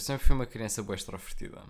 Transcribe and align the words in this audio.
eu 0.00 0.02
sempre 0.02 0.26
fui 0.26 0.34
uma 0.34 0.46
criança 0.46 0.82
boa 0.82 0.96
extrovertida. 0.96 1.62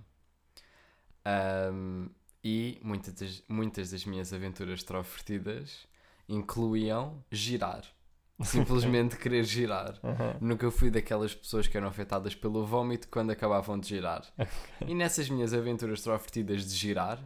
Ahm, 1.25 2.09
e 2.45 2.81
muitas 2.81 3.13
das, 3.13 3.43
muitas 3.49 3.91
das 3.91 4.05
minhas 4.05 4.33
aventuras 4.33 4.79
extrovertidas 4.79 5.89
incluíam 6.29 7.25
girar. 7.29 7.83
Simplesmente 8.41 9.17
querer 9.17 9.43
girar. 9.43 9.99
Aham. 10.05 10.37
Nunca 10.41 10.71
fui 10.71 10.93
daquelas 10.93 11.35
pessoas 11.35 11.67
que 11.67 11.77
eram 11.77 11.89
afetadas 11.89 12.33
pelo 12.35 12.65
vómito 12.65 13.09
quando 13.09 13.33
acabavam 13.33 13.79
de 13.79 13.89
girar. 13.89 14.25
E 14.87 14.95
nessas 14.95 15.29
minhas 15.29 15.53
aventuras 15.53 15.99
extrovertidas 15.99 16.71
de 16.71 16.77
girar, 16.77 17.21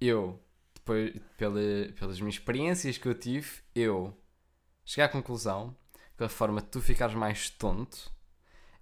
eu, 0.00 0.40
depois, 0.72 1.20
pela, 1.36 1.60
pelas 1.98 2.20
minhas 2.20 2.36
experiências 2.36 2.96
que 2.96 3.08
eu 3.08 3.14
tive, 3.14 3.60
eu 3.74 4.16
cheguei 4.84 5.04
à 5.04 5.08
conclusão 5.08 5.76
que 6.16 6.22
a 6.22 6.28
forma 6.28 6.60
de 6.60 6.68
tu 6.68 6.80
ficares 6.80 7.16
mais 7.16 7.50
tonto 7.50 8.16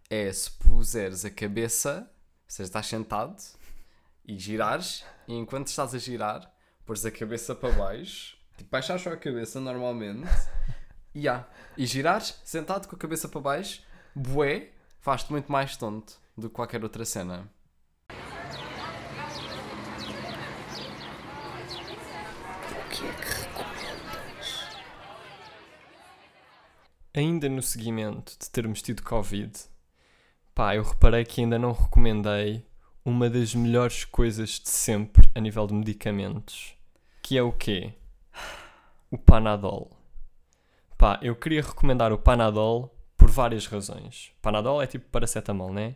é 0.09 0.33
se 0.33 0.51
puseres 0.51 1.24
a 1.24 1.30
cabeça, 1.30 2.09
ou 2.10 2.51
seja, 2.51 2.69
estás 2.69 2.87
sentado 2.87 3.42
e 4.24 4.38
girares, 4.38 5.05
e 5.27 5.34
enquanto 5.34 5.69
estás 5.69 5.95
a 5.95 5.98
girar, 5.98 6.52
pôres 6.84 7.05
a 7.05 7.10
cabeça 7.10 7.55
para 7.55 7.73
baixo, 7.73 8.37
tipo, 8.56 8.70
baixares 8.70 9.02
só 9.02 9.12
a 9.12 9.16
cabeça 9.16 9.60
normalmente, 9.60 10.29
e 11.15 11.23
já, 11.23 11.48
e 11.77 11.87
girares 11.87 12.41
sentado 12.45 12.88
com 12.88 12.96
a 12.96 12.98
cabeça 12.98 13.29
para 13.29 13.41
baixo, 13.41 13.82
bué, 14.15 14.70
faz-te 15.01 15.30
muito 15.30 15.51
mais 15.51 15.77
tonto 15.77 16.20
do 16.37 16.48
que 16.48 16.54
qualquer 16.54 16.82
outra 16.82 17.04
cena. 17.04 17.51
Ainda 27.15 27.48
no 27.48 27.63
seguimento 27.63 28.37
de 28.38 28.51
termos 28.51 28.82
tido 28.82 29.02
Covid, 29.02 29.51
pá, 30.57 30.74
eu 30.74 30.82
reparei 30.82 31.24
que 31.24 31.43
ainda 31.43 31.59
não 31.59 31.71
recomendei 31.73 32.66
uma 33.04 33.30
das 33.30 33.54
melhores 33.54 34.04
coisas 34.07 34.59
de 34.59 34.68
sempre 34.71 35.30
a 35.35 35.40
nível 35.40 35.66
de 35.68 35.74
medicamentos, 35.74 36.74
que 37.23 37.37
é 37.38 37.43
o 37.43 37.52
quê? 37.52 37.93
O 39.10 39.18
Panadol. 39.18 39.93
Pá, 40.98 41.21
eu 41.23 41.37
queria 41.37 41.63
recomendar 41.63 42.13
o 42.13 42.18
Panadol 42.18 42.93
por 43.16 43.30
várias 43.30 43.66
razões. 43.66 44.32
Panadol 44.43 44.82
é 44.82 44.87
tipo 44.88 45.09
paracetamol, 45.10 45.73
né? 45.73 45.95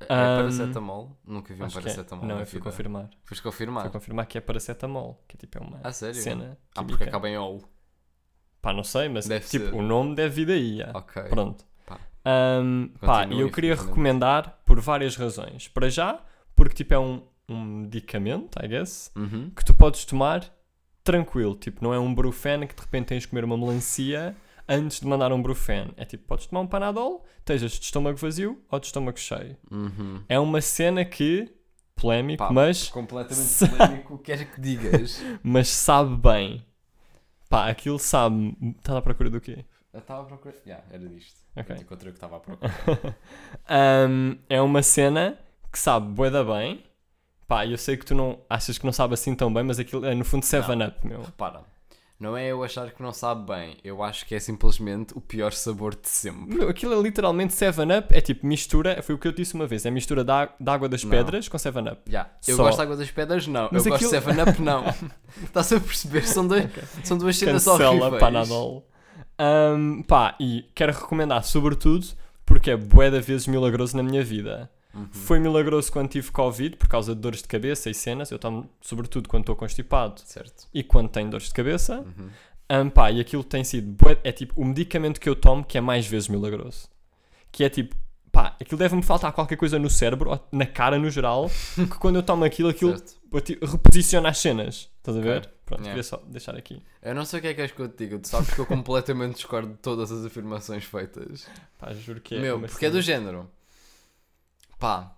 É 0.00 0.04
Ahm, 0.14 0.36
paracetamol? 0.38 1.18
Nunca 1.26 1.52
vi 1.52 1.62
um 1.62 1.66
é. 1.66 1.70
paracetamol. 1.70 2.24
Não, 2.24 2.36
na 2.36 2.42
eu 2.42 2.46
fui 2.46 2.60
vida. 2.60 2.70
confirmar. 2.70 3.10
Foste 3.24 3.42
confirmar. 3.42 3.82
Fui 3.82 3.90
confirmar 3.92 4.26
que 4.26 4.38
é 4.38 4.40
paracetamol, 4.40 5.20
que 5.26 5.36
é 5.36 5.38
tipo 5.40 5.58
é 5.58 5.60
uma 5.60 5.80
Ah, 5.82 5.92
sério? 5.92 6.14
cena 6.14 6.56
Ah, 6.70 6.76
química. 6.76 6.84
porque 6.98 7.04
acaba 7.04 7.28
em 7.28 7.36
OL. 7.36 7.62
Pá, 8.62 8.72
não 8.72 8.84
sei, 8.84 9.08
mas 9.08 9.26
Deve 9.26 9.46
tipo, 9.48 9.66
ser. 9.66 9.74
o 9.74 9.82
nome 9.82 10.14
deve 10.14 10.44
vir 10.44 10.46
daí. 10.46 10.76
já. 10.78 10.90
Ok. 10.94 11.22
Pronto. 11.24 11.64
Ahm, 12.24 12.88
pá, 13.00 13.26
e 13.26 13.40
eu 13.40 13.50
queria 13.50 13.74
recomendar 13.74 14.58
por 14.66 14.80
várias 14.80 15.16
razões. 15.16 15.68
Para 15.68 15.88
já, 15.88 16.20
porque 16.54 16.74
tipo 16.74 16.94
é 16.94 16.98
um, 16.98 17.22
um 17.48 17.64
medicamento, 17.64 18.58
I 18.62 18.68
guess, 18.68 19.10
Uhum. 19.16 19.50
que 19.54 19.64
tu 19.64 19.74
podes 19.74 20.04
tomar 20.04 20.44
tranquilo. 21.02 21.54
Tipo, 21.54 21.82
não 21.82 21.94
é 21.94 21.98
um 21.98 22.14
brufen 22.14 22.66
que 22.66 22.74
de 22.74 22.80
repente 22.82 23.06
tens 23.06 23.22
de 23.22 23.28
comer 23.28 23.44
uma 23.44 23.56
melancia 23.56 24.36
antes 24.68 25.00
de 25.00 25.06
mandar 25.06 25.32
um 25.32 25.40
brufen. 25.40 25.90
É 25.96 26.04
tipo, 26.04 26.24
podes 26.26 26.46
tomar 26.46 26.60
um 26.60 26.66
panadol, 26.66 27.24
estejas 27.38 27.72
de 27.72 27.84
estômago 27.84 28.18
vazio 28.18 28.60
ou 28.70 28.78
de 28.78 28.86
estômago 28.86 29.18
cheio. 29.18 29.56
Uhum. 29.70 30.22
É 30.28 30.38
uma 30.38 30.60
cena 30.60 31.04
que, 31.06 31.50
polémico, 31.96 32.44
Pá, 32.44 32.52
mas, 32.52 32.88
Completamente 32.88 33.68
polémico, 33.70 34.18
quer 34.18 34.52
que 34.52 34.60
digas. 34.60 35.22
mas 35.42 35.68
sabe 35.68 36.14
bem. 36.16 36.62
Pá, 37.48 37.70
aquilo 37.70 37.98
sabe. 37.98 38.54
Estás 38.76 38.98
à 38.98 39.00
procura 39.00 39.30
do 39.30 39.40
quê? 39.40 39.64
Eu 39.98 40.02
estava 40.02 40.22
a 40.22 40.24
procurar. 40.24 40.54
Yeah, 40.64 40.84
era 40.92 41.08
disto. 41.08 41.40
Ok. 41.56 41.74
Eu 41.76 41.80
encontrei 41.82 42.10
o 42.10 42.12
que 42.12 42.18
estava 42.18 42.36
a 42.36 42.40
procurar. 42.40 43.16
Ahm, 43.68 44.36
é 44.48 44.60
uma 44.60 44.82
cena 44.82 45.36
que 45.72 45.78
sabe 45.78 46.06
bué 46.12 46.30
da 46.30 46.44
bem. 46.44 46.84
Pá, 47.46 47.66
eu 47.66 47.78
sei 47.78 47.96
que 47.96 48.04
tu 48.04 48.14
não 48.14 48.38
achas 48.48 48.78
que 48.78 48.84
não 48.84 48.92
sabe 48.92 49.14
assim 49.14 49.34
tão 49.34 49.52
bem, 49.52 49.64
mas 49.64 49.78
aquilo 49.78 50.04
é 50.04 50.14
no 50.14 50.24
fundo 50.24 50.44
7-up, 50.44 51.06
meu. 51.06 51.22
Repara, 51.22 51.62
não 52.20 52.36
é 52.36 52.48
eu 52.48 52.62
achar 52.62 52.90
que 52.90 53.02
não 53.02 53.10
sabe 53.12 53.46
bem. 53.50 53.76
Eu 53.82 54.02
acho 54.02 54.26
que 54.26 54.34
é 54.34 54.38
simplesmente 54.40 55.16
o 55.16 55.20
pior 55.20 55.52
sabor 55.52 55.94
de 55.94 56.08
sempre. 56.08 56.56
Meu, 56.58 56.68
aquilo 56.68 56.92
é 56.92 57.02
literalmente 57.02 57.54
7-up, 57.54 58.14
é 58.14 58.20
tipo 58.20 58.46
mistura, 58.46 59.02
foi 59.02 59.14
o 59.14 59.18
que 59.18 59.26
eu 59.28 59.32
disse 59.32 59.54
uma 59.54 59.66
vez, 59.66 59.86
é 59.86 59.90
mistura 59.90 60.22
da, 60.22 60.50
da 60.60 60.74
água 60.74 60.88
das 60.90 61.02
Não. 61.04 61.10
pedras 61.10 61.48
com 61.48 61.56
7-up. 61.56 62.02
Yeah. 62.06 62.30
Eu 62.46 62.56
Só. 62.56 62.64
gosto 62.64 62.76
de 62.76 62.82
água 62.82 62.96
das 62.96 63.10
pedras, 63.10 63.46
não. 63.46 63.68
Mas 63.72 63.86
eu 63.86 63.92
gosto 63.92 64.10
de 64.10 64.16
aquilo- 64.16 64.34
7-Up, 64.34 64.60
não. 64.62 64.84
Estás 65.44 65.72
a 65.72 65.80
perceber? 65.80 66.26
São, 66.26 66.46
dois, 66.46 66.64
são 67.04 67.16
duas 67.16 67.36
cenas 67.36 67.64
Cancela 67.64 67.90
horríveis. 67.90 68.20
Panadol. 68.20 68.87
Ahm, 69.38 70.02
pá, 70.02 70.34
e 70.40 70.64
quero 70.74 70.92
recomendar 70.92 71.44
sobretudo 71.44 72.06
porque 72.44 72.70
é 72.70 72.76
bué 72.76 73.10
de 73.10 73.20
vezes 73.20 73.46
milagroso 73.46 73.96
na 73.96 74.02
minha 74.02 74.24
vida. 74.24 74.70
Uhum. 74.94 75.06
Foi 75.12 75.38
milagroso 75.38 75.92
quando 75.92 76.08
tive 76.08 76.30
Covid, 76.32 76.76
por 76.76 76.88
causa 76.88 77.14
de 77.14 77.20
dores 77.20 77.42
de 77.42 77.46
cabeça 77.48 77.88
e 77.90 77.94
cenas. 77.94 78.30
Eu 78.30 78.38
tomo 78.38 78.68
sobretudo 78.80 79.28
quando 79.28 79.42
estou 79.42 79.54
constipado 79.54 80.20
Certo. 80.24 80.66
e 80.74 80.82
quando 80.82 81.08
tenho 81.08 81.30
dores 81.30 81.46
de 81.48 81.54
cabeça. 81.54 82.00
Uhum. 82.00 82.28
Um, 82.86 82.90
pá, 82.90 83.10
e 83.10 83.20
aquilo 83.20 83.44
tem 83.44 83.62
sido. 83.64 83.86
bué- 83.92 84.18
É 84.24 84.32
tipo 84.32 84.60
o 84.60 84.64
medicamento 84.64 85.20
que 85.20 85.28
eu 85.28 85.36
tomo 85.36 85.62
que 85.64 85.78
é 85.78 85.80
mais 85.80 86.06
vezes 86.06 86.28
milagroso. 86.28 86.88
Que 87.52 87.64
é 87.64 87.68
tipo. 87.68 87.94
Pá, 88.32 88.56
aquilo 88.60 88.78
deve-me 88.78 89.02
faltar 89.02 89.32
qualquer 89.32 89.56
coisa 89.56 89.78
no 89.78 89.88
cérebro, 89.88 90.38
na 90.52 90.66
cara 90.66 90.98
no 90.98 91.08
geral, 91.10 91.50
que 91.74 91.86
quando 91.98 92.16
eu 92.16 92.22
tomo 92.22 92.44
aquilo, 92.44 92.68
aquilo 92.68 92.94
tipo, 93.42 93.64
reposiciona 93.66 94.28
as 94.28 94.38
cenas. 94.38 94.90
Estás 94.98 95.16
a 95.16 95.20
ver? 95.20 95.50
Pronto, 95.68 95.80
Yeah. 95.82 95.90
queria 95.90 96.02
só 96.02 96.16
deixar 96.26 96.56
aqui. 96.56 96.82
Eu 97.02 97.14
não 97.14 97.26
sei 97.26 97.38
o 97.40 97.42
que 97.42 97.48
é 97.48 97.54
que 97.54 97.60
és 97.60 97.70
que 97.70 97.80
eu 97.82 97.88
te 97.90 98.06
digo. 98.06 98.18
Tu 98.18 98.26
sabes 98.28 98.54
que 98.54 98.58
eu 98.58 98.64
completamente 98.64 99.34
discordo 99.34 99.68
de 99.72 99.78
todas 99.78 100.10
as 100.10 100.24
afirmações 100.24 100.82
feitas. 100.84 101.46
Pá, 101.78 101.92
juro 101.92 102.20
que 102.22 102.36
é. 102.36 102.40
Meu, 102.40 102.58
porque 102.58 102.86
é 102.86 102.88
cena. 102.88 102.92
do 102.92 103.02
género. 103.02 103.50
Pá. 104.78 105.14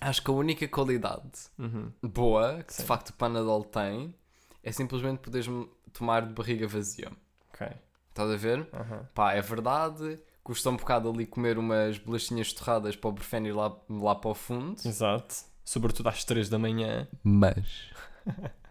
Acho 0.00 0.22
que 0.22 0.30
a 0.30 0.34
única 0.34 0.68
qualidade 0.68 1.32
Uhum. 1.58 1.90
boa 2.02 2.62
que 2.62 2.72
Sim. 2.74 2.82
de 2.82 2.86
facto 2.86 3.08
o 3.08 3.12
Panadol 3.14 3.64
tem 3.64 4.14
é 4.62 4.70
simplesmente 4.70 5.18
poderes 5.18 5.48
tomar 5.92 6.24
de 6.24 6.32
barriga 6.32 6.68
vazia. 6.68 7.10
Ok. 7.52 7.66
Estás 8.10 8.30
a 8.30 8.36
ver? 8.36 8.68
Aham. 8.72 9.08
Pá, 9.14 9.32
é 9.32 9.40
verdade. 9.42 10.20
Custa 10.44 10.70
um 10.70 10.76
bocado 10.76 11.10
ali 11.10 11.26
comer 11.26 11.58
umas 11.58 11.98
bolachinhas 11.98 12.52
torradas 12.52 12.94
para 12.94 13.08
o 13.08 13.12
Brufen 13.12 13.46
ir 13.48 13.52
lá, 13.52 13.76
lá 13.90 14.14
para 14.14 14.30
o 14.30 14.34
fundo. 14.34 14.76
Exato. 14.84 15.34
Sobretudo 15.64 16.08
às 16.08 16.22
3 16.24 16.48
da 16.48 16.58
manhã. 16.58 17.08
Mas. 17.24 17.90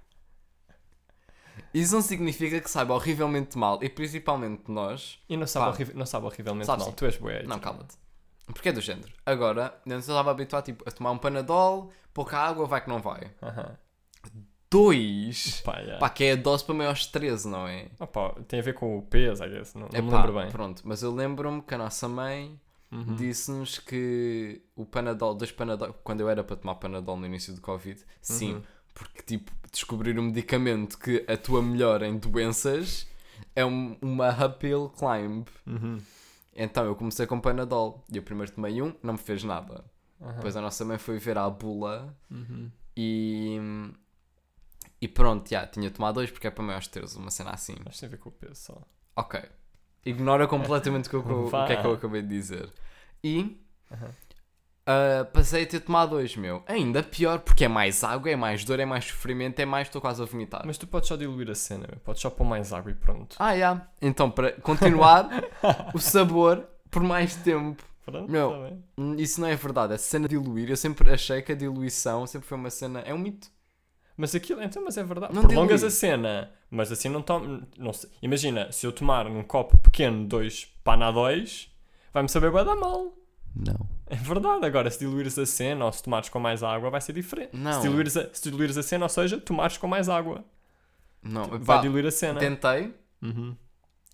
Isso 1.80 1.94
não 1.96 2.02
significa 2.02 2.60
que 2.62 2.70
saiba 2.70 2.94
horrivelmente 2.94 3.58
mal. 3.58 3.80
E 3.84 3.90
principalmente 3.90 4.64
nós. 4.70 5.20
E 5.30 5.36
não 5.38 5.46
sabe, 5.48 5.68
horri- 5.70 5.94
não 5.94 6.06
sabe 6.06 6.26
horrivelmente 6.26 6.68
mal. 6.68 6.80
sim. 6.80 6.92
Tu 6.92 7.06
és 7.06 7.18
bué. 7.18 7.44
Não, 7.44 7.58
tipo. 7.58 7.62
cala-te. 7.62 7.96
Porque 8.48 8.70
é 8.70 8.72
do 8.72 8.80
género. 8.82 9.12
Agora, 9.26 9.78
antes 9.86 10.08
eu 10.08 10.14
estava 10.14 10.32
habituado 10.32 10.64
tipo, 10.66 10.84
a 10.88 10.92
tomar 10.92 11.12
um 11.12 11.18
panadol, 11.18 11.92
pouca 12.14 12.38
água, 12.38 12.66
vai 12.66 12.82
que 12.82 12.90
não 12.90 13.02
vai. 13.02 13.30
Aham. 13.44 13.78
Dois! 14.70 15.62
Pá, 15.62 15.78
yeah. 15.80 15.98
Pá, 15.98 16.10
que 16.10 16.24
é 16.26 16.32
a 16.34 16.36
dose 16.36 16.64
para 16.64 16.76
maiores 16.76 17.02
de 17.02 17.10
13, 17.14 17.48
não 17.48 17.68
é? 17.68 17.88
Opa, 18.00 18.36
tem 18.48 18.59
a 18.59 18.64
ver 18.64 18.74
com 18.74 18.98
o 18.98 19.02
peso, 19.02 19.44
I 19.44 19.50
guess. 19.50 19.74
Não, 19.74 19.84
não 19.84 19.90
me 19.90 19.98
Epá, 20.09 20.18
lembro 20.18 20.34
bem. 20.42 20.50
Pronto, 20.52 20.82
mas 20.86 21.02
eu 21.02 21.14
lembro-me 21.14 21.62
que 21.62 21.74
a 21.74 21.78
nossa 21.78 22.08
mãe 22.08 22.59
Uhum. 22.92 23.16
disse-nos 23.16 23.80
que 23.80 24.62
o 24.76 24.86
Panadol, 24.86 25.36
dois 25.36 25.52
Panadol, 25.52 25.94
quando 26.04 26.22
eu 26.22 26.30
era 26.30 26.42
para 26.44 26.56
tomar 26.56 26.76
Panadol 26.76 27.18
no 27.18 27.26
início 27.26 27.54
do 27.54 27.59
Covid, 27.62 28.02
sim, 28.22 28.56
Uhum. 28.56 28.64
Porque 28.97 29.22
tipo, 29.22 29.52
descobrir 29.72 30.18
um 30.19 30.24
medicamento 30.24 30.97
que 30.97 31.24
atua 31.28 31.62
melhor 31.62 32.02
em 32.03 32.18
doenças 32.18 33.08
é 33.56 33.66
um- 33.66 33.97
uma 34.02 34.30
uphill 34.46 34.90
climb. 34.97 35.46
Uhum. 35.66 36.02
Então 36.56 36.85
eu 36.85 36.96
comecei 36.96 37.28
com 37.28 37.40
Panadol 37.40 38.03
e 38.12 38.18
eu 38.18 38.24
primeiro 38.24 38.52
tomei 38.52 38.81
um, 38.81 38.94
não 39.03 39.13
me 39.13 39.19
fez 39.19 39.44
nada. 39.44 39.85
Aham. 40.19 40.34
Depois 40.35 40.56
a 40.58 40.62
nossa 40.62 40.84
mãe 40.84 40.97
foi 40.97 41.19
ver 41.19 41.38
a 41.38 41.47
bula 41.50 42.18
Uhum. 42.31 42.72
e. 42.96 43.58
E 44.99 45.08
pronto, 45.08 45.47
já, 45.47 45.67
tinha 45.67 45.91
tomado 45.91 46.16
dois 46.16 46.32
porque 46.32 46.47
é 46.47 46.49
para 46.49 46.64
maiores 46.64 46.88
teres, 46.88 47.16
uma 47.16 47.29
cena 47.29 47.52
assim. 47.52 47.76
Mas 47.85 47.99
tem 47.99 48.08
a 48.08 48.09
ver 48.09 48.17
com 48.17 48.29
o 48.29 48.32
peso 48.32 48.55
só. 48.55 48.82
Ok. 49.16 49.40
Ignora 50.03 50.47
completamente 50.47 51.08
o 51.08 51.09
que, 51.09 51.16
eu- 51.16 51.20
o 51.47 51.52
que 51.67 51.73
é 51.73 51.78
que 51.82 51.85
eu 51.85 51.94
acabei 51.94 52.22
de 52.23 52.29
dizer. 52.29 52.72
E 53.23 53.61
Aham. 53.91 54.09
Ah, 54.87 55.25
passei 55.25 55.63
a 55.63 55.67
ter 55.67 55.81
tomado 55.81 56.11
dois, 56.11 56.35
meu. 56.35 56.63
Ainda 56.66 57.03
pior, 57.03 57.39
porque 57.39 57.66
é 57.66 57.67
mais 57.67 58.03
água, 58.03 58.31
é 58.31 58.35
mais 58.35 58.63
dor, 58.63 58.79
é 58.79 58.85
mais 58.85 59.05
sofrimento, 59.05 59.59
é 59.59 59.66
mais, 59.66 59.87
estou 59.87 60.01
quase 60.01 60.22
a 60.22 60.25
vomitar. 60.25 60.63
Mas 60.66 60.78
tu 60.78 60.87
podes 60.87 61.09
só 61.09 61.16
diluir 61.16 61.49
a 61.51 61.55
cena, 61.55 61.85
meu. 61.89 61.99
podes 61.99 62.22
só 62.22 62.29
pôr 62.29 62.45
mais 62.45 62.72
água 62.73 62.89
e 62.91 62.95
pronto. 62.95 63.35
Ah, 63.37 63.55
já. 63.57 63.87
Então, 64.01 64.31
para 64.31 64.53
continuar 64.53 65.29
o 65.93 65.99
sabor 65.99 66.66
por 66.89 67.03
mais 67.03 67.35
tempo. 67.35 67.84
Pronto, 68.05 68.31
Meu. 68.31 68.51
tá. 68.51 68.75
Hum, 68.97 69.16
Isso 69.17 69.41
não 69.41 69.49
é 69.49 69.55
verdade. 69.57 69.93
A 69.93 69.97
cena 69.97 70.29
de 70.29 70.37
diluir, 70.39 70.69
eu 70.69 70.78
sempre 70.78 71.11
achei 71.11 71.41
que 71.41 71.51
a 71.51 71.55
diluição 71.55 72.25
sempre 72.25 72.47
foi 72.47 72.57
uma 72.57 72.69
cena. 72.69 73.01
É 73.01 73.13
um 73.13 73.17
mito. 73.17 73.49
Mas 74.16 74.34
aquilo, 74.34 74.63
então, 74.63 74.81
mas 74.85 74.97
é 74.97 75.03
verdade. 75.03 75.35
Não 75.35 75.41
Prolongas 75.43 75.81
dilui. 75.81 75.87
a 75.89 75.91
cena, 75.91 76.51
mas 76.72 76.89
assim 76.89 77.09
não 77.09 77.22
tomo. 77.22 77.67
Não 77.78 77.91
sei. 77.91 78.09
Imagina, 78.22 78.72
se 78.72 78.87
eu 78.87 78.93
tomar 78.93 79.25
num 79.25 79.43
copo 79.43 79.78
pequeno 79.78 80.25
dois 80.25 80.66
panadóis, 80.85 81.69
vai-me 82.13 82.29
saber 82.29 82.49
bué 82.49 82.63
da 82.63 82.75
mal. 82.78 83.13
Não. 83.59 83.88
É 84.06 84.16
verdade. 84.16 84.66
Agora, 84.66 84.90
se 84.92 85.00
diluires 85.00 85.38
a 85.40 85.46
cena 85.46 85.86
ou 85.86 85.92
se 85.92 86.04
tomares 86.04 86.30
com 86.30 86.40
mais 86.40 86.62
água, 86.64 86.90
vai 86.90 87.02
ser 87.02 87.14
diferente. 87.14 87.50
Não. 87.56 87.74
Se 87.74 87.82
diluires, 87.82 88.16
a, 88.18 88.30
se 88.34 88.50
diluires 88.50 88.78
a 88.78 88.84
cena, 88.84 89.06
ou 89.06 89.09
seja, 89.09 89.40
tomares 89.40 89.78
com 89.78 89.88
mais 89.88 90.08
água, 90.09 90.44
Não. 91.24 91.46
vai 91.50 91.59
Pá, 91.59 91.78
diluir 91.82 92.06
a 92.06 92.12
cena. 92.12 92.40
tentei, 92.40 92.94
Uhum. 93.22 93.56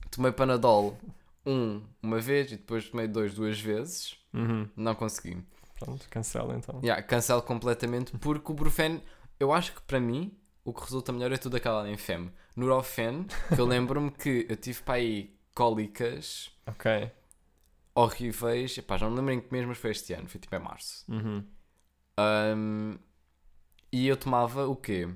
tomei 0.10 0.32
Panadol 0.32 0.98
um 1.46 1.82
uma 2.02 2.20
vez 2.20 2.52
e 2.54 2.56
depois 2.56 2.88
tomei 2.90 3.08
dois 3.08 3.34
duas 3.34 3.60
vezes. 3.60 4.16
Uhum. 4.34 4.68
Não 4.78 4.96
consegui. 4.96 5.38
Pronto, 5.78 6.08
cancela 6.10 6.56
então. 6.56 6.80
Yeah, 6.82 7.04
cancelo 7.04 7.42
completamente 7.42 8.18
porque 8.18 8.50
o 8.52 8.56
Brufen, 8.56 9.02
eu 9.40 9.52
acho 9.52 9.74
que 9.74 9.82
para 9.82 10.00
mim 10.00 10.32
o 10.64 10.72
que 10.74 10.82
resulta 10.82 11.12
melhor 11.12 11.32
é 11.34 11.38
tudo 11.38 11.58
aquela 11.58 11.90
em 11.90 11.98
FEM. 11.98 12.32
Nurofen, 12.56 13.26
que 13.54 13.60
eu 13.60 13.66
lembro-me 13.66 14.10
que 14.12 14.46
eu 14.48 14.56
tive 14.56 14.82
para 14.84 14.94
aí 14.96 15.36
cólicas 15.54 16.50
Ok. 16.66 17.12
Horríveis. 17.96 18.78
Epá, 18.78 18.98
já 18.98 19.06
não 19.06 19.14
me 19.14 19.20
lembro 19.20 19.34
em 19.34 19.42
que 19.42 19.52
mês, 19.52 19.66
mas 19.66 19.78
foi 19.78 19.92
este 19.92 20.14
ano, 20.14 20.28
foi 20.28 20.40
tipo 20.40 20.56
em 20.56 20.60
março. 20.60 21.06
Uhum. 21.10 21.46
Um, 22.20 22.98
e 23.92 24.08
eu 24.08 24.18
tomava 24.18 24.68
o 24.68 24.76
quê? 24.76 25.08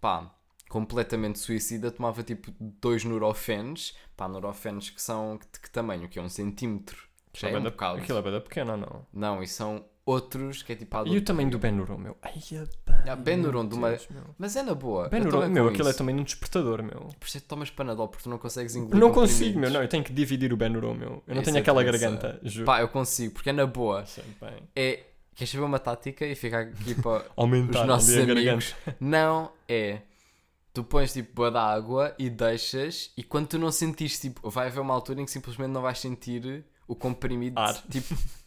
Pá, 0.00 0.34
completamente 0.68 1.38
suicida, 1.38 1.90
tomava 1.90 2.22
tipo 2.22 2.52
dois 2.58 3.04
Nurofens. 3.04 3.96
Pá, 4.16 4.28
Nurofens 4.28 4.90
que 4.90 5.00
são 5.00 5.38
de 5.38 5.60
que 5.60 5.70
tamanho? 5.70 6.08
Que 6.08 6.18
é 6.18 6.22
um 6.22 6.28
centímetro. 6.28 7.08
Já 7.32 7.48
é 7.48 7.52
um 7.52 7.56
Aquilo 7.56 7.70
bocado. 7.70 7.98
Aquilo 7.98 8.18
é 8.18 8.22
bem 8.22 8.40
pequena, 8.40 8.76
não? 8.76 9.06
Não, 9.12 9.42
e 9.42 9.46
são 9.46 9.84
outros 10.10 10.62
que 10.62 10.72
é 10.72 10.76
tipo... 10.76 10.96
E 11.06 11.16
o 11.16 11.20
do- 11.20 11.24
tamanho 11.24 11.50
do 11.50 11.58
Benuron, 11.58 11.96
meu? 11.98 12.16
Ai, 12.22 12.34
Ah, 13.06 13.16
Benuron 13.16 13.66
de 13.66 13.74
uma-. 13.74 13.96
Mas 14.38 14.56
é 14.56 14.62
na 14.62 14.74
boa. 14.74 15.04
eu 15.04 15.10
Benuron, 15.10 15.48
meu, 15.48 15.68
aquilo 15.68 15.88
é 15.88 15.92
também 15.92 16.14
um 16.18 16.22
despertador, 16.22 16.82
meu. 16.82 17.08
Por 17.18 17.26
isso 17.26 17.38
é 17.38 17.40
que 17.40 17.46
tomas 17.46 17.70
Panadol, 17.70 18.08
porque 18.08 18.24
tu 18.24 18.30
não 18.30 18.38
consegues 18.38 18.74
engolir 18.76 18.98
Não 19.00 19.12
consigo, 19.12 19.58
meu, 19.58 19.70
não, 19.70 19.82
eu 19.82 19.88
tenho 19.88 20.04
que 20.04 20.12
dividir 20.12 20.52
o 20.52 20.56
Benuron, 20.56 20.94
meu. 20.94 21.22
Eu 21.26 21.34
não 21.34 21.42
tenho 21.42 21.56
é 21.56 21.60
aquela 21.60 21.82
garganta, 21.82 22.38
juro. 22.42 22.66
Pá, 22.66 22.80
eu 22.80 22.88
consigo, 22.88 23.34
porque 23.34 23.50
é 23.50 23.52
na 23.52 23.66
boa. 23.66 24.04
É... 24.76 25.04
Queres 25.34 25.52
saber 25.52 25.64
uma 25.64 25.78
tática 25.78 26.26
e 26.26 26.34
ficar 26.34 26.60
aqui 26.64 26.94
para 26.96 27.24
Aumentar 27.34 27.80
os 27.82 27.86
nossos 27.86 28.14
a 28.14 28.20
amigos? 28.22 28.44
garganta. 28.44 28.96
Não, 29.00 29.50
é... 29.66 30.00
Tu 30.74 30.84
pões 30.84 31.12
tipo 31.12 31.34
boa 31.34 31.50
da 31.50 31.62
água 31.62 32.14
e 32.18 32.28
deixas 32.30 33.10
e 33.16 33.22
quando 33.24 33.48
tu 33.48 33.58
não 33.58 33.72
sentires, 33.72 34.20
tipo, 34.20 34.48
vai 34.50 34.66
haver 34.68 34.80
uma 34.80 34.92
altura 34.94 35.20
em 35.20 35.24
que 35.24 35.30
simplesmente 35.30 35.70
não 35.70 35.82
vais 35.82 35.98
sentir 35.98 36.64
o 36.86 36.94
comprimido, 36.94 37.58
Ar. 37.58 37.74
tipo, 37.90 38.14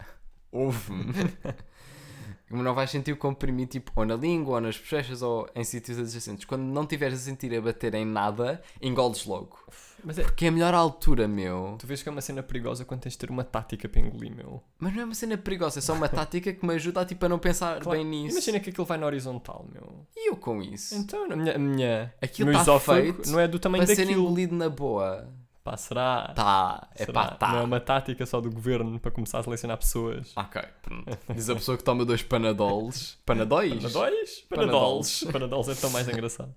ouve-me. 0.54 1.14
não 2.50 2.74
vais 2.76 2.92
sentir 2.92 3.12
o 3.12 3.18
comprimido, 3.18 3.72
tipo, 3.72 3.92
ou 3.96 4.06
na 4.06 4.16
língua, 4.16 4.56
ou 4.56 4.62
nas 4.62 4.78
bochechas, 4.78 5.22
ou 5.22 5.50
em 5.56 5.64
sítios 5.64 5.98
adjacentes. 5.98 6.46
Quando 6.46 6.62
não 6.64 6.86
tiveres 6.86 7.20
a 7.20 7.22
sentir 7.22 7.56
a 7.56 7.62
bater 7.62 7.96
em 7.96 8.06
nada, 8.06 8.62
engoles 8.82 9.26
logo. 9.26 9.58
Mas 10.04 10.20
é, 10.20 10.24
Porque 10.24 10.46
é 10.46 10.48
a 10.50 10.52
melhor 10.52 10.74
altura, 10.74 11.28
meu. 11.28 11.78
tu 11.80 11.88
vês 11.88 12.04
que 12.04 12.10
é 12.10 12.12
uma 12.12 12.20
cena 12.22 12.44
perigosa 12.44 12.84
quando 12.84 13.02
tens 13.02 13.14
de 13.14 13.20
ter 13.20 13.30
uma 13.30 13.44
tática 13.44 13.88
para 13.88 14.02
engolir, 14.02 14.36
meu. 14.36 14.62
Mas 14.78 14.94
não 14.94 15.02
é 15.02 15.06
uma 15.06 15.16
cena 15.16 15.38
perigosa, 15.38 15.80
é 15.80 15.82
só 15.82 15.94
uma 15.94 16.10
tática 16.10 16.52
que 16.52 16.66
me 16.66 16.74
ajuda 16.74 17.06
tipo, 17.06 17.26
a 17.26 17.30
não 17.30 17.40
pensar 17.40 17.80
Claro, 17.80 17.98
bem 17.98 18.06
nisso. 18.06 18.36
Imagina 18.36 18.60
que 18.60 18.70
aquilo 18.70 18.86
vai 18.86 18.98
na 18.98 19.06
horizontal, 19.06 19.66
meu. 19.72 20.06
E 20.16 20.30
eu 20.30 20.36
com 20.36 20.62
isso? 20.62 20.94
Então, 20.96 21.32
a 21.32 21.36
minha, 21.36 21.56
a 21.56 21.58
minha, 21.58 22.14
Aquilo 22.22 22.52
tá 22.52 22.62
esófago 22.62 23.02
feito 23.02 23.30
não 23.32 23.40
é 23.40 23.48
do 23.48 23.58
tamanho 23.58 23.86
Para 23.86 23.96
ser 23.96 24.06
daquilo. 24.06 24.24
engolido 24.26 24.56
na 24.56 24.70
boa. 24.70 25.30
Pá, 25.64 25.78
será? 25.78 26.34
Tá, 26.36 26.90
é 26.94 27.06
Será? 27.06 27.14
pá, 27.14 27.28
tá. 27.36 27.52
Não 27.54 27.60
é 27.60 27.62
uma 27.62 27.80
tática 27.80 28.26
só 28.26 28.42
do 28.42 28.52
governo 28.52 29.00
para 29.00 29.12
começar 29.12 29.40
a 29.40 29.44
selecionar 29.44 29.78
pessoas. 29.78 30.34
Ok, 30.36 30.62
pronto. 30.82 31.18
Diz 31.34 31.50
a 31.50 31.56
pessoa 31.56 31.78
que 31.78 31.84
toma 31.86 32.04
dois 32.04 32.22
panadols. 32.22 33.18
Panadóis? 33.26 33.74
Panadóis? 33.82 34.40
Panadols. 34.50 35.24
Panadols 35.32 35.70
é 35.70 35.76
tão 35.76 35.90
mais 35.90 36.06
engraçado. 36.10 36.54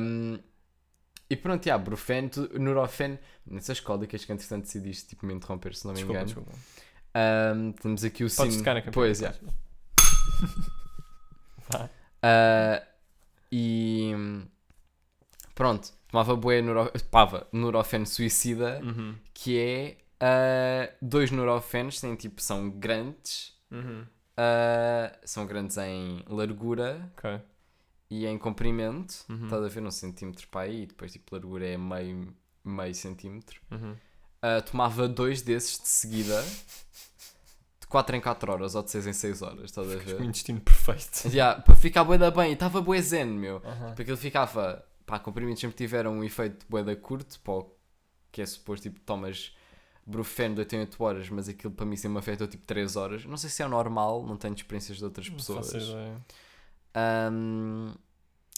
Um, 0.00 0.38
e 1.28 1.36
pronto, 1.36 1.62
já, 1.66 1.76
Brufen, 1.76 2.30
Nurofen, 2.58 3.18
nessas 3.46 3.78
cólicas 3.78 4.24
que 4.24 4.32
entretanto 4.32 4.62
decidiste 4.62 5.08
tipo, 5.08 5.26
me 5.26 5.34
interromper, 5.34 5.74
se 5.74 5.84
não 5.84 5.92
me 5.92 5.96
Desculpa, 5.98 6.22
engano. 6.22 6.44
desculpa. 6.44 6.58
Um, 7.54 7.72
temos 7.72 8.04
aqui 8.04 8.24
o 8.24 8.30
Podes 8.34 8.54
sino. 8.54 8.64
tocar 8.64 8.74
na 8.74 8.80
campanha. 8.82 8.92
Pois. 8.92 9.20
Vá. 11.68 11.90
Ah, 12.22 12.82
e 13.52 14.12
pronto, 15.54 15.92
tomava 16.16 16.34
bué 16.36 16.62
Nuro... 16.62 16.90
Pava, 17.10 17.46
Nurofen 17.52 18.06
suicida, 18.06 18.80
Uhum. 18.82 19.14
que 19.34 19.58
é 19.58 19.96
ah, 20.20 20.90
dois 21.02 21.30
Nurofens, 21.30 22.00
têm 22.00 22.14
tipo, 22.16 22.40
são 22.40 22.70
grandes, 22.70 23.54
Uhum. 23.70 24.04
ah, 24.36 25.12
são 25.24 25.46
grandes 25.46 25.76
em 25.76 26.24
largura 26.28 27.10
Ok. 27.18 27.38
e 28.10 28.24
em 28.26 28.38
comprimento, 28.38 29.14
Uhum. 29.28 29.44
estás 29.44 29.62
a 29.62 29.68
ver 29.68 29.82
um 29.82 29.90
centímetro 29.90 30.46
para 30.48 30.62
aí, 30.62 30.82
e 30.84 30.86
depois 30.86 31.12
tipo 31.12 31.34
largura 31.34 31.66
é 31.66 31.76
meio, 31.76 32.34
meio 32.64 32.94
centímetro. 32.94 33.60
Uhum. 33.70 33.94
Ah, 34.40 34.62
tomava 34.62 35.06
dois 35.08 35.42
desses 35.42 35.78
de 35.78 35.88
seguida, 35.88 36.42
de 37.80 37.86
4 37.88 38.16
em 38.16 38.20
4 38.22 38.50
horas 38.52 38.74
ou 38.74 38.82
de 38.82 38.90
6 38.90 39.06
em 39.06 39.12
6 39.12 39.42
horas, 39.42 39.64
estás 39.66 39.90
a 39.92 39.96
Com 39.96 40.00
o 40.12 40.16
ver? 40.18 40.22
intestino 40.24 40.60
perfeito. 40.62 41.28
Yeah, 41.28 41.60
para 41.60 41.74
ficar 41.74 42.04
bué 42.04 42.16
da 42.16 42.30
bem, 42.30 42.50
e 42.50 42.54
estava 42.54 42.80
bué 42.80 43.02
zen, 43.02 43.26
meu. 43.26 43.60
Aham. 43.64 43.94
Porque 43.94 44.10
ele 44.10 44.16
ficava. 44.16 44.82
Pá, 45.06 45.18
comprimidos 45.20 45.60
sempre 45.60 45.76
tiveram 45.76 46.12
um 46.14 46.24
efeito 46.24 46.66
bué 46.68 46.82
da 46.82 46.96
curto, 46.96 47.38
pá, 47.40 47.64
que 48.32 48.42
é 48.42 48.46
suposto, 48.46 48.82
tipo, 48.90 49.00
tomas 49.00 49.54
Brufen 50.04 50.52
de 50.54 50.60
8 50.60 50.76
em 50.76 50.80
8 50.80 51.02
horas, 51.04 51.30
mas 51.30 51.48
aquilo 51.48 51.72
para 51.72 51.86
mim 51.86 51.96
sempre 51.96 52.12
me 52.14 52.18
afetou 52.18 52.46
tipo 52.46 52.64
3 52.64 52.96
horas. 52.96 53.24
Não 53.24 53.36
sei 53.36 53.48
se 53.50 53.62
é 53.62 53.66
normal, 53.68 54.24
não 54.26 54.36
tenho 54.36 54.54
experiências 54.54 54.98
de 54.98 55.04
outras 55.04 55.28
Não 55.28 55.36
pessoas. 55.36 55.66
faço 55.72 55.76
ideia. 55.90 56.20
Ahm, 56.94 57.92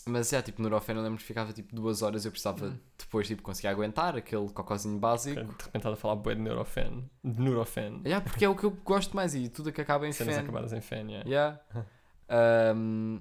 mas 0.07 0.33
é, 0.33 0.41
tipo, 0.41 0.63
Nurofen 0.63 0.97
eu 0.97 1.03
lembro 1.03 1.19
que 1.19 1.25
ficava 1.25 1.53
tipo 1.53 1.75
2 1.75 2.03
horas 2.03 2.25
eu 2.25 2.31
precisava 2.31 2.67
Hum. 2.69 2.79
depois, 2.99 3.27
tipo, 3.27 3.43
conseguir 3.43 3.69
aguentar 3.69 4.17
aquele 4.17 4.49
cocózinho 4.51 4.99
básico. 4.99 5.37
De 5.41 5.47
repente 5.65 5.77
estás 5.77 5.93
a 5.95 5.97
falar 5.97 6.17
bué 6.17 6.35
de 6.35 6.41
Neurofen. 6.41 7.11
De 7.25 7.43
Neurofen. 7.43 8.01
Yeah, 8.05 8.25
porque 8.25 8.45
é 8.45 8.49
o 8.49 8.55
que 8.55 8.65
eu 8.65 8.71
gosto 8.71 9.15
mais 9.17 9.35
e 9.35 9.49
tudo 9.49 9.71
que 9.73 9.81
acaba 9.81 10.07
em 10.09 10.13
Cenas 10.13 10.35
fen. 10.37 10.43
acabadas 10.45 10.73
em 10.73 10.81
fen, 10.81 11.11
yeah. 11.11 11.29
Yeah. 11.29 11.61
Ahm, 12.29 13.21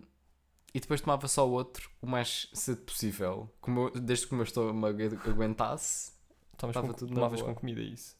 e 0.73 0.79
depois 0.79 1.01
tomava 1.01 1.27
só 1.27 1.47
outro 1.47 1.89
o 2.01 2.07
mais 2.07 2.49
cedo 2.53 2.81
possível. 2.81 3.49
Como 3.61 3.87
eu- 3.93 3.99
desde 3.99 4.27
que 4.27 4.33
o 4.33 4.35
meu 4.35 4.43
estômago 4.43 4.97
aguentasse. 5.27 6.11
Tomas 6.57 6.73
Tava 6.73 6.87
com, 6.87 6.93
tudo 6.93 7.13
tomavas 7.13 7.41
com 7.41 7.53
comida 7.55 7.81
isso. 7.81 8.15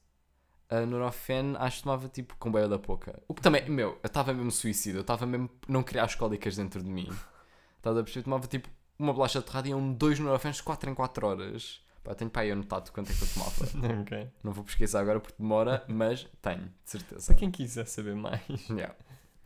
A 0.69 0.85
Nurofen 0.85 1.55
acho 1.59 1.77
que 1.77 1.83
tomava 1.83 2.09
tipo 2.09 2.35
com 2.37 2.51
beira 2.51 2.67
da 2.67 2.77
pouca. 2.77 3.21
O 3.27 3.33
que 3.33 3.41
também, 3.41 3.67
meu, 3.69 3.91
eu 4.03 4.07
estava 4.07 4.33
mesmo 4.33 4.51
suicida. 4.51 4.97
Eu 4.97 5.01
estava 5.01 5.25
mesmo. 5.25 5.49
Não 5.67 5.81
queria 5.81 6.03
as 6.03 6.13
cólicas 6.15 6.55
dentro 6.55 6.83
de 6.83 6.89
mim. 6.89 7.07
Estás 7.77 7.97
a 7.97 8.03
perceber? 8.03 8.23
Tomava 8.25 8.47
tipo 8.47 8.69
uma 8.99 9.13
bolacha 9.13 9.39
de 9.39 9.45
torrada 9.45 9.67
e 9.67 9.71
iam 9.71 9.93
dois 9.93 10.19
Nurofens 10.19 10.59
4 10.61 10.89
em 10.89 10.93
4 10.95 11.25
horas. 11.27 11.81
Pá, 12.03 12.15
tenho 12.15 12.29
para 12.29 12.41
aí 12.43 12.51
anotado 12.51 12.91
quanto 12.91 13.11
é 13.11 13.15
que 13.15 13.21
eu 13.21 13.27
tomava. 13.27 13.65
ok. 14.01 14.29
não 14.43 14.51
vou 14.51 14.63
pesquisar 14.63 14.99
agora 15.01 15.19
porque 15.19 15.35
demora, 15.39 15.83
mas 15.87 16.27
tenho, 16.41 16.63
de 16.63 16.71
certeza. 16.89 17.27
Para 17.27 17.35
quem 17.35 17.51
quiser 17.51 17.85
saber 17.85 18.15
mais, 18.15 18.41
Yeah. 18.69 18.95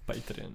Patreon. 0.06 0.54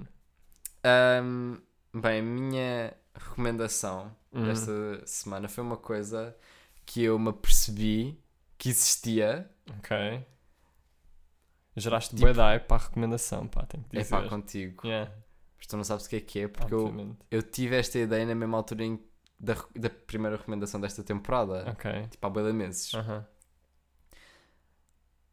Ahm, 0.85 1.59
bem, 2.01 2.21
a 2.21 2.23
minha 2.23 2.97
recomendação 3.15 4.15
Uhum. 4.33 4.45
desta 4.45 5.07
semana 5.07 5.49
foi 5.49 5.65
uma 5.65 5.77
coisa 5.77 6.37
que 6.85 7.03
eu 7.03 7.19
me 7.19 7.31
apercebi 7.31 8.23
que 8.59 8.69
existia. 8.69 9.51
Ok. 9.79 10.27
Geraste 11.77 12.15
Tipo- 12.17 12.33
hype 12.33 12.65
para 12.67 12.83
a 12.83 12.87
recomendação, 12.87 13.47
pá, 13.49 13.67
tenho 13.67 13.85
que 13.85 13.97
É 13.97 14.01
dizer. 14.03 14.11
pá, 14.23 14.29
contigo. 14.29 14.87
Yeah, 14.87 15.13
Mas 15.59 15.67
tu 15.67 15.77
não 15.77 15.85
sabes 15.85 16.07
o 16.07 16.09
que 16.09 16.17
é 16.17 16.21
que 16.21 16.41
é, 16.41 16.49
porque 16.49 16.73
eu, 16.73 16.87
obviamente. 16.87 17.19
eu 17.31 17.43
tive 17.43 17.77
esta 17.77 17.99
ideia 17.99 18.25
na 18.27 18.35
mesma 18.35 18.57
altura 18.59 18.85
em, 18.85 19.03
da, 19.39 19.55
da 19.75 19.91
primeira 19.91 20.37
recomendação 20.37 20.81
desta 20.81 21.03
temporada. 21.03 21.71
Ok. 21.71 22.09
Tipo, 22.09 22.27
há 22.27 22.31
boia 22.31 22.47
de 22.47 22.53
meses. 22.53 22.95
Aham. 22.95 23.27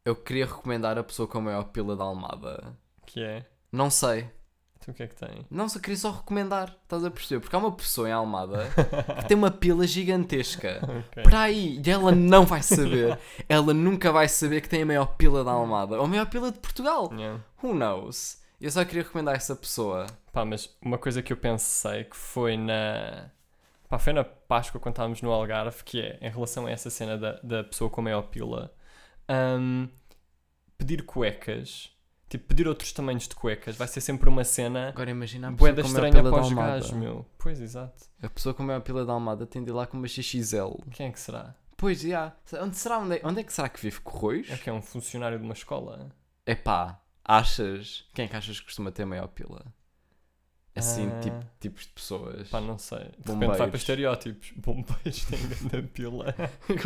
Eu 0.04 0.14
queria 0.16 0.44
recomendar 0.46 0.98
a 0.98 1.04
pessoa 1.04 1.26
com 1.26 1.38
a 1.38 1.40
maior 1.40 1.64
pila 1.64 1.96
da 1.96 2.04
Almada. 2.04 2.76
Que 3.06 3.22
é? 3.22 3.46
Não 3.72 3.88
sei. 3.90 4.30
Tu 4.84 4.90
o 4.90 4.94
que 4.94 5.02
é 5.02 5.06
que 5.06 5.14
tem? 5.14 5.46
Não, 5.50 5.66
só 5.66 5.78
queria 5.78 5.96
só 5.96 6.10
recomendar. 6.10 6.76
Estás 6.82 7.04
a 7.04 7.10
perceber? 7.10 7.40
Porque 7.40 7.56
há 7.56 7.58
uma 7.58 7.72
pessoa 7.72 8.06
em 8.06 8.12
Almada 8.12 8.68
que 9.20 9.28
tem 9.28 9.36
uma 9.36 9.50
pila 9.50 9.86
gigantesca. 9.86 10.80
Ok. 10.82 11.22
Para 11.22 11.40
aí, 11.40 11.80
e 11.82 11.90
ela 11.90 12.12
não 12.12 12.44
vai 12.44 12.62
saber. 12.62 13.18
ela 13.48 13.72
nunca 13.72 14.12
vai 14.12 14.28
saber 14.28 14.60
que 14.60 14.68
tem 14.68 14.82
a 14.82 14.86
maior 14.86 15.16
pila 15.16 15.42
da 15.42 15.52
Almada. 15.52 15.96
Ou 15.96 16.04
a 16.04 16.08
maior 16.08 16.26
pila 16.26 16.52
de 16.52 16.58
Portugal. 16.58 17.10
Yeah. 17.14 17.42
Who 17.62 17.72
knows? 17.72 18.42
Eu 18.60 18.70
só 18.70 18.84
queria 18.84 19.04
recomendar 19.04 19.34
essa 19.34 19.56
pessoa. 19.56 20.06
Pá, 20.30 20.44
mas 20.44 20.76
uma 20.82 20.98
coisa 20.98 21.22
que 21.22 21.32
eu 21.32 21.36
pensei 21.36 22.04
que 22.04 22.16
foi 22.16 22.58
na. 22.58 23.30
Pá, 23.88 23.98
foi 23.98 24.12
na 24.12 24.22
Páscoa 24.22 24.78
quando 24.78 24.94
estávamos 24.94 25.22
no 25.22 25.32
Algarve, 25.32 25.82
que 25.82 26.00
é 26.02 26.18
em 26.20 26.30
relação 26.30 26.66
a 26.66 26.70
essa 26.70 26.90
cena 26.90 27.16
da, 27.16 27.40
da 27.42 27.64
pessoa 27.64 27.88
com 27.88 28.02
a 28.02 28.04
maior 28.04 28.22
pila. 28.22 28.70
hum, 29.30 29.88
pedir 30.76 31.04
cuecas, 31.06 31.93
tipo, 32.38 32.48
pedir 32.48 32.68
outros 32.68 32.92
tamanhos 32.92 33.28
de 33.28 33.34
cuecas, 33.34 33.76
vai 33.76 33.88
ser 33.88 34.00
sempre 34.00 34.28
uma 34.28 34.44
cena 34.44 34.88
Agora 34.88 35.10
imagina 35.10 35.48
a 35.48 35.52
pessoa 35.52 35.74
com 35.74 35.80
estranha 35.80 36.12
pila 36.14 36.30
para 36.30 36.42
os 36.42 36.52
gajos, 36.52 36.90
meu. 36.92 37.26
Pois, 37.38 37.60
exato. 37.60 38.04
A 38.22 38.28
pessoa 38.28 38.54
com 38.54 38.70
a 38.70 38.80
pila 38.80 39.04
da 39.04 39.12
Almada 39.12 39.46
tem 39.46 39.62
de 39.62 39.70
ir 39.70 39.72
lá 39.72 39.86
com 39.86 39.96
uma 39.96 40.08
XXL. 40.08 40.76
Quem 40.92 41.06
é 41.06 41.10
que 41.10 41.20
será? 41.20 41.54
Pois, 41.76 42.00
já. 42.00 42.34
Onde, 42.60 42.76
será, 42.76 42.98
onde, 42.98 43.16
é, 43.16 43.20
onde 43.24 43.40
é 43.40 43.42
que 43.42 43.52
será 43.52 43.68
que 43.68 43.80
vive 43.80 44.00
Corroios? 44.00 44.50
É 44.50 44.56
que 44.56 44.70
é 44.70 44.72
um 44.72 44.82
funcionário 44.82 45.38
de 45.38 45.44
uma 45.44 45.54
escola? 45.54 46.10
Epá, 46.46 47.00
achas? 47.24 48.06
Quem 48.14 48.26
é 48.26 48.28
que 48.28 48.36
achas 48.36 48.58
que 48.58 48.66
costuma 48.66 48.90
ter 48.90 49.04
maior 49.04 49.28
pila? 49.28 49.64
Assim, 50.76 51.08
Ah. 51.08 51.20
tipo, 51.20 51.36
tipos 51.60 51.82
de 51.82 51.88
pessoas. 51.92 52.48
Pá, 52.48 52.60
não 52.60 52.76
sei. 52.78 52.98
De 52.98 53.04
repente 53.04 53.26
Bombeiros. 53.26 53.58
vai 53.58 53.68
para 53.68 53.76
estereótipos. 53.76 54.52
Bombeiros 54.58 55.24
têm 55.24 55.38
grande 55.70 55.86
pila. 55.88 56.34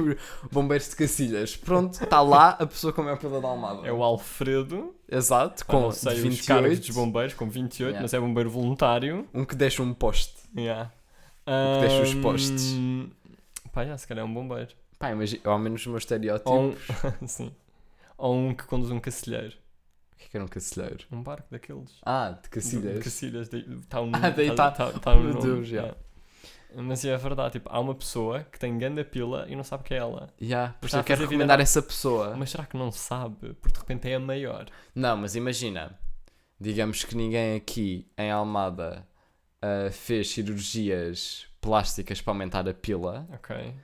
Bombeiros 0.53 0.91
de 0.91 0.97
Cacilhas. 0.97 1.57
Pronto, 1.57 1.95
está 2.03 2.21
lá 2.21 2.51
a 2.51 2.67
pessoa 2.67 2.93
com 2.93 3.03
a 3.09 3.17
pila 3.17 3.41
da 3.41 3.49
Almada. 3.49 3.87
É 3.87 3.93
o 3.93 4.03
Alfredo, 4.03 4.95
Exato, 5.11 5.65
pá, 5.65 5.73
com 5.73 5.81
não 5.81 5.91
sei 5.93 6.15
os 6.17 6.19
28. 6.21 6.47
cargos 6.47 6.79
dos 6.81 6.91
bombeiros, 6.91 7.33
com 7.35 7.49
28, 7.49 7.89
Yeah. 7.89 8.03
mas 8.03 8.13
é 8.13 8.21
bombeiro 8.21 8.51
voluntário. 8.51 9.27
Um 9.33 9.45
que 9.45 9.55
deixa 9.55 9.83
um 9.83 9.95
poste. 9.95 10.35
Yeah. 10.57 10.93
que 11.47 11.81
deixa 11.89 12.03
os 12.03 12.15
postes. 12.17 12.75
Pá, 13.73 13.83
yeah, 13.83 13.97
se 13.97 14.07
calhar 14.07 14.23
é 14.23 14.29
um 14.29 14.35
bombeiro. 14.35 14.69
Pá, 14.99 15.13
imagina, 15.13 15.41
ao 15.45 15.59
menos 15.59 15.87
o 15.87 15.89
meu 15.91 15.99
estereótipo. 15.99 16.51
Ou 16.51 16.63
um, 16.73 16.77
sim. 17.27 17.51
Ou 18.19 18.35
um 18.37 18.55
que 18.55 18.65
conduz 18.65 18.91
um 18.91 19.01
cacilheiro. 19.01 19.55
O 20.19 20.21
que 20.21 20.25
é 20.27 20.29
que 20.31 20.37
era 20.37 20.45
um 20.45 20.49
cacilheiro? 20.49 21.05
Um 21.13 21.23
barco 21.23 21.47
daqueles. 21.49 22.01
Ah, 22.05 22.31
de 22.31 22.43
De 22.43 22.49
cacilhas. 22.51 23.05
Cacilhas. 23.05 23.49
Está 23.53 24.01
um 24.01 24.11
Ah, 24.17 24.31
daí 24.31 24.53
tá- 24.53 24.73
tá, 24.73 24.91
tá 24.93 25.15
um 25.15 25.23
Meu 25.23 25.35
nome, 25.35 25.43
Deus, 25.47 25.69
já. 25.69 25.83
é. 25.87 25.95
Mas 26.75 27.05
é 27.05 27.17
verdade, 27.17 27.53
tipo, 27.53 27.71
há 27.73 27.79
uma 27.79 27.95
pessoa 27.95 28.43
que 28.43 28.59
tem 28.59 28.77
ganda 28.77 29.05
pila 29.05 29.47
e 29.49 29.55
não 29.55 29.63
sabe 29.63 29.85
que 29.85 29.95
é 29.95 29.99
ela. 29.99 30.29
Yeah, 30.43 30.75
por 30.81 30.87
isso 30.87 30.97
Está 30.97 30.99
a 30.99 31.01
eu 31.01 31.05
quero 31.05 31.21
vida 31.21 31.31
recomendar 31.31 31.61
essa 31.61 31.81
pessoa. 31.81 32.37
Mas 32.37 32.51
será 32.51 32.67
que 32.67 32.77
não 32.77 32.91
sabe? 32.93 33.55
Porque 33.55 33.73
de 33.75 33.79
repente 33.79 34.09
é 34.11 34.17
a 34.17 34.21
maior. 34.21 34.67
Não, 34.95 35.17
mas 35.17 35.35
imagina, 35.37 35.97
digamos 36.61 37.05
que 37.05 37.15
ninguém 37.17 37.55
aqui 37.57 38.11
em 38.19 38.31
Almada 38.31 39.07
ah, 39.63 39.89
fez 39.93 40.31
cirurgias 40.31 41.47
plásticas 41.61 42.21
para 42.21 42.33
aumentar 42.33 42.69
a 42.69 42.75
pila. 42.75 43.27
Ok. 43.33 43.75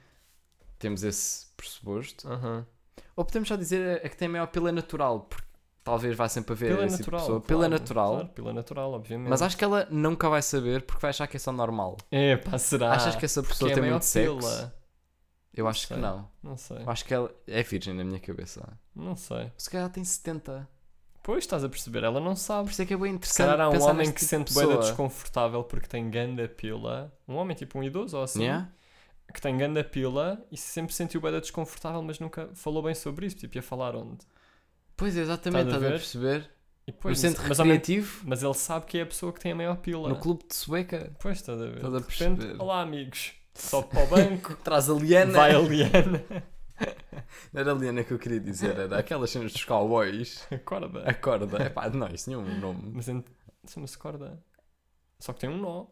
Temos 0.79 1.03
esse 1.05 1.47
pressuposto. 1.57 2.29
Ou 3.17 3.25
podemos 3.25 3.49
só 3.49 3.57
dizer 3.57 4.01
é 4.05 4.09
que 4.09 4.17
tem 4.17 4.29
maior 4.29 4.49
pila 4.49 4.71
natural, 4.73 5.21
porque 5.21 5.44
talvez 5.85 6.17
vá 6.17 6.29
sempre 6.29 6.53
haver 6.55 6.73
Pila 6.75 6.87
esse 6.87 6.97
tipo 6.97 7.11
de 7.11 7.17
natural. 7.17 7.21
pessoa. 7.21 7.41
claro, 7.41 7.47
Pila 7.47 7.69
natural. 7.69 8.13
Claro, 8.15 8.29
pila 8.31 8.53
natural, 8.53 8.93
obviamente. 8.93 9.29
Mas 9.31 9.43
acho 9.43 9.57
que 9.57 9.63
ela 9.65 9.87
nunca 9.91 10.29
vai 10.29 10.43
saber 10.43 10.83
porque 10.83 11.01
vai 11.03 11.11
achar 11.11 11.27
que 11.29 11.37
é 11.37 11.41
só 11.41 11.53
normal. 11.53 11.97
É, 12.11 12.37
pá, 12.37 12.59
será? 12.59 12.93
Achas 12.93 13.15
que 13.15 13.25
essa 13.25 13.43
Porque 13.43 13.53
pessoa 13.55 13.71
é 13.71 13.73
a 13.73 13.75
tem 13.75 13.83
maior 13.83 13.93
muito 13.95 14.05
sexo? 14.05 14.37
pila. 14.39 14.75
Eu 15.57 15.65
Não 15.65 15.71
acho 15.71 15.87
que 15.87 15.95
não. 15.95 16.29
Não 16.43 16.57
sei. 16.57 16.79
Eu 16.79 16.91
acho 16.91 17.05
que 17.05 17.15
ela 17.15 17.31
é 17.47 17.63
virgem 17.63 17.95
na 17.95 18.03
minha 18.03 18.19
cabeça. 18.19 18.67
Não 18.97 19.15
sei. 19.15 19.53
Se 19.57 19.71
calhar 19.71 19.85
ela 19.85 19.93
tem 19.93 20.03
70. 20.03 20.69
Pois 21.23 21.45
estás 21.45 21.63
a 21.65 21.69
perceber, 21.69 22.03
ela 22.03 22.21
não 22.21 22.35
sabe. 22.35 22.65
Por 22.65 22.73
isso 22.73 22.83
é 22.83 22.87
que 22.87 22.93
é 22.93 22.97
bem 22.97 23.11
Se 23.11 23.17
interessante. 23.17 23.47
calhar 23.47 23.61
há 23.61 23.71
um 23.71 23.83
homem 23.83 24.13
que 24.13 24.21
se 24.21 24.29
tipo 24.29 24.45
de 24.45 24.51
sente 24.53 24.55
bem 24.59 24.67
pessoa. 24.67 24.83
desconfortável 24.85 25.63
porque 25.65 25.87
tem 25.87 26.11
ganda 26.11 26.49
pila. 26.49 27.13
Um 27.29 27.37
homem 27.37 27.57
tipo 27.57 27.79
um 27.79 27.83
idoso 27.85 28.17
ou 28.17 28.25
assim. 28.25 28.43
Yeah? 28.43 28.69
Que 29.33 29.41
tem 29.41 29.57
ganda 29.57 29.83
pila 29.83 30.45
e 30.51 30.57
sempre 30.57 30.93
se 30.93 30.99
sentiu 30.99 31.21
bem 31.21 31.33
desconfortável, 31.41 32.03
mas 32.03 32.19
nunca 32.19 32.51
falou 32.55 32.83
bem 32.83 32.95
sobre 32.95 33.25
isso. 33.27 33.37
Tipo, 33.37 33.57
ia 33.57 33.63
falar 33.63 33.95
onde? 33.97 34.19
Pois, 35.05 35.17
exatamente, 35.19 35.67
Estás 35.67 35.83
a 35.83 35.87
ver? 35.87 35.93
perceber? 35.99 36.51
E 36.87 36.91
No 36.91 36.97
depois, 36.97 37.19
centro 37.19 37.43
mas, 37.47 37.59
recreativo, 37.59 38.23
mas 38.27 38.43
ele 38.43 38.55
sabe 38.55 38.87
que 38.87 38.99
é 38.99 39.03
a 39.03 39.07
pessoa 39.07 39.33
que 39.33 39.41
tem 39.41 39.53
a 39.53 39.55
maior 39.55 39.77
pila. 39.77 40.09
no 40.09 40.17
clube 40.19 40.45
de 40.49 40.55
Sueca. 40.55 41.15
Pois, 41.21 41.37
estás 41.39 41.61
a 41.61 41.65
ver? 41.67 41.77
Estás 41.77 41.95
a 41.95 41.99
de 41.99 42.05
repente, 42.05 42.37
perceber. 42.39 42.63
olá 42.63 42.81
amigos. 42.81 43.33
Sobe 43.55 43.89
para 43.89 44.05
o 44.05 44.07
banco, 44.07 44.57
Traz 44.65 44.89
a 44.89 44.95
Liana. 44.95 45.33
vai 45.33 45.55
a 45.55 45.59
Liana. 45.59 46.25
Não 47.53 47.61
era 47.61 47.73
a 47.73 47.75
Liana 47.75 48.03
que 48.03 48.13
eu 48.13 48.19
queria 48.19 48.41
dizer, 48.41 48.79
era 48.79 48.99
aquelas 48.99 49.31
cenas 49.31 49.53
dos 49.53 49.65
cowboys. 49.65 50.47
Acorda. 50.51 51.03
A 51.05 51.15
corda. 51.15 51.63
Epá, 51.65 51.89
não, 51.91 52.09
isso 52.09 52.25
tinha 52.25 52.39
um 52.39 52.59
nome. 52.61 52.93
Mas 52.95 53.09
ent- 53.09 53.27
chama-se 53.69 53.97
corda. 53.99 54.43
Só 55.21 55.33
que 55.33 55.41
tem 55.41 55.51
um 55.51 55.59
nó. 55.59 55.87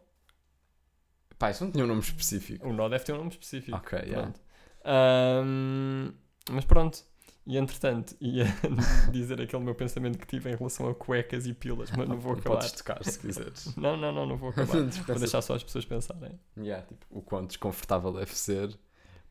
Pá, 1.39 1.51
isso 1.51 1.63
não 1.63 1.71
tinha 1.71 1.83
um 1.83 1.87
nome 1.87 2.01
específico. 2.01 2.67
O 2.67 2.73
nó 2.73 2.89
deve 2.89 3.03
ter 3.05 3.13
um 3.13 3.17
nome 3.17 3.29
específico. 3.29 3.77
Ok, 3.77 3.97
yeah. 3.99 4.21
Pronto. 4.23 4.41
Ahm, 4.83 6.13
mas 6.51 6.65
pronto. 6.65 7.03
E 7.45 7.57
entretanto, 7.57 8.15
ia 8.21 8.45
dizer 9.11 9.41
aquele 9.41 9.63
meu 9.63 9.75
pensamento 9.75 10.17
que 10.17 10.25
tive 10.25 10.49
em 10.51 10.55
relação 10.55 10.87
a 10.87 10.95
cuecas 10.95 11.45
e 11.45 11.53
pilas, 11.53 11.91
mas 11.91 12.07
não 12.07 12.17
vou 12.17 12.33
acabar. 12.33 12.55
Podes 12.55 12.71
tocar 12.71 13.03
se 13.03 13.19
quiseres. 13.19 13.75
Não, 13.75 13.97
não, 13.97 14.13
não, 14.13 14.25
não 14.25 14.37
vou 14.37 14.49
acabar. 14.49 14.81
Vou 14.81 15.19
deixar 15.19 15.41
só 15.41 15.55
as 15.55 15.63
pessoas 15.63 15.83
pensarem. 15.83 16.39
Yeah, 16.57 16.85
tipo, 16.85 17.05
o 17.09 17.21
quão 17.21 17.45
desconfortável 17.45 18.13
deve 18.13 18.33
ser 18.33 18.77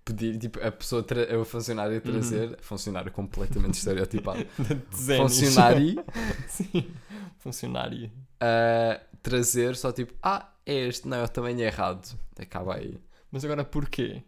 pedir, 0.05 0.39
tipo, 0.39 0.61
a 0.61 0.71
pessoa, 0.71 1.03
tra 1.03 1.39
o 1.39 1.45
funcionário 1.45 1.97
a 1.97 2.01
trazer, 2.01 2.59
funcionário 2.61 3.11
completamente 3.13 3.75
estereotipado, 3.75 4.45
funcionário 4.91 6.05
Sim. 6.49 6.91
Funcionário. 7.39 8.11
a 8.41 9.01
trazer 9.23 9.77
só 9.77 9.93
tipo, 9.93 10.13
ah, 10.23 10.53
é 10.67 10.75
este, 10.89 11.09
não, 11.09 11.19
é 11.19 11.25
o 11.25 11.29
tamanho 11.29 11.61
errado. 11.61 12.19
Acaba 12.39 12.77
aí. 12.77 12.99
Mas 13.31 13.45
agora 13.45 13.65
porquê? 13.65 14.23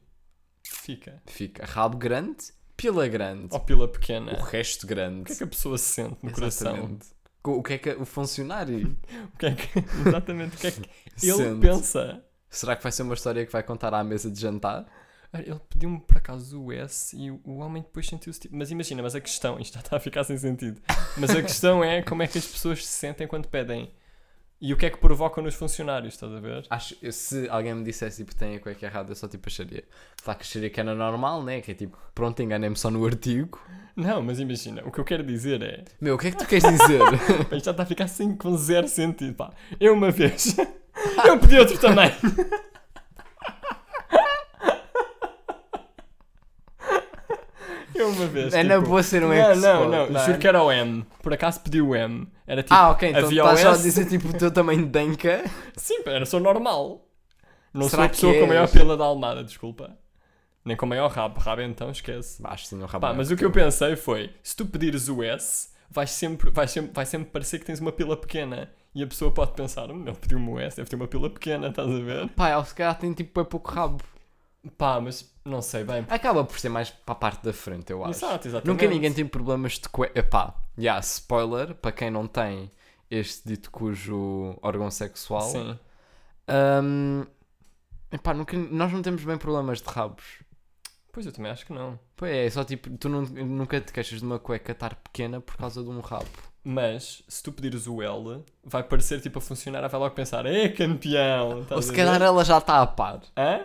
Fica. 0.63 1.23
Fica 1.27 1.65
rabo 1.65 1.97
grande, 1.99 2.53
pila 2.77 3.07
grande, 3.09 3.49
Ou 3.51 3.61
pila 3.61 3.89
pequena. 3.89 4.33
o 4.33 4.43
resto 4.43 4.87
grande. 4.87 5.23
O 5.23 5.25
que 5.25 5.33
é 5.33 5.37
que 5.37 5.45
a 5.45 5.47
pessoa 5.47 5.79
se 5.79 5.85
sente 5.85 6.17
no 6.23 6.33
coração? 6.33 6.73
Exatamente. 6.75 7.07
O 7.47 7.63
que 7.63 7.73
é 7.75 7.79
que 7.79 7.91
o 7.91 8.05
funcionário 8.07 8.97
O 9.35 9.39
que 9.39 9.47
é 9.47 9.55
que, 9.55 9.79
exatamente, 10.09 10.57
o 10.57 10.59
que 10.59 10.67
é 10.67 10.71
que 10.71 10.81
ele 11.23 11.33
sente? 11.37 11.61
pensa? 11.61 12.25
Será 12.49 12.75
que 12.77 12.83
vai 12.83 12.93
ser 12.93 13.03
uma 13.03 13.15
história 13.15 13.45
que 13.45 13.53
vai 13.53 13.63
contar 13.63 13.93
à 13.93 14.03
mesa 14.05 14.31
de 14.31 14.41
jantar? 14.41 14.87
Ele 15.35 15.59
pediu-me 15.69 15.99
por 16.01 16.17
acaso 16.17 16.63
o 16.63 16.73
S 16.73 17.17
e 17.17 17.29
o 17.29 17.41
o 17.45 17.59
homem 17.59 17.83
depois 17.83 18.07
sentiu-se 18.07 18.39
tipo. 18.39 18.55
Mas 18.57 18.71
imagina, 18.71 19.03
mas 19.03 19.17
a 19.17 19.21
questão, 19.21 19.59
isto 19.59 19.75
já 19.75 19.81
está 19.81 19.97
a 19.97 20.01
ficar 20.01 20.23
sem 20.23 20.39
sentido. 20.39 20.81
Mas 21.19 21.31
a 21.31 21.43
questão 21.43 21.83
é 21.83 22.03
como 22.03 22.23
é 22.23 22.29
que 22.29 22.39
as 22.39 22.47
pessoas 22.47 22.87
se 22.87 22.93
sentem 22.93 23.27
quando 23.27 23.49
pedem 23.49 23.93
e 24.65 24.73
o 24.73 24.79
que 24.79 24.87
é 24.87 24.91
que 24.91 24.97
provoca 24.97 25.43
nos 25.43 25.55
funcionários, 25.55 26.15
estás 26.15 26.33
a 26.33 26.41
ver? 26.41 26.65
Acho, 26.71 26.97
se 27.13 27.47
alguém 27.51 27.75
me 27.75 27.85
dissesse 27.85 28.25
tipo, 28.25 28.35
tem 28.35 28.57
a 28.57 28.59
cueca 28.59 28.87
errada, 28.87 29.11
eu 29.11 29.15
só 29.15 29.29
tipo 29.29 29.47
acharia. 29.47 29.85
Claro 30.23 30.39
que 30.39 30.47
acharia 30.47 30.71
que 30.71 30.81
era 30.81 30.95
normal, 30.95 31.43
né? 31.43 31.61
Que 31.61 31.73
é 31.73 31.75
tipo, 31.75 31.99
pronto, 32.15 32.43
enganei-me 32.43 32.75
só 32.75 32.91
no 32.91 33.05
artigo. 33.05 33.61
Não, 33.95 34.23
mas 34.23 34.41
imagina, 34.41 34.83
o 34.87 34.91
que 34.91 34.99
eu 34.99 35.05
quero 35.05 35.23
dizer 35.23 35.61
é. 35.61 35.85
Meu, 36.01 36.15
o 36.15 36.19
que 36.19 36.29
é 36.29 36.31
que 36.31 36.39
tu 36.39 36.47
queres 36.47 36.65
dizer? 36.65 36.99
Pá, 36.99 37.13
Isto 37.57 37.67
já 37.67 37.71
está 37.73 37.83
a 37.83 37.87
ficar 37.87 38.05
assim 38.05 38.35
com 38.35 38.57
zero 38.57 38.89
sentido, 38.89 39.35
pá. 39.35 39.53
Eu 39.79 39.93
uma 39.93 40.11
vez. 40.11 40.57
Eu 41.27 41.39
pedi 41.39 41.59
outro 41.59 41.77
também. 41.77 42.11
Eu 48.05 48.11
uma 48.11 48.27
vez. 48.27 48.53
é 48.55 48.63
na 48.63 48.77
tipo, 48.77 48.89
boa 48.89 49.03
ser 49.03 49.25
um 49.25 49.29
Não, 49.29 49.57
não, 49.57 49.89
não. 49.89 50.13
tá? 50.13 50.27
Juro 50.27 50.39
que 50.39 50.47
era 50.47 50.63
o 50.63 50.71
M. 50.71 51.05
Por 51.23 51.33
acaso 51.33 51.61
pedi 51.61 51.81
o 51.81 51.95
M. 51.95 52.27
Era 52.47 52.63
tipo. 52.63 52.75
Ah, 52.75 52.91
ok, 52.91 53.11
então 53.11 53.31
estás 53.31 53.61
só 53.61 53.71
a 53.71 53.77
dizer 53.77 54.07
tipo 54.07 54.29
o 54.29 54.33
teu 54.33 54.51
tamanho 54.51 54.83
de 54.83 54.91
danca. 54.91 55.45
Sim, 55.77 56.03
era 56.07 56.27
só 56.27 56.39
normal. 56.39 57.07
Não 57.73 57.89
Será 57.89 58.03
sou 58.03 58.07
a 58.07 58.09
pessoa 58.09 58.35
com 58.35 58.45
a 58.45 58.47
maior 58.47 58.69
pila 58.69 58.97
da 58.97 59.05
Almada, 59.05 59.43
desculpa. 59.43 59.97
Nem 60.65 60.77
com 60.77 60.87
o 60.87 60.89
maior 60.89 61.11
rabo. 61.11 61.41
Rabo 61.41 61.63
então 61.63 61.91
esquece. 61.91 62.41
Acho 62.45 62.63
que 62.63 62.69
sim, 62.71 62.77
um 62.77 62.87
rabo 62.87 63.01
Pá, 63.01 63.09
maior 63.09 63.17
mas 63.19 63.31
o 63.31 63.37
que 63.37 63.45
eu 63.45 63.51
pensei 63.51 63.97
foi: 63.97 64.31
se 64.43 64.55
tu 64.55 64.65
pedires 64.65 65.09
o 65.09 65.23
S, 65.23 65.71
vais 65.91 66.11
sempre, 66.11 66.51
vais 66.51 66.71
sempre, 66.71 66.93
vai 66.93 67.05
sempre 67.05 67.31
parecer 67.31 67.59
que 67.59 67.67
tens 67.67 67.81
uma 67.81 67.93
pila 67.93 68.17
pequena. 68.17 68.71
E 68.95 69.03
a 69.03 69.07
pessoa 69.07 69.31
pode 69.33 69.53
pensar: 69.53 69.91
hum, 69.91 70.05
ele 70.07 70.17
pediu-me 70.17 70.49
o 70.49 70.61
S, 70.61 70.77
deve 70.77 70.89
ter 70.89 70.97
uma 70.97 71.09
pila 71.09 71.29
pequena, 71.29 71.69
estás 71.71 71.89
a 71.91 71.99
ver? 71.99 72.29
Pá, 72.31 72.53
ele 72.55 72.65
se 72.65 72.75
calhar 72.75 72.97
tem 72.99 73.13
tipo 73.13 73.41
é 73.41 73.45
pouco 73.45 73.71
rabo. 73.71 74.03
Pá, 74.79 75.01
mas 75.01 75.34
não 75.45 75.61
sei 75.63 75.85
bem. 75.85 76.07
Acaba 76.09 76.45
por 76.45 76.59
ser 76.59 76.69
mais 76.69 76.91
para 76.91 77.13
a 77.13 77.17
parte 77.17 77.45
da 77.45 77.53
frente, 77.53 77.91
eu 77.91 78.03
acho. 78.05 78.19
Exato, 78.25 78.49
exatamente. 78.49 78.67
Nunca 78.67 78.87
ninguém 78.93 79.13
tem 79.13 79.27
problemas 79.27 79.73
de 79.75 79.89
cueca. 79.89 80.19
Epá, 80.19 80.55
yeah, 80.79 80.99
spoiler, 81.01 81.75
para 81.75 81.93
quem 81.93 82.11
não 82.11 82.27
tem 82.27 82.71
este 83.11 83.47
dito 83.49 83.71
cujo 83.71 84.59
órgão 84.63 84.91
sexual. 84.91 85.43
Sim. 85.43 85.79
Hum, 86.83 87.27
epá, 88.13 88.35
nunca, 88.35 88.57
nós 88.57 88.93
não 88.93 89.03
temos 89.03 89.25
bem 89.25 89.37
problemas 89.39 89.81
de 89.81 89.89
rabos. 89.89 90.43
Pois 91.13 91.27
eu 91.27 91.33
também 91.33 91.53
acho 91.53 91.65
que 91.65 91.73
não. 91.73 91.99
Pois 92.17 92.33
é, 92.33 92.51
só 92.51 92.65
tipo, 92.65 92.91
tu 92.99 93.09
não- 93.09 93.23
nunca 93.23 93.81
te 93.81 93.93
queixas 93.93 94.19
de 94.19 94.25
uma 94.25 94.39
cueca 94.39 94.73
estar 94.73 94.97
pequena 94.97 95.41
por 95.41 95.57
causa 95.57 95.83
de 95.83 95.89
um 95.89 96.01
rabo. 96.01 96.27
Mas 96.65 97.23
se 97.29 97.43
tu 97.43 97.53
pedires 97.53 97.87
o 97.87 98.03
L, 98.03 98.43
vai 98.65 98.83
parecer 98.83 99.21
tipo 99.21 99.39
a 99.39 99.43
funcionar, 99.43 99.87
vai 99.87 100.01
logo 100.01 100.15
pensar: 100.15 100.45
é 100.47 100.69
campeão! 100.71 101.65
Ou 101.71 101.83
se 101.83 101.93
calhar 101.93 102.21
ela 102.21 102.45
já 102.45 102.59
está 102.59 102.81
a 102.83 102.87
par. 102.87 103.21
Hã? 103.37 103.61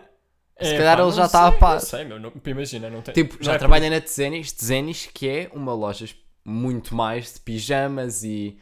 Se 0.62 0.74
É, 0.74 0.78
calhar 0.78 0.98
pá, 0.98 1.04
ele 1.04 1.12
já 1.12 1.26
está 1.26 1.48
a 1.48 1.52
sei, 1.52 1.60
par. 1.60 1.74
Não 1.74 1.80
sei, 1.80 2.06
meu. 2.06 2.20
Não, 2.20 2.32
imagina, 2.46 2.90
não 2.90 3.02
tem. 3.02 3.14
Tipo, 3.14 3.42
não 3.44 3.44
já 3.44 3.54
é 3.54 3.58
trabalha 3.58 3.90
na 3.90 4.02
Tzenis, 4.02 4.52
Tzenis, 4.52 5.08
que 5.14 5.28
é 5.28 5.50
uma 5.54 5.74
loja 5.74 6.06
muito 6.44 6.96
mais 6.96 7.34
de 7.34 7.40
pijamas 7.42 8.24
e 8.24 8.58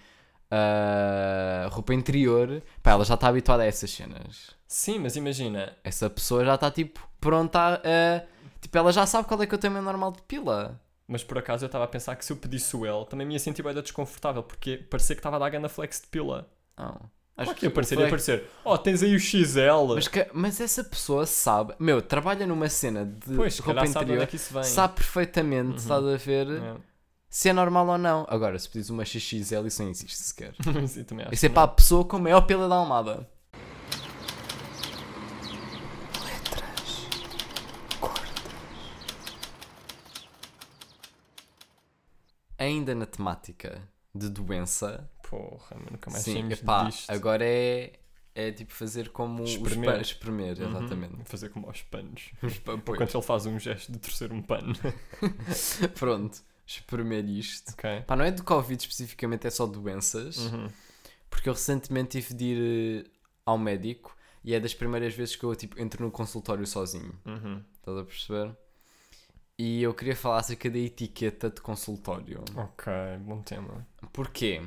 ah, 0.51 1.67
roupa 1.71 1.93
interior. 1.93 2.61
Pá, 2.83 2.91
ela 2.91 3.05
já 3.05 3.15
está 3.15 3.27
habituada 3.27 3.63
a 3.63 3.65
essas 3.65 3.89
cenas. 3.91 4.55
Sim, 4.67 4.99
mas 4.99 5.15
imagina, 5.15 5.77
Essa 5.83 6.09
pessoa 6.09 6.43
já 6.45 6.55
está 6.55 6.69
tipo 6.71 6.99
pronta 7.19 7.59
a. 7.59 7.73
a- 7.75 8.23
tipo, 8.61 8.77
ela 8.77 8.91
já 8.91 9.05
sabe 9.05 9.27
qual 9.27 9.41
é 9.41 9.47
que 9.47 9.55
é 9.55 9.57
o 9.57 9.59
tamanho 9.59 9.83
normal 9.83 10.11
de 10.11 10.21
pila. 10.23 10.79
mas 11.07 11.23
por 11.23 11.37
acaso 11.37 11.63
eu 11.65 11.67
estava 11.67 11.85
a 11.85 11.87
pensar 11.87 12.15
que 12.15 12.25
se 12.25 12.31
eu 12.33 12.37
pedisse 12.37 12.75
o 12.75 12.85
L, 12.85 13.05
também 13.05 13.25
me 13.25 13.33
ia 13.33 13.39
sentir 13.39 13.63
bem 13.63 13.73
desconfortável, 13.73 14.43
porque 14.43 14.77
parecia 14.77 15.15
que 15.15 15.19
estava 15.19 15.37
a 15.37 15.39
dar 15.39 15.49
ganda 15.49 15.69
flex 15.69 16.01
de 16.01 16.07
pila. 16.07 16.49
Não. 16.77 17.09
Acho 17.37 17.53
que 17.53 17.65
ia 17.67 17.71
parecer, 17.71 17.95
foi- 17.95 18.03
ia 18.05 18.09
parecer, 18.09 18.43
oh, 18.65 18.77
tens 18.77 19.03
aí 19.03 19.15
o 19.15 19.19
XL. 19.19 19.93
Mas, 19.93 20.07
que- 20.07 20.27
mas 20.33 20.59
essa 20.59 20.83
pessoa 20.83 21.25
sabe. 21.27 21.73
Meu, 21.79 22.01
trabalha 22.01 22.47
numa 22.47 22.67
cena 22.67 23.05
de 23.05 23.35
pois, 23.35 23.59
roupa 23.59 23.81
calhar 23.81 23.87
sabe 23.93 23.93
de 23.93 23.97
onde 23.97 24.03
interior. 24.05 24.23
é 24.23 24.25
que 24.27 24.35
isso 24.37 24.53
vem. 24.53 24.63
Sabe 24.63 24.95
perfeitamente, 24.95 25.69
Uhum. 25.69 25.75
estás 25.75 26.03
a 26.03 26.17
ver, 26.17 26.47
É. 26.49 26.75
se 27.29 27.49
é 27.49 27.53
normal 27.53 27.87
ou 27.87 27.97
não. 27.97 28.25
Agora, 28.27 28.57
se 28.57 28.67
pedis 28.67 28.89
uma 28.89 29.05
XXL, 29.05 29.67
isso 29.67 29.83
não 29.83 29.89
existe 29.91 30.17
sequer. 30.17 30.53
Sim, 30.87 31.03
também 31.03 31.27
Isso 31.31 31.45
é 31.45 31.49
para 31.49 31.63
a 31.63 31.67
pessoa 31.67 32.03
com 32.03 32.17
a 32.17 32.19
maior 32.19 32.41
pila 32.41 32.67
da 32.67 32.73
almada. 32.75 33.27
Ainda 42.57 42.95
na 42.95 43.05
temática 43.05 43.81
de 44.13 44.29
doença, 44.29 45.07
Porra, 45.29 45.75
mas 45.79 45.91
nunca 45.91 46.09
mais 46.09 46.23
sim, 46.23 46.33
saímos 46.33 46.59
epá, 46.61 46.83
disto. 46.85 47.09
agora 47.11 47.43
é, 47.45 47.93
é 48.33 48.51
tipo 48.51 48.73
fazer 48.73 49.09
como 49.09 49.43
Espremer. 49.43 49.89
os 49.89 49.95
pa- 49.95 50.01
espremer, 50.01 50.57
Uhum. 50.59 50.69
exatamente. 50.69 51.15
Fazer 51.25 51.49
como 51.49 51.67
aos 51.67 51.81
panos. 51.83 52.31
Enquanto 52.87 53.15
ele 53.17 53.23
faz 53.23 53.45
um 53.45 53.59
gesto 53.59 53.91
de 53.91 53.99
torcer 53.99 54.31
um 54.31 54.41
pano. 54.41 54.73
Pronto, 55.99 56.41
espremer 56.65 57.25
isto. 57.27 57.71
ok. 57.73 58.01
Pá, 58.07 58.15
não 58.15 58.25
é 58.25 58.31
do 58.31 58.43
Covid 58.43 58.81
especificamente, 58.81 59.47
é 59.47 59.49
só 59.49 59.65
doenças. 59.65 60.37
Uhum. 60.37 60.69
Porque 61.29 61.49
eu 61.49 61.53
recentemente 61.53 62.21
tive 62.21 62.33
de 62.33 62.45
ir 62.45 63.05
eh, 63.05 63.09
ao 63.45 63.57
médico 63.57 64.15
e 64.43 64.53
é 64.53 64.59
das 64.59 64.73
primeiras 64.73 65.13
vezes 65.13 65.35
que 65.35 65.43
eu 65.43 65.53
tipo, 65.55 65.79
entro 65.81 66.03
no 66.05 66.09
consultório 66.11 66.65
sozinho. 66.65 67.13
Uhum. 67.25 67.61
Estás 67.79 67.97
a 67.97 68.03
perceber? 68.03 68.55
E 69.59 69.81
eu 69.81 69.93
queria 69.93 70.15
falar 70.15 70.37
acerca 70.39 70.69
da 70.69 70.77
etiqueta 70.77 71.49
de 71.49 71.59
consultório. 71.59 72.43
Ok, 72.55 72.93
bom 73.21 73.41
tema. 73.41 73.85
Porquê? 74.13 74.61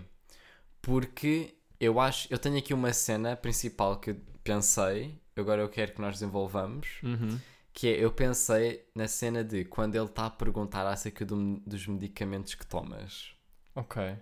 Porque 0.82 1.54
eu 1.78 2.00
acho. 2.00 2.26
Eu 2.30 2.38
tenho 2.38 2.56
aqui 2.58 2.72
uma 2.74 2.92
cena 2.92 3.36
principal 3.36 3.98
que 3.98 4.10
eu 4.10 4.16
pensei, 4.42 5.18
agora 5.36 5.62
eu 5.62 5.68
quero 5.68 5.92
que 5.92 6.00
nós 6.00 6.14
desenvolvamos. 6.14 6.88
Uhum. 7.02 7.38
Que 7.72 7.88
é, 7.88 8.04
eu 8.04 8.10
pensei 8.10 8.84
na 8.94 9.06
cena 9.06 9.44
de 9.44 9.64
quando 9.64 9.94
ele 9.94 10.04
está 10.06 10.26
a 10.26 10.30
perguntar 10.30 10.86
acerca 10.86 11.24
do- 11.24 11.60
dos 11.60 11.86
medicamentos 11.86 12.54
que 12.54 12.66
tomas. 12.66 13.28
Ok. 13.76 14.16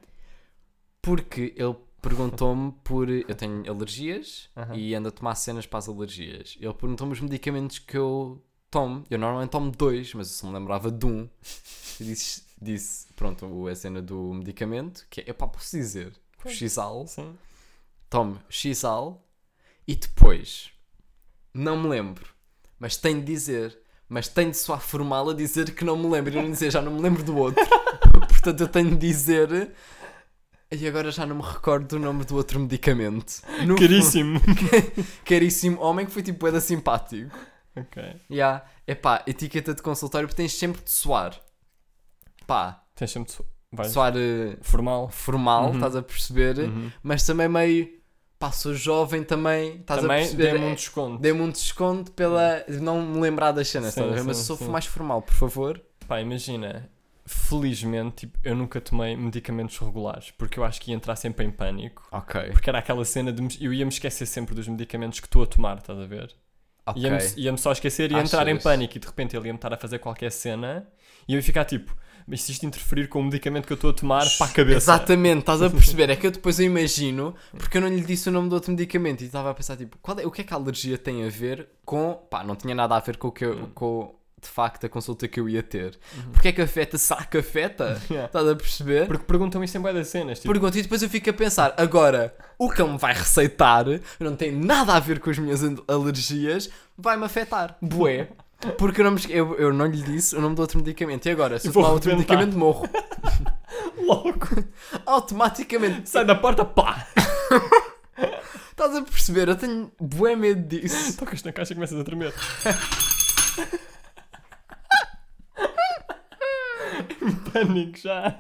Porque 1.00 1.55
ele 1.57 1.77
perguntou-me 2.03 2.73
por. 2.85 3.09
Eu 3.09 3.35
tenho 3.35 3.69
alergias 3.71 4.50
Aham. 4.57 4.75
e 4.77 4.95
ando 4.95 5.09
a 5.09 5.12
tomar 5.12 5.35
cenas 5.35 5.67
para 5.67 5.79
as 5.79 5.88
alergias. 5.88 6.57
Ele 6.61 6.75
perguntou-me 6.75 7.12
os 7.12 7.21
medicamentos 7.21 7.79
que 7.79 7.97
eu 7.97 8.43
tomo. 8.71 9.05
Eu 9.09 9.19
normalmente 9.19 9.50
tomo 9.50 9.71
dois, 9.71 10.12
mas 10.15 10.29
eu 10.29 10.35
só 10.35 10.47
me 10.47 10.53
lembrava 10.55 10.91
de 10.91 11.07
um. 11.07 11.29
Eu 12.00 12.07
disse, 12.07 12.45
disse 12.62 13.12
pronto, 13.15 13.67
a 13.67 13.75
cena 13.75 14.00
do 14.00 14.33
medicamento, 14.33 15.05
que 15.11 15.21
é, 15.23 15.31
epá, 15.31 15.49
posso 15.49 15.77
dizer, 15.77 16.12
o 16.38 16.42
Pois. 16.42 16.57
Xal, 16.57 17.07
Sim. 17.07 17.37
tomo 18.09 18.40
Xal 18.49 19.23
e 19.87 19.95
depois, 19.97 20.71
não 21.52 21.80
me 21.83 21.88
lembro, 21.88 22.26
mas 22.78 22.97
tenho 22.97 23.21
de 23.21 23.26
dizer, 23.26 23.78
mas 24.09 24.28
tenho 24.28 24.50
de 24.50 24.57
soar 24.57 24.80
formal 24.80 25.30
a 25.30 25.35
dizer 25.35 25.75
que 25.75 25.85
não 25.85 25.97
me 25.97 26.09
lembro. 26.09 26.35
Eu 26.35 26.42
não 26.42 26.50
dizer, 26.50 26.71
já 26.71 26.80
não 26.80 26.92
me 26.92 27.00
lembro 27.02 27.23
do 27.23 27.37
outro. 27.37 27.64
Portanto, 28.28 28.61
eu 28.61 28.68
tenho 28.68 28.90
de 28.90 28.97
dizer. 28.97 29.73
E 30.71 30.87
agora 30.87 31.11
já 31.11 31.25
não 31.25 31.37
me 31.37 31.42
recordo 31.42 31.87
do 31.87 31.99
nome 31.99 32.25
do 32.25 32.37
outro 32.37 32.61
medicamento. 32.61 33.40
No 33.66 33.75
Caríssimo. 33.76 34.38
Caríssimo 35.25 35.80
homem 35.80 36.04
que 36.07 36.12
foi 36.12 36.23
tipo 36.23 36.47
era 36.47 36.61
simpático. 36.61 37.35
ok. 37.75 38.21
Yeah. 38.30 38.64
Epá, 38.87 39.23
etiqueta 39.26 39.75
de 39.75 39.80
consultório 39.83 40.28
porque 40.28 40.40
tens 40.42 40.52
sempre 40.54 40.83
de 40.83 40.90
soar. 40.90 41.40
Pá, 42.47 42.85
Tens 42.95 43.11
sempre 43.11 43.28
de 43.30 43.37
so- 43.37 43.47
vais- 43.72 43.92
soar 43.92 44.14
eh, 44.16 44.56
formal. 44.62 45.08
formal, 45.10 45.66
Uhum. 45.68 45.75
estás 45.75 45.96
a 45.96 46.02
perceber? 46.02 46.58
Uhum. 46.58 46.90
Mas 47.02 47.25
também 47.25 47.48
meio. 47.48 47.98
Pá, 48.38 48.52
sou 48.52 48.72
jovem 48.72 49.25
também, 49.25 49.78
estás 49.80 49.98
a 49.98 50.02
Também 50.02 50.20
perceber? 50.20 50.52
dê-me 50.52 50.64
um 50.66 50.70
É- 50.70 50.75
desconto. 50.76 51.18
Dê-me 51.20 51.40
um 51.40 51.50
desconto 51.50 52.12
pela. 52.12 52.64
de 52.68 52.78
não 52.80 53.02
me 53.04 53.20
lembrar 53.20 53.50
das 53.50 53.66
cenas, 53.68 53.94
Sim, 53.94 54.02
a 54.12 54.16
sim, 54.18 54.25
Mas 54.25 54.46
for 54.46 54.56
sim. 54.58 54.68
mais 54.68 54.87
formal, 54.87 55.20
por 55.22 55.34
favor. 55.34 55.82
Pá, 56.06 56.20
imagina, 56.20 56.88
felizmente, 57.26 58.26
tipo, 58.26 58.38
eu 58.44 58.54
nunca 58.54 58.80
tomei 58.80 59.16
medicamentos 59.16 59.76
regulares, 59.78 60.30
porque 60.30 60.58
eu 60.58 60.64
acho 60.64 60.80
que 60.80 60.90
ia 60.90 60.96
entrar 60.96 61.16
sempre 61.16 61.44
em 61.44 61.50
pânico. 61.50 62.06
Ok. 62.12 62.50
Porque 62.50 62.68
era 62.70 62.78
aquela 62.78 63.04
cena 63.04 63.32
de. 63.32 63.42
me- 63.42 63.56
Eu 63.60 63.72
ia-me 63.72 63.90
esquecer 63.90 64.26
sempre 64.26 64.54
dos 64.54 64.68
medicamentos 64.68 65.18
que 65.20 65.26
estou 65.26 65.42
a 65.42 65.46
tomar, 65.46 65.78
estás 65.78 65.98
a 65.98 66.06
ver? 66.06 66.32
Ok. 66.87 67.02
Ia-me 67.02 67.18
ia 67.37 67.56
só 67.56 67.72
esquecer 67.72 68.10
e 68.10 68.14
ia 68.14 68.20
entrar 68.20 68.46
em 68.48 68.56
pânico 68.58 68.96
e 68.96 69.00
de 69.00 69.06
repente 69.06 69.37
ele 69.37 69.48
ia-me 69.48 69.58
estar 69.58 69.72
a 69.75 69.76
fazer 69.76 69.98
qualquer 69.98 70.30
cena 70.30 70.87
e 71.26 71.34
eu 71.34 71.38
ia 71.38 71.42
ficar 71.42 71.64
tipo, 71.64 71.94
mas 72.28 72.42
se 72.42 72.52
isto 72.52 72.66
interferir 72.66 73.08
com 73.08 73.20
o 73.20 73.25
medicamento 73.25 73.66
que 73.66 73.73
eu 73.73 73.76
estou 73.76 73.90
a 73.90 73.92
tomar, 73.94 74.25
para 74.37 74.47
a 74.47 74.50
cabeça. 74.50 74.76
Exatamente, 74.76 75.40
estás 75.40 75.62
a 75.62 75.70
perceber? 75.70 76.11
É 76.11 76.16
que 76.16 76.26
eu 76.26 76.30
depois 76.30 76.61
eu 76.61 76.66
imagino, 76.66 77.35
porque 77.56 77.78
eu 77.78 77.80
não 77.80 77.88
lhe 77.88 78.02
disse 78.02 78.28
o 78.28 78.32
nome 78.32 78.49
do 78.49 78.54
outro 78.54 78.70
medicamento 78.70 79.23
e 79.23 79.26
estava 79.26 79.50
a 79.50 79.54
pensar, 79.54 79.76
tipo, 79.76 79.97
qual 80.02 80.18
é, 80.20 80.26
o 80.26 80.30
que 80.30 80.42
é 80.42 80.44
que 80.44 80.52
a 80.52 80.56
alergia 80.56 80.99
tem 80.99 81.25
a 81.26 81.28
ver 81.30 81.66
com. 81.85 82.14
Pá, 82.30 82.44
não 82.44 82.54
tinha 82.54 82.75
nada 82.75 82.94
a 82.94 83.00
ver 83.00 83.16
com 83.16 83.28
o 83.28 83.32
que 83.32 83.44
eu, 83.44 83.54
Hum. 83.56 83.70
com, 83.75 84.14
de 84.40 84.49
facto, 84.49 84.85
a 84.87 84.88
consulta 84.88 85.26
que 85.26 85.40
eu 85.40 85.49
ia 85.49 85.62
ter. 85.62 85.99
Uhum. 86.16 86.30
Porque 86.32 86.49
é 86.49 86.52
que 86.52 86.62
afeta? 86.62 86.97
Será 86.99 87.25
que 87.25 87.38
afeta? 87.38 88.00
Yeah. 88.08 88.26
Estás 88.26 88.47
a 88.47 88.54
perceber? 88.54 89.06
Porque 89.06 89.25
perguntam 89.25 89.64
isso 89.64 89.76
em 89.76 89.80
boia 89.80 89.94
das 89.94 90.08
cenas. 90.08 90.38
Tipo, 90.38 90.52
Pergunto 90.52 90.78
e 90.78 90.82
depois 90.82 91.02
eu 91.02 91.08
fico 91.08 91.28
a 91.30 91.32
pensar, 91.32 91.75
agora, 91.76 92.37
o 92.58 92.70
que 92.70 92.82
me 92.85 92.97
vai 92.99 93.14
receitar 93.14 93.85
não 94.20 94.37
tem 94.37 94.52
nada 94.52 94.92
a 94.94 95.00
ver 95.00 95.18
com 95.18 95.30
as 95.30 95.38
minhas 95.38 95.64
al- 95.64 95.82
alergias, 95.88 96.70
vai-me 96.97 97.25
afetar. 97.25 97.76
Bué. 97.82 98.28
Porque 98.77 99.00
eu 99.00 99.05
não, 99.05 99.12
me 99.12 99.19
esque- 99.19 99.33
eu, 99.33 99.55
eu 99.57 99.73
não 99.73 99.87
lhe 99.87 100.03
disse 100.03 100.35
o 100.37 100.40
nome 100.40 100.55
do 100.57 100.62
outro 100.62 100.79
medicamento. 100.79 101.27
E 101.27 101.31
agora, 101.31 101.59
se 101.59 101.68
eu 101.68 101.73
tomar 101.73 101.90
outro 101.90 102.11
rebentar. 102.11 102.35
medicamento, 102.37 102.59
morro. 102.59 102.88
logo, 104.05 104.49
Automaticamente. 105.07 106.09
sai 106.09 106.25
da 106.25 106.35
porta, 106.35 106.64
pá! 106.64 107.07
Estás 108.71 108.94
a 108.97 109.03
perceber? 109.03 109.49
Eu 109.49 109.57
tenho 109.57 109.90
bué 110.01 110.35
medo 110.37 110.61
disso. 110.68 111.16
Tocas 111.16 111.42
na 111.42 111.53
caixa 111.53 111.73
e 111.73 111.77
começas 111.77 111.99
a 112.01 112.05
tremer. 112.05 112.33
Em 117.23 117.33
Pânico 117.51 117.99
já. 117.99 118.38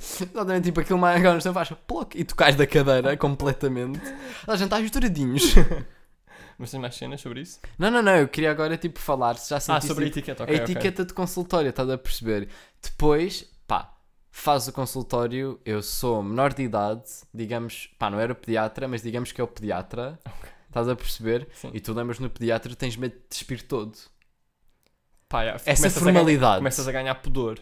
Exatamente, 0.00 0.64
tipo 0.64 0.80
aquilo 0.80 0.98
mais 0.98 1.20
agora 1.20 1.38
não 1.44 1.52
faz 1.54 1.70
ploc 1.86 2.14
e 2.14 2.24
tu 2.24 2.34
cais 2.36 2.56
da 2.56 2.66
cadeira 2.66 3.16
completamente. 3.16 4.00
A 4.46 4.56
gente 4.56 4.64
está 4.66 4.80
estouradinhos. 4.80 5.54
Mas 6.58 6.70
tens 6.70 6.80
mais 6.80 6.94
cenas 6.94 7.20
sobre 7.20 7.40
isso? 7.40 7.60
Não, 7.78 7.90
não, 7.90 8.02
não, 8.02 8.16
eu 8.16 8.28
queria 8.28 8.50
agora 8.50 8.76
tipo 8.76 8.98
falar 8.98 9.36
se 9.36 9.50
já 9.50 9.56
Ah, 9.56 9.60
sentiste 9.60 9.88
sobre 9.88 10.04
a 10.04 10.08
tipo, 10.08 10.18
etiqueta, 10.18 10.42
a 10.42 10.44
ok. 10.44 10.54
ok. 10.56 10.64
etiqueta 10.64 11.04
de 11.04 11.12
consultório, 11.14 11.68
estás 11.70 11.90
a 11.90 11.98
perceber? 11.98 12.48
Depois, 12.82 13.42
pá, 13.66 13.92
faz 14.30 14.68
o 14.68 14.72
consultório, 14.72 15.60
eu 15.64 15.82
sou 15.82 16.22
menor 16.22 16.52
de 16.54 16.62
idade, 16.62 17.02
digamos, 17.32 17.88
pá, 17.98 18.08
não 18.10 18.20
era 18.20 18.32
o 18.32 18.36
pediatra, 18.36 18.86
mas 18.86 19.02
digamos 19.02 19.32
que 19.32 19.40
é 19.40 19.44
o 19.44 19.48
pediatra. 19.48 20.18
Estás 20.68 20.88
a 20.88 20.96
perceber? 20.96 21.48
Sim. 21.54 21.70
E 21.72 21.80
tu 21.80 21.92
lembras 21.92 22.18
no 22.18 22.28
pediatra 22.28 22.74
tens 22.74 22.96
medo 22.96 23.14
de 23.14 23.22
despir 23.30 23.62
todo. 23.62 23.96
Pá, 25.28 25.44
Essa 25.44 25.64
começas 25.64 25.96
a 25.96 26.00
ganhar- 26.00 26.14
formalidade. 26.14 26.58
começas 26.58 26.88
a 26.88 26.92
ganhar 26.92 27.14
pudor. 27.16 27.58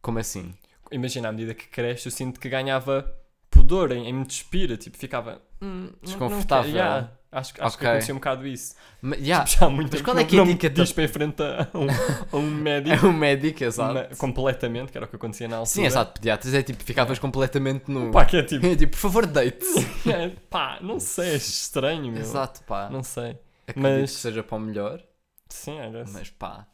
Como 0.00 0.18
assim? 0.18 0.54
Imagina, 0.90 1.28
à 1.28 1.32
medida 1.32 1.54
que 1.54 1.66
cresce, 1.68 2.06
eu 2.06 2.12
sinto 2.12 2.38
que 2.40 2.48
ganhava 2.48 3.08
pudor 3.50 3.92
em, 3.92 4.06
em 4.08 4.12
me 4.12 4.24
despir. 4.24 4.76
Tipo, 4.76 4.96
ficava 4.98 5.40
hum, 5.62 5.82
não- 5.84 5.92
Desconfortável. 6.02 6.70
Não, 6.72 6.76
quero. 6.78 6.86
Yeah, 6.88 7.10
acho 7.30 7.52
acho 7.52 7.54
que 7.54 7.60
Ok. 7.62 7.88
aconteceu 7.88 8.14
um 8.14 8.18
bocado 8.18 8.46
isso. 8.46 8.74
Ma- 9.00 9.16
yeah, 9.16 9.44
Tipo, 9.44 9.60
já 9.60 9.66
há 9.66 9.70
muito 9.70 9.90
Mas 9.92 10.02
qual 10.02 10.14
não- 10.14 10.22
é 10.22 10.24
que 10.26 10.36
é 10.36 10.40
a 10.40 10.44
não 10.44 10.50
etiqueta? 10.50 10.82
dispo 10.82 11.00
em 11.00 11.08
frente 11.08 11.42
a 11.42 11.68
um, 11.74 11.86
a 12.32 12.36
um 12.36 12.42
médico. 12.50 13.06
é 13.06 13.08
um 13.08 13.12
médico, 13.12 13.64
exato. 13.64 13.94
ma- 13.94 14.04
completamente, 14.16 14.92
que 14.92 14.98
era 14.98 15.06
o 15.06 15.08
que 15.08 15.16
acontecia 15.16 15.48
na 15.48 15.56
altura. 15.56 15.70
Sim, 15.74 15.84
exato, 15.84 16.12
pediatras 16.14 16.52
é 16.54 16.62
tipo, 16.62 16.82
ficavas 16.84 17.18
completamente 17.18 17.90
nu. 17.90 18.10
Pá, 18.10 18.24
que 18.24 18.36
é 18.36 18.42
tipo, 18.42 18.64
É 18.66 18.76
tipo, 18.76 18.92
por 18.92 18.98
favor, 18.98 19.26
deite-se. 19.26 19.80
é, 20.10 20.28
pá, 20.50 20.78
não 20.82 20.98
sei, 21.00 21.30
é 21.30 21.36
estranho, 21.36 22.12
meu. 22.12 22.20
Exato, 22.20 22.62
pá. 22.64 22.90
Não 22.90 23.02
sei. 23.02 23.38
Acredito 23.66 24.00
mas- 24.00 24.10
que 24.14 24.20
seja 24.20 24.42
para 24.42 24.56
o 24.56 24.60
melhor, 24.60 25.02
Sim, 25.48 25.78
guess. 25.90 26.12
mas 26.12 26.30
pá. 26.30 26.66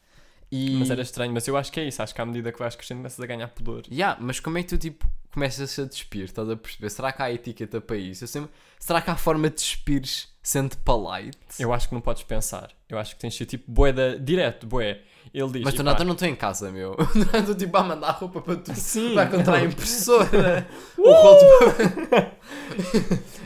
E... 0.51 0.77
Mas 0.79 0.90
era 0.90 1.03
estranho, 1.03 1.31
mas 1.33 1.46
eu 1.46 1.57
acho 1.59 1.70
que 1.70 1.79
é 1.79 1.85
isso. 1.85 2.03
Acho 2.03 2.14
que 2.14 2.20
à 2.22 2.24
medida 2.24 2.51
que 2.51 2.59
vais 2.59 2.74
crescendo, 2.74 2.98
começas 2.98 3.20
a 3.20 3.27
ganhar 3.27 3.48
pudor. 3.48 3.83
Yeah, 3.92 4.16
mas 4.18 4.40
como 4.40 4.57
é 4.57 4.62
que 4.62 4.68
tu 4.70 4.79
tipo 4.79 5.07
começas 5.33 5.79
a 5.79 5.85
despir? 5.85 6.25
Estás 6.25 6.49
a 6.49 6.57
perceber? 6.57 6.91
Será 6.91 7.12
que 7.12 7.23
há 7.23 7.33
etiqueta 7.33 7.81
para 7.81 7.97
isso? 7.97 8.25
Eu 8.25 8.29
sempre... 8.29 8.51
Será 8.79 9.01
que 9.01 9.11
há 9.11 9.17
forma 9.17 9.49
de 9.51 9.57
despires 9.57 10.29
sendo 10.43 10.77
polite? 10.79 11.38
Eu 11.59 11.73
acho 11.73 11.88
que 11.88 11.95
não 11.95 12.01
podes 12.01 12.23
pensar. 12.23 12.71
Eu 12.88 12.99
acho 12.99 13.14
que 13.14 13.21
tens 13.21 13.33
de 13.33 13.38
ser 13.38 13.47
tipo 13.47 13.71
boé 13.71 13.93
da... 13.93 14.14
direto, 14.17 14.67
boé. 14.67 15.03
Ele 15.35 15.53
diz. 15.53 15.62
Mas 15.62 15.75
tu 15.75 15.83
"Epá, 15.83 16.05
não, 16.05 16.12
estou 16.12 16.27
em 16.29 16.35
casa, 16.35 16.71
meu. 16.71 16.97
Não 17.14 17.41
estou 17.41 17.55
tipo 17.55 17.77
a 17.77 17.83
mandar 17.83 18.12
roupa 18.12 18.41
para 18.41 18.57
tu. 18.57 18.75
Sim. 18.75 19.14
Vai 19.14 19.31
contra 19.31 19.57
a 19.57 19.62
impressora. 19.64 20.67
o 20.97 21.11
rolo 21.11 21.38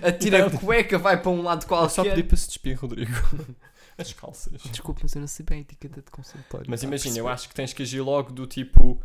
de... 0.00 0.06
Atira 0.06 0.46
a 0.46 0.50
cueca, 0.50 0.96
vai 0.98 1.20
para 1.20 1.30
um 1.30 1.42
lado 1.42 1.64
Eu 1.64 1.68
qualquer. 1.68 1.88
só 1.90 2.04
pedi 2.04 2.22
para 2.22 2.36
se 2.36 2.46
despir, 2.46 2.78
Rodrigo. 2.78 3.12
As 3.98 4.12
calças. 4.12 4.62
Desculpa, 4.62 5.00
mas 5.02 5.14
eu 5.14 5.20
não 5.20 5.28
sei 5.28 5.44
bem 5.44 5.58
a 5.58 5.60
etiqueta 5.62 6.00
de 6.02 6.10
consultório. 6.10 6.66
Mas 6.68 6.80
tá 6.80 6.86
imagina, 6.86 7.18
eu 7.18 7.28
acho 7.28 7.48
que 7.48 7.54
tens 7.54 7.72
que 7.72 7.82
agir 7.82 8.00
logo 8.00 8.32
do 8.32 8.46
tipo. 8.46 9.00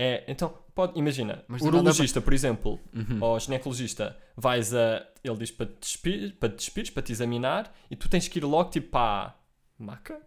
É, 0.00 0.22
então, 0.28 0.54
pode, 0.76 0.96
imagina, 0.96 1.42
Mas 1.48 1.60
urologista, 1.60 2.20
por 2.20 2.32
exemplo, 2.32 2.78
Uhum. 2.94 3.18
ou 3.20 3.40
ginecologista, 3.40 4.16
vais 4.36 4.72
a. 4.72 5.04
Ele 5.24 5.36
diz 5.38 5.50
para 5.50 5.66
te 5.66 5.74
despir, 5.80 6.36
para 6.38 6.48
te 6.50 6.54
despires, 6.56 6.90
para 6.90 7.02
te 7.02 7.10
examinar, 7.10 7.74
e 7.90 7.96
tu 7.96 8.08
tens 8.08 8.28
que 8.28 8.38
ir 8.38 8.44
logo 8.44 8.70
tipo 8.70 8.90
para 8.90 9.30
a 9.30 9.34
maca, 9.76 10.20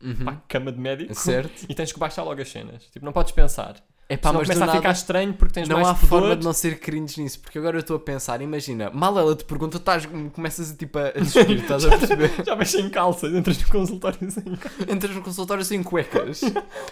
Uhum. 0.00 0.14
para 0.24 0.32
a 0.34 0.40
cama 0.46 0.70
de 0.70 0.78
médico, 0.78 1.12
Certo? 1.14 1.66
e 1.68 1.74
tens 1.74 1.92
que 1.92 1.98
baixar 1.98 2.22
logo 2.22 2.40
as 2.40 2.48
cenas. 2.48 2.84
Tipo, 2.86 3.04
não 3.04 3.12
podes 3.12 3.32
pensar. 3.32 3.74
É 4.08 4.16
pá, 4.16 4.28
Senão 4.28 4.40
mas 4.40 4.46
começa 4.48 4.62
a 4.62 4.66
nada... 4.66 4.78
ficar 4.78 4.92
estranho 4.92 5.34
porque 5.34 5.54
tens 5.54 5.68
não 5.68 5.78
mais 5.78 5.88
há 5.88 5.94
pudor. 5.94 6.08
forma 6.08 6.36
de 6.36 6.44
não 6.44 6.52
ser 6.52 6.78
cringe 6.78 7.20
nisso, 7.20 7.40
porque 7.40 7.58
agora 7.58 7.76
eu 7.76 7.80
estou 7.80 7.96
a 7.96 7.98
pensar, 7.98 8.40
imagina, 8.40 8.88
mal 8.90 9.18
ela 9.18 9.34
te 9.34 9.44
pergunta, 9.44 9.78
estás, 9.78 10.06
começas 10.32 10.70
a, 10.70 10.76
tipo, 10.76 10.96
a 10.96 11.10
despir, 11.10 11.58
estás 11.58 11.84
a 11.84 11.88
perceber? 11.98 12.30
Já 12.46 12.54
vais 12.54 12.70
sem 12.70 12.88
calças, 12.88 13.34
entras 13.34 13.60
no 13.60 13.68
consultório 13.68 14.30
sem 14.30 14.44
calças. 14.44 14.86
Entras 14.88 15.12
no 15.16 15.22
consultório 15.22 15.64
sem 15.64 15.82
cuecas. 15.82 16.40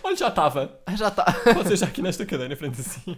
Olha, 0.03 0.17
já 0.17 0.27
estava. 0.27 0.81
Ah, 0.87 0.97
já 0.97 1.07
está. 1.07 1.25
Você 1.55 1.77
já 1.77 1.87
aqui 1.87 2.03
nesta 2.03 2.27
cadeira, 2.27 2.53
em 2.53 2.57
frente 2.57 2.81
assim. 2.81 3.17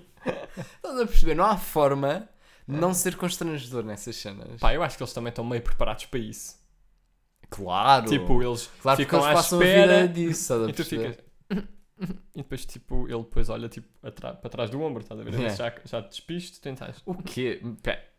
Estás 0.56 1.00
a 1.00 1.06
perceber? 1.06 1.34
Não 1.34 1.46
há 1.46 1.56
forma 1.56 2.28
de 2.68 2.76
não 2.76 2.92
ser 2.92 3.16
constrangedor 3.16 3.82
nessas 3.82 4.16
cenas. 4.16 4.60
Pá, 4.60 4.74
eu 4.74 4.82
acho 4.82 4.98
que 4.98 5.02
eles 5.02 5.12
também 5.14 5.30
estão 5.30 5.44
meio 5.44 5.62
preparados 5.62 6.04
para 6.04 6.20
isso. 6.20 6.56
claro. 7.48 8.06
Tipo, 8.06 8.42
eles 8.42 8.68
claro 8.82 8.96
ficam 8.98 9.24
à 9.24 9.28
eles 9.30 9.40
passam 9.40 9.62
espera 9.62 10.06
disso, 10.08 10.40
estás 10.42 10.62
a 10.62 10.68
e 10.68 10.72
tu 10.74 10.84
ficas. 10.84 11.25
E 12.34 12.38
depois, 12.42 12.66
tipo, 12.66 13.06
ele 13.08 13.18
depois 13.22 13.48
olha 13.48 13.68
tipo, 13.68 13.88
para 14.00 14.50
trás 14.50 14.68
do 14.70 14.80
ombro, 14.82 15.02
estás 15.02 15.18
a 15.18 15.24
ver? 15.24 15.32
Yeah. 15.34 15.54
Já, 15.54 15.72
já 15.84 16.02
te 16.02 16.10
despiste, 16.10 16.60
tentas. 16.60 16.96
O 17.06 17.14
quê? 17.14 17.62
Pé. 17.82 18.10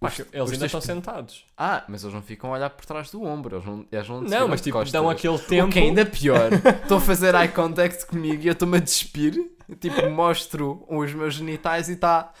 Os- 0.00 0.18
eles 0.18 0.32
ainda 0.32 0.48
teus- 0.50 0.62
estão 0.62 0.80
sentados. 0.80 1.44
Ah, 1.58 1.84
mas 1.86 2.02
eles 2.02 2.14
não 2.14 2.22
ficam 2.22 2.48
a 2.50 2.54
olhar 2.56 2.70
por 2.70 2.86
trás 2.86 3.10
do 3.10 3.22
ombro, 3.22 3.56
eles 3.56 3.66
não, 3.66 3.86
eles 3.92 4.08
não, 4.08 4.20
Não, 4.22 4.48
mas 4.48 4.62
tipo, 4.62 4.78
costas. 4.78 4.92
dão 4.92 5.10
aquele 5.10 5.34
O 5.34 5.38
tempo. 5.38 5.70
que 5.70 5.78
é 5.78 5.82
ainda 5.82 6.06
pior, 6.06 6.48
estou 6.82 6.96
a 6.96 7.00
fazer 7.02 7.34
eye 7.34 7.48
contact 7.48 8.06
comigo 8.06 8.42
e 8.42 8.46
eu 8.46 8.52
estou-me 8.54 8.78
a 8.78 8.80
despir, 8.80 9.34
tipo, 9.78 10.08
mostro 10.08 10.82
os 10.88 11.12
meus 11.12 11.34
genitais 11.34 11.90
e 11.90 11.92
está 11.92 12.32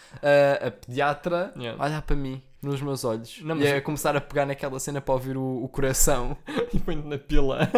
a 0.64 0.70
pediatra 0.70 1.52
Yeah. 1.54 1.82
a 1.82 1.86
olhar 1.86 2.00
para 2.00 2.16
mim, 2.16 2.42
nos 2.62 2.80
meus 2.80 3.04
olhos, 3.04 3.42
Não, 3.42 3.56
e 3.56 3.58
mas- 3.58 3.72
a 3.74 3.80
começar 3.82 4.16
a 4.16 4.22
pegar 4.22 4.46
naquela 4.46 4.80
cena 4.80 5.02
para 5.02 5.12
ouvir 5.12 5.36
o, 5.36 5.62
o 5.62 5.68
coração. 5.68 6.34
E 6.72 6.78
põe-te 6.78 7.06
na 7.06 7.18
pila. 7.18 7.68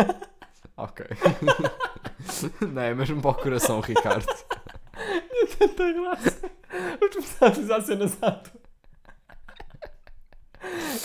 Ok. 0.76 1.04
Não 2.72 2.82
é 2.82 2.94
mesmo 2.94 3.20
para 3.20 3.30
o 3.30 3.34
coração, 3.34 3.80
Ricardo. 3.80 4.26
Tanta 5.58 5.92
graça. 5.92 6.50
Vamos 7.00 7.14
começar 7.16 7.46
a 7.46 7.58
usar 7.60 7.80
cenas 7.82 8.16
à 8.22 8.30
toa. 8.32 8.62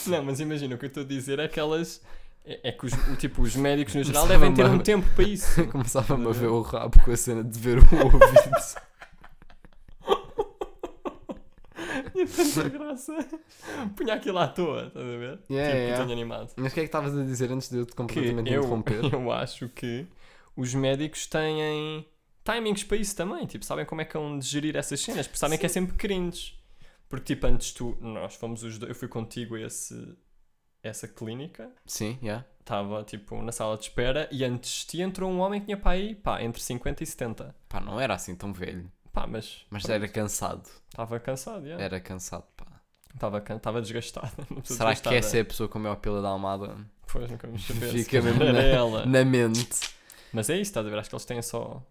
Não, 0.07 0.23
mas 0.23 0.39
imagina, 0.39 0.75
o 0.75 0.77
que 0.77 0.85
eu 0.85 0.87
estou 0.87 1.03
a 1.03 1.05
dizer 1.05 1.39
é 1.39 1.47
que 1.47 1.59
elas. 1.59 2.01
É, 2.45 2.69
é 2.69 2.71
que 2.71 2.85
os, 2.85 2.93
o- 2.93 3.15
tipo, 3.17 3.41
os 3.41 3.55
médicos 3.55 3.93
no 3.95 4.03
geral 4.03 4.25
devem 4.27 4.53
ter 4.53 4.65
um 4.65 4.79
tempo 4.79 5.07
para 5.15 5.23
isso. 5.25 5.65
Começava-me 5.67 6.27
a 6.27 6.31
ver 6.31 6.47
o 6.47 6.61
rabo 6.61 6.97
com 7.03 7.11
a 7.11 7.17
cena 7.17 7.43
de 7.43 7.59
ver 7.59 7.77
o 7.79 7.81
ouvido. 7.81 8.77
Tinha 12.13 12.27
tanta 12.27 12.69
graça. 12.69 13.13
Punha 13.95 14.13
aquilo 14.15 14.37
à 14.39 14.47
toa, 14.47 14.87
estás 14.87 15.05
a 15.05 15.09
ver? 15.17 15.39
Yeah, 15.49 15.71
tipo, 15.73 15.87
yeah. 15.87 16.03
animado. 16.13 16.51
Mas 16.55 16.71
o 16.71 16.73
que 16.73 16.79
é 16.79 16.83
que 16.83 16.87
estavas 16.87 17.17
a 17.17 17.23
dizer 17.23 17.51
antes 17.51 17.69
de 17.69 17.77
eu 17.79 17.85
te 17.85 17.91
Que 17.91 17.95
completamente 17.97 18.51
eu, 18.51 18.61
interromper? 18.61 19.03
eu 19.13 19.31
acho 19.31 19.69
que 19.69 20.05
os 20.57 20.73
médicos 20.73 21.27
têm 21.27 22.05
timings 22.43 22.83
para 22.83 22.97
isso 22.97 23.15
também. 23.15 23.45
Tipo, 23.45 23.63
sabem 23.63 23.85
como 23.85 24.01
é 24.01 24.05
que 24.05 24.17
vão 24.17 24.41
gerir 24.41 24.75
essas 24.75 24.99
cenas. 24.99 25.27
Porque 25.27 25.37
sabem 25.37 25.57
que 25.57 25.65
é 25.65 25.69
sempre 25.69 25.95
cringe. 25.95 26.57
Porque, 27.07 27.35
tipo, 27.35 27.47
antes 27.47 27.71
tu, 27.71 27.97
nós 28.01 28.35
fomos 28.35 28.63
os 28.63 28.77
dois, 28.77 28.89
eu 28.89 28.95
fui 28.95 29.07
contigo 29.07 29.55
a 29.55 29.61
esse, 29.61 30.17
essa 30.83 31.07
clínica. 31.07 31.71
Sim, 31.85 32.17
yeah. 32.21 32.45
Estava, 32.59 33.03
tipo, 33.03 33.41
na 33.41 33.51
sala 33.51 33.77
de 33.77 33.83
espera 33.83 34.27
e 34.29 34.43
antes 34.43 34.81
de 34.81 34.87
ti 34.87 35.01
entrou 35.01 35.31
um 35.31 35.39
homem 35.39 35.61
que 35.61 35.67
tinha 35.67 35.77
para 35.77 35.91
aí, 35.91 36.15
pá, 36.15 36.41
entre 36.41 36.61
50 36.61 37.03
e 37.03 37.05
70. 37.05 37.55
Pá, 37.69 37.79
não 37.79 37.99
era 37.99 38.15
assim 38.15 38.35
tão 38.35 38.51
velho. 38.51 38.91
Pá, 39.13 39.25
mas... 39.25 39.65
Mas 39.69 39.83
pronto, 39.83 39.95
era 39.95 40.07
cansado. 40.09 40.69
Estava 40.89 41.19
cansado, 41.19 41.65
yeah. 41.65 41.81
Era 41.81 41.99
cansado, 42.01 42.45
pá. 42.57 42.65
Estava 43.13 43.39
can... 43.41 43.59
desgastado. 43.81 44.31
Será 44.63 44.93
que 44.93 45.01
desgastada. 45.01 45.15
essa 45.15 45.37
é 45.37 45.41
a 45.41 45.45
pessoa 45.45 45.69
com 45.69 45.77
a 45.77 45.81
maior 45.81 45.95
pila 45.95 46.21
da 46.21 46.27
Almada? 46.27 46.75
Pois, 47.11 47.31
nunca 47.31 47.47
se 47.57 47.73
Fica 47.73 48.21
mesmo 48.21 48.43
na-. 48.43 49.05
Na 49.05 49.23
mente. 49.23 49.96
Mas 50.37 50.49
é 50.49 50.53
isso, 50.53 50.69
estás 50.69 50.85
a 50.85 50.89
ver? 50.89 50.99
Acho 50.99 51.09
que 51.09 51.15
eles 51.15 51.25
têm 51.25 51.41
só, 51.41 51.83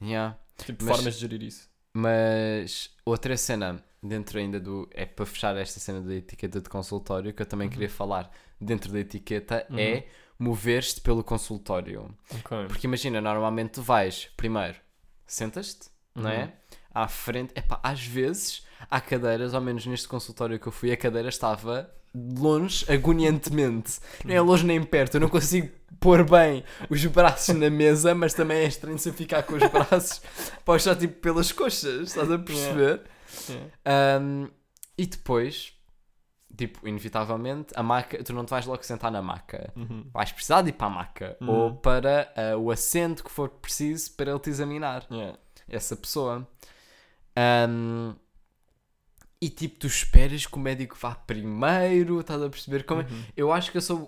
Yeah. 0.00 0.38
tipo, 0.56 0.84
Mas- 0.84 0.96
formas 0.96 1.14
de 1.14 1.20
gerir 1.20 1.42
isso. 1.42 1.68
Mas 1.94 2.90
outra 3.04 3.36
cena 3.36 3.82
dentro 4.02 4.38
ainda 4.38 4.58
do. 4.60 4.88
É 4.92 5.04
para 5.04 5.26
fechar 5.26 5.56
esta 5.56 5.78
cena 5.80 6.00
da 6.00 6.14
etiqueta 6.14 6.60
de 6.60 6.68
consultório 6.68 7.32
que 7.34 7.42
eu 7.42 7.46
também 7.46 7.66
Uhum. 7.66 7.72
queria 7.72 7.90
falar 7.90 8.30
dentro 8.60 8.92
da 8.92 9.00
etiqueta 9.00 9.66
Uhum. 9.68 9.78
é 9.78 10.06
mover-te 10.38 11.00
pelo 11.00 11.22
consultório. 11.24 12.16
Ok. 12.30 12.66
Porque 12.68 12.86
imagina, 12.86 13.20
normalmente 13.20 13.72
tu 13.72 13.82
vais 13.82 14.30
primeiro, 14.36 14.78
sentas-te, 15.26 15.90
não 16.14 16.30
Uhum. 16.30 16.36
é? 16.36 16.52
À 16.94 17.08
frente, 17.08 17.52
epá, 17.56 17.80
às 17.82 18.04
vezes 18.04 18.66
há 18.90 19.00
cadeiras, 19.00 19.54
ao 19.54 19.60
menos 19.60 19.84
neste 19.86 20.06
consultório 20.08 20.58
que 20.58 20.66
eu 20.68 20.72
fui, 20.72 20.92
a 20.92 20.96
cadeira 20.96 21.28
estava 21.28 21.92
longe, 22.14 22.84
agoniantemente. 22.90 24.00
Não 24.24 24.34
é 24.34 24.40
longe 24.40 24.64
nem 24.66 24.82
perto, 24.82 25.14
eu 25.14 25.20
não 25.20 25.28
consigo 25.28 25.70
pôr 26.00 26.24
bem 26.28 26.64
os 26.90 27.04
braços 27.06 27.54
na 27.54 27.70
mesa, 27.70 28.14
mas 28.14 28.34
também 28.34 28.58
é 28.58 28.64
estranho 28.64 28.98
se 28.98 29.08
eu 29.08 29.14
ficar 29.14 29.42
com 29.44 29.54
os 29.54 29.66
braços 29.70 30.20
para 30.64 30.96
tipo 30.96 31.20
pelas 31.20 31.52
coxas, 31.52 32.08
estás 32.08 32.30
a 32.30 32.38
perceber? 32.38 33.02
Yeah. 33.48 34.20
Um, 34.20 34.48
e 34.98 35.06
depois, 35.06 35.72
tipo, 36.56 36.86
inevitavelmente, 36.86 37.72
a 37.74 37.82
maca, 37.82 38.22
tu 38.22 38.32
não 38.34 38.44
te 38.44 38.50
vais 38.50 38.66
logo 38.66 38.82
sentar 38.82 39.10
na 39.10 39.22
maca. 39.22 39.72
Uhum. 39.74 40.04
Vais 40.12 40.30
precisar 40.32 40.62
de 40.62 40.68
ir 40.70 40.72
para 40.72 40.88
a 40.88 40.90
maca 40.90 41.36
Uhum. 41.40 41.48
ou 41.48 41.74
para 41.76 42.30
ah, 42.36 42.56
o 42.56 42.70
assento 42.70 43.24
que 43.24 43.30
for 43.30 43.48
preciso 43.48 44.12
para 44.12 44.30
ele 44.30 44.40
te 44.40 44.50
examinar, 44.50 45.06
Yeah. 45.10 45.38
essa 45.68 45.96
pessoa. 45.96 46.46
Um, 47.68 48.14
e 49.42 49.50
tipo, 49.50 49.80
tu 49.80 49.86
esperas 49.88 50.46
que 50.46 50.54
o 50.56 50.58
médico 50.60 50.96
vá 50.98 51.14
primeiro, 51.14 52.20
estás 52.20 52.40
a 52.40 52.48
perceber? 52.48 52.84
Como 52.84 53.00
é- 53.02 53.04
Uhum. 53.04 53.24
Eu 53.36 53.52
acho 53.52 53.70
que 53.72 53.76
eu 53.76 53.82
sou 53.82 54.06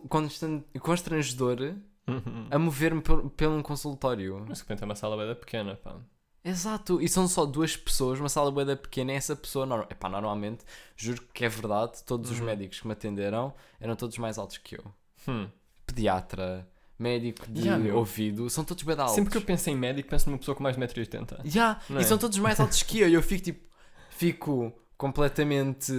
constrangedor 0.81 1.75
Uhum. 2.07 2.47
a 2.51 2.59
mover-me 2.59 3.03
pelo 3.37 3.57
um 3.57 3.63
consultório. 3.63 4.45
Mas 4.49 4.59
de 4.59 4.65
repente 4.65 4.83
é 4.83 4.85
uma 4.87 4.95
sala 4.95 5.17
bem 5.17 5.35
pequena, 5.35 5.75
pá. 5.77 5.97
Exato, 6.45 7.01
e 7.01 7.09
são 7.09 7.27
só 7.27 7.47
duas 7.47 7.75
pessoas, 7.75 8.21
uma 8.21 8.29
sala 8.29 8.51
bué 8.51 8.77
pequena, 8.77 9.13
e 9.13 9.17
essa 9.17 9.35
pessoa, 9.35 9.65
nor- 9.65 9.87
epá, 9.91 10.11
normalmente, 10.11 10.63
juro 10.95 11.23
que 11.33 11.43
é 11.45 11.49
verdade, 11.49 12.05
todos 12.05 12.31
os 12.31 12.39
Uhum. 12.39 12.45
médicos 12.47 12.81
que 12.81 12.87
me 12.87 12.93
atenderam 12.93 13.55
eram 13.81 13.97
todos 13.97 14.19
mais 14.19 14.37
altos 14.37 14.59
que 14.59 14.77
eu. 14.77 14.85
Hum. 15.27 15.49
Pediatra, 15.87 16.69
médico 16.99 17.51
de 17.51 17.63
Yeah, 17.69 17.95
ouvido, 17.95 18.49
são 18.51 18.63
todos 18.63 18.83
bué 18.83 18.93
altos. 18.99 19.15
Sempre 19.15 19.31
que 19.31 19.39
eu 19.39 19.43
penso 19.43 19.71
em 19.71 19.77
médico, 19.77 20.11
penso 20.11 20.29
numa 20.29 20.39
pessoa 20.39 20.55
com 20.55 20.63
mais 20.63 20.77
de 20.77 20.81
1,80m. 20.83 21.41
Yeah, 21.47 21.81
Não 21.89 21.99
e 22.01 22.05
é? 22.05 22.07
são 22.07 22.19
todos 22.19 22.37
mais 22.39 22.61
altos 22.61 22.83
que 22.83 23.01
eu, 23.01 23.09
e 23.09 23.15
eu 23.15 23.23
fico 23.23 23.43
tipo, 23.45 23.67
fico 24.11 24.71
completamente, 24.97 25.93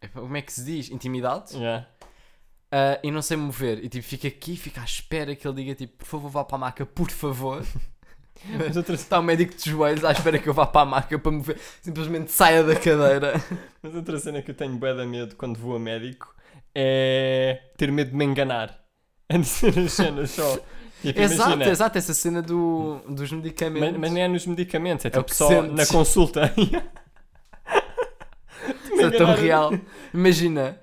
epá, 0.00 0.20
como 0.20 0.36
é 0.36 0.42
que 0.42 0.52
se 0.52 0.64
diz? 0.64 0.90
Intimidado, 0.90 1.56
Yeah. 1.56 1.86
Ah, 2.70 2.98
e 3.02 3.10
não 3.10 3.22
sei 3.22 3.36
mover, 3.36 3.82
e 3.84 3.88
tipo, 3.88 4.04
fico 4.04 4.26
aqui, 4.26 4.56
fico 4.56 4.80
à 4.80 4.84
espera 4.84 5.36
que 5.36 5.46
ele 5.46 5.56
diga 5.56 5.74
tipo, 5.74 5.96
por 5.98 6.06
favor 6.06 6.28
vá 6.28 6.44
para 6.44 6.56
a 6.56 6.58
maca, 6.58 6.84
por 6.86 7.10
favor. 7.10 7.64
Mas 8.44 8.76
outra, 8.76 8.94
Está 8.94 9.18
o 9.18 9.22
médico 9.22 9.54
de 9.54 9.70
joelhos 9.70 10.04
à 10.04 10.12
espera 10.12 10.38
que 10.38 10.46
eu 10.46 10.52
vá 10.52 10.66
para 10.66 10.82
a 10.82 10.84
maca 10.84 11.18
para 11.18 11.32
mover, 11.32 11.58
simplesmente 11.80 12.30
saia 12.30 12.62
da 12.62 12.76
cadeira. 12.76 13.32
mas 13.82 13.94
outra 13.94 14.18
cena 14.18 14.42
que 14.42 14.50
eu 14.50 14.54
tenho 14.54 14.76
bué 14.76 14.92
de 14.92 15.06
medo 15.06 15.34
quando 15.36 15.58
vou 15.58 15.74
a 15.74 15.78
médico 15.78 16.34
é 16.74 17.62
ter 17.78 17.90
medo 17.90 18.10
de 18.10 18.16
me 18.16 18.24
enganar. 18.26 18.78
A 19.28 19.38
dizer 19.38 19.76
as 19.78 19.92
cenas 19.92 20.30
só. 20.30 20.58
Tipo, 21.02 21.20
Exato, 21.20 21.50
imagina, 21.52 21.70
exato, 21.70 21.98
essa 21.98 22.14
cena 22.14 22.42
do, 22.42 23.00
dos 23.08 23.32
medicamentos. 23.32 23.92
Mas, 23.92 24.00
mas 24.00 24.12
não 24.12 24.20
é 24.20 24.28
nos 24.28 24.46
medicamentos, 24.46 25.04
é 25.04 25.08
o 25.08 25.10
tipo 25.10 25.34
só 25.34 25.48
sentes. 25.48 25.72
na 25.72 25.86
consulta. 25.86 26.54
Isso 28.92 29.00
é 29.02 29.10
tão 29.10 29.34
real. 29.34 29.72
Imagina, 30.12 30.78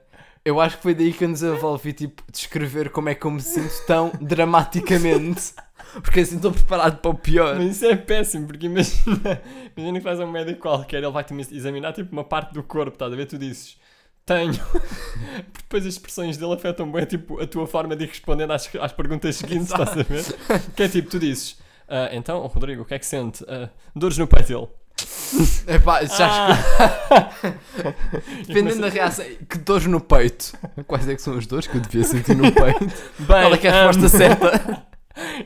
eu 0.45 0.59
acho 0.59 0.77
que 0.77 0.83
foi 0.83 0.93
daí 0.93 1.13
que 1.13 1.23
eu 1.23 1.29
desenvolvi, 1.31 1.93
tipo, 1.93 2.23
descrever 2.31 2.89
como 2.89 3.09
é 3.09 3.15
que 3.15 3.25
eu 3.25 3.31
me 3.31 3.41
sinto 3.41 3.73
tão 3.85 4.11
dramaticamente. 4.19 5.53
Porque 6.01 6.21
assim 6.21 6.37
estou 6.37 6.51
preparado 6.51 6.97
para 6.99 7.11
o 7.11 7.15
pior. 7.15 7.55
Mas 7.55 7.75
isso 7.75 7.85
é 7.85 7.95
péssimo, 7.95 8.47
porque 8.47 8.65
imagina, 8.65 9.41
imagina 9.77 10.01
que 10.01 10.09
a 10.09 10.25
um 10.25 10.31
médico 10.31 10.61
qualquer, 10.61 10.97
ele 11.03 11.11
vai-te 11.11 11.33
examinar 11.55 11.93
tipo 11.93 12.11
uma 12.11 12.23
parte 12.23 12.53
do 12.53 12.63
corpo, 12.63 12.93
estás 12.93 13.13
a 13.13 13.15
ver? 13.15 13.25
Tu 13.27 13.37
dizes, 13.37 13.77
tenho. 14.25 14.53
Porque 14.53 15.61
depois 15.61 15.85
as 15.85 15.93
expressões 15.93 16.37
dele 16.37 16.53
afetam 16.53 16.91
bem 16.91 17.05
tipo, 17.05 17.39
a 17.41 17.45
tua 17.45 17.67
forma 17.67 17.95
de 17.95 18.05
ir 18.05 18.07
respondendo 18.07 18.51
às, 18.51 18.69
às 18.75 18.91
perguntas 18.91 19.35
seguintes, 19.35 19.69
estás 19.71 19.91
a 19.91 20.03
ver? 20.03 20.23
Que 20.75 20.83
é 20.83 20.89
tipo, 20.89 21.09
tu 21.09 21.19
dizes, 21.19 21.57
"Ah, 21.87 22.09
então, 22.11 22.45
Rodrigo, 22.47 22.81
o 22.81 22.85
que 22.85 22.95
é 22.95 22.99
que 22.99 23.05
sente? 23.05 23.43
"Ah, 23.47 23.69
dores 23.95 24.17
no 24.17 24.27
peito 24.27 24.47
dele. 24.47 24.67
Epá, 25.67 26.03
já 26.05 26.53
Ah! 26.53 27.53
Dependendo 28.47 28.81
da 28.81 28.89
reação, 28.89 29.25
que 29.49 29.57
dores 29.57 29.85
no 29.87 29.99
peito. 29.99 30.53
Quais 30.87 31.07
é 31.07 31.15
que 31.15 31.21
são 31.21 31.37
as 31.37 31.47
dores 31.47 31.67
que 31.67 31.75
eu 31.77 31.81
devia 31.81 32.03
sentir 32.03 32.35
no 32.35 32.51
peito? 32.51 32.85
Bem, 33.19 33.27
Qual 33.27 33.53
é 33.53 33.57
que 33.57 33.67
é 33.67 33.71
a 33.71 33.87
resposta 33.87 34.05
ahm, 34.15 34.19
certa? 34.19 34.87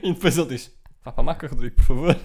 E 0.03 0.13
depois 0.13 0.37
ele 0.37 0.47
diz, 0.49 0.71
vá 1.03 1.11
para 1.11 1.21
a 1.21 1.25
maca, 1.25 1.47
Rodrigo, 1.47 1.75
por 1.77 1.83
favor. 1.85 2.17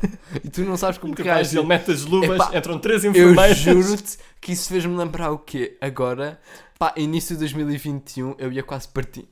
E 0.42 0.48
tu 0.48 0.62
não 0.62 0.76
sabes 0.76 0.98
como 0.98 1.14
que 1.14 1.22
reagir. 1.22 1.58
ele 1.58 1.66
mete 1.68 1.90
as 1.92 2.04
luvas, 2.04 2.36
Epá, 2.40 2.56
entram 2.56 2.78
três 2.78 3.04
Eu 3.04 3.10
enfermeiros. 3.10 3.58
juro-te 3.58 4.18
que 4.40 4.52
isso 4.52 4.68
fez-me 4.68 4.96
lembrar 4.96 5.30
o 5.30 5.38
quê? 5.38 5.76
Agora, 5.80 6.40
pá, 6.78 6.92
início 6.96 7.34
de 7.36 7.40
2021, 7.40 8.34
eu 8.38 8.50
ia 8.52 8.62
quase 8.62 8.88
partir. 8.88 9.28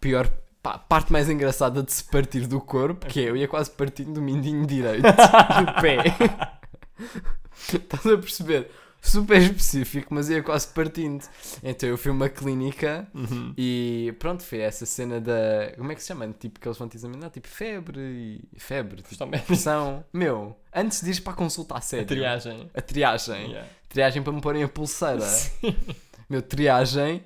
Pior, 0.00 0.28
pá, 0.62 0.78
parte 0.78 1.12
mais 1.12 1.28
engraçada 1.28 1.82
de 1.82 1.92
se 1.92 2.04
partir 2.04 2.46
do 2.46 2.60
corpo, 2.60 3.06
que 3.06 3.20
é 3.20 3.30
eu 3.30 3.36
ia 3.36 3.48
quase 3.48 3.70
partindo 3.70 4.12
do 4.12 4.22
mindinho 4.22 4.66
direito 4.66 5.02
do 5.02 5.80
pé. 5.80 6.04
Estás 7.72 8.06
a 8.06 8.18
perceber? 8.18 8.70
Super 9.00 9.40
específico, 9.40 10.12
mas 10.12 10.28
ia 10.28 10.42
quase 10.42 10.66
partindo. 10.68 11.24
Então 11.62 11.88
eu 11.88 11.96
fui 11.96 12.10
a 12.10 12.14
uma 12.14 12.28
clínica 12.28 13.06
Uhum. 13.14 13.54
e 13.56 14.12
pronto, 14.18 14.42
foi 14.42 14.58
essa 14.58 14.84
cena 14.84 15.20
da. 15.20 15.72
Como 15.76 15.92
é 15.92 15.94
que 15.94 16.00
se 16.00 16.08
chama? 16.08 16.26
Tipo, 16.38 16.58
que 16.58 16.66
eles 16.66 16.76
vão 16.78 16.88
te 16.88 16.96
examinar, 16.96 17.30
tipo 17.30 17.46
febre 17.46 18.00
e. 18.52 18.58
Febre, 18.58 19.02
tipo, 19.02 19.28
pressão. 19.46 20.04
Meu, 20.12 20.56
antes 20.74 21.02
de 21.02 21.10
ir 21.12 21.20
para 21.20 21.34
a 21.34 21.36
consulta 21.36 21.74
a 21.74 21.78
A 21.78 21.80
sério. 21.80 22.06
triagem. 22.06 22.68
A 22.74 22.80
triagem. 22.82 23.50
Yeah. 23.50 23.68
Triagem 23.88 24.22
para 24.24 24.32
me 24.32 24.40
porem 24.40 24.64
a 24.64 24.68
pulseira. 24.68 25.24
Meu, 26.28 26.42
triagem. 26.42 27.24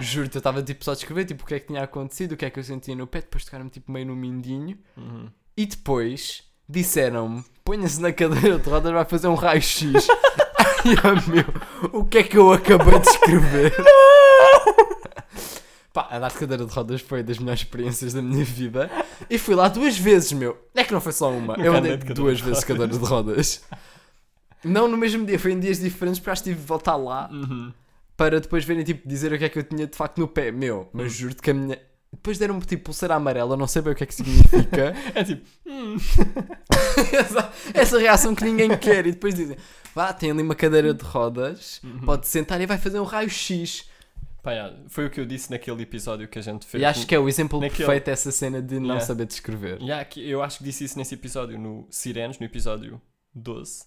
Juro-te, 0.00 0.34
eu 0.36 0.40
estava 0.40 0.62
tipo 0.62 0.82
só 0.84 0.92
a 0.92 0.94
descrever 0.94 1.26
tipo, 1.26 1.44
o 1.44 1.46
que 1.46 1.54
é 1.54 1.60
que 1.60 1.66
tinha 1.68 1.82
acontecido, 1.84 2.32
o 2.32 2.36
que 2.36 2.44
é 2.46 2.50
que 2.50 2.58
eu 2.58 2.64
sentia 2.64 2.96
no 2.96 3.06
pé, 3.06 3.20
depois 3.20 3.44
tocaram-me 3.44 3.70
tipo 3.70 3.92
meio 3.92 4.06
no 4.06 4.16
mindinho. 4.16 4.76
Uhum. 4.96 5.28
E 5.56 5.66
depois 5.66 6.42
disseram-me: 6.68 7.44
ponha-se 7.70 8.00
na 8.00 8.12
cadeira 8.12 8.58
de 8.58 8.68
rodas, 8.68 8.92
vai 8.92 9.04
fazer 9.04 9.28
um 9.28 9.34
raio-x. 9.36 9.84
Ai, 10.58 10.96
oh, 11.04 11.30
meu, 11.30 11.44
o 12.00 12.04
que 12.04 12.18
é 12.18 12.22
que 12.24 12.36
eu 12.36 12.52
acabei 12.52 12.98
de 12.98 13.08
escrever? 13.08 13.72
Pá, 15.92 16.08
andar 16.12 16.30
de 16.32 16.38
cadeira 16.38 16.64
de 16.66 16.72
rodas 16.72 17.00
foi 17.00 17.22
das 17.22 17.38
melhores 17.38 17.60
experiências 17.60 18.12
da 18.12 18.20
minha 18.20 18.44
vida. 18.44 18.90
E 19.28 19.38
fui 19.38 19.54
lá 19.54 19.68
duas 19.68 19.96
vezes, 19.96 20.32
meu. 20.32 20.58
É 20.74 20.82
que 20.82 20.92
não 20.92 21.00
foi 21.00 21.12
só 21.12 21.30
uma. 21.30 21.56
Nunca 21.56 21.62
Eu 21.64 21.76
andei 21.76 21.96
duas 21.96 22.40
vezes 22.40 22.58
de 22.60 22.66
cadeira 22.66 22.92
de 22.92 22.98
rodas. 23.04 23.62
Não 24.64 24.88
no 24.88 24.96
mesmo 24.96 25.24
dia, 25.24 25.38
foi 25.38 25.52
em 25.52 25.60
dias 25.60 25.78
diferentes, 25.78 26.18
porque 26.18 26.30
acho 26.30 26.42
que 26.42 26.50
tive 26.50 26.60
de 26.60 26.66
voltar 26.66 26.96
lá 26.96 27.30
Uhum. 27.32 27.72
para 28.16 28.40
depois 28.40 28.64
verem, 28.64 28.82
tipo, 28.82 29.08
dizer 29.08 29.32
o 29.32 29.38
que 29.38 29.44
é 29.44 29.48
que 29.48 29.60
eu 29.60 29.62
tinha 29.62 29.86
de 29.86 29.96
facto 29.96 30.18
no 30.18 30.26
pé. 30.26 30.50
Meu, 30.50 30.88
mas 30.92 31.06
Hum. 31.06 31.16
juro-te 31.16 31.40
que 31.42 31.50
a 31.52 31.54
minha. 31.54 31.78
Depois 32.12 32.38
deram-me 32.38 32.60
tipo 32.62 32.84
pulseira 32.84 33.14
amarela, 33.14 33.56
não 33.56 33.66
sei 33.66 33.82
bem 33.82 33.92
o 33.92 33.96
que 33.96 34.02
é 34.04 34.06
que 34.06 34.14
significa. 34.14 34.94
É 35.14 35.24
tipo, 35.24 35.46
hum. 35.66 35.96
essa, 37.18 37.52
essa 37.72 37.98
reação 37.98 38.34
que 38.34 38.44
ninguém 38.44 38.76
quer. 38.76 39.06
E 39.06 39.12
depois 39.12 39.34
dizem: 39.34 39.56
vá, 39.94 40.12
tem 40.12 40.30
ali 40.30 40.42
uma 40.42 40.54
cadeira 40.54 40.92
de 40.92 41.04
rodas, 41.04 41.80
Uhum. 41.84 42.00
pode 42.00 42.26
sentar 42.26 42.60
e 42.60 42.66
vai 42.66 42.78
fazer 42.78 43.00
um 43.00 43.04
raio-x. 43.04 43.88
Pá, 44.42 44.52
yeah, 44.52 44.74
foi 44.88 45.06
o 45.06 45.10
que 45.10 45.20
eu 45.20 45.26
disse 45.26 45.50
naquele 45.50 45.82
episódio 45.82 46.26
que 46.26 46.38
a 46.38 46.42
gente 46.42 46.64
fez. 46.66 46.80
E 46.82 46.84
acho 46.84 47.06
que 47.06 47.14
é 47.14 47.18
o 47.18 47.28
exemplo 47.28 47.60
naquele- 47.60 47.84
perfeito 47.84 48.08
essa 48.08 48.32
cena 48.32 48.62
de 48.62 48.76
não 48.76 48.86
Yeah. 48.86 49.04
saber 49.06 49.26
descrever. 49.26 49.78
Yeah, 49.82 50.02
que 50.04 50.26
eu 50.28 50.42
acho 50.42 50.58
que 50.58 50.64
disse 50.64 50.82
isso 50.84 50.98
nesse 50.98 51.14
episódio 51.14 51.58
no 51.58 51.86
Sirenes, 51.90 52.38
no 52.38 52.46
episódio 52.46 53.00
12 53.34 53.84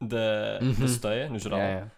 da, 0.00 0.58
Uhum. 0.60 0.72
da 0.74 0.88
Soteia, 0.88 1.28
no 1.30 1.38
geral. 1.38 1.58
Yeah, 1.58 1.90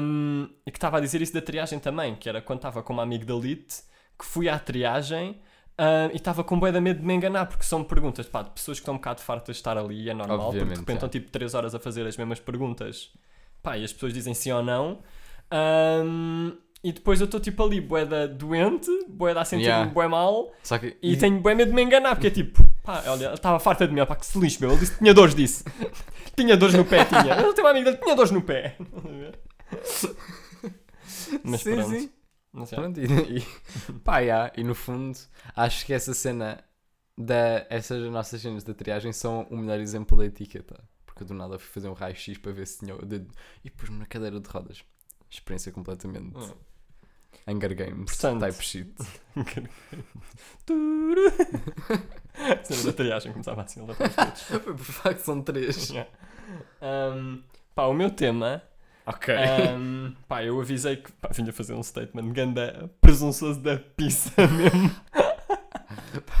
Um, 0.00 0.48
e 0.66 0.70
que 0.70 0.76
estava 0.78 0.98
a 0.98 1.00
dizer 1.00 1.20
isso 1.22 1.32
da 1.34 1.40
triagem 1.42 1.78
também, 1.80 2.14
que 2.14 2.28
era 2.28 2.40
quando 2.40 2.58
estava 2.60 2.82
com 2.84 2.92
uma 2.92 3.02
amiga 3.02 3.24
da 3.24 3.34
Elite, 3.34 3.82
que 4.18 4.24
fui 4.24 4.48
à 4.48 4.58
triagem 4.58 5.40
um, 5.78 6.12
e 6.12 6.16
estava 6.16 6.44
com 6.44 6.58
de 6.58 6.80
medo 6.80 7.00
de 7.00 7.06
me 7.06 7.14
enganar, 7.14 7.46
porque 7.46 7.64
são 7.64 7.82
perguntas 7.82 8.26
pá, 8.26 8.42
de 8.42 8.50
pessoas 8.50 8.78
que 8.78 8.82
estão 8.82 8.94
um 8.94 8.98
bocado 8.98 9.20
fartas 9.20 9.56
de 9.56 9.60
estar 9.60 9.76
ali 9.76 10.02
e 10.04 10.10
é 10.10 10.14
normal, 10.14 10.38
porque 10.38 10.50
de 10.52 10.62
Obviamente, 10.62 10.78
repente 10.78 10.90
é. 10.90 10.94
estão 10.94 11.08
tipo 11.08 11.30
3 11.30 11.54
horas 11.54 11.74
a 11.74 11.80
fazer 11.80 12.06
as 12.06 12.16
mesmas 12.16 12.38
perguntas 12.38 13.10
pá, 13.62 13.76
e 13.76 13.84
as 13.84 13.92
pessoas 13.92 14.12
dizem 14.12 14.34
sim 14.34 14.52
ou 14.52 14.62
não. 14.62 15.00
Um, 15.52 16.52
e 16.82 16.92
depois 16.92 17.20
eu 17.20 17.24
estou 17.24 17.40
tipo 17.40 17.62
ali, 17.64 17.80
bué 17.80 18.04
da 18.04 18.26
doente, 18.26 18.90
bué 19.08 19.32
da 19.32 19.40
a 19.40 19.44
sentir-me 19.44 19.68
Yeah. 19.72 19.90
bué 19.90 20.06
mal 20.06 20.52
que 20.80 20.96
e 21.02 21.16
tenho 21.16 21.40
bué 21.40 21.54
medo 21.54 21.70
de 21.70 21.74
me 21.74 21.82
enganar, 21.82 22.14
porque 22.14 22.26
é 22.26 22.30
tipo, 22.30 22.62
pá, 22.82 23.02
olha, 23.06 23.32
estava 23.32 23.58
farta 23.58 23.88
de 23.88 23.94
mim, 23.94 24.04
pá, 24.04 24.14
que 24.14 24.26
se 24.26 24.38
lixe, 24.38 24.60
meu. 24.60 24.70
Ele 24.70 24.80
disse 24.80 24.92
que 24.92 24.98
tinha 24.98 25.14
dores 25.14 25.34
disso. 25.34 25.64
tinha 26.36 26.56
dores 26.56 26.74
no 26.74 26.84
pé, 26.84 27.04
tinha. 27.06 27.34
Ele 27.40 27.52
tem 27.54 27.64
uma 27.64 27.70
amiga 27.70 27.90
dele, 27.90 28.02
tinha 28.02 28.14
dores 28.14 28.30
no 28.30 28.42
pé. 28.42 28.76
Mas 31.42 31.62
Sim, 31.62 31.74
pronto. 31.76 31.90
sim. 31.90 32.10
Sei. 32.66 32.78
Pronto, 32.78 33.00
e, 33.00 33.04
e, 33.38 33.92
pá, 34.04 34.18
yeah, 34.20 34.52
e 34.56 34.62
no 34.62 34.74
fundo, 34.74 35.18
acho 35.56 35.84
que 35.84 35.92
essa 35.92 36.14
cena, 36.14 36.62
da, 37.18 37.66
essas 37.68 38.02
nossas 38.10 38.40
cenas 38.40 38.62
da 38.64 38.72
triagem 38.74 39.12
são 39.12 39.42
o 39.50 39.56
melhor 39.56 39.80
exemplo 39.80 40.16
da 40.16 40.24
etiqueta. 40.26 40.82
Porque 41.06 41.24
do 41.24 41.34
nada 41.34 41.58
fui 41.58 41.68
fazer 41.72 41.88
um 41.88 41.92
raio-x 41.92 42.38
para 42.38 42.52
ver 42.52 42.66
se 42.66 42.78
tinha 42.80 42.94
o 42.96 43.04
dedo 43.04 43.32
e 43.64 43.70
pus-me 43.70 43.98
na 43.98 44.06
cadeira 44.06 44.38
de 44.40 44.48
rodas. 44.48 44.84
Experiência 45.30 45.70
completamente. 45.72 46.36
Hum. 46.36 46.54
Hunger 47.46 47.74
Games, 47.74 48.10
Portanto- 48.10 48.40
type 48.40 48.62
shit. 48.64 48.94
Turu. 50.66 51.30
Cena 52.64 52.82
da 52.84 52.92
triagem 52.92 53.32
começava 53.32 53.62
assim, 53.62 53.82
ele 53.82 53.94
para 53.94 54.08
os 54.08 54.14
dedos. 54.16 54.42
Por 54.64 54.78
facto, 54.78 55.18
são 55.20 55.42
três. 55.42 55.90
Yeah. 55.90 56.10
Um, 56.82 57.42
pá, 57.74 57.84
o 57.86 57.94
meu 57.94 58.10
tema. 58.10 58.62
Ok. 59.06 59.34
um, 59.78 60.14
pá, 60.26 60.42
eu 60.44 60.60
avisei 60.60 60.96
que 60.96 61.12
pá, 61.12 61.28
vinha 61.32 61.52
fazer 61.52 61.74
um 61.74 61.82
statement 61.82 62.32
ganda 62.32 62.90
presunçoso 63.00 63.60
da 63.60 63.76
pizza 63.76 64.30
mesmo. 64.48 64.90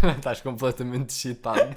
Estás 0.16 0.40
completamente 0.40 1.10
excitado. 1.10 1.76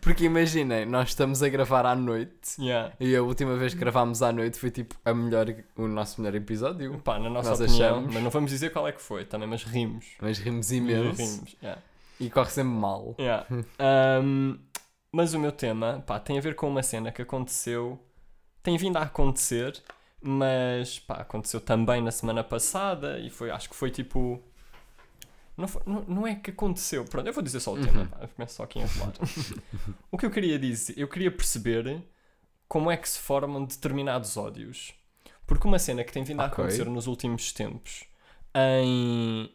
Porque 0.00 0.24
imaginem, 0.24 0.86
nós 0.86 1.10
estamos 1.10 1.42
a 1.42 1.48
gravar 1.48 1.84
à 1.86 1.94
noite. 1.94 2.56
Yeah. 2.58 2.94
E 2.98 3.14
a 3.14 3.22
última 3.22 3.56
vez 3.56 3.74
que 3.74 3.80
gravámos 3.80 4.22
à 4.22 4.32
noite 4.32 4.58
foi 4.58 4.70
tipo 4.70 4.94
a 5.04 5.12
melhor, 5.12 5.46
o 5.76 5.86
nosso 5.86 6.20
melhor 6.20 6.34
episódio. 6.36 6.98
Pá, 7.00 7.18
na 7.18 7.28
nossa 7.28 7.50
Nós 7.50 7.60
opinião, 7.60 7.90
achamos. 7.96 8.14
mas 8.14 8.22
não 8.22 8.30
vamos 8.30 8.50
dizer 8.50 8.70
qual 8.70 8.86
é 8.88 8.92
que 8.92 9.02
foi 9.02 9.24
também, 9.24 9.48
mas 9.48 9.64
rimos. 9.64 10.06
Mas 10.20 10.38
rimos 10.38 10.70
imenso. 10.72 11.20
Rimos, 11.20 11.56
yeah. 11.62 11.82
E 12.18 12.30
corre 12.30 12.50
sempre 12.50 12.72
mal. 12.72 13.14
Yeah. 13.18 13.46
Um, 14.22 14.58
mas 15.12 15.34
o 15.34 15.38
meu 15.38 15.52
tema, 15.52 16.02
pá, 16.06 16.18
tem 16.20 16.38
a 16.38 16.40
ver 16.40 16.54
com 16.54 16.68
uma 16.68 16.82
cena 16.82 17.10
que 17.10 17.22
aconteceu, 17.22 17.98
tem 18.62 18.76
vindo 18.76 18.96
a 18.96 19.02
acontecer, 19.02 19.82
mas, 20.22 20.98
pá, 20.98 21.14
aconteceu 21.16 21.60
também 21.60 22.00
na 22.02 22.10
semana 22.10 22.42
passada 22.44 23.18
e 23.18 23.30
foi, 23.30 23.50
acho 23.50 23.68
que 23.68 23.76
foi 23.76 23.90
tipo... 23.90 24.42
Não, 25.56 25.68
foi- 25.68 25.82
não, 25.86 26.02
não 26.02 26.26
é 26.26 26.34
que 26.34 26.50
aconteceu, 26.50 27.04
pronto, 27.04 27.26
eu 27.26 27.32
vou 27.32 27.42
dizer 27.42 27.60
só 27.60 27.74
o 27.74 27.80
tema, 27.80 28.02
Uhum. 28.02 28.06
pá, 28.08 28.28
começo 28.28 28.54
só 28.56 28.62
aqui 28.64 28.78
a 28.78 28.82
enrolar. 28.82 29.12
o 30.10 30.16
que 30.18 30.24
eu 30.26 30.30
queria 30.30 30.58
dizer, 30.58 30.94
eu 30.98 31.08
queria 31.08 31.30
perceber 31.30 32.02
como 32.68 32.90
é 32.90 32.96
que 32.96 33.08
se 33.08 33.18
formam 33.18 33.64
determinados 33.64 34.36
ódios. 34.36 34.94
Porque 35.46 35.66
uma 35.66 35.78
cena 35.80 36.04
que 36.04 36.12
tem 36.12 36.22
vindo 36.22 36.40
a 36.40 36.46
acontecer 36.46 36.84
nos 36.86 37.06
últimos 37.08 37.52
tempos 37.52 38.04
em 38.54 39.50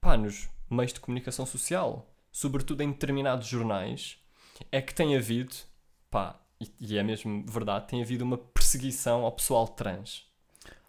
pá, 0.00 0.16
nos 0.16 0.48
meios 0.70 0.92
de 0.92 1.00
comunicação 1.00 1.44
social, 1.46 2.10
sobretudo 2.32 2.82
em 2.82 2.90
determinados 2.90 3.46
jornais, 3.46 4.18
é 4.72 4.80
que 4.80 4.94
tem 4.94 5.14
havido, 5.16 5.54
pá, 6.10 6.40
e, 6.60 6.72
e 6.80 6.98
é 6.98 7.02
mesmo 7.02 7.44
verdade, 7.46 7.86
tem 7.88 8.02
havido 8.02 8.24
uma 8.24 8.38
perseguição 8.80 9.24
ao 9.24 9.32
pessoal 9.32 9.66
trans. 9.68 10.24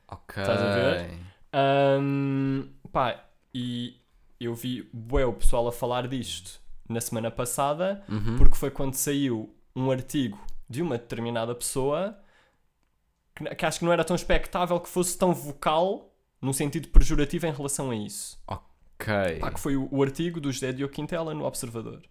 Ok. 0.08 0.42
Estás 0.42 0.62
a 0.62 0.74
ver? 0.76 1.20
Ahm, 1.54 2.70
pá, 2.92 3.24
e 3.54 3.98
eu 4.40 4.54
vi 4.54 4.88
bué, 4.94 5.26
o 5.26 5.34
pessoal 5.34 5.68
a 5.68 5.72
falar 5.72 6.08
disto 6.08 6.60
na 6.88 7.02
semana 7.02 7.32
passada, 7.32 8.04
Uhum. 8.08 8.38
porque 8.38 8.56
foi 8.56 8.70
quando 8.72 8.94
saiu 8.94 9.54
um 9.76 9.90
artigo 9.92 10.40
de 10.70 10.82
uma 10.82 10.98
determinada 10.98 11.54
pessoa 11.56 12.18
que, 13.36 13.44
que 13.56 13.66
acho 13.66 13.80
que 13.80 13.86
não 13.86 13.94
era 13.94 14.04
tão 14.04 14.16
expectável 14.16 14.80
que 14.80 14.90
fosse 14.90 15.18
tão 15.18 15.34
vocal 15.34 16.12
num 16.42 16.54
sentido 16.54 16.88
pejorativo 16.90 17.48
em 17.48 17.52
relação 17.52 17.90
a 17.92 17.96
isso. 17.96 18.38
Ok. 18.48 19.40
Pá, 19.40 19.52
que 19.52 19.60
foi 19.60 19.76
o, 19.76 19.88
o 19.92 20.02
artigo 20.04 20.40
do 20.40 20.52
José 20.52 20.72
Diogo 20.72 20.94
Quintela 20.94 21.34
no 21.34 21.46
Observador. 21.46 22.02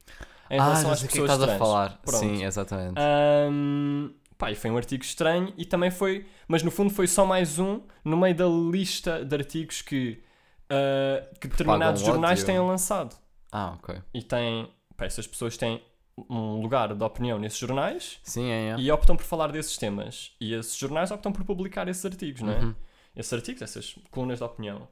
Em 0.51 0.59
ah, 0.61 0.65
relação 0.65 0.93
às 0.93 1.01
que 1.01 1.07
é 1.07 1.09
que 1.09 1.13
pessoas 1.15 1.31
estás 1.33 1.43
a 1.43 1.47
trans. 1.47 1.59
falar. 1.59 2.01
Pronto. 2.05 2.19
Sim, 2.21 2.45
exatamente. 2.45 2.95
Ahm, 2.99 4.11
pá, 4.39 4.51
e 4.51 4.55
foi 4.55 4.71
um 4.71 4.77
artigo 4.77 5.03
estranho 5.03 5.53
e 5.57 5.65
também 5.65 5.91
foi, 5.91 6.27
mas 6.47 6.63
no 6.63 6.71
fundo 6.71 6.93
foi 6.93 7.07
só 7.07 7.25
mais 7.25 7.59
um 7.59 7.81
no 8.05 8.17
meio 8.17 8.35
da 8.35 8.47
lista 8.47 9.25
de 9.25 9.35
artigos 9.35 9.83
que, 9.83 10.23
ah, 10.69 11.27
que 11.41 11.49
determinados 11.49 12.03
jornais 12.03 12.41
ódio. 12.41 12.47
têm 12.47 12.59
lançado. 12.61 13.17
Ah, 13.51 13.77
ok. 13.79 14.03
E 14.13 14.23
têm, 14.23 14.71
pá, 14.97 15.07
essas 15.07 15.27
pessoas 15.27 15.57
têm 15.57 15.83
um 16.31 16.61
lugar 16.61 16.95
de 16.95 17.05
opinião 17.05 17.39
nesses 17.39 17.59
jornais 17.59 18.19
Sim, 18.23 18.51
é, 18.51 18.71
é. 18.71 18.77
e 18.79 18.91
optam 18.91 19.17
por 19.17 19.25
falar 19.25 19.53
desses 19.53 19.77
temas. 19.77 20.33
E 20.41 20.55
esses 20.55 20.77
jornais 20.77 21.11
optam 21.11 21.33
por 21.33 21.45
publicar 21.45 21.89
esses 21.89 22.05
artigos, 22.05 22.43
não 22.43 22.53
é? 22.53 22.61
Uhum. 22.61 22.75
Esses 23.15 23.33
artigos, 23.33 23.63
essas 23.63 23.95
colunas 24.11 24.39
de 24.39 24.45
opinião. 24.45 24.89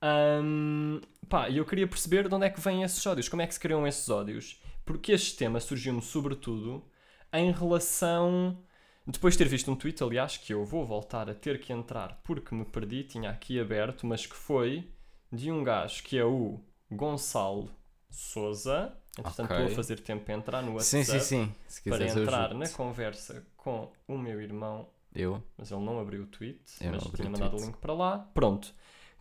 Ahm, 0.00 1.00
pá, 1.28 1.48
e 1.48 1.56
eu 1.56 1.64
queria 1.64 1.86
perceber 1.86 2.28
de 2.28 2.34
onde 2.34 2.46
é 2.46 2.50
que 2.50 2.60
vêm 2.60 2.82
esses 2.82 3.04
ódios, 3.06 3.28
como 3.28 3.42
é 3.42 3.46
que 3.46 3.54
se 3.54 3.60
criam 3.60 3.86
esses 3.86 4.08
ódios. 4.08 4.60
Porque 4.84 5.12
este 5.12 5.36
tema 5.36 5.58
surgiu-me 5.60 6.02
sobretudo 6.02 6.84
em 7.32 7.50
relação. 7.50 8.58
Depois 9.06 9.34
de 9.34 9.38
ter 9.38 9.48
visto 9.48 9.70
um 9.70 9.76
tweet, 9.76 10.02
aliás, 10.02 10.36
que 10.36 10.52
eu 10.52 10.64
vou 10.64 10.84
voltar 10.84 11.30
a 11.30 11.34
ter 11.34 11.60
que 11.60 11.72
entrar 11.72 12.20
porque 12.24 12.54
me 12.54 12.64
perdi, 12.64 13.04
tinha 13.04 13.30
aqui 13.30 13.60
aberto, 13.60 14.04
mas 14.06 14.26
que 14.26 14.34
foi 14.34 14.90
de 15.32 15.50
um 15.52 15.62
gajo 15.62 16.02
que 16.02 16.18
é 16.18 16.24
o 16.24 16.58
Gonçalo 16.90 17.70
Souza. 18.10 18.92
Entretanto, 19.18 19.46
Ok. 19.52 19.56
estou 19.58 19.72
a 19.72 19.76
fazer 19.76 20.00
tempo 20.00 20.24
para 20.24 20.34
entrar 20.34 20.62
no 20.62 20.78
Sim, 20.80 20.98
WhatsApp 20.98 21.20
sim, 21.20 21.46
sim. 21.46 21.54
Se 21.68 21.82
para 21.88 22.06
eu 22.06 22.22
entrar 22.22 22.52
na 22.54 22.68
conversa 22.68 23.46
com 23.56 23.90
o 24.06 24.18
meu 24.18 24.40
irmão 24.42 24.88
Eu? 25.14 25.42
mas 25.56 25.70
ele 25.70 25.80
não 25.82 25.98
abriu 26.00 26.24
o 26.24 26.26
tweet, 26.26 26.60
Eu 26.80 26.90
mas 26.92 27.04
tinha 27.04 27.30
mandado 27.30 27.50
tweet. 27.52 27.62
o 27.62 27.66
link 27.66 27.76
para 27.78 27.94
lá. 27.94 28.18
Pronto. 28.34 28.74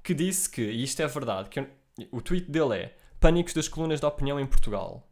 Que 0.04 0.14
disse 0.14 0.50
que, 0.50 0.62
e 0.62 0.84
isto 0.84 1.02
é 1.02 1.08
verdade, 1.08 1.50
que 1.50 1.60
eu- 1.60 1.70
o 2.12 2.22
tweet 2.22 2.50
dele 2.52 2.76
é 2.76 2.98
Pânicos 3.20 3.54
das 3.54 3.68
colunas 3.68 4.00
de 4.00 4.06
opinião 4.06 4.40
em 4.40 4.46
Portugal. 4.46 5.08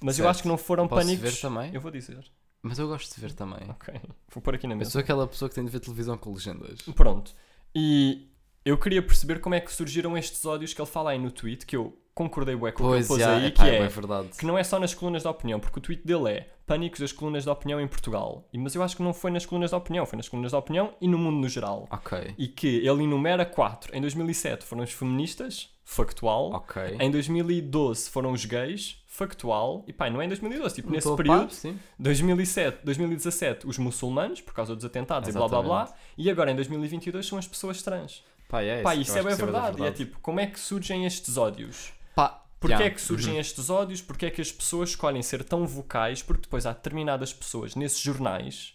Mas 0.00 0.18
eu 0.18 0.22
Certo. 0.24 0.30
acho 0.30 0.42
que 0.42 0.48
não 0.48 0.56
foram 0.56 0.86
Posso 0.86 1.02
pânicos. 1.06 1.34
ver 1.34 1.40
também? 1.40 1.74
Eu 1.74 1.80
vou 1.80 1.90
dizer. 1.90 2.24
Mas 2.62 2.78
eu 2.78 2.88
gosto 2.88 3.14
de 3.14 3.20
ver 3.20 3.32
também. 3.32 3.68
Ok. 3.70 3.94
Vou 4.32 4.42
pôr 4.42 4.54
aqui 4.54 4.66
na 4.66 4.74
Eu 4.74 4.78
mesa. 4.78 4.90
sou 4.90 5.00
aquela 5.00 5.26
pessoa 5.26 5.48
que 5.48 5.54
tem 5.54 5.64
de 5.64 5.70
ver 5.70 5.80
televisão 5.80 6.16
com 6.18 6.32
legendas. 6.32 6.82
Pronto. 6.94 7.34
E 7.74 8.28
eu 8.64 8.76
queria 8.76 9.02
perceber 9.02 9.40
como 9.40 9.54
é 9.54 9.60
que 9.60 9.72
surgiram 9.72 10.16
estes 10.18 10.44
ódios 10.44 10.74
que 10.74 10.80
ele 10.80 10.90
fala 10.90 11.10
aí 11.10 11.18
no 11.18 11.30
tweet, 11.30 11.64
que 11.64 11.76
eu 11.76 11.96
concordei 12.18 12.56
bué 12.56 12.72
com 12.72 12.82
o 12.84 12.90
que 12.90 12.96
ele 12.98 13.04
pôs 13.06 13.22
aí, 13.22 13.46
epá, 13.46 13.64
que 13.64 13.70
é, 13.70 13.76
é 13.82 13.86
verdade. 13.88 14.28
que 14.38 14.44
não 14.44 14.58
é 14.58 14.64
só 14.64 14.78
nas 14.80 14.92
colunas 14.92 15.22
de 15.22 15.28
opinião, 15.28 15.60
porque 15.60 15.78
o 15.78 15.82
tweet 15.82 16.04
dele 16.06 16.30
é 16.30 16.48
Pânicos 16.66 17.00
das 17.00 17.12
colunas 17.12 17.44
de 17.44 17.50
opinião 17.50 17.80
em 17.80 17.86
Portugal. 17.88 18.46
E- 18.52 18.58
Mas 18.58 18.74
eu 18.74 18.82
acho 18.82 18.94
que 18.96 19.02
não 19.02 19.14
foi 19.14 19.30
nas 19.30 19.46
colunas 19.46 19.70
de 19.70 19.76
opinião, 19.76 20.04
foi 20.04 20.16
nas 20.18 20.28
colunas 20.28 20.50
de 20.52 20.56
opinião 20.56 20.92
e 21.00 21.08
no 21.08 21.16
mundo 21.16 21.36
no 21.38 21.48
geral. 21.48 21.86
Ok. 21.90 22.34
e 22.36 22.46
que 22.48 22.66
ele 22.86 23.04
enumera 23.04 23.46
quatro. 23.46 23.96
Em 23.96 24.00
2007 24.02 24.64
foram 24.66 24.82
os 24.82 24.92
feministas, 24.92 25.70
factual. 25.84 26.50
Ok. 26.52 26.96
Em 27.00 27.10
2012 27.10 28.10
foram 28.10 28.32
os 28.32 28.44
gays, 28.44 29.02
factual. 29.06 29.82
E 29.86 29.92
pá, 29.92 30.10
não 30.10 30.20
é 30.20 30.26
em 30.26 30.28
2012, 30.28 30.74
tipo, 30.74 30.88
Não 30.88 30.94
nesse 30.96 31.16
período, 31.16 31.38
par, 31.46 31.50
sim. 31.50 31.78
2007, 31.98 32.80
2017, 32.84 33.66
os 33.66 33.78
muçulmanos, 33.78 34.40
por 34.42 34.52
causa 34.52 34.74
dos 34.76 34.84
atentados 34.84 35.28
e 35.28 35.32
blá 35.32 35.48
blá 35.48 35.62
blá. 35.62 35.82
Exatamente. 35.84 36.02
E 36.18 36.30
agora 36.30 36.50
em 36.50 36.56
2022 36.56 37.26
são 37.26 37.38
as 37.38 37.46
pessoas 37.48 37.80
trans. 37.82 38.22
Pá, 38.48 38.62
é, 38.62 38.82
pá, 38.82 38.94
eu 38.96 39.02
isso 39.02 39.12
é 39.12 39.22
bem 39.22 39.24
bué 39.24 39.36
da 39.36 39.44
verdade. 39.44 39.82
E 39.82 39.86
é 39.86 39.90
tipo, 39.92 40.18
como 40.20 40.40
é 40.40 40.46
que 40.46 40.58
surgem 40.58 41.04
estes 41.06 41.36
ódios? 41.36 41.92
Pá, 42.20 42.44
Porquê 42.58 42.76
já. 42.76 42.84
é 42.84 42.90
que 42.90 43.00
surgem 43.00 43.34
Uhum. 43.34 43.40
estes 43.40 43.70
ódios? 43.70 44.02
Porquê 44.02 44.26
é 44.26 44.30
que 44.30 44.40
as 44.40 44.50
pessoas 44.50 44.90
escolhem 44.90 45.22
ser 45.22 45.44
tão 45.44 45.64
vocais? 45.66 46.22
Porque 46.22 46.42
depois 46.42 46.66
há 46.66 46.72
determinadas 46.72 47.32
pessoas 47.32 47.74
nesses 47.76 48.00
jornais, 48.00 48.74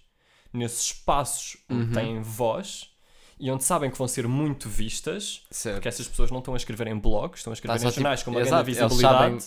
nesses 0.54 0.86
espaços 0.86 1.58
onde 1.70 1.88
Uhum. 1.88 1.92
têm 1.92 2.22
voz 2.22 2.90
e 3.40 3.52
onde 3.52 3.64
sabem 3.66 3.92
que 3.92 3.98
vão 3.98 4.08
ser 4.08 4.28
muito 4.28 4.70
vistas, 4.70 5.44
Certo. 5.52 5.76
porque 5.76 5.90
essas 5.90 6.08
pessoas 6.08 6.32
não 6.32 6.40
estão 6.40 6.54
a 6.54 6.58
escrever 6.58 6.88
em 6.88 6.98
blogs, 6.98 7.40
estão 7.40 7.52
a 7.52 7.56
escrever 7.56 7.76
em 7.76 7.80
só, 7.82 7.92
jornais 7.92 8.20
tipo, 8.22 8.32
com 8.32 8.38
uma 8.38 8.42
exato, 8.42 8.64
grande 8.64 8.80
eles 8.80 8.92
visibilidade. 8.94 9.44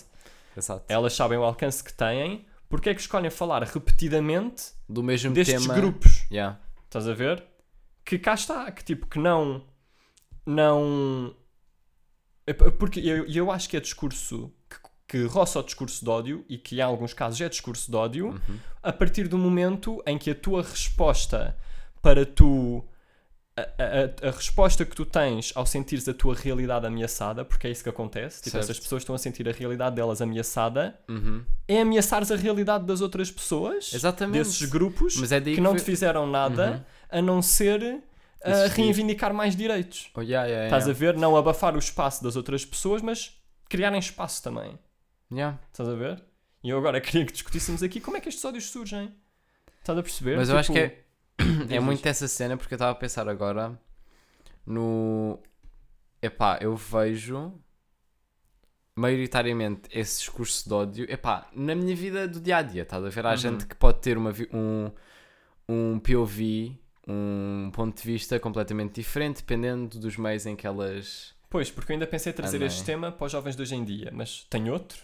sabem-. 0.60 0.84
Elas 0.88 1.12
sabem 1.14 1.38
o 1.38 1.44
alcance 1.44 1.82
que 1.82 1.92
têm. 1.94 2.44
Porquê 2.68 2.90
é 2.90 2.94
que 2.94 3.00
escolhem 3.00 3.30
falar 3.30 3.62
repetidamente 3.62 4.72
Do 4.88 5.02
mesmo 5.02 5.32
destes 5.32 5.62
tema. 5.62 5.74
grupos? 5.74 6.26
Yeah. 6.30 6.58
Estás 6.84 7.08
a 7.08 7.14
ver? 7.14 7.42
Que 8.04 8.18
cá 8.18 8.34
está, 8.34 8.70
que 8.72 8.84
tipo, 8.84 9.06
que 9.06 9.18
não. 9.18 9.62
Não. 10.44 11.34
Porque 12.78 13.00
eu, 13.00 13.26
eu 13.26 13.50
acho 13.50 13.68
que 13.68 13.76
é 13.76 13.80
discurso 13.80 14.52
que, 14.68 14.76
que 15.18 15.24
roça 15.26 15.58
o 15.58 15.62
discurso 15.62 16.04
de 16.04 16.10
ódio 16.10 16.44
e 16.48 16.56
que 16.58 16.76
em 16.76 16.80
alguns 16.80 17.12
casos 17.12 17.40
é 17.40 17.48
discurso 17.48 17.90
de 17.90 17.96
ódio 17.96 18.28
Uhum. 18.28 18.58
a 18.82 18.92
partir 18.92 19.26
do 19.28 19.36
momento 19.38 20.02
em 20.06 20.16
que 20.18 20.30
a 20.30 20.34
tua 20.34 20.62
resposta 20.62 21.56
para 22.00 22.24
tu 22.24 22.84
a, 23.56 23.62
a, 23.62 24.28
a 24.28 24.30
resposta 24.32 24.84
que 24.84 24.94
tu 24.94 25.04
tens 25.06 25.50
ao 25.54 25.64
sentires 25.64 26.06
a 26.08 26.12
tua 26.12 26.34
realidade 26.34 26.84
ameaçada, 26.86 27.42
porque 27.42 27.66
é 27.66 27.70
isso 27.70 27.82
que 27.82 27.88
acontece, 27.88 28.42
tipo, 28.42 28.58
essas 28.58 28.78
pessoas 28.78 29.00
estão 29.02 29.14
a 29.14 29.18
sentir 29.18 29.48
a 29.48 29.52
realidade 29.52 29.96
delas 29.96 30.20
ameaçada, 30.20 30.94
Uhum. 31.08 31.42
é 31.66 31.80
ameaçares 31.80 32.30
a 32.30 32.36
realidade 32.36 32.84
das 32.84 33.00
outras 33.00 33.30
pessoas, 33.30 33.94
Exatamente. 33.94 34.38
desses 34.44 34.68
grupos, 34.68 35.32
é 35.32 35.40
daí 35.40 35.54
que 35.54 35.60
não 35.60 35.74
te 35.74 35.82
fizeram 35.82 36.26
nada, 36.26 36.86
a 37.08 37.22
não 37.22 37.40
ser 37.40 38.02
a 38.46 38.66
reivindicar 38.68 39.32
mais 39.34 39.54
direitos. 39.56 40.10
Oh, 40.14 40.20
yeah, 40.22 40.46
yeah, 40.46 40.64
Estás 40.66 40.84
a 40.84 40.86
yeah. 40.88 40.98
ver? 40.98 41.16
Não 41.18 41.36
abafar 41.36 41.74
o 41.74 41.78
espaço 41.78 42.22
das 42.22 42.36
outras 42.36 42.64
pessoas, 42.64 43.02
mas 43.02 43.40
criarem 43.68 43.98
espaço 43.98 44.42
também. 44.42 44.78
Yeah. 45.32 45.58
Estás 45.72 45.88
a 45.88 45.94
ver? 45.94 46.22
E 46.62 46.70
eu 46.70 46.78
agora 46.78 47.00
queria 47.02 47.24
que 47.26 47.32
discutíssemos 47.32 47.82
aqui 47.82 48.00
como 48.00 48.16
é 48.16 48.20
que 48.20 48.28
estes 48.28 48.44
ódios 48.44 48.70
surgem. 48.70 49.14
Estás 49.80 49.98
a 49.98 50.02
perceber? 50.02 50.36
Mas 50.36 50.48
eu 50.48 50.58
acho 50.58 50.72
que 50.72 50.78
é, 50.78 50.88
Tipo, 51.38 51.72
é 51.74 51.80
muito 51.80 52.06
essa 52.06 52.26
cena 52.28 52.56
porque 52.56 52.74
eu 52.74 52.76
estava 52.76 52.92
a 52.92 52.94
pensar 52.94 53.28
agora 53.28 53.78
no. 54.64 55.38
Epá, 56.22 56.58
eu 56.60 56.74
vejo 56.74 57.52
maioritariamente 58.96 59.82
esse 59.92 60.20
discurso 60.20 60.66
de 60.66 60.74
ódio, 60.74 61.06
epá, 61.12 61.48
na 61.52 61.74
minha 61.74 61.94
vida 61.94 62.26
do 62.26 62.40
dia 62.40 62.56
a 62.56 62.62
dia, 62.62 62.82
estás 62.82 63.04
a 63.04 63.08
ver? 63.10 63.26
Há 63.26 63.30
Uhum. 63.32 63.36
gente 63.36 63.66
que 63.66 63.74
pode 63.74 64.00
ter 64.00 64.16
uma, 64.16 64.32
um, 64.52 64.90
um 65.68 65.98
POV, 65.98 66.78
um 67.06 67.70
ponto 67.72 67.96
de 67.96 68.02
vista 68.06 68.38
completamente 68.40 68.94
diferente, 68.94 69.36
dependendo 69.36 69.98
dos 69.98 70.16
meios 70.16 70.44
em 70.46 70.56
que 70.56 70.66
elas. 70.66 71.34
Pois, 71.48 71.70
porque 71.70 71.92
eu 71.92 71.94
ainda 71.94 72.06
pensei 72.06 72.32
em 72.32 72.34
trazer 72.34 72.60
este 72.62 72.82
tema 72.84 73.12
para 73.12 73.26
os 73.26 73.32
jovens 73.32 73.54
de 73.56 73.62
hoje 73.62 73.74
em 73.76 73.84
dia, 73.84 74.10
mas 74.12 74.44
tem 74.50 74.68
outro. 74.70 74.98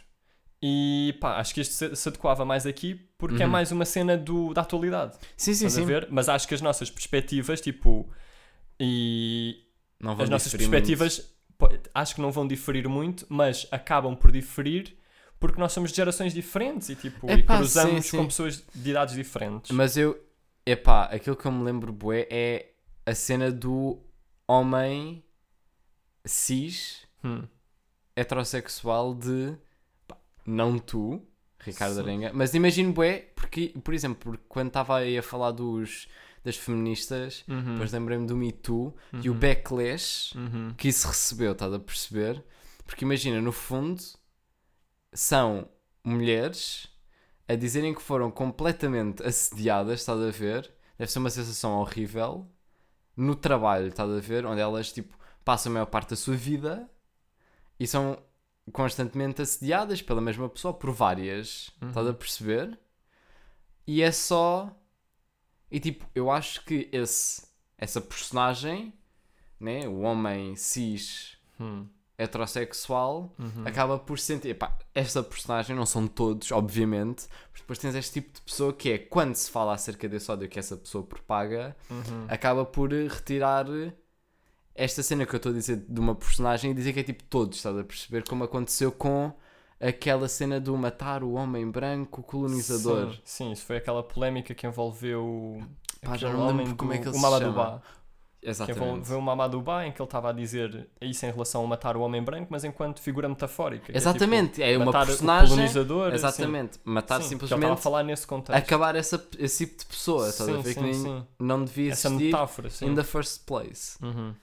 E 0.61 1.17
pá, 1.21 1.39
acho 1.39 1.55
que 1.55 1.61
este 1.61 1.75
se, 1.75 1.97
se 1.97 2.09
adequava 2.09 2.45
mais 2.45 2.67
aqui 2.67 2.95
porque 3.19 3.43
é 3.43 3.47
Uhum. 3.47 3.53
mais 3.53 3.73
uma 3.73 3.85
cena 3.85 4.17
do, 4.17 4.53
da 4.55 4.61
atualidade. 4.63 5.17
Sim, 5.37 5.55
sim, 5.55 5.69
sim. 5.69 5.85
ver? 5.85 6.07
Mas 6.11 6.29
acho 6.29 6.47
que 6.47 6.55
as 6.55 6.61
nossas 6.61 6.91
perspectivas, 6.91 7.61
tipo. 7.61 8.09
E 8.79 9.63
Não 10.01 10.15
vão 10.15 10.25
as 10.25 10.31
nossas 10.31 10.53
perspectivas 10.53 11.33
po- 11.59 11.69
acho 11.95 12.15
que 12.15 12.21
não 12.21 12.31
vão 12.33 12.47
diferir 12.47 12.89
muito, 12.89 13.27
mas 13.29 13.67
acabam 13.71 14.17
por 14.17 14.33
diferir 14.33 14.97
porque 15.39 15.59
nós 15.59 15.73
somos 15.73 15.91
de 15.91 15.97
gerações 15.97 16.33
diferentes 16.33 16.89
e 16.89 16.95
tipo 16.95 17.29
e 17.29 17.35
Epá, 17.41 17.57
cruzamos 17.59 18.05
sim, 18.05 18.11
sim. 18.13 18.17
com 18.17 18.27
pessoas 18.27 18.63
de 18.75 18.91
idades 18.91 19.15
diferentes. 19.17 19.71
muito. 19.71 19.75
Mas 19.75 19.97
eu, 19.97 20.17
epá, 20.67 21.05
aquilo 21.05 21.37
que 21.37 21.47
eu 21.47 21.53
me 21.53 21.65
lembro, 21.65 21.93
bué, 21.93 22.27
é 22.31 22.73
a 23.05 23.15
cena 23.15 23.51
do 23.51 24.01
homem 24.47 25.25
cis 26.25 27.07
Hum, 27.25 27.47
heterossexual 28.17 29.15
de 29.15 29.57
pá, 30.07 30.17
não 30.45 30.79
tu, 30.79 31.25
Ricardo 31.61 31.95
Sim. 31.95 32.01
Arenga, 32.01 32.33
mas 32.35 32.55
imagino 32.55 32.93
bué, 32.93 33.31
porque, 33.37 33.69
por 33.83 33.95
exemplo, 33.95 34.33
porque 34.33 34.45
quando 34.49 34.69
estava 34.69 34.99
aí 34.99 35.17
a 35.17 35.23
falar 35.23 35.53
dos, 35.53 36.09
das 36.45 36.57
feministas, 36.57 37.45
uhum, 37.49 37.73
depois 37.75 37.93
lembrei-me 37.93 38.27
do 38.27 38.37
Me 38.37 38.51
Too 38.51 38.95
e 39.23 39.31
o 39.31 39.33
uhum, 39.33 39.39
backlash 39.39 40.37
uhum, 40.37 40.75
que 40.77 40.89
isso 40.89 41.07
recebeu, 41.07 41.53
estás 41.53 41.73
a 41.73 41.79
perceber? 41.79 42.43
Porque 42.85 43.05
imagina, 43.05 43.41
no 43.41 43.53
fundo, 43.53 44.03
são 45.13 45.69
mulheres 46.05 46.89
a 47.49 47.55
dizerem 47.55 47.95
que 47.95 48.03
foram 48.03 48.31
completamente 48.31 49.23
assediadas, 49.23 50.01
estás 50.01 50.21
a 50.21 50.31
ver? 50.31 50.73
Deve 50.99 51.11
ser 51.11 51.19
uma 51.19 51.31
sensação 51.31 51.73
horrível 51.81 52.47
no 53.17 53.35
trabalho, 53.35 53.89
estás 53.89 54.11
a 54.11 54.21
ver? 54.21 54.47
Onde 54.47 54.61
elas, 54.61 54.93
tipo, 54.93 55.17
passam 55.45 55.71
a 55.71 55.75
maior 55.75 55.87
parte 55.87 56.11
da 56.11 56.17
sua 56.17 56.35
vida 56.37 56.89
e 57.79 57.87
são 57.87 58.23
constantemente 58.73 59.43
assediadas 59.43 60.01
pela 60.01 60.21
mesma 60.21 60.49
pessoa, 60.49 60.73
por 60.73 60.93
várias, 60.93 61.71
Uhum. 61.83 61.89
estás 61.89 62.07
a 62.07 62.15
perceber? 62.15 62.79
E 63.87 64.03
é 64.03 64.13
só. 64.13 64.75
E 65.71 65.81
tipo, 65.81 66.07
eu 66.15 66.31
acho 66.31 66.65
que 66.65 66.89
esse, 66.93 67.43
essa 67.77 68.01
personagem, 68.01 68.93
né? 69.59 69.89
O 69.89 70.01
homem 70.03 70.55
cis 70.55 71.37
hum, 71.59 71.89
heterossexual 72.19 73.35
uhum. 73.39 73.65
acaba 73.67 73.99
por 73.99 74.19
sentir. 74.19 74.51
Epá, 74.51 74.77
esta 74.95 75.23
personagem 75.23 75.75
não 75.75 75.87
são 75.87 76.07
todos, 76.07 76.51
obviamente, 76.53 77.27
mas 77.51 77.61
depois 77.61 77.79
tens 77.79 77.95
este 77.95 78.21
tipo 78.21 78.35
de 78.35 78.41
pessoa 78.43 78.73
que 78.73 78.91
é 78.91 78.99
quando 78.99 79.35
se 79.35 79.51
fala 79.51 79.75
acerca 79.75 80.09
desse 80.09 80.31
ódio 80.31 80.49
que 80.49 80.59
essa 80.59 80.77
pessoa 80.77 81.05
propaga, 81.05 81.77
Uhum. 81.91 82.27
acaba 82.29 82.65
por 82.65 82.93
eh, 82.93 83.07
retirar 83.09 83.67
eh, 83.69 83.93
esta 84.75 85.03
cena 85.03 85.27
que 85.27 85.35
eu 85.35 85.39
estou 85.39 85.53
a 85.53 85.55
dizer 85.55 85.85
de 85.89 86.01
uma 86.01 86.15
personagem 86.15 86.71
e 86.71 86.75
dizer 86.75 86.93
que 86.93 87.01
é 87.01 87.03
tipo 87.03 87.25
todos, 87.25 87.59
estás 87.59 87.77
a 87.77 87.85
perceber? 87.85 88.25
Como 88.29 88.45
aconteceu 88.45 88.91
com 88.93 89.33
aquela 89.81 90.29
cena 90.29 90.61
do 90.61 90.77
matar 90.77 91.25
o 91.25 91.33
homem 91.33 91.69
branco 91.69 92.23
colonizador. 92.23 93.13
Sim, 93.15 93.21
sim, 93.25 93.53
isso 93.53 93.67
foi 93.67 93.79
aquela 93.79 94.03
polémica 94.03 94.55
que 94.55 94.67
envolveu 94.67 95.61
Pá, 96.01 96.17
já 96.17 96.33
não 96.33 96.57
lembro 96.57 96.77
como 96.77 96.93
é 96.93 96.99
que 96.99 97.09
ele 97.09 97.17
o 97.17 97.21
se 97.21 97.39
chama. 97.39 97.83
Que 98.43 98.51
Exatamente. 98.51 98.83
envolveu 98.85 99.19
o 99.21 99.23
Mamadou 99.23 99.63
Ba, 99.63 99.87
em 99.87 99.93
que 99.93 100.03
ele 100.03 100.07
estava 100.07 100.31
a 100.31 100.33
dizer 100.33 100.89
isso 101.01 101.25
em 101.25 101.31
relação 101.31 101.63
a 101.65 101.67
matar 101.69 101.97
o 101.97 102.01
homem 102.01 102.21
branco, 102.21 102.49
mas 102.51 102.65
enquanto 102.65 103.01
figura 103.01 103.29
metafórica. 103.29 103.87
que 103.87 103.93
é, 103.93 103.97
Exatamente, 103.97 104.55
tipo, 104.55 104.65
é 104.67 104.77
uma 104.77 104.91
personagem. 104.91 105.49
colonizador. 105.51 106.13
Exatamente, 106.13 106.81
matar 106.85 107.23
sim, 107.23 107.29
sim, 107.29 107.39
que 107.39 107.45
ele 107.45 107.45
estava 107.45 107.61
a 107.61 107.67
simplesmente 107.69 107.83
falar 107.85 108.03
nesse 108.03 108.27
contexto. 108.27 108.59
acabar 108.59 108.97
essa, 108.97 109.25
esse 109.39 109.65
tipo 109.67 109.79
de 109.79 109.87
pessoa, 109.87 110.29
estás 110.29 110.49
a 110.51 110.57
ver? 110.59 110.75
que 110.75 110.81
nem, 110.81 110.93
sim. 110.93 111.25
não 111.39 111.65
devia 111.65 111.93
Essa 111.93 112.09
existir 112.09 112.25
metáfora, 112.25 112.69
sim. 112.69 112.87
in 112.87 112.95
the 112.97 113.05
first 113.05 113.47
place. 113.47 113.97
Uhum. 114.03 114.35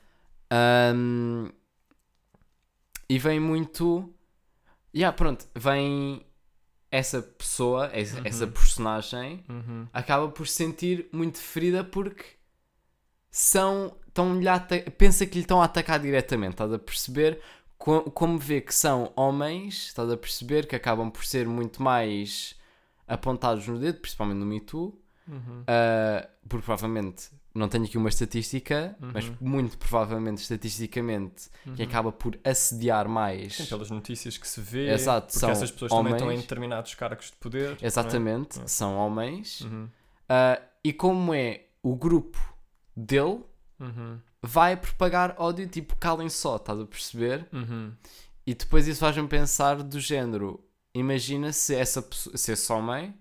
Um, 0.95 1.49
e 3.09 3.19
vem 3.19 3.39
muito. 3.39 4.13
Yeah, 4.95 5.15
pronto, 5.15 5.45
vem 5.53 6.25
essa 6.91 7.21
pessoa, 7.21 7.89
essa, 7.93 8.17
Uhum. 8.17 8.23
essa 8.25 8.47
personagem, 8.47 9.43
Uhum. 9.49 9.87
acaba 9.93 10.29
por 10.29 10.47
se 10.47 10.55
sentir 10.55 11.07
muito 11.11 11.37
ferida 11.37 11.83
porque 11.83 12.23
são. 13.31 13.95
Estão 14.07 14.37
pensa 14.97 15.25
que 15.25 15.35
lhe 15.35 15.41
estão 15.41 15.61
a 15.61 15.65
atacar 15.65 15.99
diretamente, 15.99 16.51
estás 16.53 16.73
a 16.73 16.79
perceber? 16.79 17.39
Co- 17.77 18.09
Como 18.11 18.37
vê 18.37 18.59
que 18.59 18.73
são 18.75 19.13
homens, 19.15 19.87
estás 19.87 20.09
a 20.11 20.17
perceber 20.17 20.67
que 20.67 20.75
acabam 20.75 21.09
por 21.09 21.23
ser 21.23 21.47
muito 21.47 21.81
mais 21.81 22.55
apontados 23.07 23.65
no 23.67 23.79
dedo, 23.79 23.99
principalmente 23.99 24.37
no 24.37 24.45
Me 24.45 24.59
Too, 24.59 24.99
Uhum. 25.27 25.61
Uh, 25.61 26.27
porque 26.49 26.65
provavelmente 26.65 27.29
não 27.53 27.69
tenho 27.69 27.85
aqui 27.85 27.97
uma 27.99 28.09
estatística, 28.09 28.95
Uhum. 28.99 29.11
mas 29.13 29.31
muito 29.39 29.77
provavelmente 29.77 30.39
estatisticamente 30.41 31.49
quem 31.75 31.85
Uhum. 31.85 31.89
acaba 31.91 32.11
por 32.11 32.37
assediar 32.43 33.07
mais. 33.07 33.55
Sim, 33.57 33.65
pelas 33.67 33.91
notícias 33.91 34.37
que 34.37 34.47
se 34.47 34.59
vê, 34.59 34.89
Exato, 34.91 35.27
porque 35.27 35.39
são 35.39 35.51
essas 35.51 35.69
pessoas 35.69 35.91
também 35.91 36.13
estão 36.13 36.27
em 36.27 36.29
homens. 36.31 36.41
determinados 36.41 36.95
cargos 36.95 37.27
de 37.27 37.33
poder. 37.37 37.77
é? 37.79 37.85
Exatamente, 37.85 38.59
É. 38.59 38.67
são 38.67 38.97
homens. 38.97 39.61
Uhum. 39.61 39.83
Uh, 39.85 40.61
e 40.83 40.91
como 40.91 41.31
é 41.33 41.65
o 41.83 41.95
grupo 41.95 42.48
dele, 43.05 43.41
Uhum. 43.79 44.19
vai 44.41 44.75
propagar 44.75 45.35
ódio 45.37 45.67
tipo 45.67 45.95
calem 45.95 46.29
só, 46.29 46.57
estás 46.57 46.79
a 46.79 46.85
perceber? 46.85 47.47
Uhum. 47.53 47.93
E 48.45 48.53
depois 48.53 48.87
isso 48.87 48.99
faz-me 48.99 49.27
pensar 49.27 49.81
do 49.81 49.99
género: 49.99 50.63
imagina 50.93 51.53
se, 51.53 51.75
essa, 51.75 52.05
se 52.35 52.51
esse 52.51 52.71
homem 52.73 53.13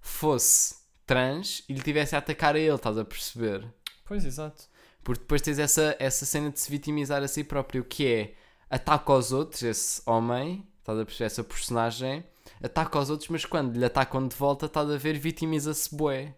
fosse 0.00 0.76
trans 1.06 1.64
e 1.68 1.72
lhe 1.74 1.80
tivesse 1.82 2.14
a 2.14 2.18
atacar 2.18 2.54
a 2.56 2.58
ele, 2.58 2.74
estás 2.74 2.98
a 2.98 3.04
perceber? 3.04 3.66
Pois, 4.04 4.24
exato. 4.24 4.64
Porque 5.02 5.20
depois 5.22 5.40
tens 5.42 5.58
essa, 5.58 5.96
essa 5.98 6.24
cena 6.24 6.50
de 6.50 6.60
se 6.60 6.70
vitimizar 6.70 7.22
a 7.22 7.28
si 7.28 7.42
próprio, 7.42 7.84
que 7.84 8.06
é 8.06 8.34
ataca 8.70 9.12
aos 9.12 9.32
outros, 9.32 9.62
esse 9.62 10.02
homem, 10.06 10.66
estás 10.78 10.98
a 10.98 11.04
perceber 11.04 11.26
essa 11.26 11.44
personagem, 11.44 12.24
ataca 12.62 12.98
aos 12.98 13.10
outros, 13.10 13.28
mas 13.28 13.44
quando 13.44 13.76
lhe 13.76 13.84
atacam 13.84 14.26
de 14.26 14.36
volta, 14.36 14.66
estás 14.66 14.88
a 14.90 14.96
ver, 14.96 15.18
vitimiza-se 15.18 15.94
bué. 15.94 16.34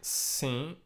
Sim, 0.00 0.76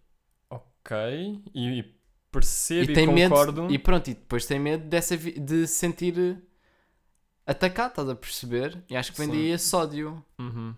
ok. 0.85 1.42
E, 1.55 1.79
e 1.81 1.95
percebo 2.31 2.90
E 2.90 2.92
e, 2.92 2.95
tem 2.95 3.07
concordo. 3.07 3.62
medo, 3.62 3.75
e 3.75 3.79
pronto, 3.79 4.09
e 4.11 4.14
depois 4.14 4.47
tem 4.47 4.59
medo 4.59 4.85
dessa, 4.88 5.16
de 5.16 5.66
se 5.66 5.75
sentir 5.75 6.18
eh, 6.18 6.37
atacado, 7.47 7.90
estás 7.90 8.09
a 8.09 8.14
perceber? 8.14 8.83
E 8.88 8.97
acho 8.97 9.12
que 9.12 9.18
vem 9.18 9.27
Sim. 9.29 9.33
daí 9.33 9.51
esse 9.51 9.75
ódio. 9.77 10.25
Uhum. 10.38 10.75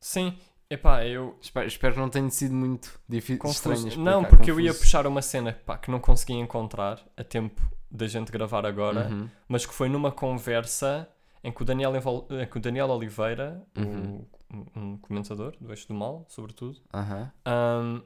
Sim, 0.00 0.36
epá, 0.70 1.04
eu 1.06 1.36
Espero, 1.40 1.66
espero 1.66 1.94
que 1.94 2.00
não 2.00 2.08
tenha 2.08 2.30
sido 2.30 2.54
muito 2.54 3.00
difícil, 3.08 3.38
confuso. 3.38 3.88
explicar, 3.88 4.10
Não, 4.10 4.24
porque 4.24 4.50
eu 4.50 4.60
ia 4.60 4.68
confuso. 4.68 4.84
puxar 4.84 5.06
uma 5.06 5.22
cena 5.22 5.52
pá, 5.52 5.76
que 5.78 5.90
não 5.90 5.98
consegui 6.00 6.34
encontrar 6.34 7.00
a 7.16 7.24
tempo 7.24 7.60
da 7.90 8.06
gente 8.06 8.30
gravar 8.30 8.64
agora, 8.66 9.08
Uhum. 9.08 9.28
mas 9.48 9.64
que 9.66 9.72
foi 9.74 9.88
numa 9.88 10.12
conversa 10.12 11.08
em 11.42 11.50
que 11.52 11.62
o 11.62 11.64
Daniel, 11.64 11.92
em 11.96 12.46
que 12.46 12.56
o 12.58 12.60
Daniel 12.60 12.88
Oliveira, 12.90 13.64
Uhum. 13.76 14.24
um, 14.52 14.66
um 14.80 14.96
comentador 14.98 15.54
do 15.60 15.70
Eixo 15.70 15.88
do 15.88 15.94
Mal, 15.94 16.24
sobretudo, 16.28 16.80
Aham. 16.92 17.32
um, 17.46 18.02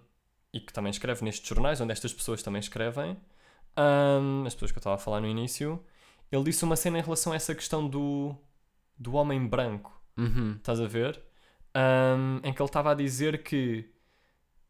e 0.53 0.61
que 0.61 0.72
também 0.72 0.90
escreve 0.90 1.24
nestes 1.24 1.48
jornais, 1.48 1.80
onde 1.80 1.92
estas 1.92 2.12
pessoas 2.12 2.42
também 2.42 2.61
escrevem, 2.61 3.16
um, 3.76 4.44
as 4.46 4.55
pessoas 4.55 4.70
que 4.70 4.78
eu 4.78 4.80
estava 4.80 4.96
a 4.96 4.98
falar 4.98 5.20
no 5.20 5.26
início, 5.26 5.82
ele 6.30 6.44
disse 6.44 6.64
uma 6.64 6.76
cena 6.76 6.98
em 6.98 7.03
relação 7.03 7.32
a 7.32 7.36
essa 7.36 7.55
questão 7.55 7.86
do, 7.88 8.34
do 8.98 9.14
homem 9.14 9.46
branco. 9.46 10.00
Uhum. 10.16 10.57
Estás 10.57 10.80
a 10.80 10.86
ver? 10.86 11.20
Um, 11.74 12.36
em 12.46 12.53
que 12.53 12.61
ele 12.61 12.68
estava 12.68 12.92
a 12.92 12.94
dizer 12.94 13.42
que, 13.42 13.90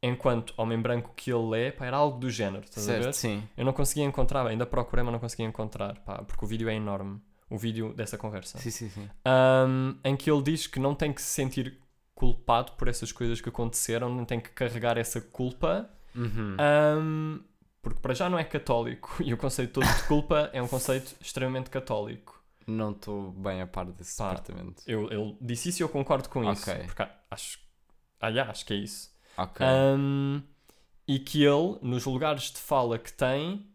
enquanto 0.00 0.54
homem 0.56 0.80
branco 0.80 1.12
que 1.16 1.32
ele 1.32 1.60
é, 1.60 1.70
pá, 1.72 1.86
era 1.86 1.96
algo 1.96 2.18
do 2.18 2.30
género. 2.30 2.64
Estás 2.64 2.88
a 2.88 2.92
ver? 2.92 3.02
Certo, 3.02 3.16
sim. 3.16 3.42
Eu 3.56 3.64
não 3.64 3.72
conseguia 3.72 4.04
encontrar, 4.04 4.46
ainda 4.46 4.64
procurei, 4.64 5.04
mas 5.04 5.12
não 5.12 5.20
conseguia 5.20 5.46
encontrar, 5.46 5.98
pá, 6.00 6.22
porque 6.22 6.44
o 6.44 6.48
vídeo 6.48 6.68
é 6.68 6.74
enorme. 6.74 7.20
O 7.50 7.58
vídeo 7.58 7.92
dessa 7.92 8.16
conversa. 8.16 8.58
Sim, 8.58 8.70
sim, 8.70 8.88
sim. 8.88 9.10
Um, 9.26 9.98
em 10.02 10.16
que 10.16 10.30
ele 10.30 10.42
diz 10.42 10.66
que 10.66 10.80
não 10.80 10.94
tem 10.94 11.12
que 11.12 11.20
se 11.20 11.28
sentir 11.28 11.81
culpado 12.22 12.72
por 12.72 12.86
essas 12.86 13.10
coisas 13.10 13.40
que 13.40 13.48
aconteceram, 13.48 14.08
não 14.14 14.24
tem 14.24 14.38
que 14.40 14.50
carregar 14.50 14.96
essa 14.96 15.20
culpa, 15.20 15.90
Uhum. 16.14 16.56
um, 17.00 17.40
Porque 17.80 17.98
para 18.00 18.14
já 18.14 18.28
não 18.30 18.38
é 18.38 18.44
católico 18.44 19.16
e 19.24 19.34
o 19.34 19.36
conceito 19.36 19.72
todo 19.72 19.86
de 19.92 20.02
culpa 20.04 20.50
é 20.52 20.62
um 20.62 20.68
conceito 20.68 21.16
extremamente 21.20 21.68
católico. 21.68 22.40
Não 22.66 22.92
estou 22.92 23.32
bem 23.32 23.60
a 23.60 23.66
par 23.66 23.86
desse 23.86 24.16
Pá, 24.18 24.34
departamento. 24.34 24.82
Eu, 24.86 25.10
ele 25.10 25.36
disse 25.40 25.70
isso 25.70 25.82
e 25.82 25.84
eu 25.84 25.88
concordo 25.88 26.28
com 26.28 26.48
isso. 26.52 26.70
Ok. 26.70 26.84
Porque 26.84 27.02
acho, 27.28 27.58
ah, 28.20 28.28
yeah, 28.28 28.50
acho 28.52 28.64
que 28.64 28.72
é 28.74 28.76
isso. 28.76 29.10
Ok. 29.36 29.66
Um, 29.66 30.42
e 31.08 31.18
que 31.18 31.42
ele, 31.42 31.78
nos 31.82 32.04
lugares 32.04 32.52
de 32.52 32.58
fala 32.58 32.98
que 33.00 33.12
tem, 33.12 33.66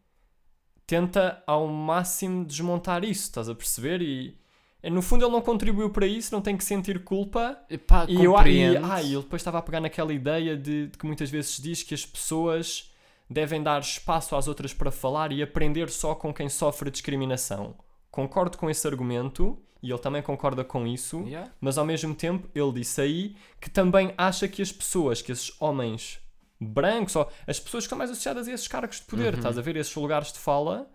tenta 0.86 1.44
ao 1.46 1.68
máximo 1.68 2.46
desmontar 2.46 3.04
isso, 3.04 3.24
estás 3.24 3.50
a 3.50 3.56
perceber? 3.56 4.02
E 4.02 4.38
no 4.84 5.02
fundo 5.02 5.26
ele 5.26 5.32
não 5.32 5.42
contribuiu 5.42 5.90
para 5.90 6.06
isso, 6.08 6.34
não 6.34 6.42
tem 6.42 6.56
que 6.56 6.64
sentir 6.64 7.04
culpa. 7.04 7.58
Epá, 7.70 8.06
E, 8.08 8.24
eu, 8.24 8.34
e, 8.46 8.78
ah, 8.78 9.02
e 9.02 9.14
ele 9.14 9.22
depois 9.24 9.42
estava 9.42 9.58
a 9.58 9.62
pegar 9.62 9.80
naquela 9.82 10.14
ideia 10.14 10.56
de, 10.56 10.88
de 10.88 10.98
que 10.98 11.06
muitas 11.06 11.30
vezes 11.30 11.58
diz 11.62 11.84
que 11.84 11.94
as 11.94 12.06
pessoas 12.06 12.92
devem 13.30 13.62
dar 13.62 13.82
espaço 13.82 14.36
às 14.36 14.48
outras 14.48 14.74
para 14.74 14.92
falar 14.92 15.32
e 15.32 15.42
aprender 15.44 15.90
só 15.90 16.16
com 16.16 16.34
quem 16.34 16.48
sofre 16.48 16.90
discriminação. 16.92 17.76
Concordo 18.10 18.58
com 18.58 18.70
esse 18.70 18.88
argumento 18.88 19.58
e 19.84 19.92
ele 19.92 20.00
também 20.00 20.22
concorda 20.22 20.64
com 20.64 20.88
isso, 20.88 21.24
Yeah. 21.28 21.52
mas 21.60 21.78
ao 21.78 21.86
mesmo 21.86 22.16
tempo 22.16 22.48
ele 22.56 22.72
disse 22.72 23.02
aí 23.02 23.36
que 23.62 23.70
também 23.70 24.14
acha 24.18 24.48
que 24.48 24.62
as 24.62 24.72
pessoas, 24.72 25.22
que 25.22 25.32
esses 25.32 25.52
homens 25.60 26.20
brancos, 26.60 27.16
ou 27.16 27.30
as 27.46 27.60
pessoas 27.60 27.84
que 27.84 27.88
estão 27.88 27.98
mais 27.98 28.10
associadas 28.10 28.48
a 28.48 28.52
esses 28.54 28.68
cargos 28.68 28.98
de 29.00 29.06
poder, 29.06 29.34
Uhum. 29.34 29.40
estás 29.40 29.58
a 29.58 29.62
ver, 29.62 29.76
esses 29.76 29.94
lugares 29.96 30.32
de 30.34 30.40
fala, 30.40 30.90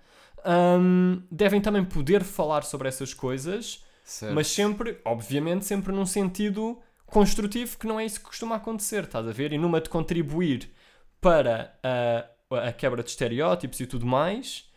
hum, 0.45 1.23
devem 1.31 1.61
também 1.61 1.85
poder 1.85 2.23
falar 2.23 2.63
sobre 2.63 2.89
essas 2.89 3.15
coisas, 3.15 3.85
Certo. 4.05 4.35
mas 4.35 4.49
sempre, 4.49 5.01
obviamente, 5.05 5.65
sempre 5.65 5.93
num 5.93 6.07
sentido 6.07 6.81
construtivo, 7.07 7.79
que 7.79 7.87
não 7.87 8.01
é 8.01 8.07
isso 8.07 8.19
que 8.21 8.27
costuma 8.27 8.57
acontecer, 8.57 9.05
estás 9.05 9.27
a 9.27 9.33
ver? 9.33 9.53
E 9.53 9.59
numa 9.59 9.81
de 9.81 9.89
contribuir 9.89 10.71
para 11.21 11.79
a, 11.83 12.69
a 12.69 12.73
quebra 12.73 13.03
de 13.03 13.11
estereótipos 13.11 13.81
e 13.81 13.87
tudo 13.87 14.07
mais, 14.07 14.69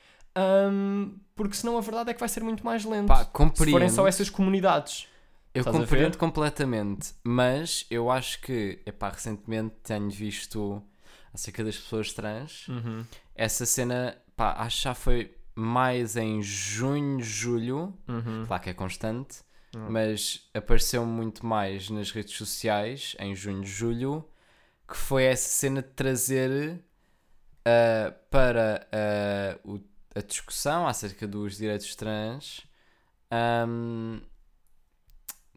hum, 0.72 1.18
porque 1.36 1.56
senão 1.56 1.78
a 1.78 1.82
verdade 1.82 2.12
é 2.12 2.14
que 2.14 2.20
vai 2.20 2.30
ser 2.30 2.44
muito 2.44 2.64
mais 2.64 2.86
lento. 2.86 3.08
Pá, 3.08 3.24
se 3.24 3.32
compreendo. 3.32 3.72
forem 3.72 3.90
só 3.90 4.08
essas 4.08 4.30
comunidades. 4.30 5.08
Eu 5.54 5.64
compreendo 5.64 6.18
completamente, 6.18 7.14
mas 7.24 7.86
eu 7.90 8.12
acho 8.12 8.42
que, 8.42 8.82
epá, 8.86 9.10
recentemente 9.10 9.74
tenho 9.84 10.10
visto 10.10 10.84
acerca 11.34 11.64
das 11.64 11.78
pessoas 11.78 12.12
trans. 12.12 12.68
Uhum. 12.68 13.06
Essa 13.34 13.66
cena, 13.66 14.18
pá, 14.36 14.54
acho 14.58 14.78
que 14.78 14.84
já 14.84 14.94
foi 14.94 15.34
mais 15.56 16.16
em 16.18 16.42
junho, 16.42 17.22
julho. 17.22 17.94
Uhum. 18.08 18.44
Claro 18.46 18.62
que 18.64 18.70
é 18.70 18.74
constante, 18.74 19.40
Uhum. 19.76 19.90
mas 19.90 20.50
apareceu 20.54 21.06
muito 21.06 21.46
mais 21.46 21.90
nas 21.90 22.12
redes 22.12 22.36
sociais 22.36 23.16
em 23.20 23.36
junho, 23.36 23.64
julho, 23.66 24.28
que 24.88 24.96
foi 24.96 25.24
essa 25.24 25.50
cena 25.50 25.82
de 25.82 25.90
trazer 25.90 26.80
ah, 27.66 28.14
para 28.30 28.88
ah, 28.92 29.60
o- 29.66 29.80
a 30.16 30.22
discussão 30.22 30.88
acerca 30.88 31.28
dos 31.28 31.58
direitos 31.58 31.96
trans 31.96 32.62
ahm, 33.32 34.20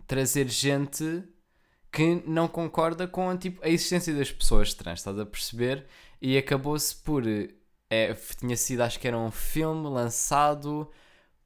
trazer 0.06 0.48
gente 0.48 1.22
que 1.92 2.22
não 2.26 2.48
concorda 2.48 3.06
com 3.06 3.36
tipo, 3.36 3.64
a 3.64 3.68
existência 3.68 4.14
das 4.14 4.30
pessoas 4.32 4.74
trans, 4.74 5.00
estás 5.00 5.18
a 5.18 5.26
perceber? 5.26 5.86
E 6.20 6.36
acabou-se 6.36 6.94
por. 6.96 7.22
É, 7.90 8.12
tinha 8.38 8.56
sido, 8.56 8.82
acho 8.82 8.98
que 9.00 9.08
era 9.08 9.16
um 9.18 9.30
filme 9.30 9.88
lançado 9.88 10.90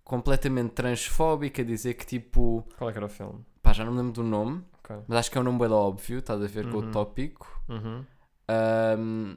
completamente 0.04 0.70
transfóbico, 0.72 1.60
a 1.60 1.64
dizer 1.64 1.94
que 1.94 2.04
tipo. 2.04 2.66
Qual 2.76 2.90
é 2.90 2.92
que 2.92 2.98
era 2.98 3.06
o 3.06 3.08
filme? 3.08 3.44
Pá, 3.62 3.72
já 3.72 3.84
não 3.84 3.92
me 3.92 3.98
lembro 3.98 4.12
do 4.12 4.22
nome, 4.24 4.64
Ok. 4.82 4.96
mas 5.06 5.18
acho 5.20 5.30
que 5.30 5.38
é 5.38 5.40
um 5.40 5.44
nome 5.44 5.58
bem 5.60 5.68
óbvio, 5.70 6.18
estás 6.18 6.42
a 6.42 6.46
ver 6.46 6.68
com 6.68 6.78
Uhum. 6.78 6.88
o 6.88 6.90
tópico. 6.90 7.62
Uhum. 7.68 8.04
Ahm, 8.48 9.36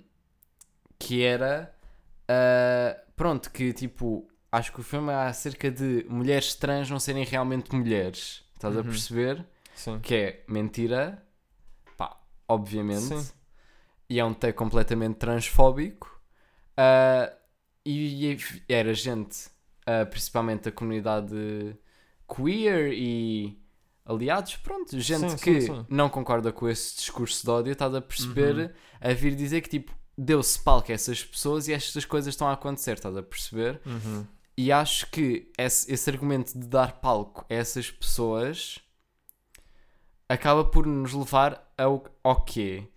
que 0.97 1.24
era. 1.24 1.74
ah, 2.28 2.97
pronto, 3.16 3.51
que 3.51 3.72
tipo. 3.74 4.28
Acho 4.51 4.72
que 4.72 4.80
o 4.80 4.84
filme 4.84 5.12
é 5.12 5.16
acerca 5.16 5.70
de 5.70 6.06
mulheres 6.10 6.56
trans 6.56 6.89
não 6.89 6.97
serem 6.99 7.26
realmente 7.26 7.76
mulheres. 7.76 8.43
Estás 8.53 8.74
a 8.76 8.80
Uhum. 8.80 8.86
perceber? 8.86 9.45
Sim. 9.76 9.99
Que 9.99 10.16
é 10.16 10.43
mentira. 10.47 11.22
Pá, 11.97 12.18
obviamente. 12.47 13.01
Sim. 13.20 13.32
E 14.10 14.18
é 14.20 14.24
um 14.24 14.34
take 14.34 14.53
completamente 14.58 15.18
transfóbico. 15.18 16.14
Ah, 16.78 17.32
e, 17.86 18.34
e 18.34 18.63
era 18.67 18.93
gente, 18.93 19.47
ah, 19.86 20.05
principalmente 20.05 20.63
da 20.63 20.71
comunidade 20.71 21.78
queer 22.28 22.91
e 22.93 23.59
aliados, 24.05 24.55
pronto, 24.57 24.99
gente 24.99 25.32
Sim, 25.32 25.38
que 25.38 25.61
sim, 25.61 25.61
sim. 25.61 25.86
não 25.89 26.09
concorda 26.09 26.51
com 26.51 26.67
esse 26.69 26.95
discurso 26.97 27.43
de 27.43 27.49
ódio, 27.51 27.71
estás 27.73 27.93
a 27.95 28.01
perceber, 28.01 28.55
Uhum. 28.55 28.69
a 29.01 29.13
vir 29.13 29.36
dizer 29.36 29.61
que 29.61 29.69
tipo, 29.69 29.93
deu-se 30.17 30.59
palco 30.59 30.91
a 30.91 30.95
essas 30.95 31.23
pessoas 31.23 31.67
e 31.67 31.73
estas 31.73 32.05
coisas 32.05 32.34
estão 32.34 32.47
a 32.47 32.53
acontecer, 32.53 32.93
estás 32.93 33.15
a 33.17 33.23
perceber? 33.23 33.82
Uhum. 33.86 34.26
E 34.57 34.71
acho 34.71 35.09
que 35.11 35.51
esse, 35.57 35.91
esse 35.91 36.09
argumento 36.09 36.57
de 36.57 36.67
dar 36.67 36.93
palco 37.01 37.45
a 37.49 37.53
essas 37.53 37.91
pessoas 37.91 38.80
acaba 40.30 40.63
por 40.65 40.86
nos 40.86 41.13
levar 41.13 41.71
ao, 41.78 42.03
ao 42.23 42.41
quê? 42.43 42.88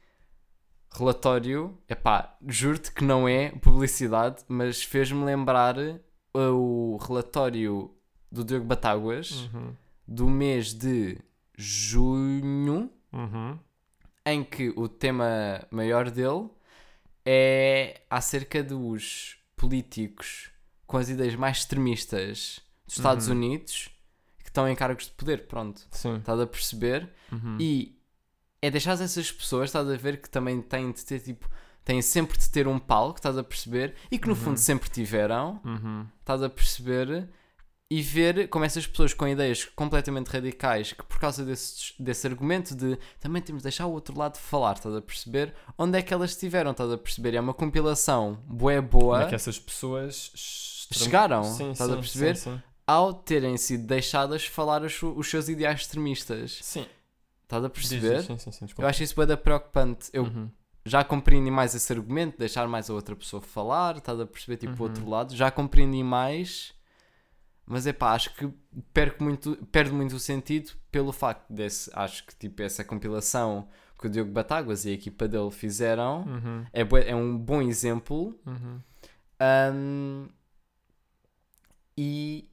Relatório, 0.99 1.79
epá, 1.89 2.37
juro-te 2.47 2.91
que 2.93 3.05
não 3.05 3.29
é 3.29 3.51
publicidade, 3.51 4.43
mas 4.49 4.83
fez-me 4.83 5.25
lembrar 5.25 5.77
o 6.35 6.97
relatório 7.01 7.95
do 8.31 8.45
Diogo 8.45 8.65
Batáguas 8.67 9.49
Uhum. 9.55 9.75
do 10.07 10.29
mês 10.29 10.73
de 10.75 11.19
junho, 11.57 12.91
Uhum. 13.13 13.59
em 14.27 14.43
que 14.45 14.71
o 14.77 14.89
tema 14.89 15.65
maior 15.71 16.11
dele 16.11 16.49
é 17.25 18.03
acerca 18.11 18.63
dos 18.63 19.37
políticos 19.57 20.51
com 20.87 20.97
as 20.97 21.09
ideias 21.09 21.35
mais 21.35 21.59
extremistas 21.59 22.61
dos 22.87 22.97
Estados 22.97 23.29
Uhum. 23.29 23.35
Unidos 23.35 23.91
que 24.39 24.49
estão 24.51 24.69
em 24.69 24.75
cargos 24.75 25.07
de 25.07 25.13
poder, 25.13 25.47
pronto. 25.47 25.87
Sim. 25.91 26.17
Estás 26.19 26.41
a 26.41 26.47
perceber? 26.47 27.11
Uhum. 27.31 27.57
E 27.61 27.98
é 28.61 28.71
deixar 28.71 28.93
essas 29.01 29.31
pessoas, 29.31 29.69
estás 29.69 29.89
a 29.89 29.97
ver, 29.97 30.21
que 30.21 30.29
também 30.29 30.61
têm 30.63 30.91
de 30.93 31.05
ter 31.05 31.21
tipo. 31.21 31.49
Têm 31.85 32.03
sempre 32.03 32.37
de 32.37 32.51
ter 32.51 32.69
um 32.69 32.79
palco, 32.79 33.19
estás 33.19 33.39
a 33.39 33.43
perceber? 33.43 33.95
E 34.11 34.19
que 34.19 34.27
no 34.29 34.35
Uhum. 34.35 34.41
fundo 34.41 34.59
sempre 34.59 34.91
tiveram, 34.91 35.59
Uhum. 35.65 36.07
estás 36.21 36.43
a 36.43 36.49
perceber? 36.51 37.29
E 37.91 38.03
ver 38.03 38.49
como 38.49 38.67
essas 38.67 38.87
pessoas 38.87 39.15
com 39.15 39.27
ideias 39.27 39.65
completamente 39.65 40.27
radicais, 40.29 40.93
que 40.93 41.03
por 41.03 41.19
causa 41.19 41.43
desse, 41.43 41.95
desse 41.99 42.27
argumento 42.27 42.75
de 42.75 42.99
também 43.19 43.41
temos 43.41 43.61
de 43.61 43.65
deixar 43.65 43.87
o 43.87 43.93
outro 43.93 44.19
lado 44.19 44.37
falar, 44.37 44.75
estás 44.77 44.95
a 44.95 45.01
perceber? 45.01 45.55
Onde 45.79 45.97
é 45.99 46.03
que 46.03 46.13
elas 46.13 46.33
estiveram, 46.33 46.73
estás 46.73 46.93
a 46.93 46.99
perceber? 46.99 47.35
É 47.35 47.41
uma 47.41 47.55
compilação 47.55 48.35
boa 48.47 48.75
Como 48.83 48.89
boa 48.89 49.23
é 49.23 49.27
que 49.27 49.35
essas 49.35 49.59
pessoas 49.59 50.31
Chegaram, 50.93 51.45
Sim, 51.45 51.71
estás 51.71 51.89
a 51.91 51.95
sim, 51.95 52.01
perceber? 52.01 52.37
Sim, 52.37 52.51
sim. 52.57 52.63
ao 52.87 53.15
terem 53.15 53.57
sido 53.57 53.87
deixadas 53.87 54.45
falar 54.47 54.83
os, 54.83 55.03
os 55.03 55.27
seus 55.31 55.49
ideais 55.49 55.81
extremistas. 55.81 56.59
Sim. 56.63 56.85
Estás 57.49 57.65
a 57.65 57.71
perceber? 57.71 58.17
diz, 58.19 58.27
Sim, 58.27 58.37
sim, 58.39 58.53
sim. 58.53 58.67
Eu 58.77 58.87
acho 58.87 59.03
isso 59.03 59.17
bem 59.27 59.35
preocupante. 59.39 60.11
Eu 60.13 60.25
Uhum. 60.25 60.51
já 60.85 61.03
compreendi 61.03 61.51
mais 61.51 61.75
esse 61.75 61.91
argumento, 61.91 62.37
deixar 62.39 62.69
mais 62.69 62.91
a 62.91 62.93
outra 62.93 63.17
pessoa 63.17 63.41
falar, 63.41 63.97
estás 63.97 64.21
a 64.21 64.27
perceber 64.27 64.59
tipo 64.59 64.75
o 64.75 64.77
Uhum. 64.77 64.83
outro 64.83 65.09
lado. 65.09 65.35
Já 65.35 65.51
compreendi 65.51 66.03
mais, 66.05 66.75
mas 67.65 67.87
é 67.87 67.93
pá, 67.95 68.13
acho 68.13 68.35
que 68.35 68.47
perco 68.93 69.25
muito, 69.25 69.57
perde 69.73 69.93
muito 69.93 70.15
o 70.15 70.19
sentido 70.21 70.73
pelo 70.93 71.11
facto 71.11 71.51
desse, 71.51 71.91
acho 71.95 72.27
que 72.27 72.37
tipo 72.37 72.61
essa 72.61 72.85
compilação 72.85 73.67
que 73.99 74.07
o 74.07 74.11
Diogo 74.11 74.31
Batáguas 74.31 74.85
e 74.85 74.91
a 74.91 74.93
equipa 74.93 75.27
dele 75.27 75.51
fizeram 75.51 76.25
Uhum. 76.27 76.67
é, 76.71 77.11
é 77.11 77.15
um 77.17 77.37
bom 77.39 77.63
exemplo. 77.63 78.39
Uhum. 78.47 78.79
Ahm, 79.41 80.29
e 81.97 82.49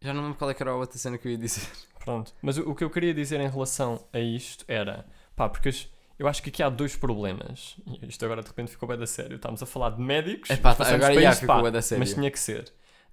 já 0.00 0.14
não 0.14 0.22
lembro 0.22 0.38
qual 0.38 0.50
é 0.50 0.54
que 0.54 0.62
era 0.62 0.70
a 0.70 0.76
outra 0.76 0.96
cena 0.96 1.18
que 1.18 1.26
eu 1.26 1.32
ia 1.32 1.38
dizer. 1.38 1.66
Pronto. 2.04 2.32
Mas 2.42 2.58
o, 2.58 2.70
o 2.70 2.74
que 2.74 2.82
eu 2.84 2.90
queria 2.90 3.14
dizer 3.14 3.40
em 3.40 3.48
relação 3.48 4.04
a 4.12 4.18
isto 4.18 4.64
era, 4.68 5.06
pá, 5.36 5.48
porque 5.48 5.70
eu 6.18 6.26
acho 6.28 6.42
que 6.42 6.50
aqui 6.50 6.62
há 6.62 6.68
dois 6.68 6.96
problemas. 6.96 7.76
Isto 8.02 8.24
agora 8.24 8.42
de 8.42 8.48
repente 8.48 8.70
ficou 8.70 8.88
bem 8.88 8.98
da 8.98 9.06
sério. 9.06 9.36
Estamos 9.36 9.62
a 9.62 9.66
falar 9.66 9.90
de 9.90 10.00
médicos. 10.00 10.50
Epá, 10.50 10.70
mas 10.70 10.78
passamos 10.78 11.04
agora 11.04 11.20
já 11.20 11.32
ficou 11.32 11.46
pá, 11.54 11.60
bué 11.60 11.70
da 11.70 11.82
sério. 11.82 12.00
Mas 12.00 12.14
tinha 12.14 12.30
que 12.30 12.38
ser. 12.40 12.72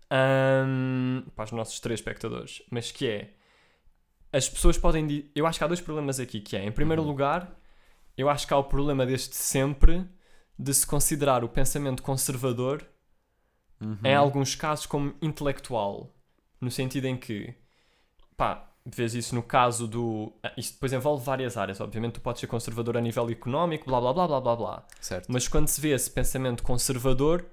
Ahm, 0.09 1.21
para 1.35 1.45
os 1.45 1.51
nossos 1.51 1.79
três 1.79 1.99
espectadores. 1.99 2.61
Mas 2.69 2.91
que 2.91 3.07
é. 3.07 3.33
As 4.31 4.47
pessoas 4.49 4.77
podem. 4.77 5.29
Eu 5.35 5.45
acho 5.47 5.57
que 5.57 5.63
há 5.63 5.67
dois 5.67 5.81
problemas 5.81 6.19
aqui. 6.19 6.39
Que 6.41 6.55
é, 6.57 6.63
em 6.65 6.71
primeiro 6.71 7.01
Uhum. 7.01 7.07
lugar, 7.07 7.55
eu 8.17 8.29
acho 8.29 8.47
que 8.47 8.53
há 8.53 8.57
o 8.57 8.63
problema 8.63 9.05
desde 9.05 9.35
sempre 9.35 10.05
de 10.57 10.73
se 10.73 10.85
considerar 10.85 11.43
o 11.43 11.49
pensamento 11.49 12.03
conservador 12.03 12.85
em 13.81 13.87
Uhum. 14.13 14.19
alguns 14.19 14.55
casos 14.55 14.85
como 14.85 15.13
intelectual, 15.21 16.13
no 16.59 16.69
sentido 16.69 17.05
em 17.05 17.15
que, 17.15 17.53
pá, 18.35 18.68
vês 18.95 19.13
isso 19.13 19.35
no 19.35 19.43
caso 19.43 19.87
do. 19.87 20.31
ah, 20.43 20.51
Isto 20.57 20.73
depois 20.73 20.93
envolve 20.93 21.23
várias 21.23 21.57
áreas, 21.57 21.79
obviamente 21.81 22.13
tu 22.13 22.21
podes 22.21 22.39
ser 22.39 22.47
conservador 22.47 22.97
a 22.97 23.01
nível 23.01 23.29
económico, 23.29 23.85
blá 23.85 23.99
blá 23.99 24.13
blá 24.13 24.27
blá 24.27 24.41
blá 24.41 24.55
blá. 24.55 24.87
Certo. 25.01 25.27
Mas 25.31 25.47
quando 25.47 25.67
se 25.67 25.79
vê 25.81 25.89
esse 25.89 26.09
pensamento 26.09 26.63
conservador 26.63 27.45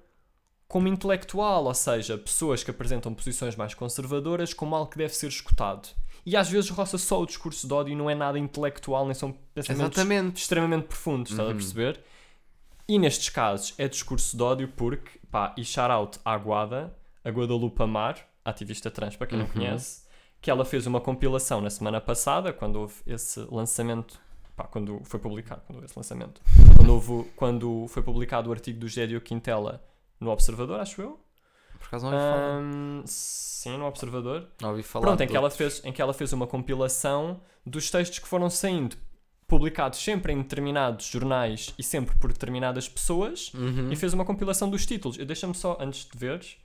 como 0.69 0.89
intelectual, 0.89 1.65
ou 1.65 1.75
seja, 1.75 2.19
pessoas 2.19 2.65
que 2.65 2.71
apresentam 2.71 3.15
posições 3.15 3.55
mais 3.55 3.73
conservadoras 3.75 4.53
como 4.53 4.75
algo 4.75 4.91
que 4.91 4.99
deve 4.99 5.15
ser 5.15 5.29
escutado. 5.29 5.89
E 6.25 6.37
às 6.37 6.49
vezes 6.51 6.71
roça 6.71 6.99
só 6.99 7.23
o 7.23 7.27
discurso 7.27 7.69
de 7.69 7.73
ódio 7.73 7.93
e 7.93 7.95
não 7.97 8.11
é 8.11 8.15
nada 8.17 8.37
intelectual, 8.37 9.05
nem 9.05 9.15
são 9.15 9.31
pensamentos 9.55 9.97
Exatamente. 9.99 10.41
extremamente 10.43 10.87
profundos, 10.89 11.31
estás 11.31 11.49
a 11.49 11.53
Uhum. 11.53 11.57
perceber? 11.57 12.01
E 12.89 12.99
nestes 12.99 13.29
casos 13.29 13.75
é 13.79 13.87
discurso 13.89 14.37
de 14.37 14.43
ódio 14.43 14.69
porque, 14.77 15.21
pá, 15.31 15.55
e 15.57 15.65
shout 15.65 15.91
out 15.93 16.19
à 16.25 16.37
Guada, 16.37 16.93
a 17.25 17.31
Guadalupe 17.31 17.81
Amar, 17.83 18.17
ativista 18.45 18.91
trans, 18.91 19.15
para 19.17 19.27
quem 19.29 19.39
não 19.39 19.47
Uhum. 19.47 19.53
conhece, 19.53 20.03
que 20.41 20.51
ela 20.51 20.65
fez 20.65 20.87
uma 20.87 21.01
compilação 21.01 21.61
na 21.61 21.71
semana 21.71 22.01
passada, 22.01 22.53
quando 22.53 22.77
houve 22.81 22.95
esse 23.07 23.41
lançamento, 23.51 24.21
pá, 24.55 24.65
quando 24.65 25.01
foi 25.05 25.19
publicado, 25.19 25.63
quando 25.67 25.77
houve 25.77 25.87
esse 25.87 25.99
lançamento, 25.99 26.41
quando, 26.77 26.91
houve, 26.93 27.31
quando 27.35 27.87
foi 27.89 28.03
publicado 28.03 28.49
o 28.51 28.53
artigo 28.53 28.79
do 28.79 28.89
Gédio 28.89 29.21
Quintela 29.21 29.83
no 30.21 30.31
Observador, 30.31 30.81
acho 30.81 31.01
eu. 31.03 31.21
Por 31.79 31.87
acaso 31.89 32.07
não 32.07 32.13
ouvi 32.13 32.25
falar. 32.25 33.03
Sim, 33.07 33.77
no 33.79 33.87
Observador. 33.87 34.49
Não 34.61 34.71
ouvi 34.71 34.83
falar. 34.83 35.07
Pronto, 35.07 35.23
em 35.23 35.27
que, 35.29 35.37
ela 35.37 35.51
fez, 35.51 35.85
em 35.85 35.93
que 35.93 36.01
ela 36.01 36.13
fez 36.15 36.33
uma 36.33 36.47
compilação 36.47 37.41
dos 37.65 37.91
textos 37.91 38.19
que 38.19 38.27
foram 38.29 38.49
saindo, 38.49 38.97
publicados 39.47 39.99
sempre 40.01 40.33
em 40.33 40.39
determinados 40.43 41.07
jornais 41.07 41.73
e 41.79 41.83
sempre 41.83 42.17
por 42.17 42.33
determinadas 42.33 42.89
pessoas, 42.89 43.53
Uhum. 43.55 43.93
e 43.93 43.97
fez 43.97 44.13
uma 44.13 44.25
compilação 44.25 44.69
dos 44.71 44.87
títulos. 44.87 45.19
Eu 45.19 45.27
Deixa-me 45.27 45.55
só, 45.55 45.77
antes 45.81 46.05
de 46.09 46.17
veres, 46.19 46.57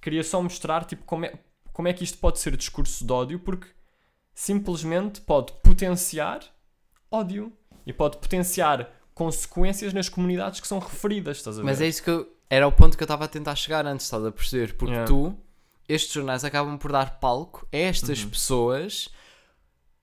queria 0.00 0.22
só 0.24 0.42
mostrar 0.42 0.84
tipo, 0.84 1.04
como, 1.04 1.24
é, 1.24 1.32
como 1.76 1.88
é 1.88 1.92
que 1.92 2.02
isto 2.02 2.16
pode 2.16 2.38
ser 2.38 2.56
discurso 2.56 3.04
de 3.06 3.12
ódio, 3.12 3.38
porque 3.38 3.66
simplesmente 4.34 5.20
pode 5.20 5.52
potenciar 5.62 6.40
ódio 7.10 7.52
e 7.86 7.92
pode 7.92 8.16
potenciar 8.16 8.90
consequências 9.12 9.92
nas 9.92 10.08
comunidades 10.08 10.58
que 10.58 10.66
são 10.66 10.78
referidas, 10.78 11.36
estás 11.36 11.58
a 11.58 11.60
ver? 11.60 11.66
Mas 11.66 11.82
é 11.82 11.86
isso 11.86 12.02
que 12.02 12.08
eu. 12.08 12.34
Era 12.48 12.66
o 12.66 12.72
ponto 12.72 12.96
que 12.96 13.02
eu 13.02 13.04
estava 13.04 13.26
a 13.26 13.28
tentar 13.28 13.54
chegar 13.56 13.84
antes, 13.86 14.06
estás 14.06 14.24
a 14.24 14.32
perceber? 14.32 14.74
Porque 14.78 14.92
Yeah. 14.94 15.06
tu, 15.06 15.36
estes 15.86 16.14
jornais 16.14 16.44
acabam 16.44 16.78
por 16.78 16.92
dar 16.92 17.20
palco 17.20 17.68
a 17.70 17.76
estas 17.76 18.22
Uhum. 18.22 18.30
pessoas 18.30 19.10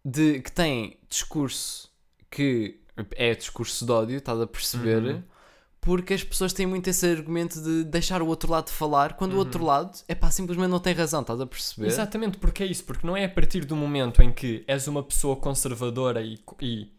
de, 0.06 0.42
que 0.42 0.52
têm 0.52 1.00
discurso 1.10 1.92
que 2.30 2.82
é 3.16 3.34
discurso 3.34 3.84
de 3.84 3.92
ódio, 3.92 4.18
estás 4.18 4.40
a 4.40 4.46
perceber? 4.46 5.02
Uhum. 5.04 5.24
Porque 5.84 6.14
as 6.14 6.24
pessoas 6.24 6.54
têm 6.54 6.66
muito 6.66 6.90
esse 6.90 7.06
argumento 7.06 7.62
de 7.62 7.84
deixar 7.84 8.22
o 8.22 8.28
outro 8.28 8.50
lado 8.50 8.70
falar, 8.70 9.14
quando 9.16 9.34
o 9.34 9.38
outro 9.38 9.60
Uhum. 9.62 9.68
lado, 9.68 9.92
é 10.08 10.16
pá, 10.16 10.32
simplesmente 10.32 10.70
não 10.70 10.80
tem 10.80 10.94
razão, 10.94 11.20
estás 11.22 11.42
a 11.42 11.46
perceber? 11.46 11.88
Exatamente, 11.88 12.38
porque 12.38 12.64
é 12.64 12.66
isso, 12.66 12.86
porque 12.86 13.06
não 13.06 13.18
é 13.18 13.26
a 13.26 13.30
partir 13.30 13.66
do 13.66 13.76
momento 13.76 14.22
em 14.22 14.32
que 14.32 14.64
és 14.66 14.88
uma 14.88 15.04
pessoa 15.04 15.36
conservadora 15.36 16.22
e, 16.22 16.40
e 16.62 16.90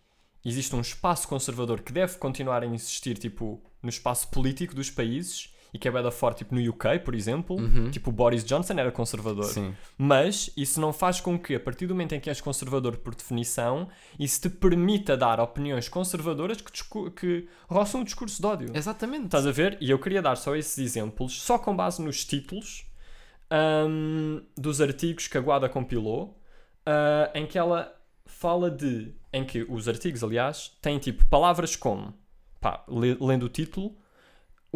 existe 0.45 0.77
um 0.77 0.83
espaço 0.83 1.27
conservador 1.27 1.81
que 1.81 1.93
deve 1.95 2.19
continuar 2.19 2.63
a 2.63 2.67
existir, 2.67 3.17
tipo, 3.17 3.63
no 3.83 3.89
espaço 3.89 4.29
político 4.29 4.75
dos 4.75 4.91
países, 4.91 5.54
e 5.75 5.79
que 5.79 5.89
é 5.89 5.91
da 5.91 6.11
forte, 6.13 6.39
tipo, 6.39 6.55
no 6.55 6.71
UK, 6.71 7.01
por 7.05 7.15
exemplo, 7.17 7.57
Uhum. 7.57 7.91
tipo, 7.91 8.09
o 8.11 8.13
Boris 8.13 8.45
Johnson 8.45 8.75
era 8.75 8.93
conservador. 8.93 9.45
Sim. 9.47 9.75
Mas 9.99 10.49
isso 10.57 10.81
não 10.81 10.93
faz 10.93 11.21
com 11.21 11.37
que, 11.37 11.57
a 11.57 11.59
partir 11.61 11.89
do 11.89 11.95
momento 11.95 12.15
em 12.15 12.21
que 12.21 12.31
és 12.31 12.41
conservador 12.41 12.97
por 12.99 13.13
definição, 13.15 13.89
isso 14.17 14.41
te 14.43 14.49
permita 14.49 15.17
dar 15.17 15.41
opiniões 15.41 15.89
conservadoras 15.89 16.61
que, 16.61 16.71
que 17.11 17.49
roçam 17.69 18.03
o 18.03 18.05
discurso 18.05 18.41
de 18.41 18.47
ódio. 18.47 18.69
Exatamente. 18.73 19.25
Estás 19.25 19.47
a 19.49 19.51
ver? 19.51 19.77
E 19.81 19.91
eu 19.91 19.99
queria 19.99 20.23
dar 20.23 20.37
só 20.37 20.55
esses 20.55 20.79
exemplos, 20.79 21.43
só 21.43 21.59
com 21.59 21.75
base 21.75 22.01
nos 22.01 22.25
títulos 22.25 22.87
ahm, 23.51 24.41
dos 24.57 24.81
artigos 24.81 25.27
que 25.27 25.37
a 25.37 25.41
Guada 25.41 25.69
compilou, 25.69 26.41
ah, 26.87 27.31
em 27.35 27.47
que 27.47 27.59
ela 27.59 27.93
fala 28.27 28.71
de. 28.71 29.13
em 29.33 29.45
que 29.45 29.67
os 29.69 29.89
artigos, 29.89 30.23
aliás, 30.23 30.73
têm 30.81 30.99
tipo 30.99 31.25
palavras 31.27 31.77
como. 31.77 32.15
pá, 32.61 32.85
le- 32.89 33.19
lendo 33.21 33.47
o 33.47 33.49
título, 33.49 33.97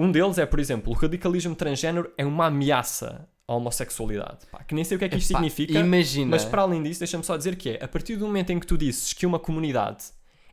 um 0.00 0.12
deles 0.12 0.38
é, 0.38 0.46
por 0.46 0.60
exemplo, 0.60 0.92
o 0.92 0.96
radicalismo 0.96 1.56
transgénero 1.56 2.12
é 2.16 2.24
uma 2.24 2.46
ameaça 2.46 3.28
à 3.48 3.54
homossexualidade. 3.54 4.46
Pá, 4.50 4.62
que 4.62 4.72
nem 4.72 4.84
sei 4.84 4.94
o 4.94 4.98
que 4.98 5.06
é 5.06 5.08
que 5.08 5.16
isto 5.16 5.30
Epá, 5.30 5.40
significa. 5.40 5.76
Imagina. 5.76 6.30
Mas 6.30 6.44
para 6.44 6.62
além 6.62 6.80
disso, 6.84 7.00
deixa-me 7.00 7.24
só 7.24 7.36
dizer 7.36 7.56
que 7.56 7.70
é, 7.70 7.84
a 7.84 7.88
partir 7.88 8.14
do 8.14 8.24
momento 8.24 8.50
em 8.50 8.60
que 8.60 8.66
tu 8.66 8.78
disses 8.78 9.12
que 9.12 9.26
uma 9.26 9.40
comunidade 9.40 10.04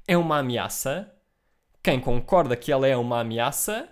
é 0.07 0.17
uma 0.17 0.39
ameaça, 0.39 1.11
quem 1.83 1.99
concorda 1.99 2.55
que 2.55 2.71
ela 2.71 2.87
é 2.87 2.97
uma 2.97 3.19
ameaça, 3.19 3.87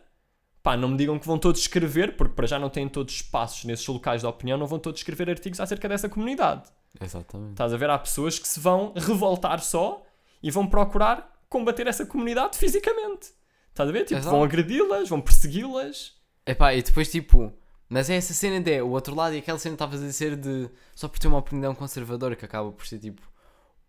pá, 0.64 0.76
não 0.76 0.88
me 0.89 0.97
digam 0.97 1.20
que 1.20 1.28
vão 1.28 1.38
todos 1.38 1.62
escrever, 1.62 2.16
porque 2.16 2.34
para 2.34 2.47
já 2.47 2.58
não 2.58 2.70
têm 2.72 2.89
todos 2.89 3.14
espaços 3.14 3.64
nesses 3.66 3.86
locais 3.86 4.22
de 4.22 4.28
opinião, 4.28 4.58
não 4.58 4.66
vão 4.66 4.80
todos 4.80 5.01
escrever 5.01 5.30
artigos 5.30 5.60
acerca 5.60 5.88
dessa 5.88 6.10
comunidade. 6.10 6.64
Exatamente. 6.99 7.51
Estás 7.51 7.72
a 7.72 7.78
ver? 7.78 7.91
Há 7.91 7.99
pessoas 7.99 8.39
que 8.39 8.47
se 8.47 8.60
vão 8.60 8.91
revoltar 8.95 9.62
só 9.62 10.04
e 10.41 10.49
vão 10.49 10.66
procurar 10.66 11.32
combater 11.47 11.86
essa 11.86 12.08
comunidade 12.08 12.58
fisicamente. 12.58 13.43
Estás 13.74 13.89
a 13.89 13.91
ver? 13.91 14.05
Tipo, 14.05 14.19
Exato. 14.19 14.36
vão 14.36 14.43
agredi-las, 14.43 15.09
vão 15.09 15.19
persegui-las. 15.19 16.13
Epá, 16.45 16.74
e 16.76 16.84
depois 16.84 17.09
tipo, 17.09 17.51
mas 17.89 18.09
é 18.09 18.15
essa 18.15 18.34
cena 18.34 18.61
de 18.61 18.82
o 18.82 18.89
outro 18.89 19.15
lado 19.15 19.34
e 19.36 19.39
aquela 19.39 19.57
cena 19.57 19.76
que 19.76 19.84
estavas 19.84 20.01
a 20.01 20.05
dizer 20.05 20.36
de 20.36 20.69
só 20.93 21.07
por 21.07 21.17
ter 21.17 21.28
uma 21.28 21.38
opinião 21.39 21.74
conservadora 21.74 22.36
que 22.36 22.45
acaba 22.45 22.71
por 22.71 22.86
ser 22.86 22.99
tipo 22.99 23.21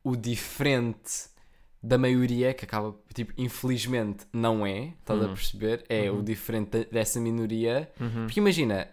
o 0.03 0.17
diferente 0.17 1.29
da 1.83 1.99
maioria, 1.99 2.55
que 2.55 2.65
acaba, 2.65 2.95
tipo, 3.13 3.33
infelizmente 3.37 4.25
não 4.33 4.67
é, 4.67 4.95
estás 5.01 5.21
a 5.21 5.25
Uhum. 5.27 5.35
perceber? 5.35 5.85
É 5.89 6.11
o 6.11 6.15
Uhum. 6.17 6.25
diferente 6.25 6.71
da- 6.79 6.91
dessa 6.91 7.21
minoria. 7.21 7.91
Porque 8.25 8.41
imagina, 8.41 8.89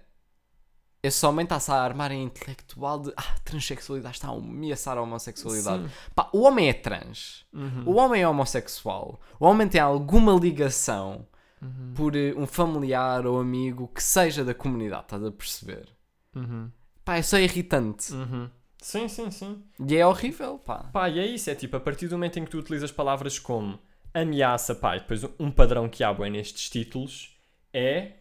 esse 1.04 1.26
homem 1.26 1.44
está-se 1.44 1.72
a 1.72 1.76
armar 1.76 2.12
em 2.12 2.24
intelectual 2.24 3.00
de 3.00 3.14
ah, 3.18 3.36
transexualidade 3.44 4.16
está 4.16 4.28
a 4.28 4.32
ameaçar 4.32 4.98
a 4.98 5.02
homossexualidade. 5.02 5.90
Pá, 6.14 6.30
o 6.34 6.42
homem 6.42 6.70
é 6.70 6.74
trans, 6.74 7.46
Uhum. 7.54 7.84
o 7.86 7.96
homem 7.96 8.22
é 8.22 8.28
homossexual, 8.28 9.20
o 9.40 9.46
homem 9.46 9.68
tem 9.68 9.82
alguma 9.82 10.34
ligação 10.34 11.26
Uhum. 11.62 11.94
por 11.96 12.16
eh, 12.16 12.34
um 12.36 12.48
familiar 12.48 13.26
ou 13.28 13.40
amigo 13.40 13.88
que 13.88 14.02
seja 14.02 14.44
da 14.44 14.54
comunidade, 14.54 15.04
estás 15.04 15.24
a 15.24 15.32
perceber? 15.32 15.88
Uhum. 16.36 16.72
Pá, 17.06 17.18
é 17.18 17.22
só 17.22 17.38
irritante. 17.38 18.12
Uhum. 18.14 18.50
Sim, 18.80 19.08
sim, 19.08 19.30
sim. 19.30 19.64
E 19.88 19.96
é 19.96 20.08
horrível, 20.08 20.58
pá. 20.58 20.86
Pá, 20.92 21.08
e 21.08 21.20
é 21.20 21.26
isso, 21.28 21.52
é 21.52 21.56
tipo, 21.56 21.78
a 21.78 21.80
partir 21.80 22.08
do 22.08 22.14
momento 22.16 22.40
em 22.40 22.46
que 22.46 22.50
tu 22.50 22.58
utilizas 22.58 22.92
palavras 22.92 23.38
como 23.38 23.78
ameaça, 24.12 24.74
pá, 24.74 24.98
e 24.98 25.02
depois 25.02 25.24
um 25.40 25.52
padrão 25.52 25.88
que 25.88 26.04
há 26.04 26.12
bem 26.12 26.32
nestes 26.32 26.68
títulos 26.68 27.38
é, 27.72 28.14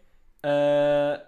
ah, 0.42 1.22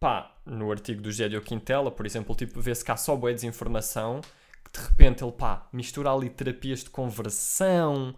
pá, 0.00 0.31
no 0.44 0.70
artigo 0.70 1.00
do 1.00 1.10
Gédio 1.12 1.40
Quintela, 1.40 1.90
por 1.90 2.04
exemplo, 2.06 2.34
tipo, 2.34 2.60
vê-se 2.60 2.84
que 2.84 2.90
há 2.90 2.96
só 2.96 3.14
boa 3.16 3.32
desinformação, 3.32 4.20
que 4.64 4.80
de 4.80 4.86
repente 4.86 5.22
ele, 5.22 5.32
pá, 5.32 5.66
mistura 5.72 6.10
ali 6.10 6.28
terapias 6.28 6.82
de 6.82 6.90
conversão, 6.90 8.14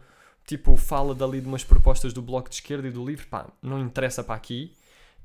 tipo, 0.47 0.77
fala 0.77 1.15
dali 1.15 1.41
de 1.41 1.47
umas 1.47 1.65
propostas 1.65 2.13
do 2.13 2.23
Bloco 2.23 2.49
de 2.49 2.57
Esquerda 2.57 2.89
e 2.89 2.91
do 2.91 3.05
Livre, 3.05 3.27
pá, 3.27 3.47
não 3.63 3.79
interessa 3.81 4.23
para 4.23 4.35
aqui 4.35 4.75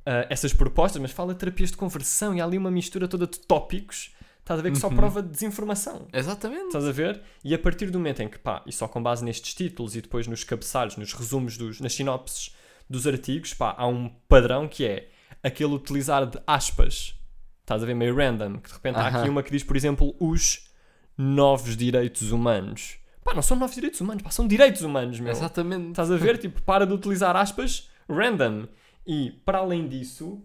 ah, 0.06 0.26
essas 0.30 0.54
propostas, 0.54 1.02
mas 1.02 1.12
fala 1.12 1.34
de 1.34 1.40
terapias 1.40 1.72
de 1.72 1.78
conversão 1.78 2.34
e 2.36 2.42
há 2.42 2.46
ali 2.46 2.58
uma 2.58 2.72
mistura 2.72 3.08
toda 3.08 3.28
de 3.28 3.40
tópicos, 3.40 4.16
estás 4.40 4.60
a 4.60 4.64
ver 4.64 4.72
que 4.72 4.78
só 4.80 4.88
Uhum. 4.88 4.96
prova 4.96 5.22
de 5.22 5.30
desinformação. 5.30 6.08
Exatamente. 6.12 6.68
Estás 6.68 6.86
a 6.86 6.92
ver? 6.92 7.22
E 7.44 7.54
a 7.54 7.60
partir 7.60 7.90
do 7.92 8.00
momento 8.00 8.22
em 8.22 8.30
que, 8.30 8.40
pá, 8.40 8.64
e 8.66 8.72
só 8.74 8.88
com 8.88 9.02
base 9.04 9.24
nestes 9.24 9.54
títulos 9.54 9.96
e 9.96 10.02
depois 10.02 10.26
nos 10.28 10.44
cabeçalhos, 10.44 10.98
nos 10.98 11.14
resumos, 11.14 11.58
dos, 11.58 11.80
nas 11.80 11.94
sinopses 11.94 12.56
dos 12.90 13.06
artigos, 13.06 13.54
pá, 13.54 13.76
há 13.78 13.86
um 13.88 14.10
padrão 14.28 14.68
que 14.68 14.86
é 14.86 15.10
aquele 15.44 15.74
utilizar 15.74 16.26
de 16.26 16.40
aspas. 16.46 17.16
Estás 17.62 17.84
a 17.84 17.86
ver? 17.86 17.94
Meio 17.94 18.16
random. 18.16 18.58
Que 18.60 18.70
de 18.70 18.74
repente 18.74 18.96
há 18.98 19.08
Aham. 19.08 19.20
aqui 19.20 19.30
uma 19.30 19.44
que 19.44 19.52
diz, 19.52 19.64
por 19.64 19.76
exemplo, 19.78 20.16
os 20.20 20.70
novos 21.18 21.76
direitos 21.78 22.32
humanos. 22.32 22.98
Pá, 23.24 23.34
não 23.34 23.42
são 23.42 23.58
novos 23.58 23.76
direitos 23.76 24.00
humanos, 24.02 24.24
pá, 24.24 24.32
são 24.32 24.48
direitos 24.48 24.82
humanos, 24.82 25.20
meu. 25.20 25.32
Exatamente. 25.32 25.90
Estás 25.90 26.10
a 26.10 26.18
ver? 26.18 26.38
Tipo, 26.40 26.62
para 26.64 26.86
de 26.88 26.94
utilizar 26.94 27.36
aspas 27.36 27.90
random. 28.10 28.68
E, 29.06 29.32
para 29.46 29.60
além 29.60 29.88
disso, 29.88 30.44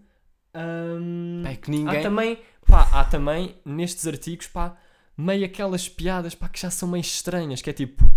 hum, 0.54 1.42
é 1.46 1.56
que 1.56 1.70
Há 1.70 1.74
ninguém. 1.74 2.02
também, 2.02 2.38
pá, 2.66 2.88
há 2.92 3.04
também 3.04 3.56
nestes 3.64 4.06
artigos, 4.06 4.46
pá, 4.46 4.76
meio 5.16 5.44
aquelas 5.44 5.88
piadas, 5.88 6.34
pá, 6.34 6.48
que 6.48 6.60
já 6.60 6.70
são 6.70 6.88
meio 6.88 7.00
estranhas, 7.02 7.62
que 7.62 7.70
é 7.70 7.72
tipo, 7.72 8.10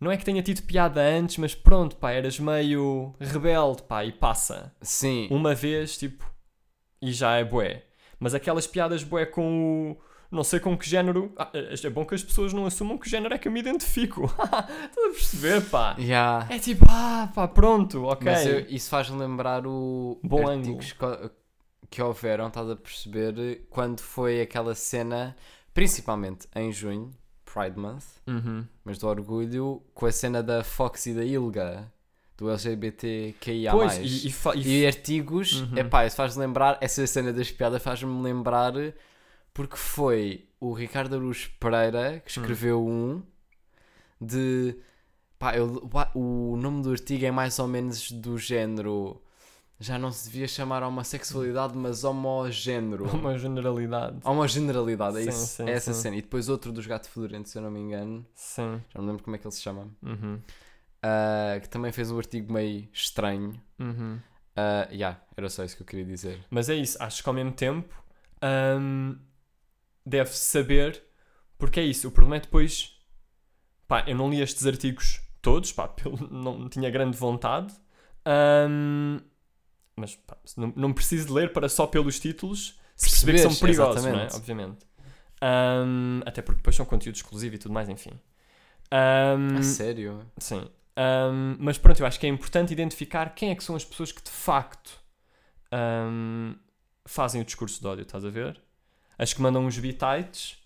não 0.00 0.10
é 0.10 0.16
que 0.16 0.24
tenha 0.24 0.42
tido 0.42 0.62
piada 0.62 1.00
antes, 1.00 1.38
mas 1.38 1.54
pronto, 1.54 1.96
pá, 1.96 2.12
eras 2.12 2.38
meio 2.38 3.14
rebelde, 3.20 3.82
pá, 3.82 4.04
e 4.04 4.12
passa. 4.12 4.72
Sim. 4.80 5.26
Uma 5.30 5.54
vez, 5.54 5.96
tipo, 5.98 6.24
e 7.02 7.12
já 7.12 7.36
é 7.36 7.44
bué. 7.44 7.84
Mas 8.20 8.34
aquelas 8.34 8.66
piadas 8.66 9.02
bué 9.02 9.26
com 9.26 9.92
o... 9.92 10.08
Não 10.30 10.44
sei 10.44 10.60
com 10.60 10.76
que 10.76 10.88
género... 10.88 11.32
Ah, 11.38 11.50
é 11.52 11.90
bom 11.90 12.04
que 12.04 12.14
as 12.14 12.22
pessoas 12.22 12.52
não 12.52 12.66
assumam 12.66 12.98
que 12.98 13.08
género 13.08 13.34
é 13.34 13.38
que 13.38 13.48
eu 13.48 13.52
me 13.52 13.60
identifico. 13.60 14.24
Estás 14.28 15.06
a 15.06 15.10
perceber, 15.10 15.62
pá? 15.70 15.96
Yeah. 15.98 16.46
É 16.54 16.58
tipo, 16.58 16.84
ah, 16.88 17.30
pá, 17.34 17.48
pronto, 17.48 18.04
ok. 18.04 18.24
Mas 18.30 18.44
eu- 18.46 18.60
isso 18.68 18.90
faz 18.90 19.08
lembrar 19.08 19.66
o 19.66 20.20
Bom 20.22 20.46
artigos 20.46 20.92
que, 20.92 21.30
que 21.88 22.02
houveram, 22.02 22.48
estás 22.48 22.68
a 22.68 22.76
perceber, 22.76 23.66
quando 23.70 24.00
foi 24.00 24.42
aquela 24.42 24.74
cena, 24.74 25.34
principalmente 25.72 26.46
em 26.54 26.70
junho, 26.72 27.10
Pride 27.52 27.78
Month, 27.78 28.04
Uhum. 28.26 28.64
mas 28.84 28.98
do 28.98 29.06
orgulho, 29.08 29.82
com 29.94 30.06
a 30.06 30.12
cena 30.12 30.42
da 30.42 30.62
Fox 30.64 31.06
e 31.06 31.14
da 31.14 31.24
Ilga, 31.24 31.90
do 32.36 32.48
LGBTQIA+. 32.50 33.72
Pois, 33.72 33.96
e, 33.98 34.28
e, 34.58 34.80
e 34.82 34.86
artigos, 34.86 35.60
Uhum. 35.62 35.78
epá, 35.78 36.06
isso 36.06 36.16
faz 36.16 36.36
lembrar, 36.36 36.78
essa 36.80 37.06
cena 37.06 37.32
das 37.32 37.50
piadas 37.50 37.82
faz-me 37.82 38.22
lembrar, 38.22 38.72
porque 39.54 39.76
foi 39.76 40.46
o 40.60 40.72
Ricardo 40.72 41.16
Aruz 41.16 41.46
Pereira 41.58 42.16
Hum. 42.16 42.20
que 42.24 42.30
escreveu 42.30 42.86
um 42.86 43.22
de. 44.20 44.76
Pá, 45.38 45.56
eu- 45.56 45.88
o 46.14 46.56
nome 46.56 46.82
do 46.82 46.90
artigo 46.90 47.24
é 47.24 47.30
mais 47.30 47.58
ou 47.60 47.68
menos 47.68 48.10
do 48.10 48.36
género. 48.36 49.22
Já 49.80 49.96
não 49.98 50.10
se 50.10 50.28
devia 50.28 50.48
chamar 50.48 50.82
homossexualidade, 50.82 51.76
mas 51.76 52.02
homogénero. 52.02 53.04
uma 53.04 53.36
generalidade. 53.38 54.18
Homogeneralidade, 54.24 55.18
é 55.18 55.22
Sim, 55.22 55.28
isso. 55.28 55.46
sim, 55.46 55.68
é 55.68 55.72
essa 55.72 55.92
sim. 55.92 56.00
cena. 56.02 56.16
E 56.16 56.22
depois 56.22 56.48
outro 56.48 56.72
dos 56.72 56.84
gato 56.86 57.08
fedorento, 57.08 57.48
se 57.48 57.56
eu 57.58 57.62
não 57.62 57.70
me 57.70 57.78
engano. 57.78 58.26
Sim. 58.34 58.82
Já 58.92 59.00
não 59.00 59.06
lembro 59.06 59.22
como 59.22 59.36
é 59.36 59.38
que 59.38 59.46
ele 59.46 59.54
se 59.54 59.62
chama. 59.62 59.88
Uhum. 60.02 60.40
ah, 61.02 61.58
que 61.60 61.68
também 61.68 61.92
fez 61.92 62.10
um 62.10 62.18
artigo 62.18 62.52
meio 62.52 62.88
estranho. 62.92 63.60
Uhum. 63.78 64.18
Uh, 64.58 64.92
yeah, 64.92 65.20
era 65.36 65.48
só 65.48 65.62
isso 65.62 65.76
que 65.76 65.82
eu 65.82 65.86
queria 65.86 66.04
dizer. 66.04 66.44
Mas 66.50 66.68
é 66.68 66.74
isso, 66.74 67.00
acho 67.00 67.22
que 67.22 67.28
ao 67.28 67.34
mesmo 67.34 67.52
tempo 67.52 67.94
hum, 68.80 69.16
deve 70.04 70.30
saber, 70.30 71.00
porque 71.56 71.78
é 71.78 71.84
isso, 71.84 72.08
o 72.08 72.10
problema 72.10 72.38
é 72.38 72.40
depois, 72.40 72.98
pá, 73.86 74.02
eu 74.08 74.16
não 74.16 74.28
li 74.28 74.40
estes 74.40 74.66
artigos 74.66 75.20
todos, 75.40 75.70
pá, 75.70 75.88
não 76.28 76.68
tinha 76.68 76.90
grande 76.90 77.16
vontade, 77.16 77.72
hum, 78.68 79.20
mas 79.98 80.16
pá, 80.16 80.36
não, 80.56 80.72
não 80.76 80.92
preciso 80.92 81.26
de 81.26 81.32
ler 81.32 81.52
para 81.52 81.68
só 81.68 81.86
pelos 81.86 82.18
títulos 82.18 82.78
se 82.96 83.10
perceber 83.10 83.32
que 83.32 83.38
são 83.38 83.54
perigosos, 83.54 84.04
não 84.04 84.18
é? 84.18 84.28
Obviamente. 84.34 84.86
Hum, 85.42 86.20
até 86.26 86.42
porque 86.42 86.58
depois 86.58 86.74
são 86.74 86.84
conteúdo 86.84 87.16
exclusivo 87.16 87.54
e 87.54 87.58
tudo 87.58 87.72
mais, 87.72 87.88
enfim. 87.88 88.12
Hum, 88.92 89.56
A 89.56 89.62
sério? 89.62 90.24
Sim. 90.38 90.68
Ahm, 90.96 91.56
mas 91.60 91.78
pronto, 91.78 92.00
eu 92.00 92.06
acho 92.06 92.18
que 92.18 92.26
é 92.26 92.28
importante 92.28 92.72
identificar 92.72 93.34
quem 93.34 93.50
é 93.50 93.54
que 93.54 93.62
são 93.62 93.76
as 93.76 93.84
pessoas 93.84 94.10
que 94.10 94.22
de 94.22 94.30
facto 94.30 94.98
fazem 97.04 97.40
o 97.40 97.44
discurso 97.44 97.80
de 97.80 97.86
ódio, 97.86 98.02
estás 98.02 98.24
a 98.24 98.30
ver? 98.30 98.60
As 99.18 99.32
que 99.32 99.40
mandam 99.40 99.66
os 99.66 99.78
bitites 99.78 100.56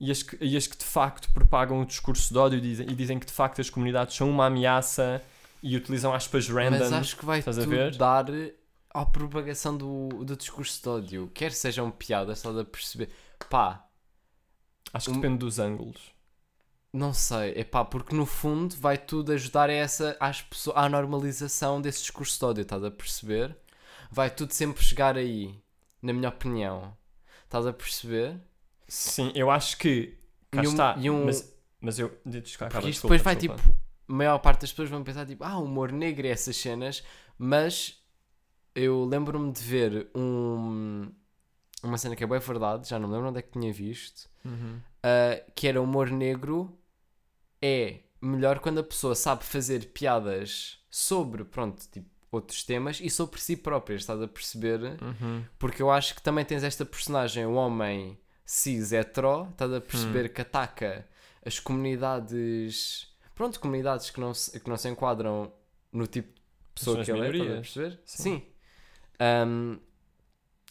e 0.00 0.10
as 0.10 0.22
que, 0.22 0.36
e 0.40 0.56
as 0.56 0.66
que 0.66 0.76
de 0.76 0.84
facto 0.84 1.32
propagam 1.32 1.80
o 1.80 1.86
discurso 1.86 2.32
de 2.32 2.38
ódio 2.38 2.58
e 2.58 2.60
dizem, 2.60 2.86
e 2.90 2.94
dizem 2.94 3.18
que 3.18 3.26
de 3.26 3.32
facto 3.32 3.60
as 3.60 3.70
comunidades 3.70 4.14
são 4.16 4.28
uma 4.28 4.46
ameaça 4.46 5.22
e 5.62 5.76
utilizam 5.76 6.12
aspas 6.12 6.48
random. 6.48 6.78
Mas 6.78 6.92
acho 6.92 7.16
que 7.16 7.24
vai 7.24 7.38
estás 7.38 7.58
a 7.58 7.64
ver? 7.64 7.96
dar 7.96 8.26
à 8.94 9.04
propagação 9.04 9.76
do, 9.76 10.08
do 10.24 10.36
discurso 10.36 10.80
de 10.82 10.88
ódio. 10.88 11.30
Quer 11.34 11.52
sejam 11.52 11.90
piadas, 11.90 12.38
estás 12.38 12.56
a 12.56 12.64
perceber? 12.64 13.10
Pá, 13.50 13.86
Acho 14.92 15.06
que 15.06 15.12
um- 15.16 15.20
depende 15.20 15.38
dos 15.38 15.58
ângulos. 15.58 16.00
não 16.92 17.12
sei. 17.12 17.52
É 17.56 17.64
pá, 17.64 17.84
porque 17.84 18.14
no 18.14 18.24
fundo 18.24 18.74
vai 18.76 18.96
tudo 18.96 19.32
ajudar 19.32 19.68
a 19.68 19.72
essa, 19.72 20.16
às 20.20 20.40
pessoas, 20.40 20.76
à 20.76 20.88
normalização 20.88 21.80
desse 21.82 22.00
discurso 22.02 22.38
de 22.38 22.44
ódio, 22.44 22.62
estás 22.62 22.84
a 22.84 22.90
perceber? 22.90 23.56
Vai 24.10 24.30
tudo 24.30 24.52
sempre 24.52 24.82
chegar 24.84 25.16
aí, 25.16 25.60
na 26.00 26.12
minha 26.12 26.28
opinião. 26.28 26.96
Estás 27.44 27.66
a 27.66 27.72
perceber? 27.72 28.40
Sim, 28.86 29.32
eu 29.34 29.50
acho 29.50 29.76
que. 29.78 30.16
Cá 30.52 30.60
um- 30.60 30.64
está. 30.64 30.94
e 30.98 31.10
um- 31.10 31.24
Mas, 31.24 31.52
mas 31.80 31.98
eu. 31.98 32.16
Desculpa, 32.24 32.70
Porque 32.72 32.90
isto 32.90 33.08
desculpa, 33.08 33.14
depois 33.16 33.22
vai 33.22 33.34
desculpa. 33.36 33.62
tipo. 33.62 33.84
A 34.06 34.12
maior 34.12 34.38
parte 34.38 34.60
das 34.60 34.70
pessoas 34.70 34.90
vão 34.90 35.02
pensar 35.02 35.26
tipo, 35.26 35.42
ah, 35.42 35.58
humor 35.58 35.90
negro 35.90 36.26
e 36.26 36.30
essas 36.30 36.56
cenas, 36.56 37.02
mas 37.38 38.03
eu 38.74 39.04
lembro-me 39.04 39.52
de 39.52 39.62
ver 39.62 40.08
um, 40.14 41.10
uma 41.82 41.98
cena 41.98 42.16
que 42.16 42.24
é 42.24 42.26
bem 42.26 42.38
verdade, 42.38 42.88
já 42.88 42.98
não 42.98 43.08
me 43.08 43.14
lembro 43.14 43.28
onde 43.30 43.38
é 43.38 43.42
que 43.42 43.52
tinha 43.58 43.72
visto, 43.72 44.28
Uhum. 44.44 44.78
ah, 45.02 45.42
que 45.54 45.66
era 45.66 45.80
humor 45.80 46.10
negro 46.10 46.76
é 47.62 48.00
melhor 48.20 48.58
quando 48.58 48.78
a 48.80 48.82
pessoa 48.82 49.14
sabe 49.14 49.44
fazer 49.44 49.86
piadas 49.92 50.78
sobre, 50.90 51.44
pronto, 51.44 51.82
tipo, 51.90 52.08
outros 52.30 52.64
temas 52.64 53.00
e 53.00 53.08
sobre 53.08 53.40
si 53.40 53.56
própria, 53.56 53.94
estás 53.96 54.20
a 54.20 54.26
perceber? 54.28 54.80
Uhum. 55.02 55.44
Porque 55.58 55.80
eu 55.80 55.90
acho 55.90 56.14
que 56.14 56.22
também 56.22 56.44
tens 56.44 56.62
esta 56.64 56.84
personagem, 56.84 57.46
o 57.46 57.54
homem 57.54 58.18
cis 58.44 58.92
hetero, 58.92 59.48
estás 59.50 59.72
a 59.72 59.80
perceber 59.80 60.28
que 60.30 60.40
ataca 60.42 61.06
as 61.46 61.58
comunidades, 61.60 63.08
pronto, 63.34 63.60
comunidades 63.60 64.10
que 64.10 64.20
não 64.20 64.34
se, 64.34 64.58
que 64.58 64.68
não 64.68 64.76
se 64.76 64.88
enquadram 64.88 65.52
no 65.92 66.06
tipo 66.06 66.32
de 66.32 66.40
pessoa 66.74 67.04
que 67.04 67.10
ele 67.10 67.20
é, 67.20 67.30
estás 67.30 67.50
a 67.50 67.54
perceber? 67.60 68.00
Sim. 68.04 68.22
Sim. 68.22 68.42
Ahm, 69.24 69.78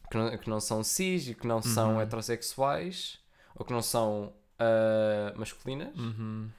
que, 0.10 0.18
não, 0.18 0.38
que 0.38 0.49
não 0.49 0.60
são 0.60 0.84
cis 0.84 1.28
e 1.28 1.36
que 1.36 1.47
não 1.47 1.62
são 1.62 1.93
Uhum. 1.95 2.01
heterossexuais 2.01 3.20
ou 3.56 3.66
que 3.66 3.74
não 3.74 3.82
são 3.82 4.34
ah, 4.60 5.34
masculinas. 5.36 5.95
Uhum. 5.97 6.49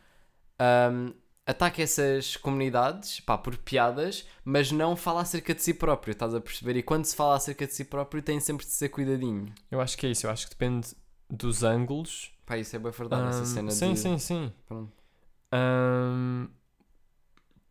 Um, 0.61 1.13
ataca 1.47 1.83
essas 1.83 2.37
comunidades, 2.37 3.21
pá, 3.21 3.37
por 3.37 3.57
piadas, 3.59 4.27
mas 4.45 4.73
não 4.73 4.97
fala 4.97 5.21
acerca 5.23 5.55
de 5.55 5.63
si 5.63 5.75
próprio, 5.75 6.13
estás 6.13 6.35
a 6.35 6.41
perceber? 6.41 6.77
E 6.77 6.83
quando 6.83 7.05
se 7.05 7.15
fala 7.17 7.37
acerca 7.37 7.67
de 7.67 7.73
si 7.75 7.85
próprio, 7.85 8.23
tem 8.23 8.41
sempre 8.41 8.65
de 8.65 8.73
ser 8.73 8.89
cuidadinho. 8.89 9.53
Eu 9.71 9.81
acho 9.81 9.97
que 9.99 10.07
é 10.07 10.11
isso, 10.11 10.27
eu 10.27 10.31
acho 10.31 10.47
que 10.47 10.51
depende 10.55 10.89
dos 11.29 11.63
ângulos. 11.63 12.33
Pá, 12.47 12.57
isso 12.59 12.77
é 12.77 12.79
bem 12.79 12.93
verdade, 12.93 13.29
essa 13.29 13.45
Ahm, 13.45 13.47
cena 13.47 13.71
sim, 13.71 13.95
de... 13.95 13.97
sim, 13.97 14.19
sim. 14.19 14.53
Ahm, 15.53 16.49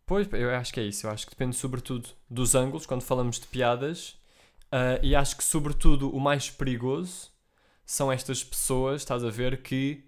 pois, 0.06 0.28
eu 0.34 0.50
acho 0.56 0.74
que 0.74 0.80
é 0.80 0.84
isso. 0.84 1.08
Eu 1.08 1.12
acho 1.12 1.26
que 1.26 1.32
depende 1.32 1.56
sobretudo 1.56 2.10
dos 2.30 2.56
ângulos 2.56 2.86
quando 2.86 3.02
falamos 3.04 3.40
de 3.40 3.48
piadas. 3.48 4.18
Ah, 4.72 5.00
e 5.04 5.16
acho 5.16 5.38
que, 5.38 5.44
sobretudo, 5.44 6.10
o 6.16 6.20
mais 6.20 6.50
perigoso 6.50 7.32
são 7.86 8.12
estas 8.12 8.44
pessoas, 8.44 9.02
estás 9.02 9.24
a 9.24 9.30
ver, 9.30 9.62
que 9.62 10.04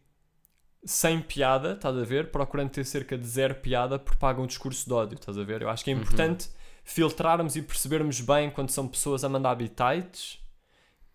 sem 0.84 1.20
piada, 1.22 1.74
estás 1.74 1.98
a 1.98 2.04
ver, 2.04 2.32
procurando 2.32 2.70
ter 2.70 2.86
cerca 2.86 3.18
de 3.18 3.26
zero 3.28 3.56
piada, 3.56 3.98
propagam 4.00 4.44
o 4.44 4.48
discurso 4.48 4.86
de 4.88 4.94
ódio, 4.94 5.16
estás 5.16 5.38
a 5.38 5.44
ver? 5.44 5.62
Eu 5.62 5.70
acho 5.70 5.84
que 5.84 5.92
é 5.92 5.94
Uhum. 5.94 6.02
importante 6.02 6.50
filtrarmos 6.84 7.56
e 7.56 7.62
percebermos 7.62 8.22
bem 8.22 8.52
quando 8.52 8.70
são 8.70 8.88
pessoas 8.88 9.24
a 9.24 9.30
mandar 9.30 9.56
bitites, 9.56 10.40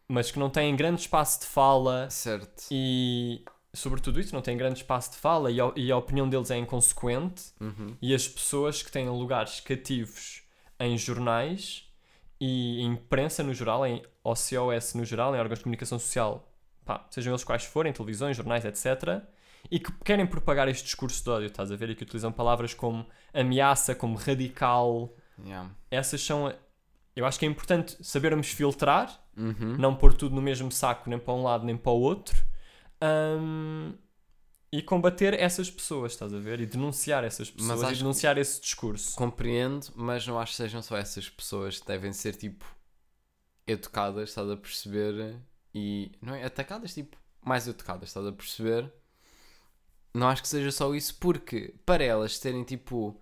mas 0.08 0.30
que 0.30 0.38
não 0.40 0.50
têm 0.50 0.74
grande 0.74 1.02
espaço 1.02 1.40
de 1.40 1.46
fala 1.46 2.10
Certo. 2.10 2.64
e, 2.70 3.44
sobretudo 3.72 4.20
isso, 4.20 4.34
não 4.34 4.42
têm 4.42 4.56
grande 4.56 4.80
espaço 4.80 5.12
de 5.12 5.16
fala 5.16 5.50
e 5.50 5.60
a, 5.60 5.72
e 5.76 5.92
a 5.92 5.96
opinião 5.96 6.28
deles 6.28 6.50
é 6.50 6.56
inconsequente. 6.56 7.52
Uhum. 7.60 7.96
E 8.00 8.14
as 8.14 8.26
pessoas 8.26 8.82
que 8.82 8.90
têm 8.90 9.08
lugares 9.08 9.60
cativos 9.60 10.42
em 10.78 10.96
jornais 10.96 11.88
e 12.40 12.80
em 12.80 12.92
imprensa 12.92 13.42
no 13.42 13.52
geral, 13.52 13.86
em 13.86 14.02
OCOS 14.24 14.94
no 14.94 15.04
geral, 15.04 15.34
em 15.34 15.38
órgãos 15.38 15.58
de 15.58 15.64
comunicação 15.64 15.98
social, 15.98 16.50
pá, 16.84 17.06
sejam 17.10 17.32
eles 17.32 17.44
quais 17.44 17.64
forem, 17.64 17.92
televisões, 17.92 18.36
jornais, 18.36 18.64
etc., 18.64 19.22
e 19.70 19.78
que 19.78 19.92
querem 20.02 20.26
propagar 20.26 20.68
este 20.68 20.84
discurso 20.84 21.22
de 21.22 21.28
ódio, 21.28 21.46
estás 21.48 21.70
a 21.70 21.76
ver? 21.76 21.90
E 21.90 21.94
que 21.94 22.02
utilizam 22.02 22.32
palavras 22.32 22.72
como 22.72 23.06
ameaça, 23.34 23.94
como 23.94 24.16
radical. 24.16 25.14
Yeah. 25.44 25.70
Essas 25.90 26.22
são. 26.22 26.50
Eu 27.14 27.26
acho 27.26 27.38
que 27.38 27.44
é 27.44 27.48
importante 27.48 27.94
sabermos 28.00 28.48
filtrar 28.48 29.20
Uhum. 29.36 29.76
não 29.78 29.94
pôr 29.94 30.12
tudo 30.12 30.34
no 30.34 30.42
mesmo 30.42 30.70
saco, 30.70 31.08
nem 31.08 31.18
para 31.18 31.32
um 31.32 31.42
lado 31.42 31.64
nem 31.64 31.76
para 31.76 31.92
o 31.92 32.00
outro, 32.00 32.36
hum, 33.02 33.94
e 34.72 34.82
combater 34.82 35.34
essas 35.34 35.70
pessoas, 35.70 36.12
estás 36.12 36.32
a 36.32 36.38
ver? 36.38 36.60
E 36.60 36.66
denunciar 36.66 37.24
essas 37.24 37.50
Mas 37.50 37.62
pessoas 37.62 37.82
acho 37.84 37.94
e 37.94 37.98
denunciar 37.98 38.38
esse 38.38 38.60
discurso. 38.60 39.16
Compreendo, 39.16 39.88
mas 39.96 40.26
não 40.26 40.38
acho 40.38 40.52
que 40.52 40.56
sejam 40.56 40.80
só 40.80 40.96
essas 40.96 41.28
pessoas 41.28 41.80
que 41.80 41.86
devem 41.86 42.12
ser, 42.12 42.36
tipo, 42.36 42.64
educadas, 43.66 44.28
estás 44.28 44.48
a 44.48 44.56
perceber? 44.56 45.36
E, 45.74 46.12
não 46.22 46.34
é? 46.34 46.44
Atacadas, 46.44 46.94
tipo, 46.94 47.16
mais 47.44 47.66
educadas, 47.66 48.08
estás 48.08 48.26
a 48.26 48.32
perceber? 48.32 48.92
Não 50.14 50.28
acho 50.28 50.42
que 50.42 50.48
seja 50.48 50.70
só 50.70 50.94
isso, 50.94 51.16
porque 51.18 51.74
para 51.84 52.04
elas 52.04 52.38
terem, 52.38 52.62
tipo, 52.64 53.20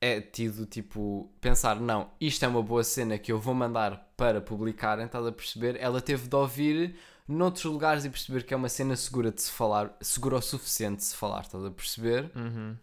é 0.00 0.20
tido, 0.20 0.66
tipo, 0.66 1.30
pensar, 1.40 1.80
não, 1.80 2.10
isto 2.20 2.44
é 2.44 2.48
uma 2.48 2.62
boa 2.62 2.84
cena 2.84 3.18
que 3.18 3.32
eu 3.32 3.38
vou 3.38 3.54
mandar 3.54 4.12
para 4.16 4.40
publicarem, 4.40 5.06
estás 5.06 5.26
a 5.26 5.32
perceber? 5.32 5.76
Ela 5.80 6.00
teve 6.00 6.28
de 6.28 6.36
ouvir 6.36 6.96
noutros 7.28 7.64
lugares 7.64 8.04
e 8.04 8.10
perceber 8.10 8.44
que 8.44 8.54
é 8.54 8.56
uma 8.56 8.68
cena 8.68 8.96
segura 8.96 9.30
de 9.32 9.42
se 9.42 9.50
falar, 9.50 9.96
segura 10.00 10.36
o 10.36 10.42
suficiente 10.42 10.98
de 10.98 11.04
se 11.04 11.16
falar, 11.16 11.42
estás 11.42 11.64
a 11.64 11.70
perceber? 11.70 12.30
Uhum. 12.34 12.76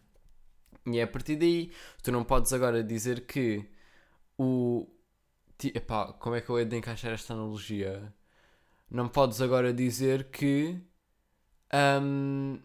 E 0.85 0.99
é 0.99 1.03
a 1.03 1.07
partir 1.07 1.35
daí, 1.37 1.71
tu 2.01 2.11
não 2.11 2.23
podes 2.23 2.51
agora 2.53 2.83
dizer 2.83 3.25
que 3.25 3.69
o. 4.37 4.87
Epá, 5.63 6.11
como 6.13 6.35
é 6.35 6.41
que 6.41 6.49
eu 6.49 6.59
hei 6.59 6.65
de 6.65 6.75
encaixar 6.75 7.13
esta 7.13 7.33
analogia? 7.33 8.13
Não 8.89 9.07
podes 9.07 9.41
agora 9.41 9.73
dizer 9.73 10.25
que. 10.29 10.77
hum, 12.01 12.59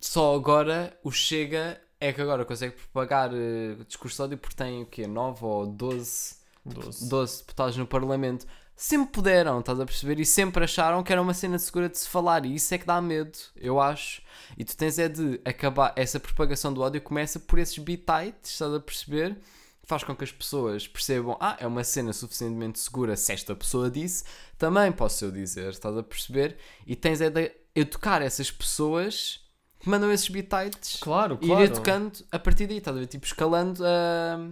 só 0.00 0.34
agora 0.34 0.98
o 1.04 1.10
Chega 1.12 1.80
é 2.00 2.12
que 2.12 2.20
agora 2.20 2.44
consegue 2.44 2.74
propagar 2.74 3.30
eh, 3.32 3.76
discurso 3.86 4.16
de 4.16 4.22
ódio 4.22 4.38
porque 4.38 4.56
tem 4.56 4.82
o 4.82 4.86
quê? 4.86 5.06
9 5.06 5.44
ou 5.44 5.66
12, 5.66 6.36
Doze. 6.64 7.08
12 7.08 7.38
deputados 7.38 7.76
no 7.76 7.86
Parlamento. 7.86 8.46
Sempre 8.74 9.12
puderam, 9.12 9.60
estás 9.60 9.78
a 9.78 9.84
perceber? 9.86 10.18
E 10.18 10.26
sempre 10.26 10.64
acharam 10.64 11.02
que 11.02 11.12
era 11.12 11.22
uma 11.22 11.34
cena 11.34 11.58
segura 11.58 11.88
de 11.88 11.98
se 11.98 12.08
falar. 12.08 12.44
E 12.44 12.54
isso 12.54 12.74
é 12.74 12.78
que 12.78 12.86
dá 12.86 13.00
medo, 13.00 13.38
eu 13.56 13.80
acho. 13.80 14.22
E 14.58 14.64
tu 14.64 14.76
tens 14.76 14.98
é 14.98 15.08
de 15.08 15.40
acabar. 15.44 15.92
Essa 15.94 16.18
propagação 16.18 16.72
do 16.72 16.80
ódio 16.80 17.00
começa 17.00 17.38
por 17.38 17.58
esses 17.58 17.78
bitites, 17.78 18.50
estás 18.52 18.74
a 18.74 18.80
perceber? 18.80 19.36
Faz 19.84 20.02
com 20.02 20.16
que 20.16 20.24
as 20.24 20.32
pessoas 20.32 20.88
percebam: 20.88 21.36
ah, 21.40 21.56
é 21.60 21.66
uma 21.66 21.84
cena 21.84 22.12
suficientemente 22.12 22.78
segura. 22.80 23.14
Se 23.16 23.32
esta 23.32 23.54
pessoa 23.54 23.90
disse, 23.90 24.24
também 24.58 24.90
posso 24.90 25.24
eu 25.26 25.30
dizer, 25.30 25.70
estás 25.70 25.96
a 25.96 26.02
perceber? 26.02 26.56
E 26.86 26.96
tens 26.96 27.20
é 27.20 27.30
de 27.30 27.52
educar 27.74 28.20
essas 28.22 28.50
pessoas 28.50 29.40
que 29.80 29.88
mandam 29.88 30.10
esses 30.12 30.28
bitites 30.28 30.98
Claro, 31.00 31.38
e 31.40 31.46
claro. 31.46 31.62
ir 31.62 31.66
educando 31.66 32.12
a 32.32 32.38
partir 32.38 32.66
daí, 32.66 32.78
estás 32.78 32.96
a 32.96 33.00
ver? 33.00 33.06
Tipo, 33.06 33.26
escalando 33.26 33.84
a. 33.84 34.48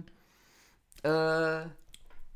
a- 1.03 1.69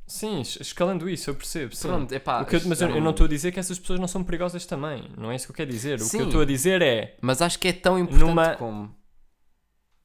Sim, 0.08 0.42
es- 0.42 0.58
escalando 0.62 1.10
isso, 1.10 1.30
eu 1.30 1.36
percebo. 1.36 1.76
Sim. 1.76 1.88
Pronto, 1.88 2.12
epá, 2.14 2.42
O 2.42 2.46
que 2.46 2.56
eu- 2.56 2.62
mas 2.66 2.80
eu, 2.82 2.90
eu 2.90 3.02
não 3.02 3.12
estou 3.12 3.26
a 3.26 3.30
dizer 3.30 3.52
que 3.52 3.60
essas 3.60 3.80
pessoas 3.80 4.00
não 4.00 4.08
são 4.08 4.24
perigosas 4.24 4.66
também. 4.66 5.10
Não 5.18 5.32
é 5.32 5.36
isso 5.36 5.46
que 5.48 5.52
eu 5.52 5.56
quero 5.56 5.72
dizer. 5.72 5.96
O 5.96 6.04
que 6.04 6.10
Sim. 6.10 6.20
eu 6.20 6.26
estou 6.26 6.42
a 6.42 6.46
dizer 6.46 6.82
é. 6.82 7.18
Mas 7.22 7.42
acho 7.42 7.58
que 7.58 7.68
é 7.70 7.74
tão 7.74 7.98
importante 7.98 8.24
Numa- 8.28 8.56
como. 8.56 8.96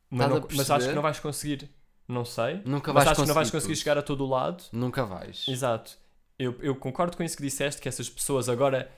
Mas, 0.09 0.29
não- 0.29 0.49
mas 0.57 0.71
acho 0.71 0.89
que 0.89 0.95
não 0.95 1.03
vais 1.03 1.21
conseguir. 1.21 1.71
Não 2.09 2.25
sei. 2.25 2.61
Nunca 2.65 2.93
mas 2.93 3.05
vais 3.05 3.09
acho 3.13 3.21
que 3.23 3.29
não 3.29 3.35
vais 3.35 3.51
conseguir 3.51 3.75
tudo. 3.75 3.79
chegar 3.83 3.99
a 3.99 4.03
todo 4.03 4.25
o 4.25 4.29
lado. 4.29 4.65
Nunca 4.73 5.05
vais. 5.05 5.47
Exato. 5.47 5.93
Eu, 6.39 6.57
eu 6.61 6.75
concordo 6.75 7.17
com 7.17 7.23
isso 7.23 7.37
que 7.37 7.43
disseste, 7.43 7.81
que 7.81 7.89
essas 7.89 8.09
pessoas 8.09 8.49
agora 8.49 8.91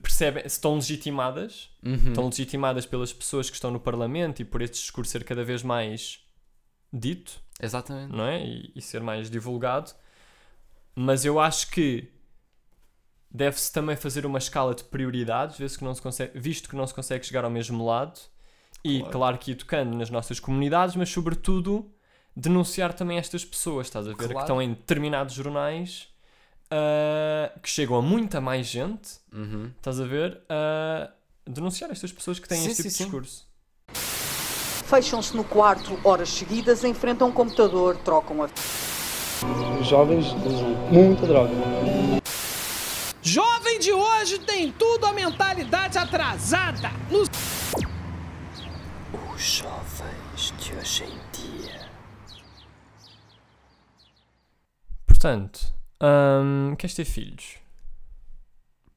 percebem, 0.00 0.42
se 0.44 0.48
estão 0.56 0.76
legitimadas, 0.76 1.68
Uhum. 1.84 1.94
estão 2.08 2.26
legitimadas 2.26 2.86
pelas 2.86 3.12
pessoas 3.12 3.50
que 3.50 3.56
estão 3.56 3.70
no 3.70 3.80
Parlamento 3.80 4.40
e 4.40 4.44
por 4.44 4.62
este 4.62 4.74
discurso 4.78 5.10
ser 5.10 5.24
cada 5.24 5.44
vez 5.44 5.62
mais 5.62 6.20
dito, 6.92 7.32
Exatamente. 7.60 8.12
não 8.16 8.24
é? 8.24 8.42
E, 8.46 8.72
e 8.76 8.80
ser 8.80 9.00
mais 9.00 9.28
divulgado. 9.28 9.90
Mas 10.94 11.24
eu 11.24 11.40
acho 11.40 11.70
que 11.70 12.08
deve-se 13.30 13.72
também 13.72 13.96
fazer 13.96 14.26
uma 14.26 14.38
escala 14.38 14.74
de 14.74 14.84
prioridades, 14.84 15.56
visto 15.58 15.78
que 15.78 15.84
não 15.84 15.94
se 15.94 16.02
consegue, 16.02 16.38
visto 16.38 16.68
que 16.68 16.76
não 16.76 16.86
se 16.86 16.92
consegue 16.94 17.24
chegar 17.24 17.44
ao 17.44 17.50
mesmo 17.50 17.84
lado. 17.84 18.20
E 18.84 18.98
Claro. 18.98 19.12
claro, 19.12 19.38
que 19.38 19.52
ir 19.52 19.54
tocando 19.54 19.96
nas 19.96 20.10
nossas 20.10 20.40
comunidades, 20.40 20.96
mas 20.96 21.08
sobretudo 21.08 21.90
denunciar 22.36 22.92
também 22.92 23.16
estas 23.16 23.44
pessoas, 23.44 23.86
estás 23.86 24.06
a 24.06 24.10
ver? 24.10 24.16
Claro. 24.16 24.34
Que 24.34 24.40
estão 24.40 24.60
em 24.62 24.70
determinados 24.70 25.34
jornais 25.34 26.08
ah, 26.70 27.52
que 27.62 27.68
chegam 27.70 27.96
a 27.96 28.02
muita 28.02 28.40
mais 28.40 28.66
gente, 28.66 29.18
Uhum. 29.32 29.70
estás 29.76 30.00
a 30.00 30.04
ver? 30.04 30.40
A 30.48 31.10
denunciar 31.46 31.90
estas 31.90 32.10
pessoas 32.12 32.38
que 32.38 32.48
têm 32.48 32.58
Sim, 32.60 32.68
este 32.70 32.76
tipo 32.82 32.82
sim, 32.82 32.88
de 32.88 32.94
sim. 32.96 33.04
discurso. 33.04 33.48
Fecham-se 34.86 35.34
no 35.36 35.44
quarto 35.44 35.98
horas 36.04 36.28
seguidas, 36.28 36.84
enfrentam 36.84 37.28
um 37.28 37.32
computador, 37.32 37.96
trocam 37.98 38.42
a 38.42 38.48
Os 39.80 39.86
jovens 39.86 40.26
usam 40.44 40.68
muita 40.90 41.26
droga. 41.26 41.52
Jovem 43.20 43.78
de 43.78 43.92
hoje 43.92 44.38
tem 44.40 44.70
tudo 44.72 45.06
a 45.06 45.12
mentalidade 45.12 45.98
atrasada. 45.98 46.90
No 47.10 47.22
Os 49.34 49.42
jovens 49.42 50.54
de 50.58 50.74
hoje 50.74 51.04
em 51.04 51.20
dia. 51.32 51.88
Portanto, 55.06 55.74
hum, 56.00 56.74
queres 56.76 56.94
ter 56.94 57.04
filhos? 57.04 57.56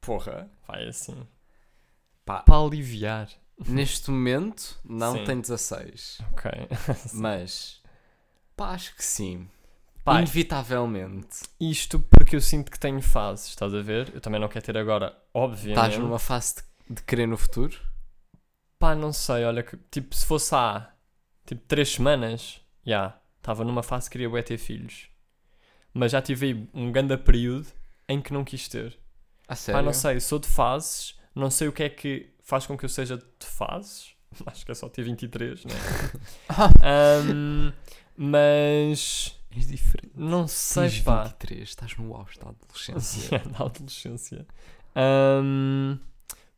Porra. 0.00 0.48
Vai 0.68 0.86
assim. 0.88 1.26
Pá. 2.24 2.40
Para 2.42 2.58
aliviar. 2.58 3.28
Neste 3.66 4.10
momento, 4.10 4.78
não 4.84 5.14
Sim. 5.14 5.24
tenho 5.24 5.40
16. 5.40 6.18
Ok. 6.32 6.50
Mas. 7.14 7.80
Pá, 8.56 8.70
acho 8.70 8.94
que 8.94 9.04
sim. 9.04 9.48
Pá, 10.06 10.18
Inevitavelmente. 10.18 11.40
isto 11.60 11.98
porque 11.98 12.36
eu 12.36 12.40
sinto 12.40 12.70
que 12.70 12.78
tenho 12.78 13.02
fases, 13.02 13.48
estás 13.48 13.74
a 13.74 13.82
ver? 13.82 14.08
Eu 14.14 14.20
também 14.20 14.40
não 14.40 14.46
quero 14.46 14.64
ter 14.64 14.78
agora, 14.78 15.12
obviamente. 15.34 15.84
Estás 15.84 15.98
numa 15.98 16.20
fase 16.20 16.54
de, 16.88 16.94
de 16.94 17.02
querer 17.02 17.26
no 17.26 17.36
futuro? 17.36 17.76
Pá, 18.78 18.94
não 18.94 19.12
sei, 19.12 19.44
olha, 19.44 19.64
que, 19.64 19.76
tipo, 19.90 20.14
se 20.14 20.24
fosse 20.24 20.54
há 20.54 20.92
tipo 21.44 21.60
3 21.66 21.94
semanas, 21.94 22.60
já, 22.86 23.18
estava 23.38 23.64
numa 23.64 23.82
fase 23.82 24.08
que 24.08 24.12
queria 24.12 24.30
bué 24.30 24.42
ter 24.44 24.58
filhos. 24.58 25.08
Mas 25.92 26.12
já 26.12 26.22
tive 26.22 26.46
aí 26.46 26.68
um 26.72 26.92
grande 26.92 27.16
período 27.16 27.66
em 28.08 28.20
que 28.22 28.32
não 28.32 28.44
quis 28.44 28.68
ter. 28.68 28.96
A 29.48 29.56
sério? 29.56 29.80
Pá, 29.80 29.84
não 29.84 29.92
sei, 29.92 30.20
sou 30.20 30.38
de 30.38 30.46
fases, 30.46 31.18
não 31.34 31.50
sei 31.50 31.66
o 31.66 31.72
que 31.72 31.82
é 31.82 31.88
que 31.88 32.32
faz 32.44 32.64
com 32.64 32.78
que 32.78 32.84
eu 32.84 32.88
seja 32.88 33.16
de 33.16 33.24
fases. 33.44 34.14
Acho 34.46 34.64
que 34.64 34.70
é 34.70 34.74
só 34.76 34.88
ter 34.88 35.02
23, 35.02 35.64
né? 35.64 35.74
Ahm, 36.80 37.72
mas 38.16 39.35
És 39.56 39.66
diferente. 39.66 40.12
não 40.14 40.46
sei, 40.46 40.90
Tens 40.90 41.00
pá. 41.00 41.24
23, 41.24 41.68
estás 41.68 41.96
no 41.96 42.14
auge 42.14 42.38
da 42.38 42.50
adolescência. 42.50 43.38
da 43.58 43.64
adolescência. 43.64 44.46
Ahm, 44.94 45.98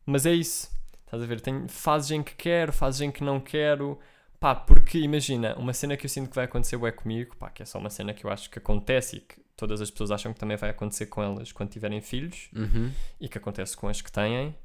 mas 0.05 0.25
é 0.25 0.33
isso. 0.33 0.69
Estás 1.05 1.23
a 1.23 1.25
ver? 1.25 1.41
Tenho 1.41 1.67
fases 1.67 2.11
em 2.11 2.21
que 2.23 2.35
quero, 2.35 2.71
fases 2.71 3.01
em 3.01 3.11
que 3.11 3.23
não 3.23 3.39
quero. 3.39 3.99
Pá, 4.39 4.55
porque 4.55 4.97
imagina, 4.99 5.55
uma 5.57 5.73
cena 5.73 5.97
que 5.97 6.05
eu 6.05 6.09
sinto 6.09 6.29
que 6.29 6.35
vai 6.35 6.45
acontecer 6.45 6.81
é 6.83 6.91
comigo, 6.91 7.35
pá, 7.35 7.49
que 7.49 7.61
é 7.61 7.65
só 7.65 7.77
uma 7.77 7.89
cena 7.89 8.13
que 8.13 8.25
eu 8.25 8.29
acho 8.31 8.49
que 8.49 8.57
acontece 8.59 9.17
e 9.17 9.19
que 9.21 9.35
todas 9.57 9.81
as 9.81 9.91
pessoas 9.91 10.11
acham 10.11 10.33
que 10.33 10.39
também 10.39 10.55
vai 10.55 10.69
acontecer 10.69 11.07
com 11.07 11.21
elas 11.21 11.51
quando 11.51 11.69
tiverem 11.69 11.99
filhos 11.99 12.49
Uhum. 12.55 12.89
e 13.19 13.27
que 13.27 13.37
acontece 13.37 13.75
com 13.75 13.89
as 13.89 14.01
que 14.01 14.09
têm, 14.09 14.55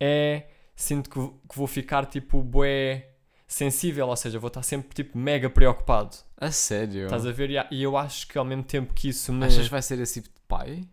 é 0.00 0.44
sinto 0.74 1.10
que, 1.10 1.16
vou- 1.18 1.38
que 1.46 1.56
vou 1.58 1.66
ficar 1.66 2.06
tipo 2.06 2.42
bué 2.42 3.08
sensível, 3.48 4.06
ou 4.06 4.16
seja, 4.16 4.38
vou 4.38 4.48
estar 4.48 4.62
sempre 4.62 4.94
tipo 4.94 5.16
mega 5.18 5.48
preocupado. 5.50 6.16
A 6.36 6.50
sério? 6.52 7.04
Estás 7.06 7.26
a 7.26 7.32
ver? 7.32 7.50
E 7.70 7.82
eu 7.82 7.96
acho 7.96 8.28
que 8.28 8.36
ao 8.38 8.44
mesmo 8.44 8.62
tempo 8.62 8.92
que 8.94 9.08
isso 9.08 9.32
me. 9.32 9.46
Achas 9.46 9.64
que 9.64 9.70
vai 9.70 9.82
ser 9.82 9.98
esse 9.98 10.20
tipo 10.22 10.34
de 10.34 10.40
pai? 10.46 10.84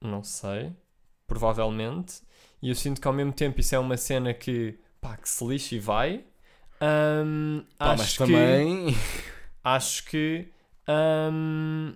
Não 0.00 0.24
sei. 0.24 0.72
Provavelmente. 1.26 2.22
E 2.62 2.68
eu 2.70 2.74
sinto 2.74 3.00
que 3.00 3.06
ao 3.06 3.12
mesmo 3.14 3.32
tempo 3.32 3.60
isso 3.60 3.74
é 3.74 3.78
uma 3.78 3.96
cena 3.96 4.34
que, 4.34 4.78
pá, 5.00 5.16
que 5.16 5.28
se 5.28 5.44
lixa 5.46 5.74
e 5.74 5.78
vai. 5.78 6.24
Ahm, 6.80 7.60
Pá, 7.78 7.92
acho 7.92 7.98
mas 7.98 8.12
que, 8.12 8.18
também. 8.18 8.96
Acho 9.62 10.04
que 10.06 10.48
ahm, 10.88 11.92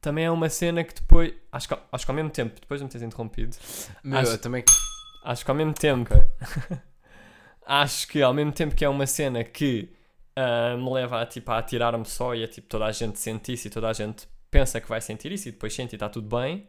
também 0.00 0.24
é 0.24 0.30
uma 0.30 0.48
cena 0.48 0.82
que 0.82 0.94
depois. 0.94 1.34
Acho 1.52 1.68
que, 1.68 1.76
acho 1.92 2.04
que 2.06 2.10
ao 2.10 2.14
mesmo 2.16 2.30
tempo, 2.30 2.58
depois 2.60 2.80
de 2.80 2.84
me 2.84 2.90
teres 2.90 3.06
interrompido, 3.06 3.54
Meu, 4.02 4.18
Acho- 4.18 4.30
eu 4.32 4.38
também. 4.40 4.64
acho 5.24 5.44
que 5.44 5.50
ao 5.50 5.54
mesmo 5.56 5.74
tempo. 5.74 6.14
Ok. 6.14 6.26
acho 7.66 8.08
que 8.08 8.22
ao 8.22 8.34
mesmo 8.34 8.52
tempo 8.52 8.74
que 8.74 8.84
é 8.84 8.88
uma 8.88 9.06
cena 9.06 9.44
que 9.44 9.88
ah, 10.36 10.76
me 10.76 10.90
leva 10.92 11.20
a, 11.22 11.26
tipo, 11.26 11.50
a 11.50 11.58
atirar-me 11.58 12.04
só 12.06 12.34
e 12.34 12.44
a 12.44 12.48
tipo, 12.48 12.68
toda 12.68 12.86
a 12.86 12.92
gente 12.92 13.18
sente 13.18 13.52
isso 13.52 13.66
e 13.68 13.70
toda 13.70 13.88
a 13.88 13.92
gente 13.92 14.28
pensa 14.50 14.80
que 14.80 14.88
vai 14.88 15.00
sentir 15.00 15.32
isso 15.32 15.48
e 15.48 15.52
depois 15.52 15.74
sente 15.74 15.94
e 15.94 15.96
está 15.96 16.08
tudo 16.08 16.28
bem. 16.36 16.68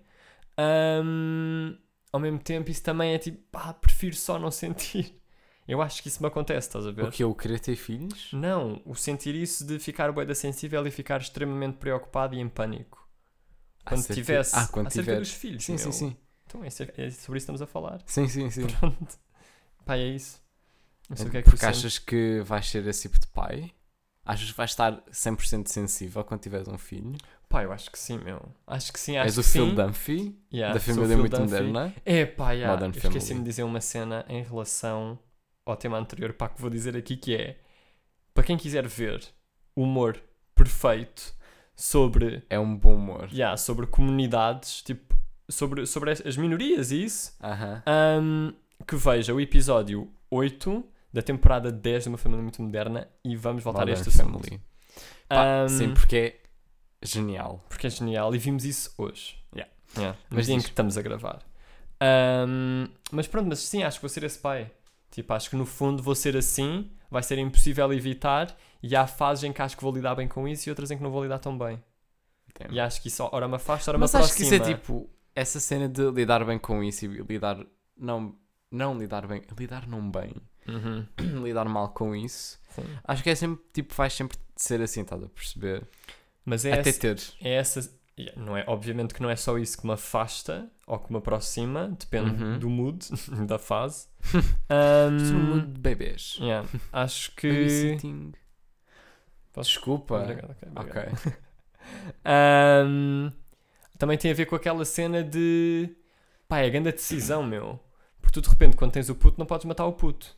ahm, 0.58 1.76
ao 2.12 2.20
mesmo 2.20 2.40
tempo, 2.40 2.70
isso 2.70 2.84
também 2.84 3.14
é 3.14 3.18
tipo, 3.18 3.40
pá, 3.52 3.74
prefiro 3.74 4.16
só 4.16 4.38
não 4.40 4.52
sentir. 4.52 5.20
Eu 5.68 5.82
acho 5.82 6.02
que 6.02 6.10
isso 6.10 6.22
me 6.22 6.28
acontece, 6.28 6.68
estás 6.68 6.86
a 6.86 6.92
ver? 6.92 7.06
O 7.06 7.12
que 7.12 7.24
eu 7.24 7.34
querer 7.34 7.60
ter 7.60 7.76
filhos? 7.78 8.30
Não, 8.34 8.82
o 8.86 8.94
sentir 8.96 9.34
isso 9.34 9.66
de 9.66 9.80
ficar 9.80 10.12
boeda 10.12 10.36
sensível 10.36 10.86
e 10.86 10.92
ficar 10.92 11.22
extremamente 11.22 11.78
preocupado 11.78 12.36
e 12.36 12.40
em 12.40 12.50
pânico. 12.50 13.08
Quando 13.86 14.00
Acerca- 14.00 14.14
tivesse 14.14 14.56
Ah, 14.58 14.68
quando 14.68 14.88
acerca 14.88 15.02
tiveres. 15.06 15.30
dos 15.30 15.38
filhos. 15.38 15.64
Sim, 15.64 15.78
sim, 15.78 15.84
meu. 15.86 15.94
sim. 15.94 16.18
Então 16.46 16.64
é, 16.64 16.68
é 16.68 16.70
sobre 16.70 16.98
isso 17.08 17.22
que 17.30 17.38
estamos 17.38 17.62
a 17.62 17.66
falar. 17.68 18.02
Sim, 18.06 18.28
sim, 18.28 18.50
sim. 18.50 18.68
Pronto. 18.68 19.18
Pá, 19.86 19.98
é 19.98 20.08
isso. 20.08 20.43
Não 21.10 21.18
sei 21.18 21.28
o 21.28 21.30
que 21.32 21.38
é 21.38 21.42
que 21.42 21.50
Porque 21.50 21.66
achas 21.66 22.00
que 22.00 22.42
vais 22.42 22.68
ser 22.70 22.86
esse 22.88 23.04
tipo 23.04 23.20
de 23.20 23.28
pai? 23.28 23.72
Achas 24.26 24.50
que 24.52 24.58
vais 24.58 24.72
estar 24.72 25.04
100% 25.12 25.68
sensível 25.68 26.24
quando 26.24 26.42
tiveres 26.42 26.68
um 26.68 26.78
filho? 26.78 27.16
Pá, 27.50 27.64
eu 27.64 27.72
acho 27.74 27.92
que 27.92 28.00
sim, 28.00 28.18
meu. 28.20 28.42
Acho 28.66 28.92
que 28.94 29.00
sim, 29.00 29.18
acho 29.18 29.28
És 29.28 29.38
o 29.38 29.44
que 29.44 29.50
Phil 29.50 29.66
sim. 29.68 29.76
Dunphy, 29.76 30.36
Yeah, 30.52 30.74
da 30.74 30.80
sou 30.80 30.94
o 30.94 30.96
família 30.96 31.08
Phil 31.16 31.20
muito 31.20 31.38
Dunphy. 31.38 31.64
moderna. 31.64 31.94
É 32.06 32.26
pá, 32.26 32.52
yeah. 32.54 32.74
Modern 32.74 32.94
eu 32.94 32.98
esqueci-me 33.00 33.22
Family. 33.26 33.44
de 33.44 33.50
dizer 33.50 33.64
uma 33.64 33.82
cena 33.82 34.26
em 34.30 34.42
relação 34.44 35.20
ao 35.66 35.76
tema 35.76 35.98
anterior, 36.00 36.34
pá, 36.34 36.48
que 36.50 36.60
vou 36.62 36.70
dizer 36.70 36.96
aqui 36.98 37.16
que 37.18 37.36
é 37.36 37.60
para 38.34 38.44
quem 38.44 38.58
quiser 38.58 38.88
ver 38.88 39.24
humor 39.76 40.20
perfeito 40.56 41.34
sobre, 41.76 42.44
É 42.50 42.58
um 42.58 42.76
bom 42.76 42.96
humor. 42.96 43.30
yeah, 43.32 43.56
sobre 43.58 43.86
comunidades, 43.88 44.82
tipo, 44.82 45.16
sobre, 45.50 45.86
sobre 45.86 46.12
as- 46.12 46.26
as 46.26 46.38
minorias 46.38 46.92
e 46.92 47.04
isso, 47.04 47.36
Aham. 47.44 47.84
Ahm, 47.86 48.54
que 48.88 48.96
veja 48.96 49.34
o 49.34 49.40
episódio 49.42 50.10
8 50.32 50.84
da 51.14 51.22
temporada 51.22 51.72
10 51.72 52.04
de 52.04 52.10
uma 52.10 52.18
família 52.18 52.42
muito 52.42 52.62
moderna 52.62 53.08
e 53.24 53.36
vamos 53.36 53.64
voltar 53.64 53.84
a 53.84 53.86
Modern 53.86 54.00
este 54.00 54.10
assunto. 54.10 54.40
Family. 54.44 54.62
Pá, 55.30 55.44
Ahm, 55.64 55.68
sim, 55.70 55.94
porque 55.94 56.16
é 56.18 56.40
genial. 57.06 57.64
porque 57.70 57.88
é 57.88 57.90
genial 57.90 58.34
e 58.36 58.38
vimos 58.38 58.66
isso 58.66 58.94
hoje. 58.98 59.38
Yeah. 59.56 59.72
Yeah, 59.96 60.18
Mas 60.30 60.48
dia 60.48 60.56
em 60.56 60.60
que 60.60 60.70
estamos 60.70 60.98
a 60.98 61.02
gravar. 61.04 61.40
Ahm, 62.02 62.88
mas 63.12 63.28
pronto, 63.28 63.48
mas 63.48 63.60
sim, 63.60 63.84
acho 63.84 63.98
que 64.00 64.02
vou 64.02 64.10
ser 64.10 64.24
esse 64.24 64.40
pai. 64.40 64.72
Tipo, 65.12 65.34
acho 65.34 65.50
que 65.50 65.56
no 65.56 65.66
fundo 65.66 66.02
vou 66.02 66.16
ser 66.16 66.36
assim, 66.36 66.92
vai 67.10 67.22
ser 67.22 67.38
impossível 67.38 67.94
evitar 67.94 68.56
e 68.82 68.96
há 68.96 69.06
fases 69.06 69.44
em 69.44 69.54
que 69.54 69.62
acho 69.62 69.78
que 69.78 69.84
vou 69.84 69.94
lidar 69.94 70.16
bem 70.16 70.28
com 70.28 70.48
isso 70.48 70.68
e 70.68 70.72
outras 70.72 70.90
em 70.90 70.98
que 70.98 71.04
não 71.04 71.12
vou 71.12 71.22
lidar 71.24 71.38
tão 71.40 71.56
bem. 71.58 71.82
Damn. 72.60 72.74
E 72.74 72.80
acho 72.80 73.02
que 73.02 73.08
isso 73.08 73.28
ora 73.32 73.48
me 73.48 73.56
afasta, 73.56 73.92
ora 73.92 73.98
me 73.98 74.02
Mas 74.02 74.16
acho 74.16 74.36
que 74.36 74.44
aproxima. 74.44 74.56
isso 74.64 74.72
é 74.72 74.76
tipo 74.76 75.10
essa 75.36 75.60
cena 75.60 75.88
de 75.88 76.10
lidar 76.12 76.44
bem 76.46 76.58
com 76.58 76.84
isso 76.84 77.06
e 77.06 77.08
lidar. 77.08 77.64
Não, 77.96 78.36
não 78.72 78.98
lidar 78.98 79.28
bem, 79.28 79.44
lidar 79.58 79.88
não 79.88 80.10
bem, 80.10 80.34
Uhum, 80.68 81.06
lidar 81.44 81.66
mal 81.68 81.90
com 81.90 82.16
isso. 82.16 82.60
sim. 82.70 82.84
Acho 83.04 83.24
que 83.24 83.30
é 83.30 83.36
sempre, 83.36 83.64
tipo, 83.74 83.94
vais 83.94 84.14
sempre 84.14 84.38
ser 84.56 84.82
assim, 84.82 85.02
estás 85.02 85.22
a 85.24 85.28
perceber? 85.28 85.84
Mas 86.46 86.66
é 86.66 86.74
Até 86.74 86.90
essa, 86.90 87.00
ter. 87.00 87.22
é 87.42 87.54
essa. 87.56 88.04
Não 88.38 88.56
é, 88.56 88.64
obviamente 88.68 89.12
que 89.14 89.22
não 89.24 89.30
é 89.30 89.36
só 89.36 89.58
isso 89.58 89.76
que 89.80 89.88
me 89.88 89.94
afasta 89.94 90.70
ou 90.86 91.00
que 91.00 91.12
me 91.12 91.18
aproxima, 91.18 91.88
depende 92.00 92.44
Uhum. 92.44 92.60
do 92.60 92.70
mood, 92.70 93.08
da 93.48 93.58
fase. 93.58 94.08
No 94.34 94.40
Ahm, 94.70 95.34
mundo 95.34 95.68
de 95.74 95.80
bebês. 95.82 96.38
yeah, 96.40 96.68
acho 96.92 97.36
que. 97.36 97.98
Posso- 99.52 99.70
Desculpa. 99.70 100.20
Obrigado, 100.22 100.52
ok, 100.52 100.70
obrigado. 100.76 101.14
Ok. 101.14 101.34
Ahm, 102.26 103.32
também 103.98 104.18
tem 104.18 104.32
a 104.32 104.34
ver 104.34 104.46
com 104.46 104.56
aquela 104.56 104.86
cena 104.86 105.24
de. 105.24 105.96
Pá, 106.48 106.60
é 106.60 106.66
a 106.68 106.70
grande 106.70 106.92
decisão, 106.92 107.44
meu. 107.44 107.80
Porque 108.22 108.34
tu 108.40 108.42
de 108.42 108.50
repente, 108.50 108.76
quando 108.78 108.92
tens 108.92 109.10
o 109.10 109.16
puto, 109.16 109.40
não 109.40 109.46
podes 109.46 109.66
matar 109.66 109.86
o 109.86 109.94
puto. 109.94 110.36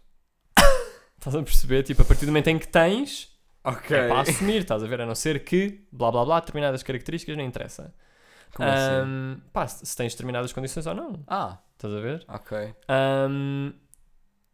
Estás 1.30 1.36
a 1.36 1.44
perceber? 1.44 1.84
Tipo, 1.84 2.02
a 2.02 2.06
partir 2.06 2.26
do 2.26 2.30
momento 2.32 2.48
em 2.48 2.58
que 2.60 2.68
tens, 2.68 3.30
Ok. 3.64 3.96
é 3.98 4.08
para 4.08 4.22
assumir, 4.22 4.62
estás 4.62 4.84
a 4.84 4.88
ver? 4.88 5.02
A 5.02 5.06
não 5.06 5.16
ser 5.16 5.44
que, 5.44 5.86
blá 5.92 6.12
blá 6.12 6.24
blá, 6.26 6.40
determinadas 6.40 6.84
características, 6.84 7.36
não 7.38 7.44
interessa. 7.44 7.94
Como 8.54 8.70
assim? 8.70 8.80
Ahm, 9.04 9.38
pá, 9.52 9.68
se 9.68 9.86
se 9.86 9.96
tens 9.98 10.14
determinadas 10.14 10.54
condições 10.54 10.86
ou 10.88 10.94
não, 10.96 11.24
Ah, 11.28 11.58
estás 11.74 11.94
a 11.94 12.00
ver? 12.00 12.24
ok. 12.28 12.74
Ahm, 12.88 13.74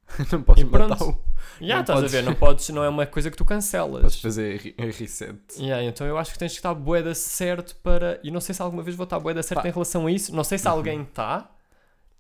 não 0.32 0.42
podes 0.44 0.64
E 0.64 0.66
pronto. 0.66 0.90
matar-o. 0.90 1.24
yeah, 1.62 1.76
Não 1.76 1.82
estás 1.82 2.00
podes- 2.00 2.14
a 2.14 2.18
ver? 2.18 2.24
Não, 2.24 2.34
podes, 2.40 2.70
não 2.70 2.84
é 2.84 2.90
uma 2.90 3.06
coisa 3.06 3.30
que 3.30 3.38
tu 3.38 3.46
cancelas. 3.46 4.02
Podes 4.02 4.22
fazer 4.22 4.58
re- 4.60 4.92
reset. 4.92 5.38
Yeah, 5.58 5.84
então 5.84 6.06
eu 6.08 6.18
acho 6.18 6.32
que 6.34 6.40
tens 6.40 6.52
que 6.54 6.58
estar 6.60 6.74
boeda 6.74 7.14
certo 7.14 7.76
para. 7.78 8.20
E 8.24 8.32
não 8.32 8.42
sei 8.42 8.56
se 8.56 8.62
alguma 8.62 8.82
vez 8.84 8.96
vou 8.96 9.04
estar 9.06 9.20
boeda 9.20 9.44
certo 9.44 9.62
Pá. 9.62 9.70
em 9.70 9.72
relação 9.72 10.08
a 10.08 10.12
isso. 10.12 10.36
Não 10.36 10.44
sei 10.44 10.58
se 10.58 10.68
Uhum. 10.68 10.74
alguém 10.74 11.02
está. 11.04 11.50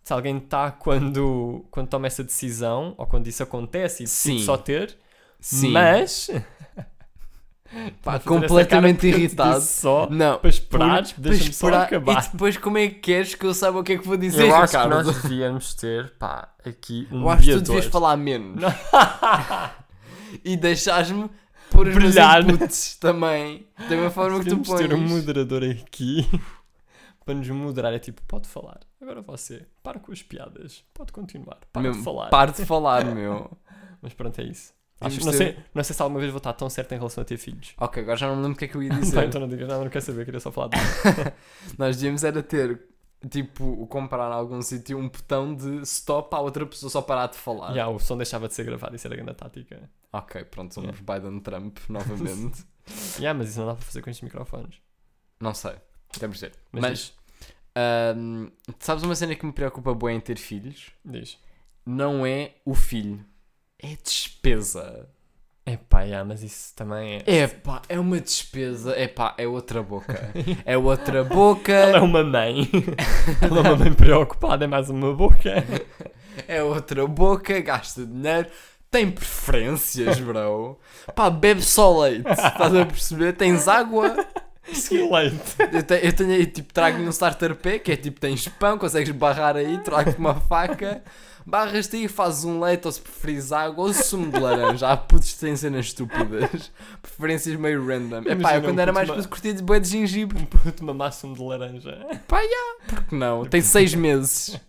Se 0.03 0.13
alguém 0.13 0.37
está 0.37 0.71
quando, 0.71 1.63
quando 1.69 1.87
toma 1.87 2.07
essa 2.07 2.23
decisão, 2.23 2.95
ou 2.97 3.05
quando 3.05 3.27
isso 3.27 3.43
acontece 3.43 4.03
e 4.03 4.05
decide 4.05 4.39
Sim. 4.39 4.45
só 4.45 4.57
ter, 4.57 4.97
Sim. 5.39 5.71
mas. 5.71 6.29
Pá, 8.03 8.19
completamente 8.19 9.07
irritado. 9.07 9.61
Só 9.63 10.05
Não. 10.09 10.37
para 10.39 10.49
esperar, 10.49 11.03
por- 11.05 11.21
deixa-me 11.21 11.53
só 11.53 11.67
acabar. 11.73 12.21
E 12.25 12.29
depois 12.31 12.57
como 12.57 12.77
é 12.77 12.87
que 12.89 12.95
queres 12.95 13.33
que 13.33 13.45
eu 13.45 13.53
saiba 13.53 13.79
o 13.79 13.83
que 13.83 13.93
é 13.93 13.97
que 13.97 14.05
vou 14.05 14.17
dizer, 14.17 14.45
Eu 14.47 14.55
acho 14.55 14.73
que 14.73 14.77
Ricardo? 14.83 15.05
nós 15.05 15.15
devíamos 15.23 15.73
ter, 15.75 16.11
pá, 16.19 16.49
aqui 16.65 17.07
um 17.09 17.21
Eu 17.21 17.29
acho 17.29 17.43
que 17.47 17.53
tu 17.53 17.61
devias 17.61 17.85
falar 17.85 18.17
menos. 18.17 18.61
e 20.43 20.57
deixares-me 20.57 21.29
pôr 21.69 21.87
os 21.87 21.95
meus 21.95 22.13
Brilhar. 22.13 22.49
inputs 22.49 22.97
também. 22.99 23.65
Da 23.77 23.87
mesma 23.95 24.09
forma 24.11 24.43
que 24.43 24.49
tu 24.49 24.57
pões. 24.57 24.81
ter 24.81 24.93
um 24.93 25.07
moderador 25.07 25.63
aqui 25.63 26.27
para 27.25 27.33
nos 27.33 27.47
moderar. 27.49 27.93
É 27.93 27.99
tipo, 27.99 28.21
pode 28.23 28.47
falar. 28.47 28.79
Agora 29.01 29.21
você, 29.21 29.65
para 29.83 29.99
com 29.99 30.11
as 30.11 30.21
piadas. 30.21 30.83
Pode 30.93 31.11
continuar. 31.11 31.59
Para 31.71 31.81
Mesmo, 31.81 31.97
de 31.99 32.03
falar. 32.03 32.29
Pare 32.29 32.51
de 32.51 32.65
falar, 32.65 33.05
meu. 33.13 33.51
Mas 34.01 34.13
pronto, 34.13 34.39
é 34.39 34.43
isso. 34.45 34.73
Acho- 34.99 35.23
não, 35.25 35.31
ter- 35.31 35.37
sei, 35.37 35.57
não 35.73 35.83
sei 35.83 35.95
se 35.95 36.01
alguma 36.01 36.19
vez 36.19 36.31
vou 36.31 36.37
estar 36.37 36.53
tão 36.53 36.69
certo 36.69 36.91
em 36.91 36.97
relação 36.97 37.21
a 37.23 37.25
ter 37.25 37.37
filhos. 37.37 37.73
Ok, 37.79 38.03
agora 38.03 38.17
já 38.17 38.27
não 38.27 38.35
me 38.35 38.41
lembro 38.43 38.55
o 38.55 38.59
que 38.59 38.65
é 38.65 38.67
que 38.67 38.75
eu 38.75 38.83
ia 38.83 38.89
dizer. 38.93 39.23
então 39.25 39.41
não 39.41 39.47
digas 39.47 39.67
nada, 39.67 39.83
não 39.83 39.89
quero 39.89 40.05
saber, 40.05 40.25
queria 40.25 40.39
só 40.39 40.51
falar 40.51 40.67
disso. 40.69 41.01
Nós 41.77 41.95
devíamos 41.97 42.23
era 42.23 42.43
ter, 42.43 42.79
tipo, 43.27 43.87
comprar 43.87 44.29
em 44.29 44.33
algum 44.35 44.61
sítio 44.61 44.99
um 44.99 45.09
botão 45.09 45.55
de 45.55 45.81
stop 45.81 46.35
à 46.35 46.39
outra 46.39 46.67
pessoa 46.67 46.89
só 46.91 47.01
parar 47.01 47.27
de 47.27 47.35
falar. 47.37 47.73
Já, 47.73 47.87
o 47.87 47.97
som 47.97 48.15
deixava 48.15 48.47
de 48.47 48.53
ser 48.53 48.63
gravado, 48.63 48.95
isso 48.95 49.07
era 49.07 49.15
a 49.15 49.17
grande 49.17 49.33
tática. 49.35 49.89
Ok, 50.13 50.43
pronto, 50.45 50.73
somos 50.73 50.91
Yeah. 50.99 51.19
Biden 51.19 51.39
Trump 51.39 51.77
novamente. 51.89 52.63
Já, 53.19 53.33
mas 53.33 53.49
isso 53.49 53.59
não 53.59 53.67
dá 53.67 53.73
para 53.73 53.83
fazer 53.85 54.01
com 54.03 54.09
estes 54.11 54.23
microfones. 54.23 54.75
não 55.39 55.53
sei, 55.55 55.73
temos 56.19 56.37
de 56.37 56.45
ver. 56.47 56.53
Mas, 56.71 56.81
Mas, 56.81 57.13
ahm, 57.75 58.47
sabes 58.79 59.03
uma 59.03 59.15
cena 59.15 59.35
que 59.35 59.45
me 59.45 59.51
preocupa 59.53 59.93
bem 59.93 60.17
em 60.17 60.19
ter 60.19 60.37
filhos? 60.37 60.91
diz. 61.03 61.37
Não 61.85 62.25
é 62.25 62.51
o 62.65 62.73
filho, 62.75 63.23
é 63.79 63.95
despesa. 64.03 65.07
Epá, 65.65 66.05
já, 66.07 66.23
mas 66.25 66.41
isso 66.41 66.73
também 66.75 67.17
é... 67.25 67.41
É 67.41 67.47
pá, 67.47 67.81
é 67.87 67.99
uma 67.99 68.19
despesa. 68.19 68.93
É 68.95 69.07
pá, 69.07 69.35
é 69.37 69.47
outra 69.47 69.81
boca. 69.83 70.31
É 70.65 70.75
outra 70.77 71.23
boca. 71.23 71.71
Ela 71.71 71.97
é 71.97 72.01
uma 72.01 72.23
mãe. 72.23 72.67
Ela 73.41 73.59
é 73.59 73.61
uma 73.61 73.75
mãe 73.77 73.93
preocupada, 73.93 74.65
é 74.65 74.67
mais 74.67 74.89
uma 74.89 75.13
boca. 75.13 75.63
É 76.47 76.63
outra 76.63 77.05
boca, 77.07 77.59
gasta 77.61 78.05
dinheiro, 78.05 78.49
tem 78.89 79.09
preferências, 79.11 80.19
bro. 80.19 80.79
Pá, 81.15 81.29
bebe 81.29 81.61
só 81.61 82.01
leite, 82.01 82.27
estás 82.29 82.75
a 82.75 82.85
perceber? 82.85 83.33
Tens 83.33 83.67
água. 83.67 84.15
Que 84.63 84.97
leite. 85.01 85.55
Eu, 85.73 85.83
te- 85.83 86.05
eu 86.05 86.13
tenho 86.13 86.31
aí, 86.33 86.45
tipo, 86.45 86.71
trago-lhe 86.73 87.05
um 87.05 87.09
starter 87.09 87.55
pack, 87.55 87.79
que 87.79 87.91
é 87.91 87.95
tipo, 87.97 88.19
tens 88.19 88.47
pão, 88.47 88.77
consegues 88.77 89.11
barrar 89.11 89.55
aí, 89.57 89.77
trago-te 89.79 90.17
uma 90.19 90.35
faca, 90.35 91.03
barras-te 91.45 91.95
aí, 91.97 92.07
fazes 92.07 92.43
um 92.45 92.59
leite, 92.59 92.85
ou 92.85 92.91
se 92.91 93.01
preferires 93.01 93.51
água, 93.51 93.85
ou 93.85 93.93
sumo 93.93 94.31
de 94.31 94.39
laranja. 94.39 94.87
Há 94.87 94.95
putos 94.95 95.33
têm 95.33 95.55
cenas 95.55 95.87
estúpidas, 95.87 96.71
preferências 97.01 97.55
meio 97.59 97.85
random. 97.85 98.19
É 98.19 98.21
pá, 98.21 98.31
Imagina 98.33 98.53
eu 98.57 98.61
quando 98.61 98.77
um 98.77 98.81
era 98.81 98.93
mais 98.93 99.09
ma- 99.09 99.23
curtia 99.27 99.53
de 99.53 99.63
boi 99.63 99.79
de 99.79 99.87
gengibre. 99.89 100.37
Um 100.39 100.45
puto 100.45 100.85
mamasse-me 100.85 101.33
de 101.33 101.41
laranja. 101.41 101.97
Porque 102.87 103.15
não? 103.15 103.43
Tem 103.45 103.61
seis 103.61 103.95
meses. 103.95 104.59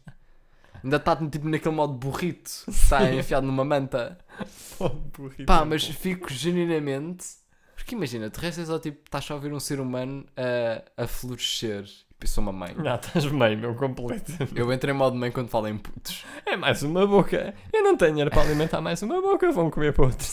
Ainda 0.83 0.97
está 0.97 1.15
tipo 1.15 1.49
naquele 1.49 1.75
modo 1.77 1.93
burrito, 1.93 2.51
está 2.67 3.05
enfiado 3.13 3.47
numa 3.47 3.65
manta. 3.65 4.19
Oh, 4.81 4.89
burrito. 4.89 5.45
Pá, 5.45 5.65
mas 5.65 5.85
fico 5.85 6.29
genuinamente. 6.33 7.25
Porque 7.75 7.95
imagina, 7.95 8.31
de 8.31 8.39
resto 8.39 8.61
é 8.61 8.65
só 8.65 8.79
tipo, 8.79 9.01
estás 9.05 9.25
só 9.25 9.35
a 9.35 9.39
ver 9.39 9.53
um 9.53 9.61
ser 9.61 9.81
humano 9.81 10.25
a, 10.37 11.03
a 11.03 11.07
florescer. 11.07 11.85
Eu 12.21 12.29
sou 12.29 12.43
uma 12.43 12.53
mãe. 12.53 12.73
Já 12.81 12.95
estás 12.95 13.27
bem, 13.27 13.57
meu, 13.57 13.75
completo. 13.75 14.33
Eu 14.55 14.73
entrei 14.73 14.95
em 14.95 14.97
modo 14.97 15.17
mãe 15.17 15.33
quando 15.33 15.49
falo 15.49 15.67
em 15.67 15.77
putos. 15.77 16.25
É 16.47 16.57
mais 16.57 16.83
uma 16.85 17.05
boca. 17.05 17.53
Eu 17.73 17.83
não 17.83 17.97
tenho 17.97 18.13
dinheiro 18.13 18.31
para 18.31 18.43
alimentar 18.43 18.81
mais 18.81 19.03
uma 19.03 19.21
boca, 19.21 19.51
vão 19.51 19.71
comer 19.71 19.93
outro. 19.99 20.29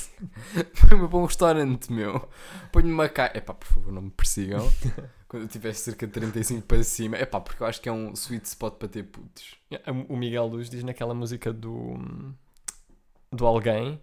Põe-me 0.88 1.08
para 1.08 1.18
um 1.18 1.26
restaurante, 1.26 1.92
meu. 1.92 2.30
Ponho-me 2.72 2.94
uma 2.94 3.10
caixa. 3.10 3.40
Epá, 3.40 3.56
por 3.56 3.68
favor, 3.68 3.92
não 3.92 4.04
me 4.04 4.12
persigam. 4.12 4.72
quando 5.30 5.44
eu 5.44 5.48
tiver 5.48 5.74
cerca 5.74 6.06
de 6.06 6.12
35 6.12 6.64
para 6.64 6.84
cima. 6.84 7.18
Epá, 7.18 7.40
porque 7.40 7.64
eu 7.64 7.68
acho 7.68 7.80
que 7.80 7.88
é 7.88 7.92
um 7.92 8.14
sweet 8.14 8.46
spot 8.46 8.76
para 8.76 8.88
ter 8.88 9.04
putos. 9.04 9.56
O 10.10 10.18
Miguel 10.18 10.48
Luz 10.48 10.70
diz 10.70 10.84
naquela 10.84 11.14
música 11.14 11.54
do. 11.54 11.98
do 13.32 13.46
Alguém. 13.46 14.02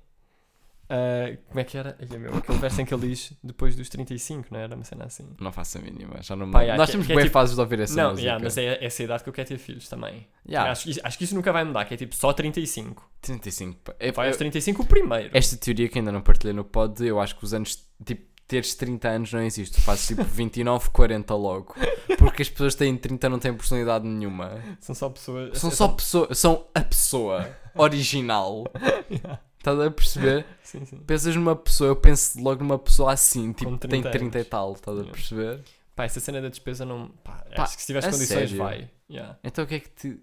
Ah, 0.89 1.37
como 1.49 1.61
é 1.61 1.64
que 1.64 1.76
era? 1.76 1.97
Ai, 2.01 2.18
meu, 2.18 2.34
aquele 2.37 2.59
verso 2.59 2.80
em 2.80 2.84
que 2.84 2.95
ele 2.95 3.09
diz 3.09 3.32
depois 3.43 3.74
dos 3.76 3.89
35, 3.89 4.49
não 4.51 4.61
era? 4.61 4.74
Uma 4.74 4.84
cena 4.84 5.05
assim. 5.05 5.28
Não 5.41 5.51
faço 5.53 5.78
a 5.78 5.80
mínima. 5.80 6.22
Já 6.22 6.37
não 6.37 6.47
me... 6.47 6.53
Pá, 6.53 6.61
yeah, 6.62 6.76
Nós 6.78 6.87
que- 6.87 6.93
temos 6.93 7.07
que 7.07 7.12
é 7.12 7.16
bem 7.16 7.24
tipo- 7.24 7.32
fases 7.34 7.55
de 7.55 7.61
ouvir 7.61 7.80
essa 7.80 7.95
não, 8.01 8.11
música. 8.11 8.22
yeah, 8.26 8.43
mas 8.45 8.57
é 8.57 8.84
essa 8.84 9.03
idade 9.03 9.22
que 9.22 9.28
eu 9.28 9.32
quero 9.32 9.49
ter 9.49 9.59
filhos 9.59 9.89
também. 9.89 10.26
Yeah, 10.49 10.70
Acho, 10.70 10.84
que- 10.93 11.01
acho 11.03 11.18
que 11.18 11.24
isso 11.24 11.34
nunca 11.34 11.53
vai 11.53 11.64
mudar, 11.64 11.84
que 11.84 11.95
é 11.95 11.97
tipo 11.97 12.14
só 12.14 12.32
35. 12.32 13.09
35. 13.20 13.80
pá. 13.82 13.95
É, 13.99 14.12
Vai 14.12 14.28
aos 14.28 14.37
é- 14.37 14.39
35 14.39 14.82
o 14.82 14.87
primeiro. 14.87 15.30
Esta 15.37 15.57
teoria 15.57 15.89
que 15.89 15.99
ainda 15.99 16.12
não 16.12 16.20
partilhei 16.20 16.53
no 16.55 16.64
pod, 16.64 17.05
eu 17.07 17.20
acho 17.20 17.37
que 17.37 17.45
os 17.45 17.53
anos, 17.53 17.84
tipo, 18.05 18.24
teres 18.47 18.76
30 18.76 19.09
anos 19.09 19.32
não 19.32 19.43
existe. 19.43 19.80
Fazes 19.80 20.07
tipo 20.07 20.22
29, 20.22 20.91
40 20.91 21.34
logo. 21.34 21.74
Porque 22.16 22.43
as 22.43 22.49
pessoas 22.49 22.74
que 22.74 22.78
têm 22.78 22.97
30 22.97 23.28
não 23.28 23.41
têm 23.41 23.53
personalidade 23.53 24.07
nenhuma. 24.07 24.62
São 24.80 24.95
só 24.95 25.09
pessoas. 25.11 25.59
São 25.59 25.68
só 25.70 25.89
pessoas, 25.89 26.39
são 26.39 26.64
a 26.72 26.80
pessoa 26.80 27.51
original. 27.74 28.64
Estás 29.67 29.81
a 29.81 29.91
perceber? 29.91 30.47
Sim, 30.62 30.85
sim. 30.85 30.97
Pensas 30.99 31.35
numa 31.35 31.57
pessoa, 31.57 31.89
eu 31.89 31.97
penso 31.97 32.41
logo 32.41 32.62
numa 32.62 32.79
pessoa 32.79 33.12
assim, 33.12 33.53
tipo, 33.53 33.71
Com 33.71 33.79
que 33.79 33.89
tem 33.89 34.01
30 34.03 34.11
30 34.19 34.39
e 34.39 34.41
anos. 34.41 34.49
tal, 34.51 34.73
estás 34.75 34.99
a 35.01 35.05
perceber? 35.05 35.61
Pá, 35.95 36.05
essa 36.05 36.21
cena 36.21 36.41
da 36.41 36.49
despesa 36.49 36.85
não. 36.85 37.09
Pá, 37.25 37.45
Pá, 37.55 37.62
acho 37.64 37.75
que 37.75 37.81
se 37.81 37.87
tiveres 37.87 38.07
a 38.09 38.12
condições, 38.12 38.51
sério? 38.51 38.57
vai. 38.59 38.91
Yeah. 39.11 39.39
Então 39.43 39.64
o 39.64 39.67
que 39.67 39.75
é 39.75 39.81
que 39.81 39.89
te. 39.91 40.21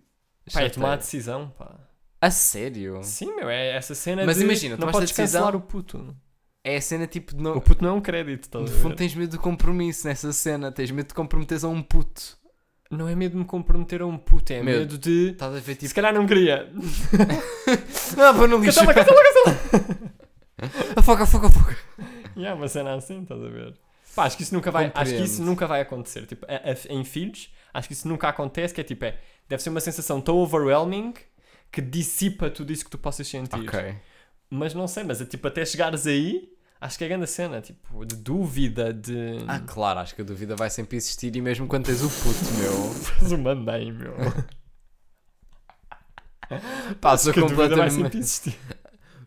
Pá, 0.53 0.61
é 0.61 0.69
tomar 0.69 0.93
a 0.93 0.95
decisão, 0.97 1.49
pá. 1.57 1.75
A 2.21 2.31
sério? 2.31 3.01
Sim, 3.03 3.35
meu, 3.35 3.49
é 3.49 3.75
essa 3.75 3.93
cena 3.93 4.25
Mas 4.25 4.37
de 4.37 4.43
imagina, 4.43 4.77
não 4.77 4.89
podes 4.91 5.09
decisão- 5.09 5.41
cancelar 5.41 5.55
o 5.57 5.61
puto. 5.61 6.15
É 6.63 6.77
a 6.77 6.81
cena 6.81 7.05
tipo 7.05 7.35
de 7.35 7.43
não. 7.43 7.57
O 7.57 7.61
puto 7.61 7.83
não 7.83 7.89
é 7.89 7.93
um 7.93 8.01
crédito, 8.01 8.43
estás 8.43 8.69
No 8.69 8.77
fundo 8.77 8.95
tens 8.95 9.13
medo 9.13 9.31
de 9.31 9.37
compromisso 9.37 10.07
nessa 10.07 10.31
cena, 10.31 10.71
tens 10.71 10.89
medo 10.91 11.07
de 11.07 11.13
comprometeres 11.13 11.63
a 11.65 11.67
um 11.67 11.81
puto. 11.83 12.37
Não 12.97 13.07
é 13.07 13.15
medo 13.15 13.31
de 13.33 13.37
me 13.39 13.45
comprometer 13.45 14.01
a 14.01 14.05
um 14.05 14.17
puto, 14.17 14.51
é 14.53 14.61
Medo. 14.61 14.79
medo, 14.79 14.97
de. 14.97 15.31
Estás 15.31 15.51
a 15.55 15.59
ver 15.59 15.73
Se 15.73 15.75
tipo. 15.79 15.95
calhar 15.95 16.13
não 16.13 16.25
queria. 16.27 16.69
Não, 18.17 18.33
vou 18.33 18.47
no 18.47 18.57
lixo. 18.57 18.79
Cancela, 18.85 18.93
cancela, 18.93 20.13
Afoga, 20.95 21.23
afoga, 21.23 21.47
afoga. 21.47 21.77
E 22.35 22.45
é 22.45 22.53
uma 22.53 22.67
cena 22.67 22.93
assim, 22.95 23.21
estás 23.23 23.41
a 23.43 23.47
ver? 23.47 23.73
Pá, 24.15 24.25
acho 24.25 24.37
que 24.37 24.43
isso 24.43 24.53
nunca 24.53 24.71
vai, 24.71 24.91
acho 24.93 25.13
que 25.15 25.23
isso 25.23 25.41
nunca 25.43 25.65
vai 25.67 25.81
acontecer. 25.81 26.25
Tipo, 26.25 26.45
a- 26.47 26.71
a- 26.71 26.93
em 26.93 27.03
filhos, 27.03 27.51
acho 27.73 27.87
que 27.87 27.93
isso 27.93 28.07
nunca 28.07 28.29
acontece, 28.29 28.73
que 28.73 28.79
é 28.79 28.83
tipo, 28.83 29.03
é, 29.05 29.17
deve 29.49 29.61
ser 29.61 29.69
uma 29.69 29.79
sensação 29.81 30.21
tão 30.21 30.37
overwhelming 30.37 31.13
que 31.71 31.81
dissipa 31.81 32.49
tudo 32.49 32.71
isso 32.71 32.85
que 32.85 32.91
tu 32.91 32.97
possas 32.97 33.27
sentir. 33.27 33.59
Ok. 33.59 33.95
Mas 34.49 34.73
não 34.73 34.87
sei, 34.87 35.03
mas 35.03 35.19
é, 35.19 35.25
tipo, 35.25 35.47
até 35.47 35.65
chegares 35.65 36.05
aí, 36.05 36.47
acho 36.83 36.97
que 36.97 37.05
é 37.05 37.07
grande 37.07 37.23
a 37.23 37.27
cena, 37.27 37.61
tipo, 37.61 38.05
de 38.05 38.15
dúvida, 38.15 38.93
de. 38.93 39.37
Ah, 39.47 39.59
claro, 39.59 39.99
acho 39.99 40.13
que 40.13 40.21
a 40.21 40.25
dúvida 40.25 40.55
vai 40.55 40.69
sempre 40.69 40.97
existir 40.97 41.35
e 41.35 41.41
mesmo 41.41 41.67
quando 41.67 41.85
tens 41.85 42.03
o 42.03 42.09
puto, 42.09 42.51
meu. 42.59 42.93
Faz 42.93 43.31
uma 43.31 43.55
mãe, 43.55 43.91
meu. 43.91 44.13
Pá, 47.01 47.17
sou 47.17 47.33
que 47.33 47.39
a 47.39 47.43
dúvida 47.43 47.75
vai 47.75 47.89
sempre 47.89 48.03
completamente. 48.03 48.17
existir. 48.17 48.59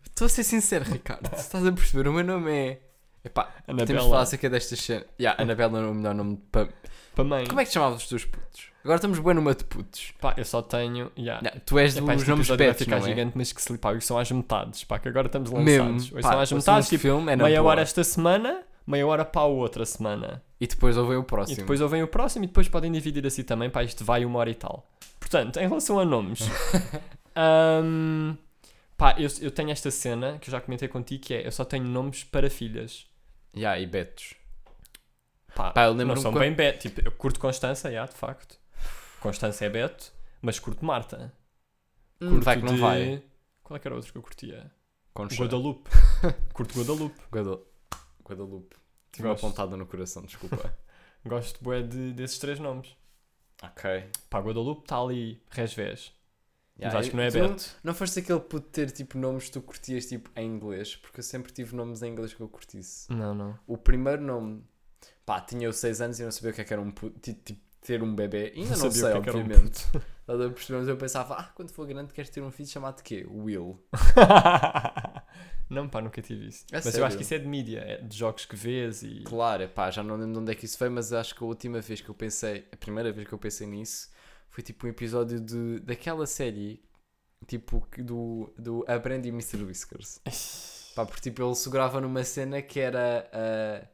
Estou 0.05 0.27
a 0.27 0.29
ser 0.29 0.45
sincero, 0.45 0.85
Ricardo. 0.85 1.29
Estás 1.35 1.67
a 1.67 1.73
perceber, 1.73 2.09
o 2.09 2.13
meu 2.13 2.25
nome 2.25 2.51
é. 2.53 2.81
Epá, 3.25 3.45
temos 3.67 3.85
de 3.85 3.93
Anabela. 3.93 4.11
falar 4.11 4.23
acerca 4.23 4.49
destas 4.49 4.79
cenas. 4.81 5.07
Yeah, 5.19 5.43
Anabela 5.43 5.81
não 5.81 5.89
é 5.89 5.91
o 5.91 5.95
melhor 5.95 6.15
nome 6.15 6.37
para. 6.53 6.69
Para 7.15 7.25
mãe. 7.25 7.47
Como 7.47 7.61
é 7.61 7.65
que 7.65 7.73
chamavas 7.73 8.03
os 8.03 8.09
teus 8.09 8.25
putos? 8.25 8.69
Agora 8.87 8.99
estamos 8.99 9.18
bem 9.18 9.34
numa 9.34 9.53
de 9.53 9.64
putos. 9.64 10.12
Pá, 10.20 10.32
eu 10.37 10.45
só 10.45 10.62
tenho. 10.62 11.11
Yeah. 11.18 11.41
Yeah, 11.45 11.61
tu 11.66 11.76
és 11.76 11.93
dos 11.97 12.09
este 12.09 12.28
nomes 12.28 12.49
betos, 12.49 12.84
ficar 12.84 13.01
não 13.01 13.07
é? 13.07 13.09
gigante, 13.09 13.32
mas 13.37 13.53
que 13.53 13.61
se 13.61 13.76
pá, 13.78 14.01
são 14.01 14.16
às 14.16 14.30
metades, 14.30 14.84
pá, 14.84 14.97
que 15.01 15.09
agora 15.09 15.26
estamos 15.26 15.51
Mesmo. 15.51 15.89
lançados. 15.91 16.11
Pá, 16.11 16.22
são 16.22 16.41
às 16.41 16.53
o 16.53 16.55
metades, 16.55 16.89
tipo, 16.89 17.03
filme 17.03 17.32
é 17.32 17.34
meia 17.34 17.61
hora 17.61 17.80
esta 17.80 18.05
semana, 18.05 18.62
meia 18.87 19.05
hora 19.05 19.24
para 19.24 19.41
a 19.41 19.47
outra 19.47 19.84
semana. 19.84 20.41
E 20.61 20.68
depois 20.68 20.97
houve 20.97 21.16
o 21.16 21.24
próximo. 21.24 21.55
E 21.59 21.61
depois 21.62 21.80
ouvem 21.80 22.01
o 22.05 22.07
próximo 22.07 22.45
e 22.45 22.47
depois 22.47 22.68
podem 22.68 22.93
dividir 22.93 23.26
assim 23.26 23.43
também, 23.43 23.68
pá, 23.68 23.82
isto 23.82 24.05
vai 24.05 24.24
uma 24.24 24.39
hora 24.39 24.51
e 24.51 24.55
tal. 24.55 24.89
Portanto, 25.18 25.57
em 25.57 25.66
relação 25.66 25.99
a 25.99 26.05
nomes, 26.05 26.39
hum, 27.82 28.37
pá, 28.97 29.16
eu, 29.18 29.28
eu 29.41 29.51
tenho 29.51 29.70
esta 29.72 29.91
cena 29.91 30.39
que 30.39 30.49
eu 30.49 30.53
já 30.53 30.61
comentei 30.61 30.87
contigo 30.87 31.24
que 31.24 31.34
é, 31.34 31.45
eu 31.45 31.51
só 31.51 31.64
tenho 31.64 31.84
nomes 31.84 32.22
para 32.22 32.49
filhas. 32.49 33.05
Yeah, 33.57 33.80
e 33.80 33.87
betos. 33.87 34.34
Pá, 35.57 35.70
Pá, 35.72 35.84
eu 35.87 35.91
não 35.91 35.97
lembro-me 35.99 36.20
são 36.20 36.30
quando- 36.32 36.43
bem 36.43 36.53
Beto. 36.53 36.80
Tipo, 36.89 37.01
eu 37.05 37.11
curto 37.11 37.41
Constança, 37.41 37.91
já, 37.91 38.05
de 38.05 38.14
facto. 38.14 38.59
Constança 39.21 39.64
é 39.64 39.69
Beto, 39.71 40.12
mas 40.41 40.59
curto 40.59 40.85
Marta. 40.85 41.33
Hum, 42.21 42.31
Curto 42.31 42.45
vai 42.45 42.57
que 42.59 42.64
não 42.64 42.75
de- 42.75 42.81
vai. 42.81 43.23
Qual 43.62 43.77
é 43.77 43.81
que 43.81 43.89
era 43.89 43.95
outro 43.95 44.12
que 44.12 44.19
eu 44.19 44.23
curtia? 44.23 44.71
Concha. 45.12 45.43
Guadalupe. 45.43 45.91
curto 46.53 46.79
Guadalupe. 46.79 47.21
Guada- 47.31 47.61
Guadalupe. 48.29 48.77
Tive 49.12 49.29
uma 49.29 49.37
pontada 49.37 49.77
no 49.77 49.87
coração, 49.87 50.23
desculpa. 50.23 50.75
Gosto 51.25 51.62
bué 51.62 51.83
de, 51.83 52.12
desses 52.12 52.39
três 52.39 52.59
nomes. 52.61 52.95
ok. 53.62 54.09
Pá, 54.31 54.39
Guadalupe 54.41 54.83
está 54.83 54.99
ali, 55.01 55.43
Resvés. 55.51 56.12
Mas 56.79 56.81
Yeah, 56.83 56.99
acho 57.01 57.11
que 57.11 57.17
não 57.17 57.23
é 57.23 57.31
Beto. 57.31 57.64
Não 57.83 57.95
foste 57.95 58.19
aquele 58.21 58.39
puto 58.41 58.69
ter 58.69 58.91
tipo 58.91 59.17
nomes 59.17 59.45
que 59.47 59.53
tu 59.53 59.62
curtias 59.62 60.05
tipo 60.07 60.31
em 60.37 60.47
inglês? 60.47 60.95
Porque 60.95 61.21
eu 61.21 61.25
sempre 61.25 61.51
tive 61.51 61.75
nomes 61.75 62.03
em 62.03 62.12
inglês 62.12 62.35
que 62.35 62.41
eu 62.41 62.49
curtisse. 62.49 63.11
Não, 63.11 63.35
não. 63.35 63.59
O 63.67 63.79
primeiro 63.79 64.21
nome, 64.23 64.62
pá, 65.25 65.41
tinha 65.41 65.67
eu 65.67 65.73
6 65.73 66.03
anos 66.03 66.21
e 66.21 66.23
não 66.25 66.31
sabia 66.31 66.51
o 66.51 66.55
que 66.55 66.61
é 66.61 66.64
que 66.64 66.73
era 66.75 66.83
um 66.83 66.91
puto, 66.91 67.19
ti- 67.19 67.33
tipo, 67.33 67.61
ter 67.87 68.03
um 68.03 68.14
bebê. 68.14 68.53
Ainda 68.57 68.70
não, 68.70 68.76
sabia 68.76 68.91
sei, 68.93 69.11
é 69.11 69.14
um 69.14 69.18
obviamente. 69.18 69.87
Perceber? 70.26 70.78
Mas 70.78 70.89
eu 70.89 70.97
pensava, 70.97 71.34
ah, 71.34 71.45
quando 71.55 71.70
for 71.70 71.87
grande 71.87 72.12
queres 72.12 72.30
ter 72.30 72.43
um 72.43 72.51
filho 72.51 72.68
chamado 72.68 72.97
de 72.97 73.05
quê? 73.05 73.24
Will. 73.30 73.80
não, 75.70 75.89
pá, 75.89 76.01
nunca 76.01 76.20
tive 76.20 76.49
isso. 76.49 76.64
A 76.72 76.76
mas 76.76 76.87
eu 76.87 76.93
sério? 76.93 77.07
acho 77.07 77.16
que 77.16 77.22
isso 77.22 77.34
é 77.34 77.39
de 77.39 77.47
mídia, 77.47 77.78
é 77.78 78.03
de 78.03 78.16
jogos 78.16 78.45
que 78.45 78.57
vês 78.57 79.03
e. 79.05 79.22
Claro, 79.22 79.62
é 79.62 79.68
pá, 79.68 79.89
já 79.91 80.03
não 80.03 80.16
lembro 80.16 80.32
de 80.32 80.39
onde 80.41 80.53
é 80.53 80.55
que 80.55 80.64
isso 80.64 80.76
foi, 80.76 80.89
mas 80.89 81.12
acho 81.12 81.34
que 81.34 81.45
a 81.45 81.47
última 81.47 81.80
vez 81.80 82.01
que 82.01 82.09
eu 82.09 82.14
pensei, 82.14 82.66
a 82.72 82.76
primeira 82.76 83.12
vez 83.12 83.28
que 83.28 83.32
eu 83.32 83.39
pensei 83.39 83.66
nisso, 83.68 84.11
foi 84.51 84.64
tipo 84.64 84.87
um 84.87 84.91
episódio 84.91 85.41
de, 85.41 85.78
daquela 85.80 86.26
série, 86.26 86.82
tipo, 87.47 87.87
do, 87.99 88.53
do 88.59 88.84
A 88.89 88.99
Brandy 88.99 89.28
e 89.28 89.32
Mr. 89.32 89.62
Whiskers. 89.62 90.20
Pá, 90.97 91.07
porque 91.07 91.20
tipo, 91.20 91.43
ele 91.43 91.55
segurava 91.55 92.01
numa 92.01 92.24
cena 92.24 92.61
que 92.62 92.80
era 92.80 93.28
su- 93.32 93.89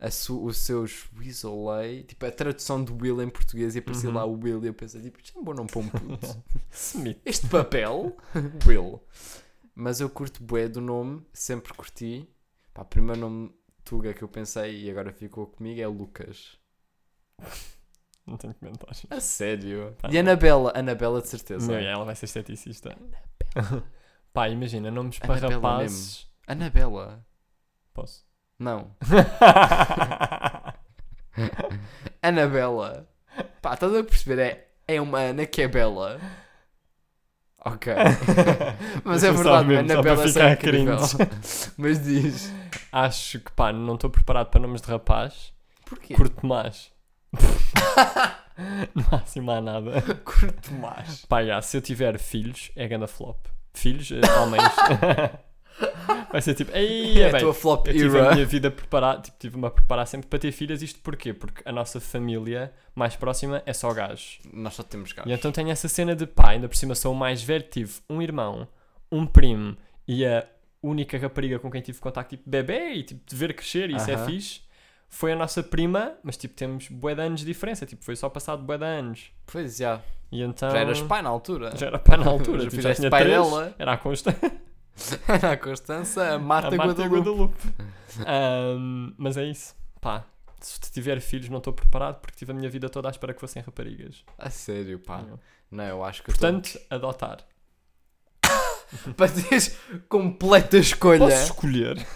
os 0.00 0.56
seus 0.58 1.08
Weasley, 1.16 2.02
tipo, 2.04 2.26
a 2.26 2.30
tradução 2.30 2.82
do 2.82 2.94
Will 3.00 3.22
em 3.22 3.28
português 3.30 3.74
e 3.74 3.78
aparecia 3.78 4.08
Uhum. 4.10 4.14
lá 4.16 4.24
o 4.24 4.38
Will 4.38 4.62
e 4.62 4.66
eu 4.66 4.74
pensei, 4.74 5.00
tipo, 5.00 5.18
isto 5.20 5.36
é 5.36 5.40
um 5.40 5.44
bom 5.44 5.54
nome 5.54 5.70
para 5.70 5.80
um 5.80 5.88
puto. 5.88 6.42
Smith. 6.70 7.20
este 7.24 7.46
papel, 7.48 8.16
Will. 8.66 9.00
Mas 9.74 10.00
eu 10.00 10.08
curto 10.10 10.42
bué 10.42 10.68
do 10.68 10.80
nome, 10.80 11.24
sempre 11.32 11.72
curti. 11.74 12.28
Pá, 12.72 12.82
o 12.82 12.84
primeiro 12.84 13.20
nome 13.20 13.54
Tuga 13.84 14.14
que 14.14 14.22
eu 14.24 14.28
pensei 14.28 14.82
e 14.84 14.90
agora 14.90 15.12
ficou 15.12 15.46
comigo 15.46 15.78
é 15.80 15.86
Lucas. 15.86 16.56
Não 18.26 18.36
tenho 18.38 18.54
comentários. 18.54 19.04
A 19.10 19.20
sério? 19.20 19.94
Pá, 20.00 20.08
e 20.08 20.14
não. 20.14 20.20
Anabela, 20.20 20.72
Anabela 20.74 21.20
de 21.20 21.28
certeza. 21.28 21.66
Meu, 21.70 21.78
ela 21.78 22.04
vai 22.04 22.16
ser 22.16 22.24
esteticista. 22.24 22.96
Pá, 24.32 24.48
imagina, 24.48 24.90
nomes 24.90 25.18
para 25.18 25.34
Anabela 25.34 25.54
rapazes. 25.54 26.26
Anabela? 26.46 27.26
Posso? 27.92 28.24
Não. 28.58 28.90
Anabela. 32.22 33.08
Pá, 33.60 33.74
estás 33.74 33.94
a 33.94 34.04
perceber? 34.04 34.38
É, 34.38 34.68
é 34.86 35.00
uma 35.00 35.18
Ana 35.18 35.46
que 35.46 35.62
é 35.62 35.68
bela. 35.68 36.20
Ok. 37.64 37.92
Mas 39.04 39.24
é 39.24 39.32
Deixa-me 39.32 39.44
só 39.44 39.62
verdade, 39.62 39.68
mesmo, 39.68 39.92
Anabela 39.92 40.24
é 40.24 40.52
incrível. 40.52 40.98
Mas 41.76 42.04
diz. 42.04 42.52
Acho 42.92 43.40
que 43.40 43.50
pá, 43.52 43.72
não 43.72 43.94
estou 43.94 44.10
preparado 44.10 44.50
para 44.50 44.60
nomes 44.60 44.82
de 44.82 44.88
rapaz. 44.88 45.52
Porquê? 45.86 46.14
Curto 46.14 46.46
mais. 46.46 46.92
não 48.94 49.04
há 49.10 49.16
assim 49.16 49.40
mais 49.40 49.64
nada. 49.64 50.00
Curto 50.24 50.72
mais. 50.74 51.24
Pá, 51.24 51.44
já, 51.44 51.60
se 51.60 51.76
eu 51.76 51.82
tiver 51.82 52.18
filhos, 52.18 52.70
é 52.76 52.86
ganda 52.86 53.06
flop. 53.06 53.46
Filhos, 53.72 54.12
eh, 54.12 54.20
homens. 54.38 54.62
Vai 56.30 56.40
ser 56.42 56.54
tipo, 56.54 56.70
ei, 56.76 57.18
É 57.22 57.22
é 57.22 57.28
a 57.28 57.32
bem. 57.32 57.40
tua 57.40 57.54
flop 57.54 57.86
Eu 57.88 57.92
tive 57.92 58.18
a 58.20 58.32
minha 58.32 58.46
vida 58.46 58.70
preparada, 58.70 59.22
tipo, 59.22 59.36
tive-me 59.38 59.66
a 59.66 59.70
preparar 59.70 60.06
sempre 60.06 60.26
para 60.28 60.38
ter 60.38 60.52
filhas. 60.52 60.82
Isto 60.82 61.00
porquê? 61.00 61.32
Porque 61.32 61.62
a 61.64 61.72
nossa 61.72 62.00
família 62.00 62.72
mais 62.94 63.16
próxima 63.16 63.62
é 63.66 63.72
só 63.72 63.92
gajos. 63.92 64.38
Nós 64.52 64.74
só 64.74 64.82
temos 64.82 65.12
gajos. 65.12 65.30
E 65.30 65.34
então 65.34 65.50
tenho 65.52 65.70
essa 65.70 65.88
cena 65.88 66.14
de 66.14 66.26
pá, 66.26 66.50
ainda 66.50 66.68
por 66.68 66.76
cima 66.76 66.94
sou 66.94 67.12
o 67.12 67.16
mais 67.16 67.42
velho, 67.42 67.64
tive 67.68 67.92
um 68.08 68.20
irmão, 68.22 68.66
um 69.10 69.26
primo 69.26 69.76
e 70.06 70.24
a 70.26 70.44
única 70.82 71.16
rapariga 71.18 71.58
com 71.58 71.70
quem 71.70 71.80
tive 71.80 71.98
contacto, 71.98 72.36
tipo 72.36 72.48
bebê, 72.48 72.92
e 72.94 73.02
tipo 73.02 73.20
de 73.26 73.34
ver 73.36 73.54
crescer, 73.54 73.88
e 73.90 73.96
isso 73.96 74.10
é 74.10 74.14
Aham. 74.14 74.26
fixe. 74.26 74.60
Foi 75.08 75.32
a 75.32 75.36
nossa 75.36 75.62
prima, 75.62 76.12
mas 76.24 76.36
tipo 76.36 76.54
temos 76.54 76.88
bué 76.88 77.14
de 77.14 77.20
anos 77.22 77.40
de 77.40 77.46
diferença, 77.46 77.86
tipo 77.86 78.04
foi 78.04 78.16
só 78.16 78.28
passado 78.28 78.62
bué 78.62 78.76
de 78.76 78.84
anos. 78.84 79.30
Pois 79.46 79.76
já. 79.76 80.00
E 80.32 80.42
então... 80.42 80.70
Já 80.70 80.78
eras 80.78 81.00
pai 81.00 81.22
na 81.22 81.28
altura. 81.28 81.76
Já 81.76 81.86
era 81.86 81.98
pai 81.98 82.16
na 82.18 82.26
altura, 82.30 82.64
Já 82.64 82.70
tipo, 82.70 82.82
já 82.82 82.94
tinha 82.94 83.08
pai 83.10 83.22
três, 83.24 83.36
dela. 83.40 83.74
era 83.78 83.92
a 83.92 83.96
Constância. 83.96 84.52
Era 85.28 85.52
a 85.52 85.56
Constança, 85.56 86.34
a 86.34 86.38
Marta, 86.38 86.74
a 86.74 86.76
Marta 86.76 87.02
Guadalupe. 87.06 87.54
Guadalupe. 87.68 87.74
Ahm, 88.26 89.12
mas 89.18 89.36
é 89.36 89.44
isso. 89.44 89.74
Pá, 90.00 90.24
se 90.60 90.78
tiver 90.92 91.20
filhos 91.20 91.48
não 91.48 91.58
estou 91.58 91.72
preparado 91.72 92.20
porque 92.20 92.36
tive 92.36 92.52
a 92.52 92.54
minha 92.54 92.68
vida 92.70 92.88
toda 92.88 93.08
à 93.08 93.10
espera 93.10 93.34
que 93.34 93.40
fossem 93.40 93.62
raparigas. 93.62 94.24
A 94.38 94.50
sério, 94.50 94.98
pá. 94.98 95.22
Não. 95.22 95.38
Não, 95.70 95.84
eu 95.84 96.04
acho 96.04 96.22
que 96.22 96.30
eu 96.30 96.34
tô- 96.34 96.40
Portanto, 96.40 96.78
adotar. 96.88 97.38
para 99.16 99.30
teres 99.30 99.76
completa 100.08 100.76
escolha. 100.78 101.18
Posso 101.18 101.44
escolher? 101.44 102.06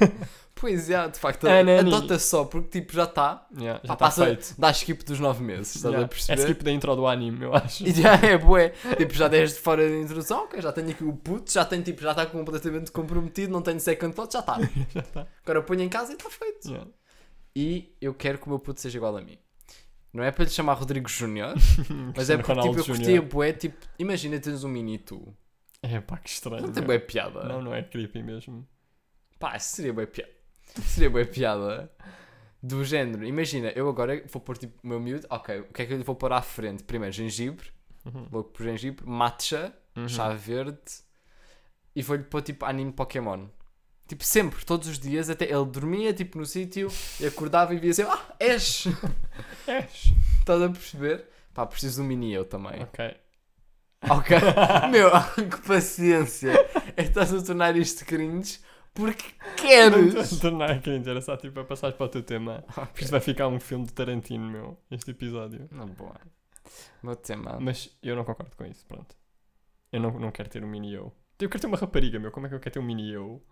Pois 0.61 0.91
é, 0.91 1.07
de 1.09 1.19
facto, 1.21 1.47
Ah, 1.47 1.63
Nani. 1.63 1.95
adota 1.95 2.19
só, 2.19 2.45
porque 2.45 2.81
tipo 2.81 2.93
já 2.93 3.05
está. 3.05 3.47
Yeah, 3.57 3.79
já 3.85 3.95
está 3.95 3.97
passa, 3.97 4.25
feito. 4.25 4.55
dá 4.59 4.71
skip 4.73 5.05
dos 5.05 5.21
9 5.21 5.41
meses, 5.45 5.77
estás 5.77 5.93
Yeah. 5.95 6.01
a 6.01 6.05
É 6.05 6.09
perceber? 6.09 6.43
skip 6.43 6.65
da 6.65 6.73
intro 6.73 6.97
do 6.97 7.07
anime, 7.07 7.45
eu 7.45 7.55
acho. 7.55 7.87
E 7.87 7.93
já 7.93 8.15
é 8.17 8.37
bué. 8.37 8.71
Tipo, 8.97 9.15
já 9.15 9.29
deste 9.29 9.61
fora 9.61 9.89
da 9.89 9.97
introdução, 9.97 10.45
ok, 10.45 10.61
já 10.61 10.73
tenho 10.73 10.91
aqui 10.91 11.05
o 11.05 11.13
puto, 11.13 11.53
já 11.53 11.65
tenho 11.65 11.85
tipo, 11.85 12.03
já 12.03 12.11
está 12.11 12.27
completamente 12.27 12.91
comprometido, 12.91 13.53
não 13.53 13.63
tenho 13.63 13.79
second 13.79 14.13
thought, 14.13 14.33
já 14.33 14.41
está. 14.41 14.59
Já 14.93 15.01
está. 15.01 15.27
Agora 15.45 15.63
ponho 15.63 15.83
em 15.83 15.89
casa 15.89 16.11
e 16.11 16.17
está 16.17 16.29
feito. 16.29 16.69
Yeah. 16.69 16.91
E 17.55 17.95
eu 18.01 18.13
quero 18.13 18.39
que 18.39 18.47
o 18.47 18.49
meu 18.49 18.59
puto 18.59 18.81
seja 18.81 18.99
igual 18.99 19.17
a 19.17 19.21
mim. 19.21 19.39
Não 20.13 20.25
é 20.25 20.33
para 20.33 20.43
lhe 20.45 20.51
chamar 20.51 20.73
Rodrigo 20.75 21.09
Júnior, 21.09 21.55
mas 22.17 22.31
é 22.31 22.37
porque 22.37 22.53
tipo, 22.55 22.67
eu 22.79 22.85
curtia 22.85 23.05
Júnior. 23.05 23.25
bué, 23.27 23.53
tipo, 23.53 23.77
imagina 23.97 24.41
teres 24.41 24.65
um 24.65 24.69
mini 24.69 24.99
tu. 24.99 25.33
É 25.83 26.01
pá, 26.01 26.17
que 26.19 26.29
estranho. 26.29 26.63
Não 26.63 26.73
tem 26.73 26.83
meu. 26.83 26.89
bué 26.89 26.99
piada. 26.99 27.45
Não, 27.45 27.63
não 27.63 27.75
é 27.75 27.83
creepy 27.83 28.23
mesmo. 28.23 28.67
Pá, 29.39 29.57
isso 29.57 29.77
seria 29.77 29.93
bué 29.93 30.07
piada. 30.07 30.33
Seria 30.85 31.09
bué 31.11 31.25
piada. 31.25 31.91
Do 32.63 32.85
género, 32.85 33.25
imagina, 33.25 33.69
eu 33.71 33.89
agora 33.89 34.23
vou 34.31 34.43
pôr 34.43 34.59
tipo 34.59 34.79
o 34.83 34.87
meu 34.89 34.99
miúdo, 35.01 35.27
ok, 35.31 35.61
o 35.61 35.73
que 35.73 35.83
é 35.83 35.87
que 35.87 35.93
eu 35.93 35.97
lhe 35.99 36.03
vou 36.03 36.17
pôr 36.17 36.33
à 36.33 36.43
frente? 36.43 36.83
Primeiro 36.83 37.15
gengibre, 37.15 37.71
Uhum. 38.05 38.27
logo 38.33 38.45
por 38.51 38.65
gengibre, 38.65 39.07
matcha, 39.09 39.73
Uhum. 39.97 40.09
chá 40.09 40.31
verde 40.35 40.79
e 41.95 42.03
vou-lhe 42.03 42.25
pôr 42.25 42.43
tipo 42.43 42.65
anime 42.65 42.93
Pokémon. 42.93 43.47
Tipo, 44.09 44.25
sempre, 44.25 44.65
todos 44.65 44.89
os 44.89 44.99
dias, 44.99 45.31
até 45.31 45.45
ele 45.45 45.65
dormia 45.67 46.13
tipo 46.13 46.37
no 46.39 46.45
sítio 46.47 46.89
e 47.21 47.27
acordava 47.27 47.75
e 47.75 47.79
via 47.79 47.91
assim, 47.93 48.03
ah, 48.03 48.35
és! 48.41 48.85
És. 49.67 50.13
Estás 50.41 50.61
a 50.63 50.69
perceber? 50.69 51.27
Pá, 51.55 51.65
preciso 51.67 51.97
de 51.97 52.03
um 52.03 52.09
mini 52.09 52.33
eu 52.35 52.45
também. 52.45 52.83
Ok. 52.83 53.17
Ok? 54.03 54.37
Meu, 54.91 55.11
que 55.51 55.67
paciência! 55.67 56.53
É 56.97 57.03
que 57.03 57.09
estás 57.09 57.33
a 57.33 57.43
tornar 57.43 57.77
isto 57.77 58.05
cringe 58.05 58.61
porque 58.95 59.25
Não 59.41 59.55
queres! 59.57 60.15
estou 60.15 60.39
a 60.39 60.41
tornar 60.51 60.81
cringe, 60.83 61.09
era 61.09 61.21
só 61.21 61.37
tipo 61.37 61.61
a 61.61 61.65
passar 61.65 61.93
para 61.93 62.07
o 62.07 62.09
teu 62.09 62.23
tema. 62.23 62.65
Ok. 62.77 63.03
Isto 63.03 63.11
vai 63.11 63.21
ficar 63.21 63.49
um 63.49 63.61
filme 63.61 63.87
de 63.87 63.93
Tarantino, 63.93 64.49
meu, 64.51 64.79
este 64.91 65.11
episódio. 65.11 65.69
Não, 65.71 65.87
boa. 65.87 66.21
Meu 67.03 67.17
tema. 67.17 67.59
Mas 67.61 67.97
eu 68.03 68.15
não 68.17 68.25
concordo 68.25 68.57
com 68.57 68.65
isso, 68.65 68.85
pronto. 68.87 69.17
Eu 69.93 70.01
não, 70.01 70.11
não 70.19 70.31
quero 70.31 70.49
ter 70.49 70.63
um 70.65 70.69
mini 70.69 70.95
eu. 70.95 71.13
Eu 71.41 71.49
quero 71.49 71.61
ter 71.61 71.67
uma 71.67 71.77
rapariga, 71.77 72.19
meu. 72.19 72.31
Como 72.31 72.47
é 72.47 72.49
que 72.49 72.55
eu 72.55 72.61
quero 72.61 72.75
ter 72.75 72.79
um 72.81 72.85
mini 72.85 73.13
eu? 73.13 73.43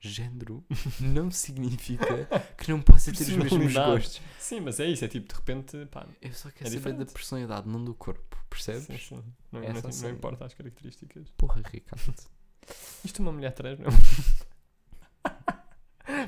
Género 0.00 0.64
não 1.00 1.30
significa 1.30 2.26
que 2.56 2.70
não 2.70 2.80
possa 2.80 3.12
ter 3.12 3.22
os 3.22 3.28
mesmos 3.30 3.72
gostos. 3.74 4.20
Sim, 4.38 4.60
mas 4.60 4.80
é 4.80 4.86
isso, 4.86 5.04
é 5.04 5.08
tipo, 5.08 5.28
de 5.28 5.34
repente, 5.34 5.86
pá. 5.86 6.06
Eu 6.22 6.32
só 6.32 6.50
quero 6.50 6.68
É 6.68 6.70
saber 6.70 6.80
da 6.80 6.90
diferente. 6.90 7.12
personalidade, 7.12 7.68
não 7.68 7.84
do 7.84 7.94
corpo. 7.94 8.36
Percebes? 8.48 8.84
Sim, 8.84 8.98
sim. 8.98 9.22
Não, 9.52 9.62
É 9.62 9.72
não, 9.72 9.92
só 9.92 10.06
não 10.06 10.14
importa 10.14 10.44
as 10.46 10.54
características. 10.54 11.30
Porra, 11.36 11.62
Ricardo. 11.70 12.14
Isto 13.04 13.20
é 13.20 13.22
uma 13.22 13.32
mulher 13.32 13.52
trans, 13.52 13.78
não? 13.78 13.90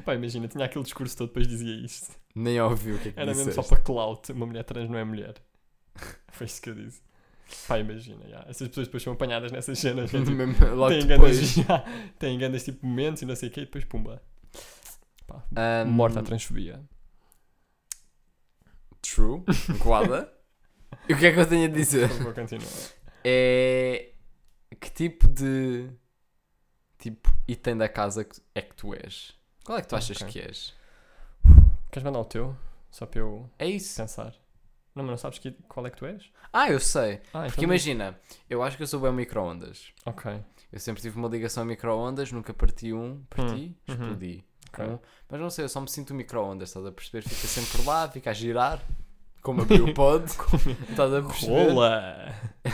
Pá, 0.04 0.14
imagina, 0.14 0.46
tinha 0.48 0.64
aquele 0.64 0.84
discurso 0.84 1.16
todo, 1.16 1.28
depois 1.28 1.48
dizia 1.48 1.74
isto. 1.74 2.14
Nem 2.34 2.60
ouvi 2.60 2.92
o 2.92 2.98
que 3.00 3.08
é 3.08 3.12
que 3.12 3.18
Era 3.18 3.26
mesmo 3.34 3.48
disseste. 3.48 3.68
só 3.68 3.74
para 3.74 3.82
clout. 3.82 4.30
Uma 4.32 4.46
mulher 4.46 4.64
trans 4.64 4.88
não 4.88 4.98
é 4.98 5.04
mulher. 5.04 5.34
Foi 6.30 6.46
isso 6.46 6.60
que 6.62 6.70
eu 6.70 6.74
disse. 6.74 7.00
Pá, 7.68 7.78
imagina, 7.78 8.26
já. 8.28 8.44
essas 8.48 8.68
pessoas 8.68 8.86
depois 8.88 9.02
são 9.02 9.12
apanhadas 9.12 9.52
nessas 9.52 9.78
cenas. 9.78 10.10
que 10.10 10.16
é, 10.16 10.20
tipo, 10.24 10.36
têm 10.88 11.06
grandes, 11.06 11.52
já, 11.54 11.84
têm 12.18 12.38
grandes 12.38 12.64
tipo 12.64 12.86
momentos 12.86 13.22
e 13.22 13.26
não 13.26 13.36
sei 13.36 13.48
o 13.48 13.52
quê, 13.52 13.60
e 13.60 13.64
depois 13.64 13.84
pumba. 13.84 14.22
Pá, 15.26 15.42
Ahm, 15.56 15.88
morta 15.90 16.20
a 16.20 16.22
transfobia. 16.22 16.80
True. 19.00 19.42
Guarda. 19.78 20.32
e 21.08 21.14
o 21.14 21.18
que 21.18 21.26
é 21.26 21.32
que 21.32 21.40
eu 21.40 21.46
tenho 21.48 21.64
a 21.66 21.68
dizer? 21.68 22.08
Vou 22.08 22.32
continuar. 22.32 22.68
É. 23.24 24.12
Que 24.80 24.90
tipo 24.90 25.28
de. 25.28 25.90
Tipo, 26.98 27.28
item 27.48 27.76
da 27.76 27.88
casa 27.88 28.26
é 28.54 28.62
que 28.62 28.74
tu 28.76 28.94
és? 28.94 29.34
Qual 29.64 29.76
é 29.78 29.82
que 29.82 29.88
tu 29.88 29.96
achas 29.96 30.16
Ok. 30.22 30.32
que 30.32 30.38
és? 30.40 30.72
Queres 31.90 32.04
mandar 32.04 32.20
o 32.20 32.24
teu? 32.24 32.56
Só 32.90 33.06
para 33.06 33.20
eu 33.20 33.50
É 33.58 33.66
isso. 33.66 34.00
pensar. 34.00 34.34
Não, 34.94 35.02
mas 35.04 35.10
não 35.12 35.16
sabes 35.16 35.38
que, 35.38 35.52
qual 35.68 35.86
é 35.86 35.90
que 35.90 35.96
tu 35.96 36.04
és? 36.06 36.30
Ah, 36.52 36.70
eu 36.70 36.78
sei. 36.78 37.14
Ah, 37.32 37.38
então 37.40 37.46
Porque 37.50 37.64
imagina, 37.64 38.18
eu 38.48 38.62
acho 38.62 38.76
que 38.76 38.82
eu 38.82 38.86
sou 38.86 39.00
bem 39.00 39.12
micro-ondas. 39.12 39.92
Ok. 40.04 40.32
Eu 40.70 40.78
sempre 40.78 41.00
tive 41.02 41.16
uma 41.18 41.28
ligação 41.28 41.62
a 41.62 41.66
micro-ondas, 41.66 42.30
nunca 42.32 42.52
parti 42.52 42.92
um, 42.92 43.22
parti, 43.30 43.52
Hum, 43.88 43.92
uhum. 43.92 43.94
explodi. 43.94 44.44
Ok. 44.72 44.84
Um, 44.86 44.98
mas 45.30 45.40
não 45.40 45.50
sei, 45.50 45.64
eu 45.64 45.68
só 45.68 45.80
me 45.80 45.88
sinto 45.90 46.14
micro-ondas, 46.14 46.68
estás 46.70 46.84
a 46.86 46.92
perceber? 46.92 47.22
Fica 47.28 47.46
sempre 47.46 47.70
por 47.78 47.86
lá, 47.86 48.08
fica 48.08 48.30
a 48.30 48.32
girar, 48.34 48.82
como 49.42 49.62
abriu 49.62 49.84
o 49.86 49.94
pod, 49.94 50.24
estás 50.90 51.12
a 51.12 51.22
perceber? 51.22 51.68
Rola! 51.70 52.34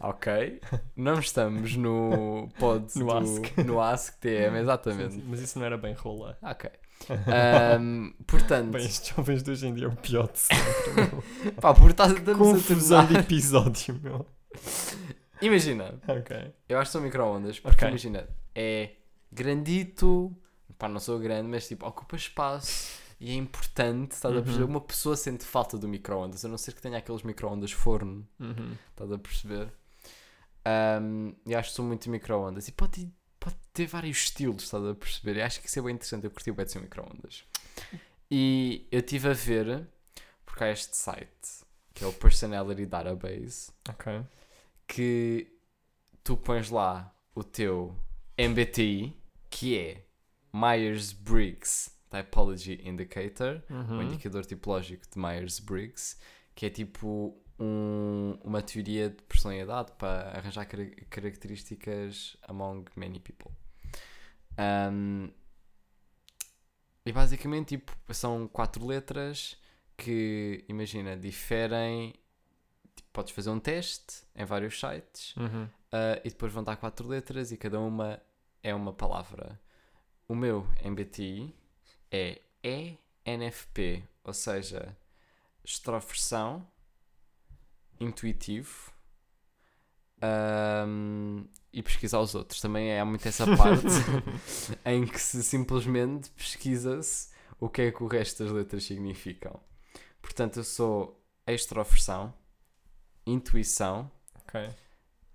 Ok, 0.00 0.60
não 0.96 1.18
estamos 1.18 1.76
no 1.76 2.48
pod 2.58 2.86
No 2.98 3.06
do, 3.06 3.12
Ask. 3.12 3.58
no 3.64 3.80
Ask 3.80 4.18
TM, 4.20 4.50
Sim, 4.52 4.56
exatamente. 4.60 5.14
sim, 5.14 5.24
Mas 5.26 5.40
isso 5.40 5.58
não 5.58 5.64
era 5.66 5.76
bem 5.78 5.94
rola. 5.94 6.36
Ok. 6.42 6.70
Ahm, 7.08 8.12
portanto, 8.26 8.70
Bem, 8.72 8.84
estes 8.86 9.14
jovens 9.14 9.42
de 9.42 9.50
hoje 9.50 9.66
em 9.66 9.74
dia 9.74 9.86
é 9.86 9.88
o 9.88 9.96
pior 9.96 10.30
de 10.32 10.38
sempre. 10.40 11.52
pá, 11.60 11.74
por 11.74 11.92
Confusão 12.36 13.04
de 13.06 13.16
episódio, 13.16 14.00
meu. 14.02 14.26
Imagina, 15.42 16.00
Ok. 16.08 16.54
eu 16.68 16.78
acho 16.78 16.88
que 16.88 16.92
são 16.92 17.02
micro-ondas, 17.02 17.58
porque 17.60 17.76
Ok. 17.84 17.88
imagina, 17.88 18.28
é 18.54 18.92
grandito, 19.30 20.34
pá, 20.78 20.88
não 20.88 21.00
sou 21.00 21.18
grande, 21.18 21.48
mas 21.48 21.66
tipo, 21.68 21.86
ocupa 21.86 22.16
espaço 22.16 23.02
E 23.20 23.30
é 23.30 23.34
importante, 23.34 24.12
estás 24.12 24.34
a 24.36 24.40
perceber? 24.42 24.64
Uhum. 24.64 24.70
Uma 24.70 24.80
pessoa 24.80 25.16
sente 25.16 25.44
falta 25.44 25.76
do 25.78 25.86
micro-ondas, 25.88 26.44
a 26.44 26.48
não 26.48 26.58
ser 26.58 26.72
que 26.74 26.80
tenha 26.82 26.98
aqueles 26.98 27.22
micro-ondas 27.22 27.72
forno, 27.72 28.26
Uhum. 28.40 28.72
estás 28.90 29.12
a 29.12 29.18
perceber? 29.18 29.72
Ahm, 30.64 31.32
e 31.46 31.54
acho 31.54 31.70
que 31.70 31.76
sou 31.76 31.84
muito 31.84 32.08
micro-ondas. 32.10 32.68
E 32.68 32.72
pode, 32.72 33.10
pode 33.44 33.56
ter 33.72 33.86
vários 33.86 34.16
estilos, 34.18 34.64
estás 34.64 34.84
a 34.84 34.94
perceber? 34.94 35.36
E 35.36 35.42
acho 35.42 35.60
que 35.60 35.66
isso 35.66 35.78
é 35.78 35.82
bem 35.82 35.94
interessante. 35.94 36.24
Eu 36.24 36.30
curti 36.30 36.50
o 36.50 36.68
ser 36.68 36.80
micro-ondas. 36.80 37.44
E 38.30 38.86
eu 38.90 39.00
estive 39.00 39.28
a 39.28 39.32
ver, 39.34 39.86
porque 40.46 40.64
há 40.64 40.70
este 40.70 40.96
site, 40.96 41.64
que 41.92 42.02
é 42.02 42.06
o 42.06 42.12
Personality 42.12 42.86
Database, 42.86 43.70
Ok. 43.88 44.22
que 44.86 45.52
tu 46.22 46.36
pões 46.36 46.70
lá 46.70 47.14
o 47.34 47.44
teu 47.44 47.94
MBTI, 48.38 49.14
que 49.50 49.78
é 49.78 50.04
Myers-Briggs 50.52 51.90
Typology 52.10 52.80
Indicator, 52.84 53.62
o 53.68 53.74
Uhum. 53.74 54.02
indicador 54.02 54.44
tipológico 54.46 55.04
de 55.12 55.18
Myers-Briggs, 55.18 56.16
que 56.54 56.66
é 56.66 56.70
tipo 56.70 57.36
um- 57.58 58.38
uma 58.42 58.60
teoria 58.62 59.10
de 59.10 59.22
personalidade 59.22 59.92
para 59.92 60.30
arranjar 60.36 60.64
cara- 60.66 60.90
características 61.10 62.36
among 62.48 62.84
many 62.96 63.20
people. 63.20 63.50
Um, 64.58 65.30
e 67.06 67.12
basicamente 67.12 67.76
tipo, 67.76 67.92
são 68.14 68.48
quatro 68.48 68.86
letras 68.86 69.56
que, 69.96 70.64
imagina, 70.68 71.16
diferem. 71.16 72.14
tipo, 72.96 73.08
podes 73.12 73.32
fazer 73.32 73.50
um 73.50 73.60
teste 73.60 74.22
em 74.34 74.44
vários 74.44 74.78
sites 74.78 75.34
Uhum. 75.36 75.64
Uh, 75.64 76.18
e 76.24 76.28
depois 76.30 76.52
vão 76.52 76.64
dar 76.64 76.76
quatro 76.76 77.06
letras 77.06 77.52
e 77.52 77.56
cada 77.56 77.78
uma 77.78 78.20
é 78.62 78.74
uma 78.74 78.92
palavra. 78.92 79.60
O 80.26 80.34
meu 80.34 80.66
MBTI 80.82 81.54
é 82.10 82.40
ENFP, 83.24 84.02
ou 84.24 84.32
seja, 84.34 84.96
extroversão, 85.62 86.66
intuitivo 88.00 88.92
um, 90.22 91.46
e 91.72 91.82
pesquisar 91.82 92.20
os 92.20 92.34
outros. 92.34 92.60
Também 92.60 92.90
é 92.90 93.00
há 93.00 93.04
muito 93.04 93.26
essa 93.26 93.44
parte 93.56 93.86
em 94.84 95.06
que 95.06 95.20
se 95.20 95.42
simplesmente 95.42 96.30
pesquisa-se 96.30 97.28
o 97.60 97.68
que 97.68 97.82
é 97.82 97.92
que 97.92 98.02
o 98.02 98.06
resto 98.06 98.44
das 98.44 98.52
letras 98.52 98.84
significam. 98.84 99.60
Portanto, 100.20 100.58
eu 100.60 100.64
sou 100.64 101.22
extroversão, 101.46 102.32
intuição, 103.26 104.10
Ok. 104.40 104.70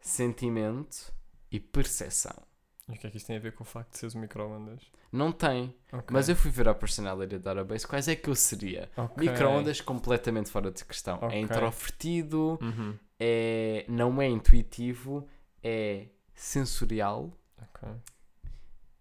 sentimento 0.02 1.12
e 1.52 1.60
percepção. 1.60 2.49
E 2.90 2.94
o 2.94 2.98
que 3.00 3.06
é 3.08 3.10
que 3.12 3.18
isso 3.18 3.28
tem 3.28 3.38
a 3.38 3.40
ver 3.40 3.54
com 3.54 3.64
o 3.64 3.68
facto 3.68 3.92
de 3.92 3.98
seres 4.00 4.16
um 4.16 4.20
micro-ondas? 4.20 4.82
Não 5.12 5.32
tem, 5.32 5.76
Ok. 5.94 6.08
mas 6.12 6.28
eu 6.28 6.36
fui 6.36 6.50
ver 6.50 6.68
a 6.68 6.74
personality 6.74 7.38
database. 7.38 7.86
Quais 7.88 8.08
é 8.08 8.16
que 8.16 8.30
eu 8.30 8.36
seria? 8.36 8.90
Ok. 8.98 9.28
Micro-ondas 9.30 9.80
completamente 9.82 10.50
fora 10.50 10.72
de 10.72 10.84
questão. 10.84 11.18
Ok. 11.22 11.30
É 11.38 11.40
introvertido, 11.40 12.58
Uhum. 12.62 12.98
é, 13.20 13.86
não 13.88 14.20
é 14.22 14.28
intuitivo, 14.28 15.28
é 15.64 16.08
sensorial 16.34 17.32
Ok. 17.62 17.88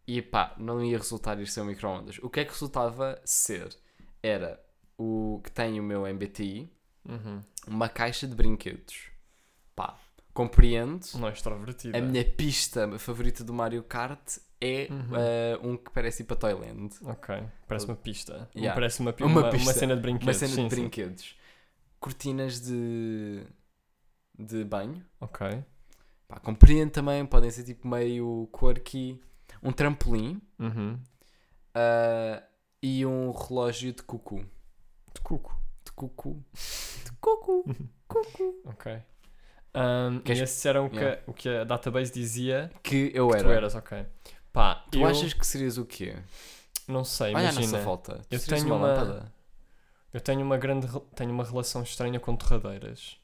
e 0.07 0.20
pá, 0.22 0.55
não 0.59 0.82
ia 0.84 0.99
resultar 0.99 1.39
ir 1.41 1.47
ser 1.47 1.62
um 1.62 1.66
micro-ondas. 1.66 2.18
O 2.22 2.28
que 2.28 2.41
é 2.41 2.45
que 2.45 2.51
resultava 2.53 3.20
ser? 3.24 3.74
Era 4.22 4.61
o 4.99 5.41
que 5.43 5.51
tem 5.51 5.78
o 5.80 5.82
meu 5.82 6.07
MBTI, 6.07 6.70
Uhum. 7.09 7.41
uma 7.66 7.89
caixa 7.89 8.26
de 8.26 8.34
brinquedos. 8.34 9.11
Pá, 9.74 9.97
compreendo. 10.39 11.05
Não 11.16 11.28
é 11.28 11.32
extrovertida. 11.32 11.99
A 11.99 12.01
minha 12.01 12.24
pista 12.24 12.99
favorita 12.99 13.43
do 13.43 13.53
Mario 13.53 13.82
Kart 13.82 14.39
é 14.61 14.89
Uhum. 14.91 15.16
eh, 15.16 15.59
um 15.62 15.76
que 15.76 15.91
parece 15.91 16.22
ir 16.22 16.26
para 16.26 16.36
Toyland. 16.36 16.95
Ok. 17.03 17.43
Parece 17.66 17.86
uma 17.86 17.97
pista. 17.97 18.49
Yeah. 18.55 18.74
Parece 18.74 19.01
uma, 19.01 19.14
Uma 19.20 19.26
uma, 19.26 19.41
uma 19.43 19.51
pista. 19.51 19.72
cena 19.72 19.97
de 19.97 20.03
brinquedos. 20.03 20.26
Uma 20.26 20.34
cena 20.34 20.53
sim, 20.55 20.68
de 20.68 20.74
sim. 20.74 20.80
brinquedos. 20.80 21.36
Cortinas 22.01 22.61
de, 22.61 23.43
de 24.39 24.64
banho. 24.64 25.05
Ok. 25.20 25.64
Pá, 26.28 26.39
compreendo 26.41 26.91
também, 26.91 27.24
podem 27.26 27.51
ser 27.51 27.64
tipo 27.64 27.89
meio 27.89 28.49
quirky. 28.59 29.20
Um 29.62 29.72
trampolim 29.72 30.41
Uhum. 30.59 30.99
ah, 31.74 32.43
e 32.82 33.05
um 33.05 33.32
relógio 33.32 33.93
de 33.93 34.03
cucu. 34.03 34.45
De 35.14 35.20
cuco. 35.20 35.61
De 35.84 35.93
cucu. 35.93 36.45
De 37.05 37.12
cucu. 37.20 37.64
cucu. 38.07 38.62
Ok. 38.66 39.03
Um, 39.74 40.22
E 40.24 40.32
esses 40.32 40.64
eram 40.66 40.86
o 40.86 40.90
que, 40.90 40.96
Yeah. 40.96 41.22
o 41.26 41.32
que 41.32 41.48
a 41.48 41.64
database 41.64 42.12
dizia 42.12 42.70
Que 42.82 43.10
eu 43.14 43.28
que 43.28 43.36
era. 43.36 43.44
tu 43.44 43.50
eras, 43.50 43.74
ok. 43.74 44.06
Pá, 44.52 44.84
Tu 44.90 44.98
eu 44.98 45.06
achas 45.06 45.32
que 45.32 45.46
serias 45.46 45.76
o 45.78 45.84
quê? 45.84 46.16
não 46.88 47.04
sei, 47.04 47.34
Olha 47.34 47.42
imagina. 47.52 47.66
nossa 47.72 47.84
volta. 47.84 48.20
Eu 48.30 48.40
tenho 48.40 48.66
uma 48.66 48.76
uma- 48.76 48.86
lâmpada. 48.88 49.32
Eu 50.12 50.20
tenho 50.20 50.40
uma 50.40 50.56
grande 50.56 50.88
tenho 51.14 51.30
uma 51.30 51.44
relação 51.44 51.82
estranha 51.82 52.18
com 52.18 52.34
torradeiras. 52.34 53.16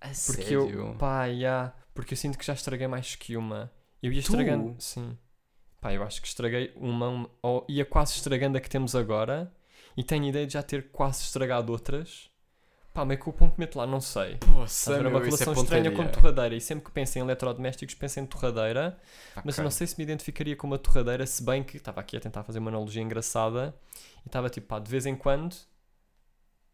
A 0.00 0.08
Porque 0.08 0.42
sério? 0.42 0.68
eu, 0.70 0.94
pá, 0.98 1.24
yeah, 1.24 1.74
porque 1.94 2.12
eu 2.12 2.16
sinto 2.18 2.36
que 2.38 2.44
já 2.44 2.52
estraguei 2.52 2.86
mais 2.86 3.16
que 3.16 3.36
uma. 3.36 3.72
Eu 4.02 4.12
ia 4.12 4.20
Tu? 4.22 4.26
estragando, 4.26 4.76
sim. 4.78 5.16
Pá, 5.80 5.94
eu 5.94 6.02
acho 6.02 6.20
que 6.20 6.28
estraguei 6.28 6.72
uma, 6.76 7.08
uma- 7.08 7.30
ou 7.42 7.64
ia 7.68 7.84
quase 7.86 8.12
estragando 8.12 8.58
a 8.58 8.60
que 8.60 8.68
temos 8.68 8.94
agora 8.94 9.50
e 9.96 10.04
tenho 10.04 10.24
ideia 10.26 10.46
de 10.46 10.52
já 10.52 10.62
ter 10.62 10.90
quase 10.90 11.22
estragado 11.22 11.72
outras. 11.72 12.28
Pá, 12.96 13.04
meio 13.04 13.20
que 13.20 13.28
o 13.28 13.32
ponto 13.34 13.52
que 13.52 13.60
meto 13.60 13.76
lá, 13.76 13.86
não 13.86 14.00
sei. 14.00 14.36
Poxa, 14.36 14.64
Estás 14.64 14.88
a 14.88 15.02
ver? 15.02 15.06
uma 15.06 15.20
meu, 15.20 15.28
isso 15.28 15.42
é 15.42 15.44
relação 15.44 15.62
estranha 15.62 15.90
com 15.90 15.96
pontaria. 15.98 16.12
torradeira 16.12 16.54
e 16.54 16.60
sempre 16.62 16.86
que 16.86 16.90
penso 16.90 17.18
em 17.18 17.20
eletrodomésticos 17.20 17.94
penso 17.94 18.20
em 18.20 18.24
torradeira, 18.24 18.98
mas 19.44 19.58
eu 19.58 19.64
não 19.64 19.70
sei 19.70 19.86
se 19.86 19.98
me 19.98 20.04
identificaria 20.04 20.56
com 20.56 20.66
uma 20.66 20.78
torradeira, 20.78 21.26
se 21.26 21.44
bem 21.44 21.62
que 21.62 21.76
estava 21.76 22.00
aqui 22.00 22.16
a 22.16 22.20
tentar 22.20 22.42
fazer 22.42 22.58
uma 22.58 22.70
analogia 22.70 23.02
engraçada 23.02 23.78
e 24.24 24.28
estava 24.30 24.48
tipo, 24.48 24.68
pá, 24.68 24.78
de 24.78 24.90
vez 24.90 25.04
em 25.04 25.14
quando 25.14 25.54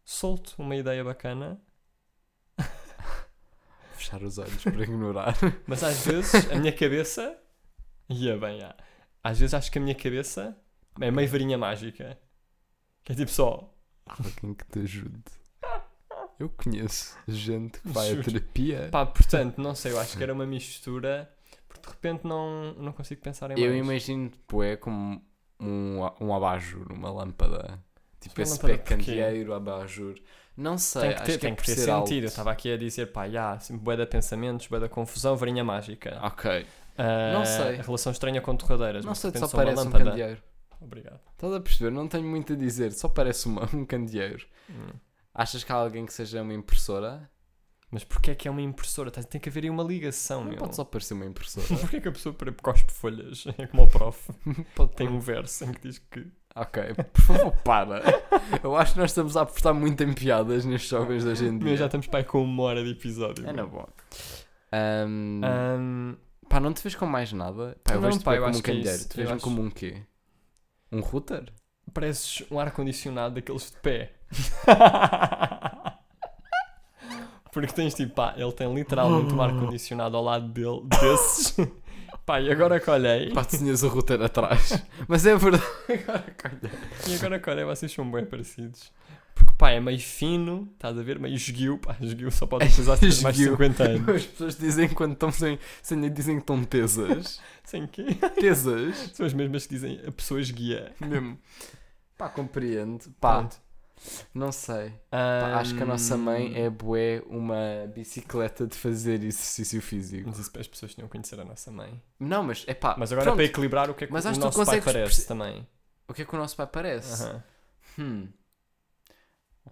solto 0.05 0.55
uma 0.59 0.77
ideia 0.77 1.03
bacana, 1.03 1.59
Fechar 3.97 4.23
os 4.23 4.37
olhos 4.37 4.63
para 4.63 4.81
ignorar. 4.81 5.35
mas 5.67 5.83
às 5.83 6.05
vezes 6.05 6.49
a 6.49 6.55
minha 6.55 6.71
cabeça 6.71 7.37
ia 8.07 8.37
bem, 8.37 8.63
ah. 8.63 8.77
às 9.21 9.39
vezes 9.39 9.53
acho 9.53 9.69
que 9.69 9.77
a 9.77 9.81
minha 9.81 9.95
cabeça 9.95 10.57
é 11.01 11.11
meio 11.11 11.27
varinha 11.27 11.57
mágica, 11.57 12.17
que 13.03 13.11
é 13.11 13.15
tipo 13.15 13.29
só, 13.29 13.75
Alguém 14.05 14.53
que 14.53 14.65
te 14.65 14.79
ajude. 14.79 15.42
Eu 16.43 16.49
conheço 16.49 17.17
gente 17.25 17.79
que 17.79 17.87
vai 17.87 18.11
a 18.11 18.21
terapia. 18.21 18.89
pá, 18.91 19.05
portanto, 19.05 19.59
não 19.61 19.73
sei, 19.73 19.93
eu 19.93 19.99
acho 19.99 20.17
que 20.17 20.23
era 20.23 20.33
uma 20.33 20.45
mistura, 20.45 21.31
porque 21.69 21.87
de 21.87 21.87
repente 21.93 22.27
não, 22.27 22.73
não 22.73 22.91
consigo 22.91 23.21
pensar 23.21 23.49
em 23.51 23.59
Eu 23.59 23.69
mais. 23.71 23.85
imagino 23.85 24.31
é 24.63 24.75
como 24.75 25.21
um, 25.57 25.99
um 26.19 26.35
abajur, 26.35 26.91
uma 26.91 27.09
lâmpada. 27.09 27.79
Tipo 28.19 28.39
Uma 28.39 28.43
esse 28.43 28.53
lâmpada 28.53 28.77
pé 28.77 28.83
candeeiro, 28.83 29.53
abajur. 29.53 30.15
Não 30.57 30.77
sei, 30.77 31.01
Tem 31.01 31.09
que 31.11 31.15
acho 31.15 31.25
ter, 31.25 31.31
que 31.33 31.39
tem 31.39 31.51
é 31.51 31.55
que 31.55 31.61
por 31.61 31.65
ter 31.65 31.75
sentido. 31.77 32.23
Eu 32.25 32.27
estava 32.27 32.51
aqui 32.51 32.71
a 32.73 32.77
dizer, 32.77 33.05
pá, 33.07 33.29
já, 33.29 33.57
sempre 33.59 33.81
bué 33.83 33.95
de 33.95 34.05
pensamentos, 34.05 34.67
bué 34.67 34.79
da 34.79 34.89
confusão, 34.89 35.35
varinha 35.37 35.63
mágica. 35.63 36.19
Ok. 36.21 36.65
Ah, 36.97 37.31
não 37.33 37.45
sei. 37.45 37.77
Relação 37.77 38.11
estranha 38.11 38.41
com 38.41 38.55
torradeiras. 38.55 39.05
Não 39.05 39.15
sei, 39.15 39.31
só 39.31 39.47
sou 39.47 39.59
uma 39.59 39.65
parece 39.65 39.81
um 39.81 39.85
lâmpada. 39.85 40.05
candeeiro. 40.11 40.43
Obrigado. 40.81 41.19
Estás 41.31 41.53
a 41.53 41.59
perceber? 41.61 41.91
Não 41.91 42.07
tenho 42.09 42.25
muito 42.27 42.51
a 42.53 42.55
dizer, 42.57 42.91
só 42.91 43.07
parece 43.07 43.47
uma, 43.47 43.63
um 43.73 43.85
candeeiro. 43.85 44.45
Hum. 44.69 44.89
Achas 45.33 45.63
que 45.63 45.71
há 45.71 45.75
alguém 45.75 46.05
que 46.05 46.13
seja 46.13 46.41
uma 46.41 46.53
impressora? 46.53 47.29
Mas 47.89 48.03
porquê 48.03 48.31
é 48.31 48.35
que 48.35 48.47
é 48.47 48.51
uma 48.51 48.61
impressora? 48.61 49.11
Tem- 49.11 49.23
Tem 49.23 49.39
que 49.41 49.49
haver 49.49 49.63
aí 49.65 49.69
uma 49.69 49.83
ligação, 49.83 50.41
Não 50.41 50.49
meu. 50.49 50.57
pode 50.57 50.75
só 50.75 50.83
parecer 50.83 51.13
uma 51.13 51.25
impressora. 51.25 51.65
Porquê 51.79 52.01
que 52.01 52.07
a 52.07 52.11
pessoa 52.11 52.33
para- 52.33 52.51
cospe 52.51 52.91
folhas? 52.91 53.45
É 53.57 53.67
como 53.67 53.83
o 53.83 53.87
prof. 53.87 54.31
pode 54.75 54.93
Tem 54.95 55.07
um 55.07 55.19
verso 55.19 55.65
em 55.65 55.73
que 55.73 55.81
diz 55.87 55.99
que. 55.99 56.25
Ok, 56.55 56.83
por 57.11 57.21
favor, 57.21 57.51
para. 57.63 58.01
Eu 58.63 58.75
acho 58.75 58.93
que 58.93 58.99
nós 58.99 59.09
estamos 59.11 59.35
a 59.37 59.41
apostar 59.41 59.73
muito 59.73 60.03
em 60.03 60.13
piadas 60.13 60.65
nestes 60.65 60.89
jovens 60.89 61.23
de 61.23 61.29
hoje 61.29 61.45
em 61.45 61.57
dia. 61.57 61.67
Meu, 61.67 61.77
já 61.77 61.85
estamos 61.87 62.05
para 62.07 62.19
aí 62.19 62.25
com 62.25 62.43
uma 62.43 62.63
hora 62.63 62.83
de 62.83 62.91
episódio. 62.91 63.43
É 63.43 63.47
na 63.47 63.63
meu. 63.63 63.69
boa. 63.69 63.89
Ahm, 64.71 65.41
Ahm, 65.43 66.15
Pá, 66.49 66.59
não 66.59 66.73
te 66.73 66.83
vês 66.83 66.93
com 66.95 67.05
mais 67.07 67.31
nada? 67.33 67.75
Pá, 67.83 67.93
eu 67.93 68.01
Não, 68.01 68.07
vejo-te 68.09 68.23
pá, 68.23 68.35
eu 68.35 68.41
como 68.41 68.49
acho 68.51 68.59
um 68.59 68.61
que 68.61 68.71
é 68.71 68.73
candeeiro. 68.75 68.97
isso. 68.99 69.09
Tu 69.09 69.13
Eu 69.13 69.17
vês-me 69.17 69.35
acho- 69.35 69.43
como 69.43 69.61
um 69.61 69.69
quê? 69.71 70.01
Um 70.91 70.99
router? 70.99 71.51
pareces 71.93 72.43
um 72.49 72.59
ar-condicionado 72.59 73.35
daqueles 73.35 73.69
de 73.71 73.77
pé. 73.77 74.13
Porque 77.51 77.71
tens 77.71 77.93
tipo, 77.93 78.15
pá, 78.15 78.33
ele 78.35 78.51
tem 78.51 78.73
literalmente 78.73 79.31
um 79.33 79.41
ar-condicionado 79.41 80.17
ao 80.17 80.23
lado 80.23 80.47
dele, 80.47 80.81
desses. 80.85 81.55
pá, 82.25 82.41
e 82.41 82.51
agora 82.51 82.79
que 82.79 82.89
olhei, 82.89 83.31
Pá, 83.31 83.45
tu 83.45 83.57
tinhas 83.57 83.83
o 83.83 83.89
router 83.89 84.19
atrás. 84.23 84.83
Mas 85.07 85.23
é 85.25 85.35
verdade. 85.35 85.63
Agora 85.87 86.23
que 86.35 86.47
olhei. 86.47 86.71
e 87.07 87.15
agora 87.15 87.39
que 87.39 87.49
olhei, 87.49 87.63
vocês 87.63 87.91
são 87.91 88.09
bem 88.09 88.25
parecidos. 88.25 88.91
Porque, 89.35 89.51
pá, 89.55 89.69
é 89.69 89.79
meio 89.79 89.99
fino, 89.99 90.67
estás 90.73 90.97
a 90.97 91.03
ver? 91.03 91.19
Meio 91.19 91.35
esguio, 91.35 91.77
pá, 91.77 91.95
esguio 92.01 92.31
só 92.31 92.47
pode 92.47 92.65
precisar 92.65 92.97
ter 92.97 93.05
mais 93.21 93.35
de 93.35 93.43
Esguio. 93.43 93.51
50 93.51 93.83
anos. 93.83 94.09
As 94.15 94.25
pessoas 94.25 94.57
dizem 94.57 94.89
quando 94.89 95.13
estão 95.13 95.31
sem, 95.31 95.59
sem 95.81 96.11
dizem 96.11 96.35
que 96.37 96.41
estão 96.41 96.63
tesas. 96.63 97.39
Sem 97.63 97.85
quê? 97.85 98.05
Tesas. 98.39 99.11
São 99.13 99.25
as 99.25 99.33
mesmas 99.33 99.67
que 99.67 99.75
dizem 99.75 100.01
a 100.07 100.11
pessoa 100.11 100.41
esguia. 100.41 100.91
Mesmo. 100.99 101.37
Pá, 102.17 102.29
compreendo. 102.29 103.05
Pá, 103.19 103.39
Pronto. 103.39 103.62
Não 104.33 104.51
sei. 104.51 104.89
Pá, 105.09 105.59
acho 105.59 105.75
que 105.75 105.83
a 105.83 105.85
nossa 105.85 106.17
mãe 106.17 106.53
é 106.55 106.69
bué 106.69 107.21
uma 107.27 107.87
bicicleta 107.93 108.65
de 108.67 108.75
fazer 108.75 109.23
exercício 109.23 109.81
físico. 109.81 110.29
Mas 110.29 110.39
isso 110.39 110.51
as 110.59 110.67
pessoas 110.67 110.93
tinham 110.93 111.07
que 111.07 111.11
conhecer 111.11 111.39
a 111.39 111.45
nossa 111.45 111.71
mãe. 111.71 112.01
Não, 112.19 112.43
mas 112.43 112.63
é 112.67 112.73
pá. 112.73 112.95
Mas 112.97 113.11
agora 113.11 113.25
pronto. 113.25 113.37
para 113.37 113.45
equilibrar 113.45 113.89
o 113.89 113.93
que 113.93 114.03
é 114.05 114.07
que 114.07 114.13
Mas 114.13 114.25
o 114.25 114.31
que 114.31 114.39
nosso 114.39 114.65
pai 114.65 114.81
parece 114.81 115.03
perce- 115.03 115.27
também. 115.27 115.67
O 116.07 116.13
que 116.13 116.21
é 116.21 116.25
que 116.25 116.35
o 116.35 116.37
nosso 116.37 116.55
pai 116.55 116.67
parece? 116.67 117.23
Aham. 117.23 117.43
Hum. 117.99 118.27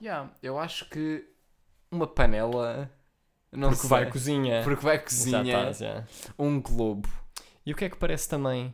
Yeah, 0.01 0.31
eu 0.41 0.57
acho 0.57 0.89
que 0.89 1.27
uma 1.91 2.07
panela. 2.07 2.89
Não 3.51 3.69
Porque 3.69 3.81
sei, 3.81 3.89
vai 3.89 4.09
cozinha. 4.09 4.61
Porque 4.63 4.83
vai 4.83 4.99
cozinha. 4.99 5.73
Um 6.39 6.61
globo. 6.61 7.09
E 7.65 7.73
o 7.73 7.75
que 7.75 7.85
é 7.85 7.89
que 7.89 7.97
parece 7.97 8.27
também 8.29 8.73